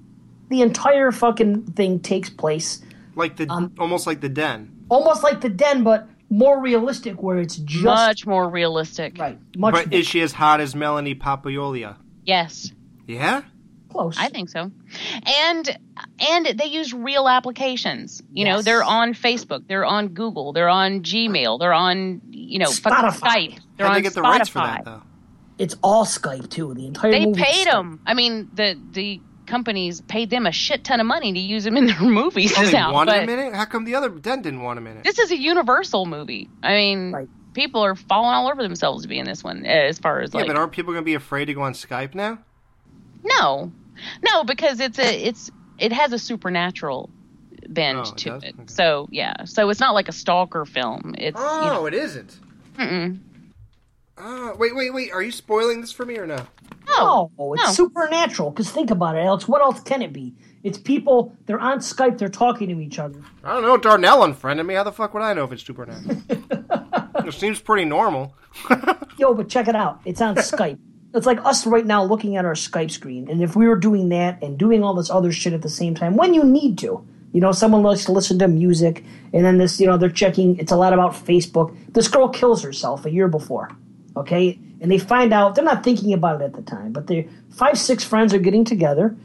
The 0.50 0.62
entire 0.62 1.12
fucking 1.12 1.72
thing 1.72 2.00
takes 2.00 2.30
place 2.30 2.80
Like 3.14 3.36
the 3.36 3.46
Um, 3.50 3.72
almost 3.78 4.06
like 4.06 4.20
the 4.20 4.28
Den. 4.28 4.70
almost 4.88 5.22
like 5.22 5.40
the 5.40 5.48
Den, 5.50 5.82
but 5.84 6.08
more 6.30 6.60
realistic, 6.60 7.22
where 7.22 7.38
it's 7.38 7.56
just 7.56 7.84
Much 7.84 8.26
more 8.26 8.48
realistic. 8.48 9.18
right, 9.18 9.38
much 9.56 9.74
But 9.74 9.92
is 9.94 10.06
she 10.06 10.20
as 10.20 10.32
hot 10.32 10.60
as 10.60 10.74
Melanie 10.74 11.14
Papalia? 11.14 11.96
Yes. 12.24 12.70
Yeah. 13.06 13.42
close. 13.90 14.16
I 14.18 14.28
think 14.28 14.50
so. 14.50 14.70
And 15.26 15.78
and 16.20 16.46
they 16.58 16.66
use 16.66 16.92
real 16.94 17.26
applications. 17.28 18.22
You 18.32 18.44
know, 18.44 18.60
they're 18.62 18.84
on 18.84 19.14
Facebook, 19.14 19.66
they're 19.66 19.84
on 19.86 20.08
Google, 20.08 20.52
they're 20.52 20.68
on 20.68 21.00
Gmail, 21.02 21.58
they're 21.58 21.72
on 21.72 22.20
you 22.30 22.58
know 22.58 22.66
Spotify. 22.68 23.12
Skype. 23.18 23.58
They're 23.76 23.86
How'd 23.86 23.88
on 23.88 23.94
they 23.94 24.02
get 24.02 24.14
the 24.14 24.20
Spotify. 24.20 24.24
rights 24.38 24.48
for 24.50 24.58
that 24.58 24.84
though? 24.84 25.02
It's 25.58 25.76
all 25.82 26.04
Skype 26.04 26.48
too. 26.50 26.72
The 26.74 26.86
entire 26.86 27.10
They 27.10 27.26
movie 27.26 27.42
paid 27.42 27.66
them. 27.66 28.00
I 28.06 28.14
mean, 28.14 28.48
the 28.54 28.78
the 28.92 29.20
companies 29.46 30.00
paid 30.02 30.28
them 30.30 30.46
a 30.46 30.52
shit 30.52 30.84
ton 30.84 31.00
of 31.00 31.06
money 31.06 31.32
to 31.32 31.38
use 31.38 31.64
them 31.64 31.76
in 31.76 31.86
their 31.86 32.00
movies 32.02 32.52
Oh, 32.56 32.64
they 32.64 32.72
now. 32.72 32.92
wanted 32.92 33.12
but 33.12 33.22
a 33.22 33.26
minute. 33.26 33.54
How 33.54 33.64
come 33.64 33.84
the 33.84 33.94
other 33.94 34.08
Den 34.10 34.42
didn't 34.42 34.62
want 34.62 34.78
a 34.78 34.82
minute? 34.82 35.04
this 35.04 35.18
is 35.18 35.30
a 35.30 35.36
Universal 35.38 36.04
movie. 36.06 36.48
I 36.62 36.74
mean, 36.74 37.12
Right. 37.12 37.28
people 37.54 37.82
are 37.82 37.94
falling 37.94 38.34
all 38.34 38.50
over 38.50 38.62
themselves 38.62 39.02
to 39.02 39.08
be 39.08 39.18
in 39.18 39.24
this 39.24 39.42
one. 39.42 39.64
As 39.64 39.98
far 39.98 40.20
as 40.20 40.32
yeah, 40.34 40.40
like, 40.40 40.46
but 40.48 40.56
aren't 40.56 40.72
people 40.72 40.92
going 40.92 41.02
to 41.02 41.06
be 41.06 41.14
afraid 41.14 41.46
to 41.46 41.54
go 41.54 41.62
on 41.62 41.72
Skype 41.72 42.14
now? 42.14 42.38
no, 43.24 43.72
no, 44.22 44.44
because 44.44 44.80
it's 44.80 44.98
a 44.98 45.26
it's 45.28 45.50
it 45.78 45.92
has 45.92 46.12
a 46.12 46.18
supernatural 46.18 47.10
bend 47.68 47.98
Oh, 47.98 48.02
it 48.02 48.16
to 48.18 48.28
does? 48.30 48.42
it. 48.44 48.54
Okay. 48.54 48.64
So 48.66 49.08
yeah, 49.10 49.44
so 49.44 49.68
it's 49.70 49.80
not 49.80 49.94
like 49.94 50.08
a 50.08 50.12
stalker 50.12 50.64
film. 50.64 51.14
It's 51.18 51.38
you 51.38 51.44
oh, 51.46 51.64
know, 51.66 51.80
Oh, 51.80 51.86
it 51.86 51.94
isn't. 51.94 52.38
mm-mm. 52.76 53.18
Oh, 54.20 54.54
wait, 54.58 54.74
wait, 54.74 54.92
wait. 54.92 55.12
Are 55.12 55.22
you 55.22 55.30
spoiling 55.30 55.80
this 55.80 55.92
for 55.92 56.04
me 56.04 56.16
or 56.18 56.26
not? 56.26 56.46
no, 56.88 57.30
No, 57.38 57.54
it's 57.54 57.62
no. 57.64 57.70
supernatural. 57.72 58.50
Because 58.50 58.70
think 58.70 58.90
about 58.90 59.16
it, 59.16 59.20
Alex. 59.20 59.46
What 59.46 59.62
else 59.62 59.80
can 59.80 60.02
it 60.02 60.12
be? 60.12 60.34
It's 60.64 60.78
people. 60.78 61.36
They're 61.46 61.60
on 61.60 61.78
Skype. 61.78 62.18
They're 62.18 62.28
talking 62.28 62.68
to 62.70 62.80
each 62.80 62.98
other. 62.98 63.20
I 63.44 63.54
don't 63.54 63.62
know. 63.62 63.76
Darnell 63.76 64.24
unfriended 64.24 64.66
me. 64.66 64.74
How 64.74 64.82
the 64.84 64.92
fuck 64.92 65.14
would 65.14 65.22
I 65.22 65.32
know 65.34 65.44
if 65.44 65.52
it's 65.52 65.62
supernatural? 65.64 66.20
it 67.26 67.34
seems 67.34 67.60
pretty 67.60 67.84
normal. 67.84 68.34
Yo, 69.18 69.34
but 69.34 69.48
check 69.48 69.68
it 69.68 69.76
out. 69.76 70.00
It's 70.04 70.20
on 70.20 70.34
Skype. 70.36 70.78
It's 71.14 71.26
like 71.26 71.38
us 71.44 71.66
right 71.66 71.86
now 71.86 72.02
looking 72.02 72.36
at 72.36 72.44
our 72.44 72.54
Skype 72.54 72.90
screen. 72.90 73.30
And 73.30 73.42
if 73.42 73.54
we 73.54 73.68
were 73.68 73.76
doing 73.76 74.08
that 74.10 74.42
and 74.42 74.58
doing 74.58 74.82
all 74.82 74.94
this 74.94 75.10
other 75.10 75.30
shit 75.32 75.52
at 75.52 75.62
the 75.62 75.68
same 75.70 75.94
time, 75.94 76.16
when 76.16 76.34
you 76.34 76.42
need 76.44 76.76
to, 76.78 77.06
you 77.32 77.40
know, 77.40 77.52
someone 77.52 77.82
likes 77.82 78.04
to 78.06 78.12
listen 78.12 78.38
to 78.40 78.48
music, 78.48 79.04
and 79.32 79.44
then 79.44 79.58
this, 79.58 79.78
you 79.80 79.86
know, 79.86 79.96
they're 79.96 80.10
checking. 80.10 80.58
It's 80.58 80.72
a 80.72 80.76
lot 80.76 80.92
about 80.92 81.12
Facebook. 81.12 81.76
This 81.92 82.08
girl 82.08 82.28
kills 82.28 82.62
herself 82.62 83.06
a 83.06 83.10
year 83.10 83.28
before. 83.28 83.70
Okay, 84.18 84.58
and 84.80 84.90
they 84.90 84.98
find 84.98 85.32
out 85.32 85.54
they're 85.54 85.64
not 85.64 85.84
thinking 85.84 86.12
about 86.12 86.40
it 86.40 86.44
at 86.44 86.52
the 86.54 86.62
time, 86.62 86.92
but 86.92 87.06
they 87.06 87.28
five, 87.50 87.78
six 87.78 88.04
friends 88.04 88.34
are 88.34 88.38
getting 88.38 88.64
together, 88.64 89.16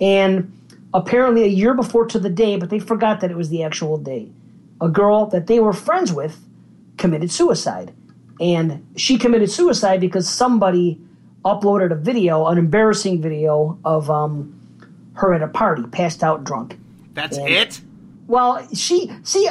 and 0.00 0.52
apparently 0.94 1.42
a 1.44 1.48
year 1.48 1.74
before 1.74 2.06
to 2.06 2.18
the 2.18 2.30
day, 2.30 2.56
but 2.56 2.70
they 2.70 2.78
forgot 2.78 3.20
that 3.20 3.30
it 3.30 3.36
was 3.36 3.48
the 3.48 3.62
actual 3.62 3.96
day. 3.96 4.28
A 4.80 4.88
girl 4.88 5.26
that 5.26 5.46
they 5.46 5.58
were 5.58 5.72
friends 5.72 6.12
with 6.12 6.38
committed 6.98 7.30
suicide. 7.30 7.92
And 8.40 8.84
she 8.96 9.18
committed 9.18 9.50
suicide 9.50 10.00
because 10.00 10.28
somebody 10.28 10.98
uploaded 11.44 11.92
a 11.92 11.94
video, 11.94 12.46
an 12.46 12.58
embarrassing 12.58 13.22
video 13.22 13.78
of 13.84 14.10
um, 14.10 14.54
her 15.14 15.32
at 15.32 15.42
a 15.42 15.48
party, 15.48 15.84
passed 15.84 16.22
out 16.22 16.44
drunk. 16.44 16.78
That's 17.14 17.38
Yeah. 17.38 17.46
it? 17.46 17.80
Well, 18.26 18.66
she 18.74 19.12
see 19.22 19.48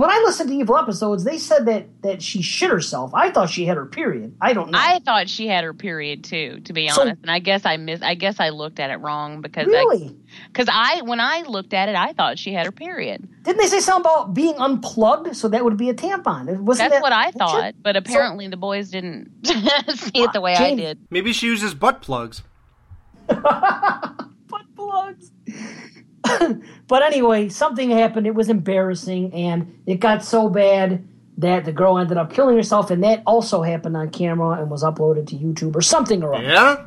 when 0.00 0.10
I 0.10 0.22
listened 0.24 0.48
to 0.50 0.54
evil 0.56 0.76
episodes, 0.76 1.24
they 1.24 1.38
said 1.38 1.66
that 1.66 1.86
that 2.02 2.22
she 2.22 2.40
shit 2.42 2.70
herself. 2.70 3.12
I 3.14 3.30
thought 3.30 3.50
she 3.50 3.66
had 3.66 3.76
her 3.76 3.86
period. 3.86 4.34
I 4.40 4.52
don't 4.52 4.70
know. 4.70 4.78
I 4.80 5.00
thought 5.00 5.28
she 5.28 5.46
had 5.46 5.64
her 5.64 5.74
period 5.74 6.24
too, 6.24 6.60
to 6.64 6.72
be 6.72 6.88
So- 6.88 7.02
honest. 7.02 7.22
And 7.22 7.30
I 7.30 7.38
guess 7.38 7.64
I 7.64 7.76
miss. 7.76 8.00
I 8.02 8.14
guess 8.14 8.40
I 8.40 8.48
looked 8.50 8.80
at 8.80 8.90
it 8.90 8.96
wrong 8.96 9.40
because 9.40 9.66
really? 9.66 10.16
because 10.48 10.68
I, 10.72 11.02
when 11.02 11.20
I 11.20 11.42
looked 11.42 11.74
at 11.74 11.88
it, 11.88 11.94
I 11.94 12.12
thought 12.12 12.38
she 12.38 12.52
had 12.52 12.66
her 12.66 12.72
period. 12.72 13.28
Didn't 13.42 13.58
they 13.60 13.66
say 13.66 13.80
something 13.80 14.10
about 14.10 14.34
being 14.34 14.54
unplugged? 14.58 15.36
So 15.36 15.48
that 15.48 15.64
would 15.64 15.76
be 15.76 15.88
a 15.90 15.94
tampon. 15.94 16.46
Wasn't 16.60 16.90
That's 16.90 16.94
that 16.94 17.02
what 17.02 17.12
I 17.12 17.30
bullshit? 17.32 17.38
thought, 17.38 17.74
but 17.82 17.96
apparently 17.96 18.48
the 18.48 18.56
boys 18.56 18.90
didn't 18.90 19.30
see 19.44 20.22
it 20.22 20.32
the 20.32 20.40
way 20.40 20.54
I 20.54 20.74
did. 20.74 20.98
Maybe 21.10 21.32
she 21.32 21.46
uses 21.46 21.74
butt 21.74 22.00
plugs. 22.02 22.42
butt 23.28 24.64
plugs. 24.76 25.30
but 26.88 27.02
anyway, 27.02 27.48
something 27.48 27.90
happened. 27.90 28.26
It 28.26 28.34
was 28.34 28.48
embarrassing, 28.48 29.32
and 29.34 29.80
it 29.86 30.00
got 30.00 30.24
so 30.24 30.48
bad 30.48 31.06
that 31.38 31.64
the 31.64 31.72
girl 31.72 31.98
ended 31.98 32.16
up 32.18 32.32
killing 32.32 32.56
herself, 32.56 32.90
and 32.90 33.02
that 33.04 33.22
also 33.26 33.62
happened 33.62 33.96
on 33.96 34.10
camera 34.10 34.60
and 34.60 34.70
was 34.70 34.82
uploaded 34.84 35.26
to 35.28 35.36
YouTube 35.36 35.74
or 35.74 35.80
something 35.82 36.22
or 36.22 36.34
other. 36.34 36.44
Yeah? 36.44 36.86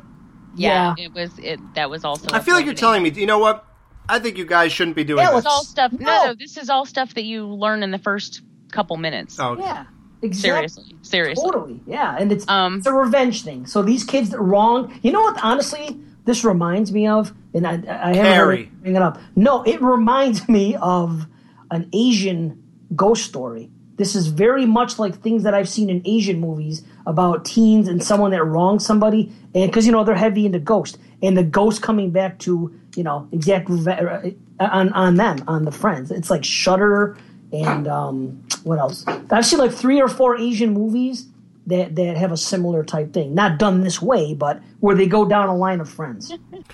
Yeah, 0.58 0.94
Yeah. 0.96 1.04
it 1.06 1.12
was. 1.14 1.30
It 1.38 1.60
that 1.74 1.90
was 1.90 2.04
also. 2.04 2.28
I 2.32 2.40
feel 2.40 2.54
like 2.54 2.64
you're 2.64 2.74
telling 2.74 3.02
me, 3.02 3.10
you 3.10 3.26
know 3.26 3.38
what? 3.38 3.64
I 4.08 4.18
think 4.20 4.38
you 4.38 4.46
guys 4.46 4.72
shouldn't 4.72 4.96
be 4.96 5.02
doing 5.04 5.18
Yeah, 5.18 5.32
this. 5.32 5.44
let's 5.44 5.46
It's 5.46 5.54
all 5.54 5.64
stuff. 5.64 5.92
No. 5.92 6.06
No. 6.06 6.24
no, 6.26 6.34
this 6.34 6.56
is 6.56 6.70
all 6.70 6.86
stuff 6.86 7.14
that 7.14 7.24
you 7.24 7.44
learn 7.46 7.82
in 7.82 7.90
the 7.90 7.98
first 7.98 8.40
couple 8.70 8.96
minutes. 8.96 9.38
Oh, 9.40 9.56
Yeah, 9.58 9.84
Exactly. 10.22 10.68
Seriously, 10.68 10.96
seriously. 11.02 11.44
Totally, 11.44 11.80
yeah, 11.86 12.16
and 12.18 12.30
it's 12.32 12.48
Um, 12.48 12.78
it's 12.78 12.86
a 12.86 12.92
revenge 12.92 13.42
thing. 13.42 13.66
So 13.66 13.82
these 13.82 14.02
kids 14.04 14.32
are 14.32 14.40
wrong. 14.42 14.92
You 15.02 15.12
know 15.12 15.20
what? 15.20 15.38
Honestly, 15.42 16.00
this 16.26 16.44
reminds 16.44 16.92
me 16.92 17.06
of, 17.06 17.32
and 17.54 17.66
I, 17.66 17.72
I 17.72 18.14
haven't 18.14 18.32
Carrie. 18.32 18.70
bring 18.82 18.96
it 18.96 19.02
up. 19.02 19.18
No, 19.34 19.62
it 19.62 19.80
reminds 19.80 20.48
me 20.48 20.76
of 20.76 21.26
an 21.70 21.88
Asian 21.92 22.62
ghost 22.94 23.24
story. 23.24 23.70
This 23.96 24.14
is 24.14 24.26
very 24.26 24.66
much 24.66 24.98
like 24.98 25.22
things 25.22 25.44
that 25.44 25.54
I've 25.54 25.68
seen 25.68 25.88
in 25.88 26.02
Asian 26.04 26.38
movies 26.38 26.84
about 27.06 27.46
teens 27.46 27.88
and 27.88 28.02
someone 28.02 28.32
that 28.32 28.44
wronged 28.44 28.82
somebody, 28.82 29.32
and 29.54 29.70
because 29.70 29.86
you 29.86 29.92
know 29.92 30.04
they're 30.04 30.14
heavy 30.14 30.44
into 30.44 30.58
ghost, 30.58 30.98
and 31.22 31.36
the 31.36 31.42
ghost 31.44 31.80
coming 31.80 32.10
back 32.10 32.38
to 32.40 32.78
you 32.94 33.02
know 33.02 33.26
exact 33.32 33.70
reve- 33.70 34.36
on 34.60 34.92
on 34.92 35.14
them 35.14 35.42
on 35.48 35.64
the 35.64 35.72
friends. 35.72 36.10
It's 36.10 36.28
like 36.28 36.44
Shutter 36.44 37.16
and 37.52 37.88
um, 37.88 38.44
what 38.64 38.78
else? 38.78 39.04
I've 39.06 39.46
seen 39.46 39.58
like 39.58 39.72
three 39.72 40.00
or 40.00 40.08
four 40.08 40.36
Asian 40.36 40.74
movies 40.74 41.28
that 41.66 41.96
that 41.96 42.16
have 42.16 42.32
a 42.32 42.36
similar 42.36 42.84
type 42.84 43.12
thing. 43.12 43.34
Not 43.34 43.58
done 43.58 43.80
this 43.82 44.00
way, 44.00 44.34
but 44.34 44.60
where 44.80 44.96
they 44.96 45.06
go 45.06 45.24
down 45.24 45.48
a 45.48 45.56
line 45.56 45.80
of 45.80 45.88
friends. 45.88 46.32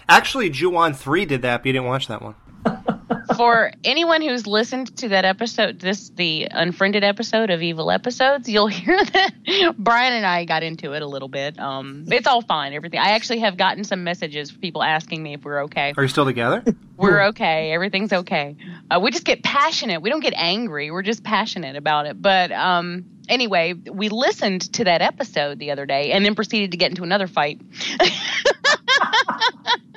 Actually, 0.08 0.50
Ju-on 0.50 0.94
3 0.94 1.24
did 1.24 1.42
that, 1.42 1.58
but 1.58 1.66
you 1.66 1.72
didn't 1.72 1.86
watch 1.86 2.08
that 2.08 2.22
one. 2.22 2.34
For 3.36 3.72
anyone 3.84 4.22
who's 4.22 4.46
listened 4.46 4.96
to 4.98 5.08
that 5.10 5.24
episode, 5.24 5.80
this 5.80 6.10
the 6.10 6.48
unfriended 6.50 7.04
episode 7.04 7.50
of 7.50 7.62
Evil 7.62 7.90
Episodes, 7.90 8.48
you'll 8.48 8.66
hear 8.66 9.02
that 9.12 9.74
Brian 9.78 10.12
and 10.12 10.26
I 10.26 10.44
got 10.44 10.62
into 10.62 10.92
it 10.92 11.02
a 11.02 11.06
little 11.06 11.28
bit. 11.28 11.58
Um, 11.58 12.04
it's 12.08 12.26
all 12.26 12.42
fine, 12.42 12.72
everything. 12.72 13.00
I 13.00 13.10
actually 13.10 13.40
have 13.40 13.56
gotten 13.56 13.84
some 13.84 14.04
messages 14.04 14.50
from 14.50 14.60
people 14.60 14.82
asking 14.82 15.22
me 15.22 15.34
if 15.34 15.44
we're 15.44 15.64
okay. 15.64 15.94
Are 15.96 16.02
you 16.02 16.08
still 16.08 16.24
together? 16.24 16.64
We're 16.96 17.22
okay. 17.28 17.72
Everything's 17.72 18.12
okay. 18.12 18.54
Uh, 18.88 19.00
we 19.02 19.10
just 19.10 19.24
get 19.24 19.42
passionate. 19.42 20.02
We 20.02 20.10
don't 20.10 20.20
get 20.20 20.34
angry. 20.36 20.92
We're 20.92 21.02
just 21.02 21.24
passionate 21.24 21.74
about 21.74 22.06
it. 22.06 22.22
But 22.22 22.52
um, 22.52 23.06
anyway, 23.28 23.72
we 23.72 24.08
listened 24.08 24.72
to 24.74 24.84
that 24.84 25.02
episode 25.02 25.58
the 25.58 25.72
other 25.72 25.84
day 25.84 26.12
and 26.12 26.24
then 26.24 26.36
proceeded 26.36 26.70
to 26.70 26.76
get 26.76 26.90
into 26.90 27.02
another 27.02 27.26
fight. 27.26 27.60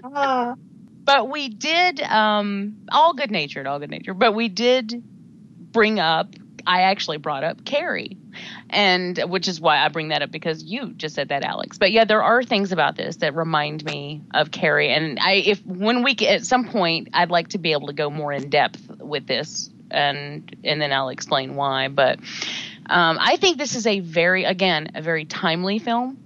but 1.06 1.30
we 1.30 1.50
did, 1.50 2.02
um, 2.02 2.86
all 2.92 3.14
good 3.14 3.32
natured, 3.32 3.68
all 3.68 3.80
good 3.80 3.92
natured. 3.92 4.20
But 4.20 4.34
we 4.34 4.50
did 4.50 5.04
bring 5.72 6.00
up. 6.00 6.34
I 6.68 6.82
actually 6.82 7.18
brought 7.18 7.44
up 7.44 7.64
Carrie, 7.64 8.18
and 8.72 9.16
which 9.28 9.48
is 9.48 9.62
why 9.62 9.78
I 9.78 9.90
bring 9.90 10.08
that 10.08 10.24
up 10.24 10.32
because 10.32 10.64
you 10.64 10.94
just 10.94 11.14
said 11.14 11.30
that, 11.30 11.44
Alex. 11.44 11.78
But 11.78 11.92
yeah, 11.92 12.06
there 12.06 12.24
are 12.24 12.44
things 12.44 12.72
about 12.72 12.96
this 12.96 13.18
that 13.18 13.36
remind 13.36 13.86
me 13.86 14.24
of 14.34 14.50
Carrie, 14.50 14.92
and 14.92 15.20
I, 15.20 15.34
if 15.34 15.64
when 15.64 16.02
we 16.02 16.16
at 16.28 16.44
some 16.44 16.68
point, 16.70 17.10
I'd 17.14 17.30
like 17.30 17.50
to 17.50 17.60
be 17.60 17.74
able 17.74 17.88
to 17.88 17.94
go 17.94 18.10
more 18.10 18.34
in 18.34 18.50
depth 18.50 18.82
with 19.00 19.28
this, 19.28 19.70
and 19.92 20.56
and 20.64 20.82
then 20.82 20.92
I'll 20.92 21.10
explain 21.10 21.56
why. 21.56 21.88
But 21.88 22.18
um, 22.88 23.18
I 23.20 23.38
think 23.38 23.60
this 23.60 23.76
is 23.76 23.86
a 23.86 24.00
very, 24.00 24.46
again, 24.46 24.92
a 24.96 25.04
very 25.04 25.26
timely 25.26 25.78
film. 25.78 26.18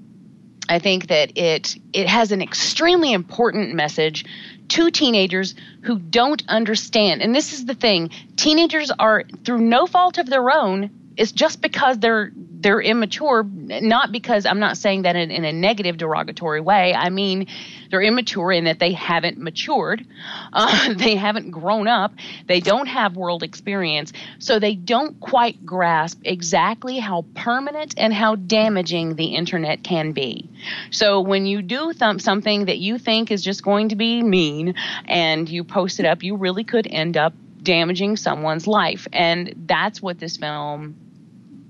I 0.69 0.79
think 0.79 1.07
that 1.07 1.37
it 1.37 1.75
it 1.91 2.07
has 2.07 2.31
an 2.31 2.41
extremely 2.41 3.11
important 3.11 3.73
message 3.73 4.23
to 4.69 4.91
teenagers 4.91 5.55
who 5.81 5.99
don't 5.99 6.43
understand. 6.47 7.21
And 7.21 7.35
this 7.35 7.53
is 7.53 7.65
the 7.65 7.75
thing: 7.75 8.09
teenagers 8.35 8.91
are 8.91 9.23
through 9.43 9.61
no 9.61 9.85
fault 9.85 10.17
of 10.17 10.27
their 10.27 10.51
own. 10.51 10.89
It's 11.17 11.31
just 11.31 11.61
because 11.61 11.99
they're 11.99 12.31
they're 12.59 12.81
immature, 12.81 13.43
not 13.43 14.11
because 14.11 14.45
I'm 14.45 14.59
not 14.59 14.77
saying 14.77 15.03
that 15.03 15.15
in, 15.15 15.31
in 15.31 15.45
a 15.45 15.53
negative, 15.53 15.97
derogatory 15.97 16.59
way. 16.59 16.93
I 16.93 17.09
mean, 17.09 17.47
they're 17.89 18.01
immature 18.01 18.51
in 18.51 18.65
that 18.65 18.79
they 18.79 18.91
haven't 18.91 19.37
matured, 19.37 20.05
uh, 20.51 20.93
they 20.97 21.15
haven't 21.15 21.51
grown 21.51 21.87
up, 21.87 22.13
they 22.47 22.59
don't 22.59 22.87
have 22.87 23.15
world 23.15 23.43
experience, 23.43 24.11
so 24.39 24.59
they 24.59 24.75
don't 24.75 25.19
quite 25.21 25.65
grasp 25.65 26.19
exactly 26.25 26.99
how 26.99 27.23
permanent 27.33 27.93
and 27.97 28.13
how 28.13 28.35
damaging 28.35 29.15
the 29.15 29.35
internet 29.35 29.81
can 29.81 30.11
be. 30.11 30.49
So 30.91 31.21
when 31.21 31.45
you 31.45 31.61
do 31.61 31.93
th- 31.93 32.21
something 32.21 32.65
that 32.65 32.77
you 32.77 32.97
think 32.97 33.31
is 33.31 33.41
just 33.41 33.63
going 33.63 33.89
to 33.89 33.95
be 33.95 34.21
mean 34.21 34.75
and 35.05 35.47
you 35.47 35.63
post 35.63 36.01
it 36.01 36.05
up, 36.05 36.23
you 36.23 36.35
really 36.35 36.65
could 36.65 36.87
end 36.87 37.15
up 37.15 37.33
damaging 37.63 38.17
someone's 38.17 38.67
life. 38.67 39.07
And 39.13 39.53
that's 39.65 40.01
what 40.01 40.19
this 40.19 40.37
film 40.37 40.95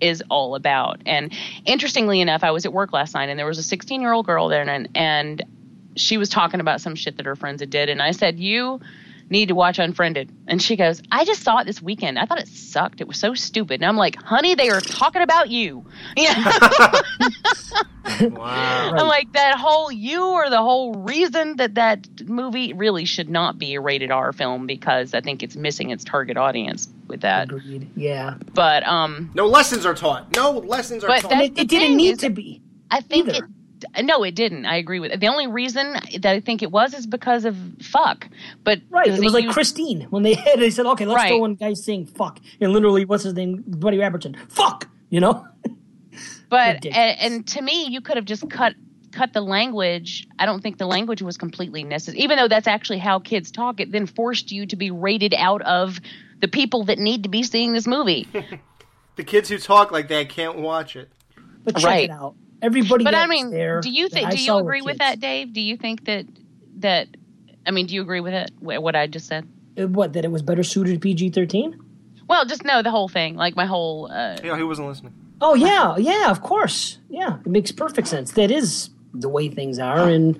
is 0.01 0.23
all 0.29 0.55
about. 0.55 1.01
And 1.05 1.33
interestingly 1.65 2.21
enough, 2.21 2.43
I 2.43 2.51
was 2.51 2.65
at 2.65 2.73
work 2.73 2.93
last 2.93 3.13
night 3.13 3.29
and 3.29 3.37
there 3.37 3.45
was 3.45 3.57
a 3.57 3.63
16 3.63 4.01
year 4.01 4.11
old 4.11 4.25
girl 4.25 4.47
there 4.47 4.67
and, 4.67 4.89
and 4.95 5.43
she 5.95 6.17
was 6.17 6.29
talking 6.29 6.59
about 6.59 6.81
some 6.81 6.95
shit 6.95 7.17
that 7.17 7.25
her 7.25 7.35
friends 7.35 7.61
had 7.61 7.69
did. 7.69 7.89
And 7.89 8.01
I 8.01 8.11
said, 8.11 8.39
you 8.39 8.79
need 9.29 9.49
to 9.49 9.55
watch 9.55 9.79
Unfriended. 9.79 10.31
And 10.47 10.61
she 10.61 10.75
goes, 10.75 11.01
I 11.11 11.25
just 11.25 11.43
saw 11.43 11.59
it 11.59 11.65
this 11.65 11.81
weekend. 11.81 12.17
I 12.17 12.25
thought 12.25 12.39
it 12.39 12.47
sucked. 12.47 13.01
It 13.01 13.07
was 13.07 13.17
so 13.17 13.33
stupid. 13.33 13.81
And 13.81 13.85
I'm 13.85 13.97
like, 13.97 14.15
honey, 14.15 14.55
they 14.55 14.69
are 14.69 14.81
talking 14.81 15.21
about 15.21 15.49
you. 15.49 15.85
Yeah. 16.15 17.01
Wow. 18.21 18.91
I'm 18.95 19.07
like, 19.07 19.33
that 19.33 19.57
whole 19.57 19.91
you 19.91 20.23
are 20.23 20.49
the 20.49 20.61
whole 20.61 20.95
reason 20.95 21.57
that 21.57 21.75
that 21.75 22.07
movie 22.25 22.73
really 22.73 23.05
should 23.05 23.29
not 23.29 23.59
be 23.59 23.75
a 23.75 23.81
rated 23.81 24.09
R 24.09 24.33
film 24.33 24.65
because 24.65 25.13
I 25.13 25.21
think 25.21 25.43
it's 25.43 25.55
missing 25.55 25.91
its 25.91 26.03
target 26.03 26.35
audience 26.35 26.89
with 27.09 27.21
that. 27.21 27.51
Agreed. 27.51 27.89
Yeah, 27.95 28.35
But 28.53 28.87
um, 28.87 29.31
No 29.33 29.47
lessons 29.47 29.85
are 29.85 29.93
taught. 29.93 30.33
No 30.35 30.51
lessons 30.51 31.03
are 31.03 31.07
But 31.07 31.21
taught. 31.21 31.31
that- 31.31 31.43
it, 31.43 31.57
it 31.59 31.67
didn't 31.67 31.97
need 31.97 32.19
to 32.19 32.29
be. 32.29 32.61
I 32.89 33.01
think 33.01 33.27
Either. 33.29 33.45
it. 33.95 34.05
No, 34.05 34.23
it 34.23 34.35
didn't. 34.35 34.65
I 34.65 34.75
agree 34.75 34.99
with 34.99 35.11
it. 35.11 35.19
The 35.21 35.27
only 35.27 35.47
reason 35.47 35.93
that 35.93 36.25
I 36.25 36.39
think 36.41 36.61
it 36.61 36.69
was 36.71 36.93
is 36.93 37.07
because 37.07 37.45
of 37.45 37.55
fuck. 37.81 38.27
But 38.65 38.81
Right. 38.89 39.07
It 39.07 39.23
was 39.23 39.33
like 39.33 39.43
used- 39.45 39.53
Christine 39.53 40.01
when 40.09 40.23
they 40.23 40.33
had. 40.45 40.59
They 40.59 40.69
said, 40.69 40.85
"Okay, 40.85 41.05
let's 41.05 41.15
Right. 41.15 41.29
throw 41.29 41.37
one 41.39 41.55
guy 41.55 41.73
saying 41.75 42.07
fuck," 42.07 42.39
and 42.59 42.73
literally, 42.73 43.05
what's 43.05 43.23
his 43.23 43.33
name? 43.35 43.63
Buddy 43.65 43.97
Repperton. 43.97 44.35
Fuck. 44.49 44.89
You 45.09 45.19
know. 45.21 45.47
But 46.49 46.85
and, 46.85 46.95
and 47.19 47.47
to 47.49 47.61
me, 47.61 47.85
you 47.89 48.01
could 48.01 48.15
have 48.17 48.25
just 48.25 48.49
cut 48.49 48.73
cut 49.11 49.33
the 49.33 49.41
language. 49.41 50.27
I 50.39 50.45
don't 50.45 50.61
think 50.61 50.77
the 50.77 50.85
language 50.87 51.21
was 51.21 51.37
completely 51.37 51.83
necessary. 51.83 52.19
Even 52.23 52.37
though 52.37 52.47
that's 52.47 52.67
actually 52.67 52.97
how 52.99 53.19
kids 53.19 53.51
talk, 53.51 53.79
it 53.79 53.91
then 53.91 54.07
forced 54.07 54.51
you 54.51 54.65
to 54.67 54.75
be 54.75 54.91
rated 54.91 55.33
out 55.35 55.61
of 55.61 55.99
the 56.41 56.47
people 56.47 56.85
that 56.85 56.99
need 56.99 57.23
to 57.23 57.29
be 57.29 57.43
seeing 57.43 57.73
this 57.73 57.87
movie. 57.87 58.27
the 59.15 59.23
kids 59.23 59.49
who 59.49 59.57
talk 59.57 59.91
like 59.91 60.07
that 60.09 60.29
can't 60.29 60.57
watch 60.57 60.95
it. 60.95 61.09
But 61.63 61.75
check 61.75 61.85
Right. 61.85 62.03
it 62.09 62.11
out. 62.11 62.35
Everybody. 62.61 63.03
but 63.05 63.15
I 63.15 63.25
mean, 63.27 63.51
there 63.51 63.79
do 63.79 63.89
you 63.89 64.09
think? 64.09 64.31
Do 64.31 64.37
you 64.41 64.57
agree 64.57 64.81
with 64.81 64.97
kids. 64.97 64.99
that, 64.99 65.19
Dave? 65.21 65.53
Do 65.53 65.61
you 65.61 65.77
think 65.77 66.05
that 66.05 66.25
that? 66.79 67.07
I 67.65 67.71
mean, 67.71 67.85
do 67.85 67.95
you 67.95 68.01
agree 68.01 68.19
with 68.19 68.33
it? 68.33 68.51
What 68.59 68.95
I 68.95 69.07
just 69.07 69.27
said? 69.27 69.47
Uh, 69.77 69.87
What 69.87 70.13
that 70.13 70.25
it 70.25 70.31
was 70.31 70.41
better 70.41 70.63
suited 70.63 70.93
to 70.93 70.99
PG 70.99 71.29
thirteen? 71.29 71.79
Well, 72.27 72.45
just 72.45 72.65
know 72.65 72.81
the 72.81 72.91
whole 72.91 73.07
thing. 73.07 73.35
Like 73.35 73.55
my 73.55 73.65
whole. 73.65 74.11
Uh, 74.11 74.37
You 74.43 74.49
know, 74.49 74.55
he 74.55 74.63
wasn't 74.63 74.89
listening. 74.89 75.13
Oh 75.41 75.55
yeah, 75.55 75.95
yeah, 75.97 76.29
of 76.31 76.41
course. 76.41 76.97
Yeah, 77.09 77.37
it 77.39 77.47
makes 77.47 77.71
perfect 77.71 78.07
sense. 78.09 78.33
That 78.33 78.51
is 78.51 78.89
the 79.13 79.29
way 79.29 79.47
things 79.47 79.79
are, 79.79 80.09
and 80.09 80.37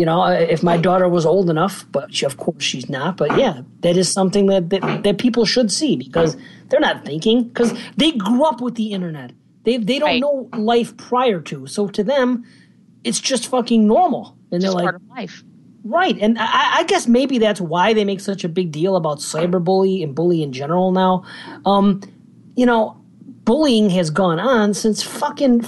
you 0.00 0.06
know, 0.06 0.24
if 0.24 0.62
my 0.62 0.76
daughter 0.78 1.08
was 1.08 1.26
old 1.26 1.50
enough, 1.50 1.84
but 1.92 2.14
she, 2.14 2.24
of 2.24 2.38
course 2.38 2.62
she's 2.70 2.88
not. 2.88 3.18
But 3.18 3.36
yeah, 3.36 3.60
that 3.80 3.96
is 4.02 4.10
something 4.10 4.46
that 4.46 4.70
that, 4.70 5.02
that 5.04 5.18
people 5.18 5.44
should 5.44 5.70
see 5.70 5.94
because 5.96 6.36
they're 6.68 6.80
not 6.88 7.04
thinking 7.04 7.44
because 7.48 7.70
they 7.98 8.10
grew 8.12 8.42
up 8.50 8.60
with 8.62 8.76
the 8.76 8.92
internet. 8.96 9.32
They 9.64 9.76
they 9.76 9.98
don't 9.98 10.08
Right. 10.08 10.20
know 10.22 10.48
life 10.56 10.96
prior 10.96 11.40
to, 11.50 11.66
so 11.66 11.86
to 11.88 12.02
them, 12.02 12.44
it's 13.04 13.20
just 13.20 13.48
fucking 13.48 13.86
normal, 13.86 14.24
and 14.50 14.62
they're 14.62 14.72
just 14.72 14.84
like, 14.84 14.94
life. 15.16 15.44
Right, 15.84 16.16
and 16.24 16.38
I, 16.38 16.78
I 16.80 16.84
guess 16.84 17.06
maybe 17.06 17.36
that's 17.38 17.60
why 17.60 17.92
they 17.94 18.04
make 18.04 18.20
such 18.20 18.42
a 18.44 18.48
big 18.48 18.72
deal 18.72 18.96
about 18.96 19.18
cyberbully 19.18 20.02
and 20.02 20.14
bully 20.14 20.42
in 20.42 20.52
general 20.52 20.92
now. 20.92 21.24
Um, 21.66 22.00
you 22.56 22.66
know, 22.66 22.96
bullying 23.44 23.90
has 23.90 24.08
gone 24.10 24.40
on 24.40 24.74
since 24.74 25.02
fucking 25.02 25.60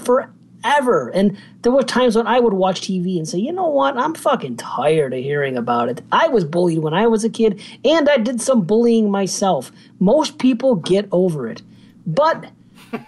forever, 0.63 1.09
and 1.09 1.37
there 1.63 1.73
were 1.73 1.83
times 1.83 2.17
when 2.17 2.27
I 2.27 2.41
would 2.41 2.55
watch 2.55 2.81
TV 2.81 3.17
and 3.17 3.29
say, 3.29 3.39
you 3.39 3.53
know 3.53 3.69
what, 3.69 3.97
I'm 3.97 4.15
fucking 4.15 4.57
tired 4.57 5.13
of 5.13 5.23
hearing 5.23 5.57
about 5.57 5.89
it. 5.89 6.03
I 6.11 6.29
was 6.29 6.45
bullied 6.45 6.79
when 6.79 6.95
I 6.95 7.07
was 7.07 7.25
a 7.25 7.31
kid, 7.31 7.61
and 7.85 8.09
I 8.09 8.19
did 8.19 8.41
some 8.41 8.63
bullying 8.63 9.11
myself. 9.11 9.73
Most 9.99 10.39
people 10.39 10.77
get 10.77 11.09
over 11.13 11.49
it, 11.49 11.63
but 12.07 12.51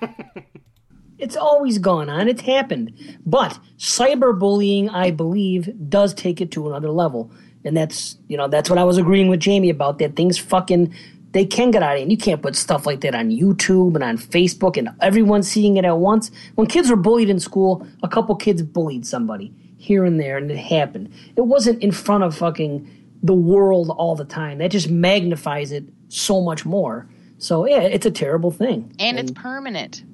it's 1.18 1.36
always 1.36 1.78
gone 1.78 2.08
on. 2.08 2.28
It's 2.28 2.42
happened. 2.42 3.18
But 3.24 3.58
cyberbullying, 3.78 4.92
I 4.92 5.10
believe, 5.10 5.72
does 5.88 6.14
take 6.14 6.40
it 6.40 6.50
to 6.52 6.68
another 6.68 6.90
level. 6.90 7.30
And 7.64 7.76
that's, 7.76 8.18
you 8.28 8.36
know, 8.36 8.46
that's 8.46 8.68
what 8.68 8.78
I 8.78 8.84
was 8.84 8.98
agreeing 8.98 9.28
with 9.28 9.40
Jamie 9.40 9.70
about 9.70 9.98
that 9.98 10.16
things 10.16 10.36
fucking 10.36 10.94
they 11.34 11.44
can 11.44 11.72
get 11.72 11.82
out 11.82 11.96
of 11.96 11.98
it. 11.98 12.02
And 12.02 12.10
you 12.10 12.16
can't 12.16 12.40
put 12.40 12.56
stuff 12.56 12.86
like 12.86 13.02
that 13.02 13.14
on 13.14 13.30
YouTube 13.30 13.96
and 13.96 14.04
on 14.04 14.16
Facebook 14.16 14.78
and 14.78 14.88
everyone's 15.02 15.48
seeing 15.48 15.76
it 15.76 15.84
at 15.84 15.98
once. 15.98 16.30
When 16.54 16.66
kids 16.66 16.88
were 16.88 16.96
bullied 16.96 17.28
in 17.28 17.40
school, 17.40 17.86
a 18.02 18.08
couple 18.08 18.34
kids 18.36 18.62
bullied 18.62 19.04
somebody 19.04 19.52
here 19.76 20.04
and 20.04 20.18
there 20.18 20.38
and 20.38 20.50
it 20.50 20.56
happened. 20.56 21.12
It 21.36 21.42
wasn't 21.42 21.82
in 21.82 21.90
front 21.92 22.24
of 22.24 22.36
fucking 22.36 22.88
the 23.22 23.34
world 23.34 23.90
all 23.90 24.14
the 24.14 24.24
time. 24.24 24.58
That 24.58 24.70
just 24.70 24.88
magnifies 24.88 25.72
it 25.72 25.84
so 26.08 26.40
much 26.40 26.64
more. 26.64 27.08
So 27.38 27.66
yeah, 27.66 27.80
it's 27.80 28.06
a 28.06 28.10
terrible 28.10 28.52
thing. 28.52 28.94
And 29.00 29.18
it's 29.18 29.32
permanent. 29.32 30.04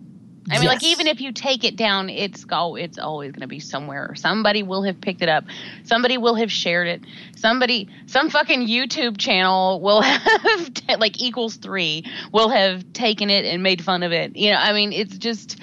I 0.51 0.59
mean, 0.59 0.67
like 0.67 0.83
even 0.83 1.07
if 1.07 1.21
you 1.21 1.33
take 1.33 1.65
it 1.65 1.77
down, 1.77 2.11
it's 2.11 2.45
go 2.45 2.77
it's 2.77 2.99
always 2.99 3.33
going 3.33 3.43
to 3.43 3.47
be 3.47 3.61
somewhere. 3.61 4.15
Somebody 4.15 4.63
will 4.63 4.83
have 4.83 5.01
picked 5.01 5.23
it 5.23 5.29
up. 5.29 5.45
Somebody 5.85 6.19
will 6.19 6.35
have 6.35 6.51
shared 6.51 6.89
it. 6.89 7.03
Somebody, 7.37 7.89
some 8.07 8.31
fucking 8.31 8.67
YouTube 8.67 9.17
channel 9.19 9.81
will 9.81 10.01
have 10.03 10.75
t- 10.75 10.97
like 10.97 11.21
equals 11.21 11.57
three 11.57 12.05
will 12.33 12.49
have 12.49 12.93
taken 12.93 13.31
it 13.31 13.45
and 13.45 13.63
made 13.63 13.83
fun 13.83 14.03
of 14.03 14.13
it. 14.13 14.37
You 14.37 14.51
know, 14.51 14.59
I 14.59 14.73
mean, 14.73 14.93
it's 14.93 15.17
just, 15.17 15.59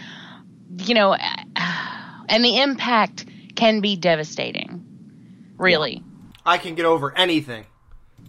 you 0.78 0.96
know, 0.96 1.14
and 2.30 2.44
the 2.44 2.60
impact 2.60 3.26
can 3.56 3.82
be 3.82 3.96
devastating. 3.96 4.86
Really. 5.58 6.04
I 6.46 6.58
can 6.58 6.76
get 6.76 6.86
over 6.86 7.16
anything. 7.18 7.66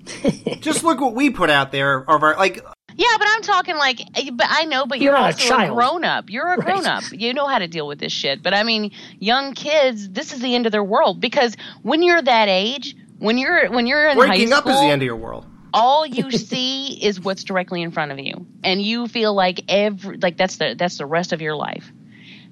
Just 0.60 0.82
look 0.82 1.00
what 1.00 1.14
we 1.14 1.30
put 1.30 1.50
out 1.50 1.72
there 1.72 1.98
of 1.98 2.22
our 2.22 2.36
like. 2.36 2.64
Yeah, 2.98 3.06
but 3.18 3.28
I'm 3.30 3.42
talking 3.42 3.76
like, 3.76 4.00
eh, 4.16 4.30
but 4.32 4.46
I 4.50 4.64
know, 4.64 4.84
but 4.84 4.98
You're 5.00 5.12
you're, 5.12 5.20
not 5.20 5.30
a 5.30 5.34
also 5.36 5.44
a, 5.44 5.48
child. 5.48 5.76
grown 5.76 6.04
up. 6.04 6.28
You're 6.30 6.46
a 6.52 6.56
Right. 6.58 6.66
grown 6.66 6.84
up. 6.86 7.04
You 7.12 7.32
know 7.32 7.46
how 7.46 7.58
to 7.60 7.68
deal 7.68 7.86
with 7.86 8.00
this 8.00 8.12
shit. 8.12 8.42
But 8.42 8.54
I 8.54 8.64
mean, 8.64 8.90
young 9.20 9.54
kids, 9.54 10.10
this 10.10 10.32
is 10.32 10.40
the 10.40 10.54
end 10.56 10.66
of 10.66 10.72
their 10.72 10.82
world 10.84 11.20
because 11.20 11.56
when 11.82 12.02
you're 12.02 12.20
that 12.20 12.48
age, 12.48 12.96
when 13.18 13.38
you're 13.38 13.70
when 13.70 13.86
you're 13.86 14.08
in 14.08 14.16
Breaking 14.18 14.50
high 14.50 14.56
up 14.56 14.64
school, 14.64 14.74
is 14.74 14.80
the 14.80 14.86
end 14.86 15.00
of 15.02 15.06
your 15.06 15.16
world. 15.16 15.46
all 15.72 16.04
you 16.04 16.30
see 16.50 16.98
is 17.02 17.20
what's 17.20 17.44
directly 17.44 17.82
in 17.82 17.92
front 17.92 18.10
of 18.10 18.18
you, 18.18 18.46
and 18.64 18.82
you 18.82 19.06
feel 19.06 19.32
like 19.32 19.60
every 19.68 20.16
like 20.18 20.36
that's 20.36 20.56
the 20.56 20.74
that's 20.76 20.98
the 20.98 21.06
rest 21.06 21.32
of 21.32 21.40
your 21.40 21.54
life. 21.54 21.92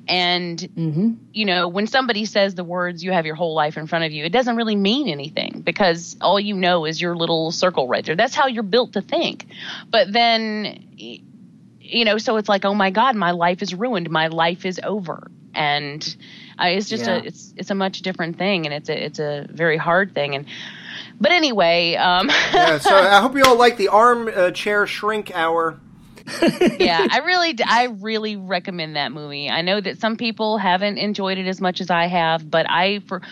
And 0.08 0.58
Mm-hmm. 0.60 1.10
you 1.32 1.44
know, 1.44 1.68
when 1.68 1.86
somebody 1.86 2.24
says 2.26 2.54
the 2.54 2.64
words 2.64 3.02
"you 3.02 3.12
have 3.12 3.26
your 3.26 3.34
whole 3.34 3.54
life 3.54 3.76
in 3.76 3.86
front 3.86 4.04
of 4.04 4.12
you," 4.12 4.24
it 4.24 4.32
doesn't 4.32 4.56
really 4.56 4.76
mean 4.76 5.08
anything 5.08 5.62
because 5.64 6.16
all 6.20 6.38
you 6.38 6.54
know 6.54 6.84
is 6.84 7.00
your 7.00 7.16
little 7.16 7.50
circle 7.52 7.88
right 7.88 8.04
there. 8.04 8.16
That's 8.16 8.34
how 8.34 8.46
you're 8.46 8.62
built 8.62 8.92
to 8.94 9.02
think. 9.02 9.46
But 9.90 10.12
then, 10.12 10.86
you 11.80 12.04
know, 12.04 12.18
so 12.18 12.36
it's 12.36 12.48
like, 12.48 12.64
oh 12.64 12.74
my 12.74 12.90
God, 12.90 13.16
my 13.16 13.32
life 13.32 13.62
is 13.62 13.74
ruined. 13.74 14.08
My 14.10 14.28
life 14.28 14.64
is 14.64 14.80
over, 14.82 15.30
and 15.54 16.16
uh, 16.58 16.66
it's 16.68 16.88
just 16.88 17.06
Yeah. 17.06 17.16
a 17.16 17.26
it's 17.26 17.52
it's 17.56 17.70
a 17.70 17.74
much 17.74 18.02
different 18.02 18.38
thing, 18.38 18.64
and 18.66 18.74
it's 18.74 18.88
a 18.88 19.04
it's 19.04 19.18
a 19.18 19.46
very 19.50 19.76
hard 19.76 20.14
thing. 20.14 20.34
And 20.36 20.46
but 21.20 21.32
anyway, 21.32 21.94
um, 21.96 22.28
Yeah, 22.54 22.78
so 22.78 22.94
I 22.96 23.20
hope 23.20 23.36
you 23.36 23.44
all 23.44 23.56
like 23.58 23.76
the 23.76 23.88
arm 23.88 24.28
uh, 24.34 24.50
chair 24.52 24.86
shrink 24.86 25.30
hour. 25.34 25.78
Yeah, 26.78 27.06
I 27.10 27.18
really, 27.24 27.56
I 27.64 27.84
really 27.84 28.36
recommend 28.36 28.96
that 28.96 29.12
movie. 29.12 29.48
I 29.48 29.62
know 29.62 29.80
that 29.80 30.00
some 30.00 30.16
people 30.16 30.58
haven't 30.58 30.98
enjoyed 30.98 31.38
it 31.38 31.46
as 31.46 31.60
much 31.60 31.80
as 31.80 31.90
I 31.90 32.06
have, 32.06 32.50
but 32.50 32.66
I 32.68 33.00
for 33.00 33.22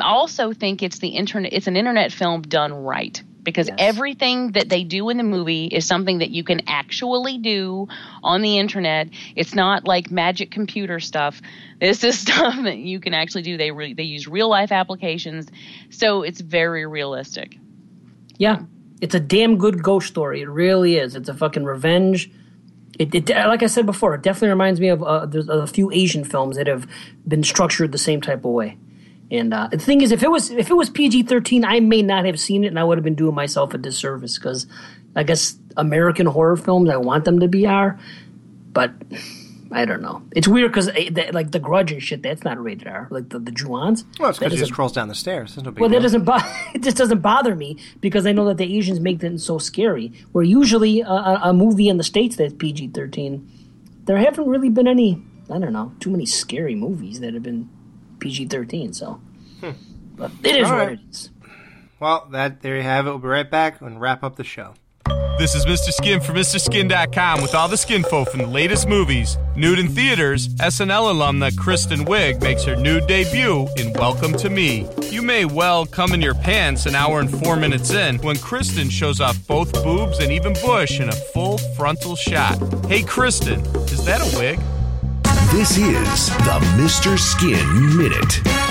also 0.00 0.52
think 0.52 0.82
it's 0.82 0.98
the 0.98 1.08
internet. 1.08 1.52
It's 1.52 1.66
an 1.66 1.76
internet 1.76 2.12
film 2.12 2.42
done 2.42 2.72
right 2.72 3.22
because 3.42 3.68
Yes. 3.68 3.76
everything 3.78 4.52
that 4.52 4.68
they 4.70 4.84
do 4.84 5.10
in 5.10 5.18
the 5.18 5.22
movie 5.22 5.66
is 5.66 5.86
something 5.86 6.18
that 6.18 6.30
you 6.30 6.42
can 6.44 6.62
actually 6.66 7.38
do 7.38 7.88
on 8.22 8.40
the 8.40 8.58
internet. 8.58 9.08
It's 9.36 9.54
not 9.54 9.86
like 9.86 10.10
magic 10.10 10.50
computer 10.50 10.98
stuff. 10.98 11.40
This 11.78 12.02
is 12.04 12.18
stuff 12.26 12.54
that 12.64 12.78
you 12.78 13.00
can 13.00 13.14
actually 13.14 13.42
do. 13.42 13.56
They 13.56 13.70
re- 13.70 13.94
they 13.94 14.04
use 14.04 14.26
real 14.26 14.48
life 14.48 14.72
applications, 14.72 15.46
so 15.90 16.22
it's 16.22 16.40
very 16.40 16.86
realistic. 16.86 17.56
Yeah, 18.36 18.62
it's 19.00 19.14
a 19.14 19.20
damn 19.20 19.58
good 19.58 19.82
ghost 19.82 20.08
story. 20.08 20.40
It 20.40 20.48
really 20.48 20.96
is. 20.96 21.14
It's 21.14 21.28
a 21.28 21.34
fucking 21.34 21.64
revenge. 21.64 22.30
It, 22.98 23.14
it 23.14 23.28
like 23.28 23.62
I 23.62 23.66
said 23.66 23.86
before, 23.86 24.14
it 24.14 24.22
definitely 24.22 24.50
reminds 24.50 24.80
me 24.80 24.88
of 24.88 25.02
uh, 25.02 25.26
there's 25.26 25.48
a 25.48 25.66
few 25.66 25.90
Asian 25.90 26.24
films 26.24 26.56
that 26.56 26.66
have 26.66 26.86
been 27.26 27.42
structured 27.42 27.92
the 27.92 27.98
same 27.98 28.20
type 28.20 28.44
of 28.44 28.52
way. 28.52 28.78
And 29.30 29.52
uh, 29.52 29.68
the 29.70 29.78
thing 29.78 30.00
is, 30.00 30.12
if 30.12 30.22
it 30.22 30.30
was 30.30 30.50
if 30.50 30.70
it 30.70 30.74
was 30.74 30.90
PG 30.90 31.24
thirteen, 31.24 31.64
I 31.64 31.80
may 31.80 32.02
not 32.02 32.24
have 32.24 32.38
seen 32.38 32.62
it, 32.62 32.68
and 32.68 32.78
I 32.78 32.84
would 32.84 32.98
have 32.98 33.04
been 33.04 33.16
doing 33.16 33.34
myself 33.34 33.74
a 33.74 33.78
disservice 33.78 34.38
because 34.38 34.66
I 35.16 35.24
guess 35.24 35.56
American 35.76 36.26
horror 36.26 36.56
films 36.56 36.88
I 36.88 36.96
want 36.96 37.24
them 37.24 37.40
to 37.40 37.48
be 37.48 37.66
R, 37.66 37.98
but 38.72 38.92
I 39.74 39.86
don't 39.86 40.02
know. 40.02 40.22
It's 40.30 40.46
weird 40.46 40.70
because 40.70 40.88
eh, 40.88 41.10
like 41.32 41.50
the 41.50 41.58
Grudge 41.58 41.90
and 41.90 42.00
shit, 42.00 42.22
that's 42.22 42.44
not 42.44 42.62
rated 42.62 42.86
R. 42.86 43.08
Like 43.10 43.30
the 43.30 43.40
the 43.40 43.50
Ju-ons. 43.50 44.04
Well, 44.20 44.30
it's 44.30 44.38
because 44.38 44.52
he 44.52 44.58
just 44.58 44.72
crawls 44.72 44.92
down 44.92 45.08
the 45.08 45.16
stairs. 45.16 45.56
There's 45.56 45.64
no 45.64 45.72
big 45.72 45.80
well, 45.80 45.90
that 45.90 45.96
deal. 45.96 46.02
doesn't 46.02 46.24
bo- 46.24 46.38
it 46.74 46.82
just 46.84 46.96
doesn't 46.96 47.18
bother 47.18 47.56
me 47.56 47.78
because 48.00 48.24
I 48.24 48.30
know 48.30 48.44
that 48.46 48.56
the 48.58 48.78
Asians 48.78 49.00
make 49.00 49.18
them 49.18 49.36
so 49.36 49.58
scary. 49.58 50.12
Where 50.30 50.44
usually 50.44 51.00
a, 51.00 51.08
a, 51.08 51.40
a 51.46 51.52
movie 51.52 51.88
in 51.88 51.96
the 51.96 52.04
states 52.04 52.36
that's 52.36 52.54
PG 52.54 52.88
thirteen, 52.88 53.50
there 54.04 54.16
haven't 54.16 54.46
really 54.46 54.70
been 54.70 54.86
any. 54.86 55.20
I 55.50 55.58
don't 55.58 55.72
know, 55.72 55.92
too 55.98 56.10
many 56.10 56.24
scary 56.24 56.76
movies 56.76 57.18
that 57.18 57.34
have 57.34 57.42
been 57.42 57.68
PG 58.20 58.46
thirteen. 58.46 58.92
So, 58.92 59.20
hmm. 59.60 59.70
but 60.14 60.30
it 60.44 60.54
is 60.54 60.70
All 60.70 60.76
what 60.76 60.86
right. 60.86 60.92
it 60.92 61.10
is. 61.10 61.30
Well, 61.98 62.28
that 62.30 62.62
there 62.62 62.76
you 62.76 62.84
have 62.84 63.08
it. 63.08 63.10
We'll 63.10 63.18
be 63.18 63.26
right 63.26 63.50
back 63.50 63.80
and 63.80 64.00
wrap 64.00 64.22
up 64.22 64.36
the 64.36 64.44
show. 64.44 64.74
This 65.36 65.54
is 65.54 65.66
Mr. 65.66 65.90
Skin 65.90 66.20
from 66.20 66.36
MrSkin.com 66.36 67.42
with 67.42 67.54
all 67.54 67.66
the 67.68 67.76
skinfo 67.76 68.26
from 68.28 68.40
the 68.40 68.46
latest 68.46 68.88
movies. 68.88 69.36
Nude 69.56 69.80
in 69.80 69.88
theaters, 69.88 70.48
SNL 70.54 71.12
alumna 71.12 71.56
Kristen 71.56 72.04
Wiig 72.04 72.40
makes 72.40 72.62
her 72.64 72.76
nude 72.76 73.06
debut 73.06 73.66
in 73.76 73.92
Welcome 73.94 74.32
to 74.34 74.48
Me. 74.48 74.88
You 75.10 75.22
may 75.22 75.44
well 75.44 75.86
come 75.86 76.14
in 76.14 76.22
your 76.22 76.34
pants 76.34 76.86
an 76.86 76.94
hour 76.94 77.20
and 77.20 77.30
four 77.30 77.56
minutes 77.56 77.92
in 77.92 78.18
when 78.18 78.36
Kristen 78.36 78.88
shows 78.88 79.20
off 79.20 79.36
both 79.46 79.72
boobs 79.82 80.20
and 80.20 80.30
even 80.30 80.52
bush 80.64 81.00
in 81.00 81.08
a 81.08 81.12
full 81.12 81.58
frontal 81.76 82.14
shot. 82.14 82.56
Hey, 82.86 83.02
Kristen, 83.02 83.60
is 83.90 84.04
that 84.04 84.20
a 84.20 84.38
wig? 84.38 84.60
This 85.50 85.76
is 85.76 86.28
the 86.38 86.60
Mr. 86.76 87.18
Skin 87.18 87.96
Minute. 87.96 88.63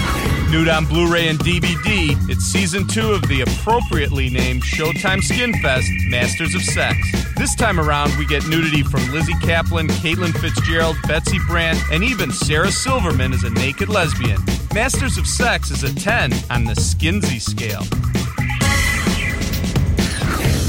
Nude 0.54 0.70
on 0.70 0.86
Blu-ray 0.86 1.30
and 1.30 1.40
DVD, 1.40 2.16
it's 2.30 2.44
season 2.44 2.86
two 2.86 3.12
of 3.12 3.28
the 3.28 3.42
appropriately 3.42 4.30
named 4.30 4.62
Showtime 4.62 5.24
Skin 5.24 5.52
Fest 5.64 5.90
Masters 6.10 6.54
of 6.54 6.62
Sex. 6.62 6.96
This 7.36 7.56
time 7.56 7.80
around, 7.80 8.16
we 8.20 8.28
get 8.28 8.48
nudity 8.48 8.84
from 8.84 9.02
Lizzy 9.12 9.34
Caplan, 9.42 9.88
Caitlin 9.88 10.32
Fitzgerald, 10.40 10.96
Betsy 11.08 11.40
Brandt, 11.48 11.80
and 11.92 12.04
even 12.04 12.32
Sarah 12.32 12.72
Silverman 12.72 13.34
as 13.34 13.44
a 13.44 13.50
naked 13.50 13.90
lesbian. 13.90 14.40
Masters 14.76 15.18
of 15.18 15.26
Sex 15.26 15.72
is 15.72 15.82
a 15.82 15.92
10 15.92 16.32
on 16.52 16.66
the 16.66 16.76
Skinsy 16.76 17.42
scale. 17.42 17.82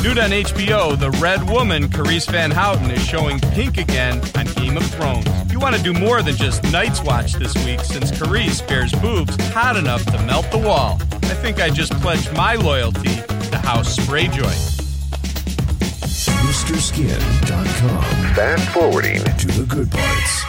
Nude 0.05 0.19
on 0.19 0.31
HBO, 0.33 0.99
the 0.99 1.11
Red 1.13 1.49
Woman, 1.49 1.89
Carice 1.89 2.31
Van 2.31 2.51
Houten, 2.51 2.91
is 2.91 3.03
showing 3.03 3.41
pink 3.41 3.79
again 3.79 4.21
on 4.37 4.45
Game 4.53 4.77
of 4.77 4.85
Thrones. 4.91 5.27
You 5.51 5.59
want 5.59 5.77
to 5.77 5.83
do 5.83 5.95
more 5.95 6.21
than 6.21 6.37
just 6.37 6.63
Night's 6.65 7.03
Watch 7.03 7.33
this 7.33 7.55
week 7.65 7.81
since 7.81 8.11
Carice 8.11 8.61
bears 8.69 8.93
boobs 8.93 9.35
hot 9.55 9.79
enough 9.79 10.05
to 10.05 10.19
melt 10.27 10.51
the 10.51 10.59
wall. 10.59 11.01
I 11.11 11.33
think 11.33 11.59
I 11.59 11.71
just 11.71 11.95
pledged 12.03 12.31
my 12.35 12.55
loyalty 12.55 13.15
to 13.15 13.57
House 13.57 13.97
Sprayjoy. 13.97 14.53
MrSkin.com. 16.45 18.35
Fast 18.35 18.69
forwarding 18.75 19.25
to 19.25 19.47
the 19.47 19.65
good 19.67 19.91
parts. 19.91 20.45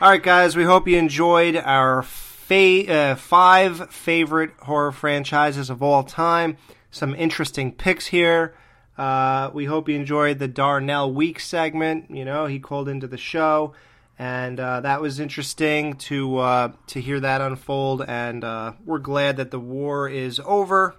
All 0.00 0.10
right, 0.10 0.22
guys. 0.22 0.54
We 0.54 0.62
hope 0.62 0.86
you 0.86 0.98
enjoyed 0.98 1.56
our 1.56 2.02
fa- 2.02 2.88
uh, 2.88 3.16
five 3.16 3.90
favorite 3.90 4.52
horror 4.60 4.92
franchises 4.92 5.68
of 5.68 5.82
all 5.82 6.04
time. 6.04 6.56
Some 6.92 7.16
interesting 7.16 7.72
picks 7.72 8.06
here. 8.06 8.54
Uh, 8.98 9.50
we 9.54 9.64
hope 9.64 9.88
you 9.88 9.94
enjoyed 9.94 10.40
the 10.40 10.48
Darnell 10.48 11.12
Week 11.12 11.38
segment. 11.38 12.10
You 12.10 12.24
know, 12.24 12.46
he 12.46 12.58
called 12.58 12.88
into 12.88 13.06
the 13.06 13.16
show, 13.16 13.74
and 14.18 14.58
uh, 14.58 14.80
that 14.80 15.00
was 15.00 15.20
interesting 15.20 15.94
to 15.94 16.38
uh, 16.38 16.72
to 16.88 17.00
hear 17.00 17.20
that 17.20 17.40
unfold. 17.40 18.04
And 18.06 18.42
uh, 18.42 18.72
we're 18.84 18.98
glad 18.98 19.36
that 19.36 19.52
the 19.52 19.60
war 19.60 20.08
is 20.08 20.40
over. 20.44 20.96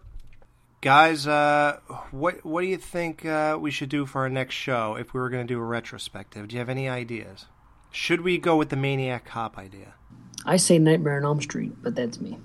Guys, 0.81 1.27
uh, 1.27 1.79
what 2.11 2.45
what 2.45 2.61
do 2.61 2.67
you 2.67 2.77
think 2.77 3.25
uh, 3.25 3.57
we 3.59 3.69
should 3.69 3.89
do 3.89 4.05
for 4.05 4.21
our 4.21 4.29
next 4.29 4.55
show 4.55 4.95
if 4.95 5.13
we 5.13 5.19
were 5.19 5.29
going 5.29 5.45
to 5.45 5.53
do 5.53 5.59
a 5.59 5.63
retrospective? 5.63 6.47
Do 6.47 6.55
you 6.55 6.59
have 6.59 6.69
any 6.69 6.87
ideas? 6.87 7.47
Should 7.91 8.21
we 8.21 8.37
go 8.37 8.55
with 8.55 8.69
the 8.69 8.77
Maniac 8.77 9.25
Cop 9.25 9.57
idea? 9.57 9.95
I 10.45 10.55
say 10.55 10.79
Nightmare 10.79 11.17
on 11.17 11.25
Elm 11.25 11.41
Street, 11.41 11.73
but 11.81 11.95
that's 11.95 12.21
me. 12.21 12.37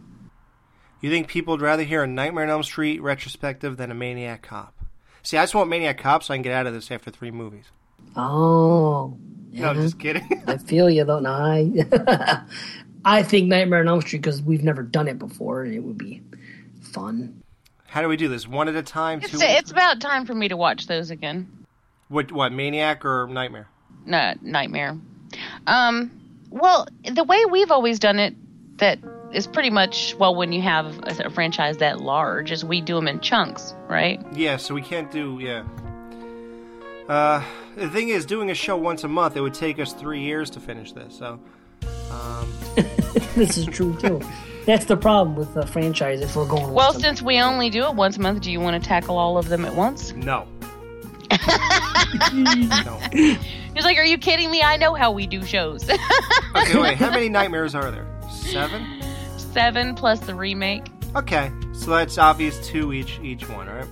You 1.01 1.10
think 1.10 1.28
people 1.28 1.52
would 1.52 1.60
rather 1.60 1.85
hear 1.85 2.02
a 2.02 2.09
Nightmare 2.09 2.44
on 2.44 2.51
Elm 2.51 2.62
Street 2.64 3.01
retrospective 3.01 3.76
than 3.76 3.93
a 3.93 3.94
Maniac 3.94 4.43
Cop? 4.43 4.74
See, 5.24 5.38
I 5.38 5.42
just 5.42 5.55
want 5.55 5.70
Maniac 5.70 5.98
Cop 5.98 6.22
so 6.22 6.34
I 6.34 6.36
can 6.36 6.42
get 6.42 6.52
out 6.52 6.66
of 6.66 6.74
this 6.74 6.90
after 6.90 7.10
three 7.10 7.30
movies. 7.30 7.64
Oh, 8.14 9.16
No, 9.51 9.68
I'm 9.68 9.76
just 9.76 9.98
kidding. 9.98 10.42
I 10.46 10.59
feel 10.59 10.88
you 10.90 11.05
though. 11.05 11.20
No, 11.20 11.30
I, 11.32 12.44
I 13.05 13.22
think 13.22 13.48
Nightmare 13.48 13.80
on 13.80 13.88
Elm 13.88 14.02
Street 14.02 14.20
because 14.22 14.42
we've 14.42 14.62
never 14.62 14.82
done 14.82 15.09
it 15.09 15.18
before, 15.18 15.62
and 15.64 15.74
it 15.74 15.80
would 15.80 15.98
be 15.98 16.22
fun. 16.80 17.42
How 17.86 18.02
do 18.02 18.09
we 18.09 18.16
do 18.16 18.28
this? 18.28 18.46
One 18.46 18.68
at 18.68 18.74
a 18.76 18.82
time? 18.82 19.20
It's 19.22 19.30
Two? 19.32 19.38
it's 19.40 19.70
about 19.70 20.01
time 20.01 20.26
for 20.26 20.34
me 20.34 20.48
to 20.48 20.56
watch 20.56 20.86
those 20.88 21.10
again. 21.10 21.48
what, 22.09 22.30
what, 22.30 22.52
Maniac 22.52 23.05
or 23.05 23.26
Nightmare? 23.28 23.68
No, 24.05 24.34
nightmare. 24.42 24.98
Um, 25.66 26.10
well, 26.51 26.86
the 27.10 27.24
way 27.24 27.44
we've 27.46 27.70
always 27.70 27.98
done 27.98 28.18
it, 28.18 28.34
that 28.78 28.98
is 29.35 29.47
pretty 29.47 29.70
much 29.70 30.15
well 30.16 30.35
when 30.35 30.52
you 30.52 30.62
have 30.62 30.98
a, 31.05 31.27
a 31.27 31.31
franchise 31.31 31.78
that 31.78 32.01
large, 32.01 32.51
is 32.52 32.65
we 32.65 32.81
do 32.81 32.94
them 32.94 33.09
in 33.09 33.20
chunks, 33.20 33.74
right? 33.89 34.24
Yeah, 34.35 34.56
so 34.56 34.74
we 34.74 34.82
can't 34.82 35.11
do, 35.11 35.39
yeah. 35.40 35.65
Uh, 37.09 37.43
the 37.77 37.89
thing 37.90 38.09
is, 38.09 38.24
doing 38.24 38.51
a 38.51 38.55
show 38.55 38.77
once 38.77 39.05
a 39.05 39.09
month, 39.09 39.36
it 39.36 39.40
would 39.40 39.55
take 39.55 39.78
us 39.78 39.93
three 39.93 40.20
years 40.23 40.51
to 40.51 40.61
finish 40.61 40.93
this, 40.93 41.16
so. 41.19 41.39
Um, 42.11 42.52
This 43.35 43.56
is 43.56 43.66
true 43.66 43.97
too. 44.01 44.20
That's 44.65 44.85
the 44.86 44.97
problem 44.97 45.36
with 45.36 45.55
the 45.55 45.66
franchise. 45.66 46.20
If 46.20 46.36
we're 46.36 46.47
going 46.47 46.73
Well, 46.73 46.93
since 46.93 47.20
we 47.20 47.40
only 47.40 47.69
do 47.69 47.85
it 47.85 47.94
once 47.94 48.16
a 48.16 48.20
month, 48.20 48.43
do 48.43 48.51
you 48.51 48.61
want 48.61 48.81
to 48.81 48.89
tackle 48.89 49.19
all 49.19 49.39
of 49.39 49.48
them 49.48 49.65
at 49.65 49.74
once? 49.74 50.12
no. 50.15 50.47
No. 52.23 53.01
He's 53.12 53.85
like, 53.85 53.98
"Are 53.98 54.05
you 54.05 54.19
kidding 54.19 54.51
me? 54.51 54.62
I 54.62 54.77
know 54.77 54.94
how 54.94 55.11
we 55.11 55.27
do 55.27 55.44
shows." 55.44 55.89
Okay, 56.56 56.78
wait. 56.78 56.97
How 56.97 57.11
many 57.11 57.28
nightmares 57.28 57.74
are 57.74 57.90
there? 57.90 58.06
Seven. 58.31 58.94
Seven 59.55 59.94
plus 59.94 60.20
the 60.20 60.35
remake. 60.35 60.85
Okay, 61.16 61.51
so 61.72 61.90
that's 61.93 62.18
obvious 62.18 62.59
two 62.66 62.93
each 62.93 63.18
each 63.22 63.48
one, 63.48 63.68
right? 63.68 63.86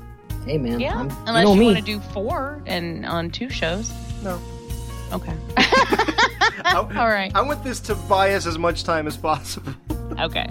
Hey 0.45 0.59
man, 0.59 0.81
Yeah, 0.81 0.97
I'm- 0.99 1.11
unless 1.27 1.47
you 1.49 1.55
know 1.55 1.61
you 1.61 1.65
want 1.67 1.77
to 1.79 1.83
do 1.85 2.01
four 2.13 2.61
and 2.67 3.07
on 3.07 3.31
two 3.31 3.49
shows. 3.49 3.93
No. 4.25 4.41
Okay. 5.13 5.35
I, 5.57 6.75
All 6.75 7.09
right. 7.09 7.31
I 7.35 7.43
want 7.43 7.63
this 7.63 7.79
to 7.81 7.95
buy 7.95 8.35
us 8.35 8.45
as 8.47 8.59
much 8.59 8.85
time 8.85 9.07
as 9.07 9.17
possible. 9.17 9.73
Okay. 10.21 10.47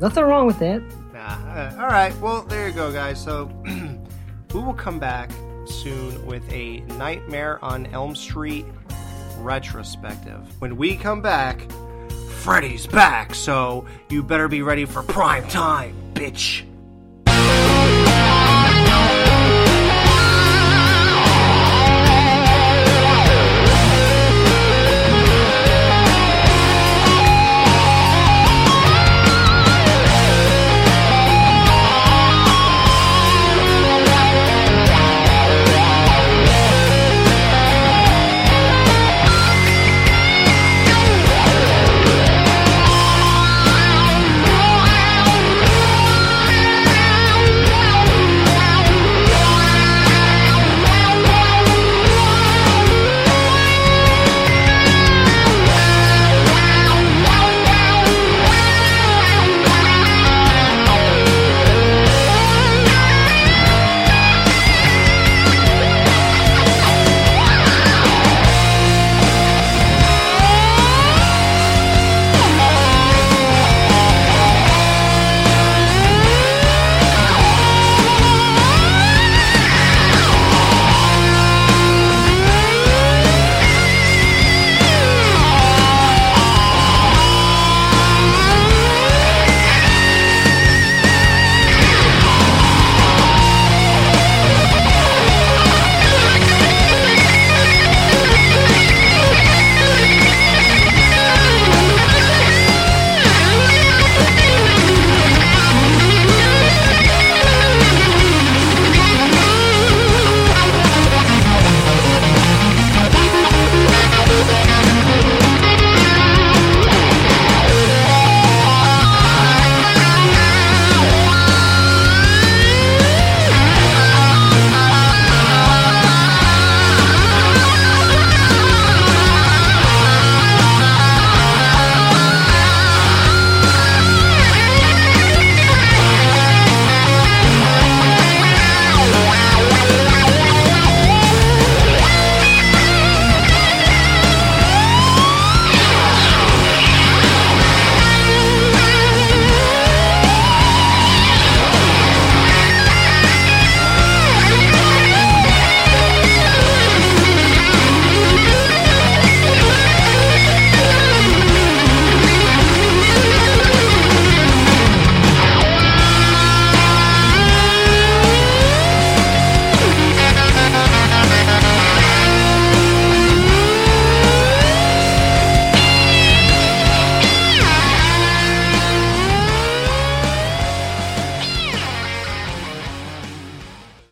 Nothing 0.00 0.24
wrong 0.24 0.46
with 0.46 0.58
that. 0.60 0.80
Nah. 1.12 1.18
uh, 1.20 1.76
all 1.78 1.86
right. 1.88 2.16
Well, 2.18 2.42
there 2.44 2.66
you 2.66 2.72
go, 2.74 2.90
guys. 2.90 3.22
So 3.22 3.44
we 4.54 4.60
will 4.60 4.72
come 4.72 4.98
back 4.98 5.30
soon 5.66 6.24
with 6.24 6.42
a 6.50 6.80
Nightmare 6.96 7.62
on 7.62 7.84
Elm 7.88 8.16
Street 8.16 8.64
retrospective. 9.38 10.40
When 10.60 10.76
we 10.78 10.96
come 10.96 11.20
back, 11.20 11.60
Freddy's 12.42 12.88
back. 12.88 13.36
So 13.36 13.84
you 14.08 14.24
better 14.24 14.48
be 14.48 14.62
ready 14.62 14.84
for 14.84 15.02
prime 15.02 15.46
time, 15.46 15.94
bitch. 16.12 16.64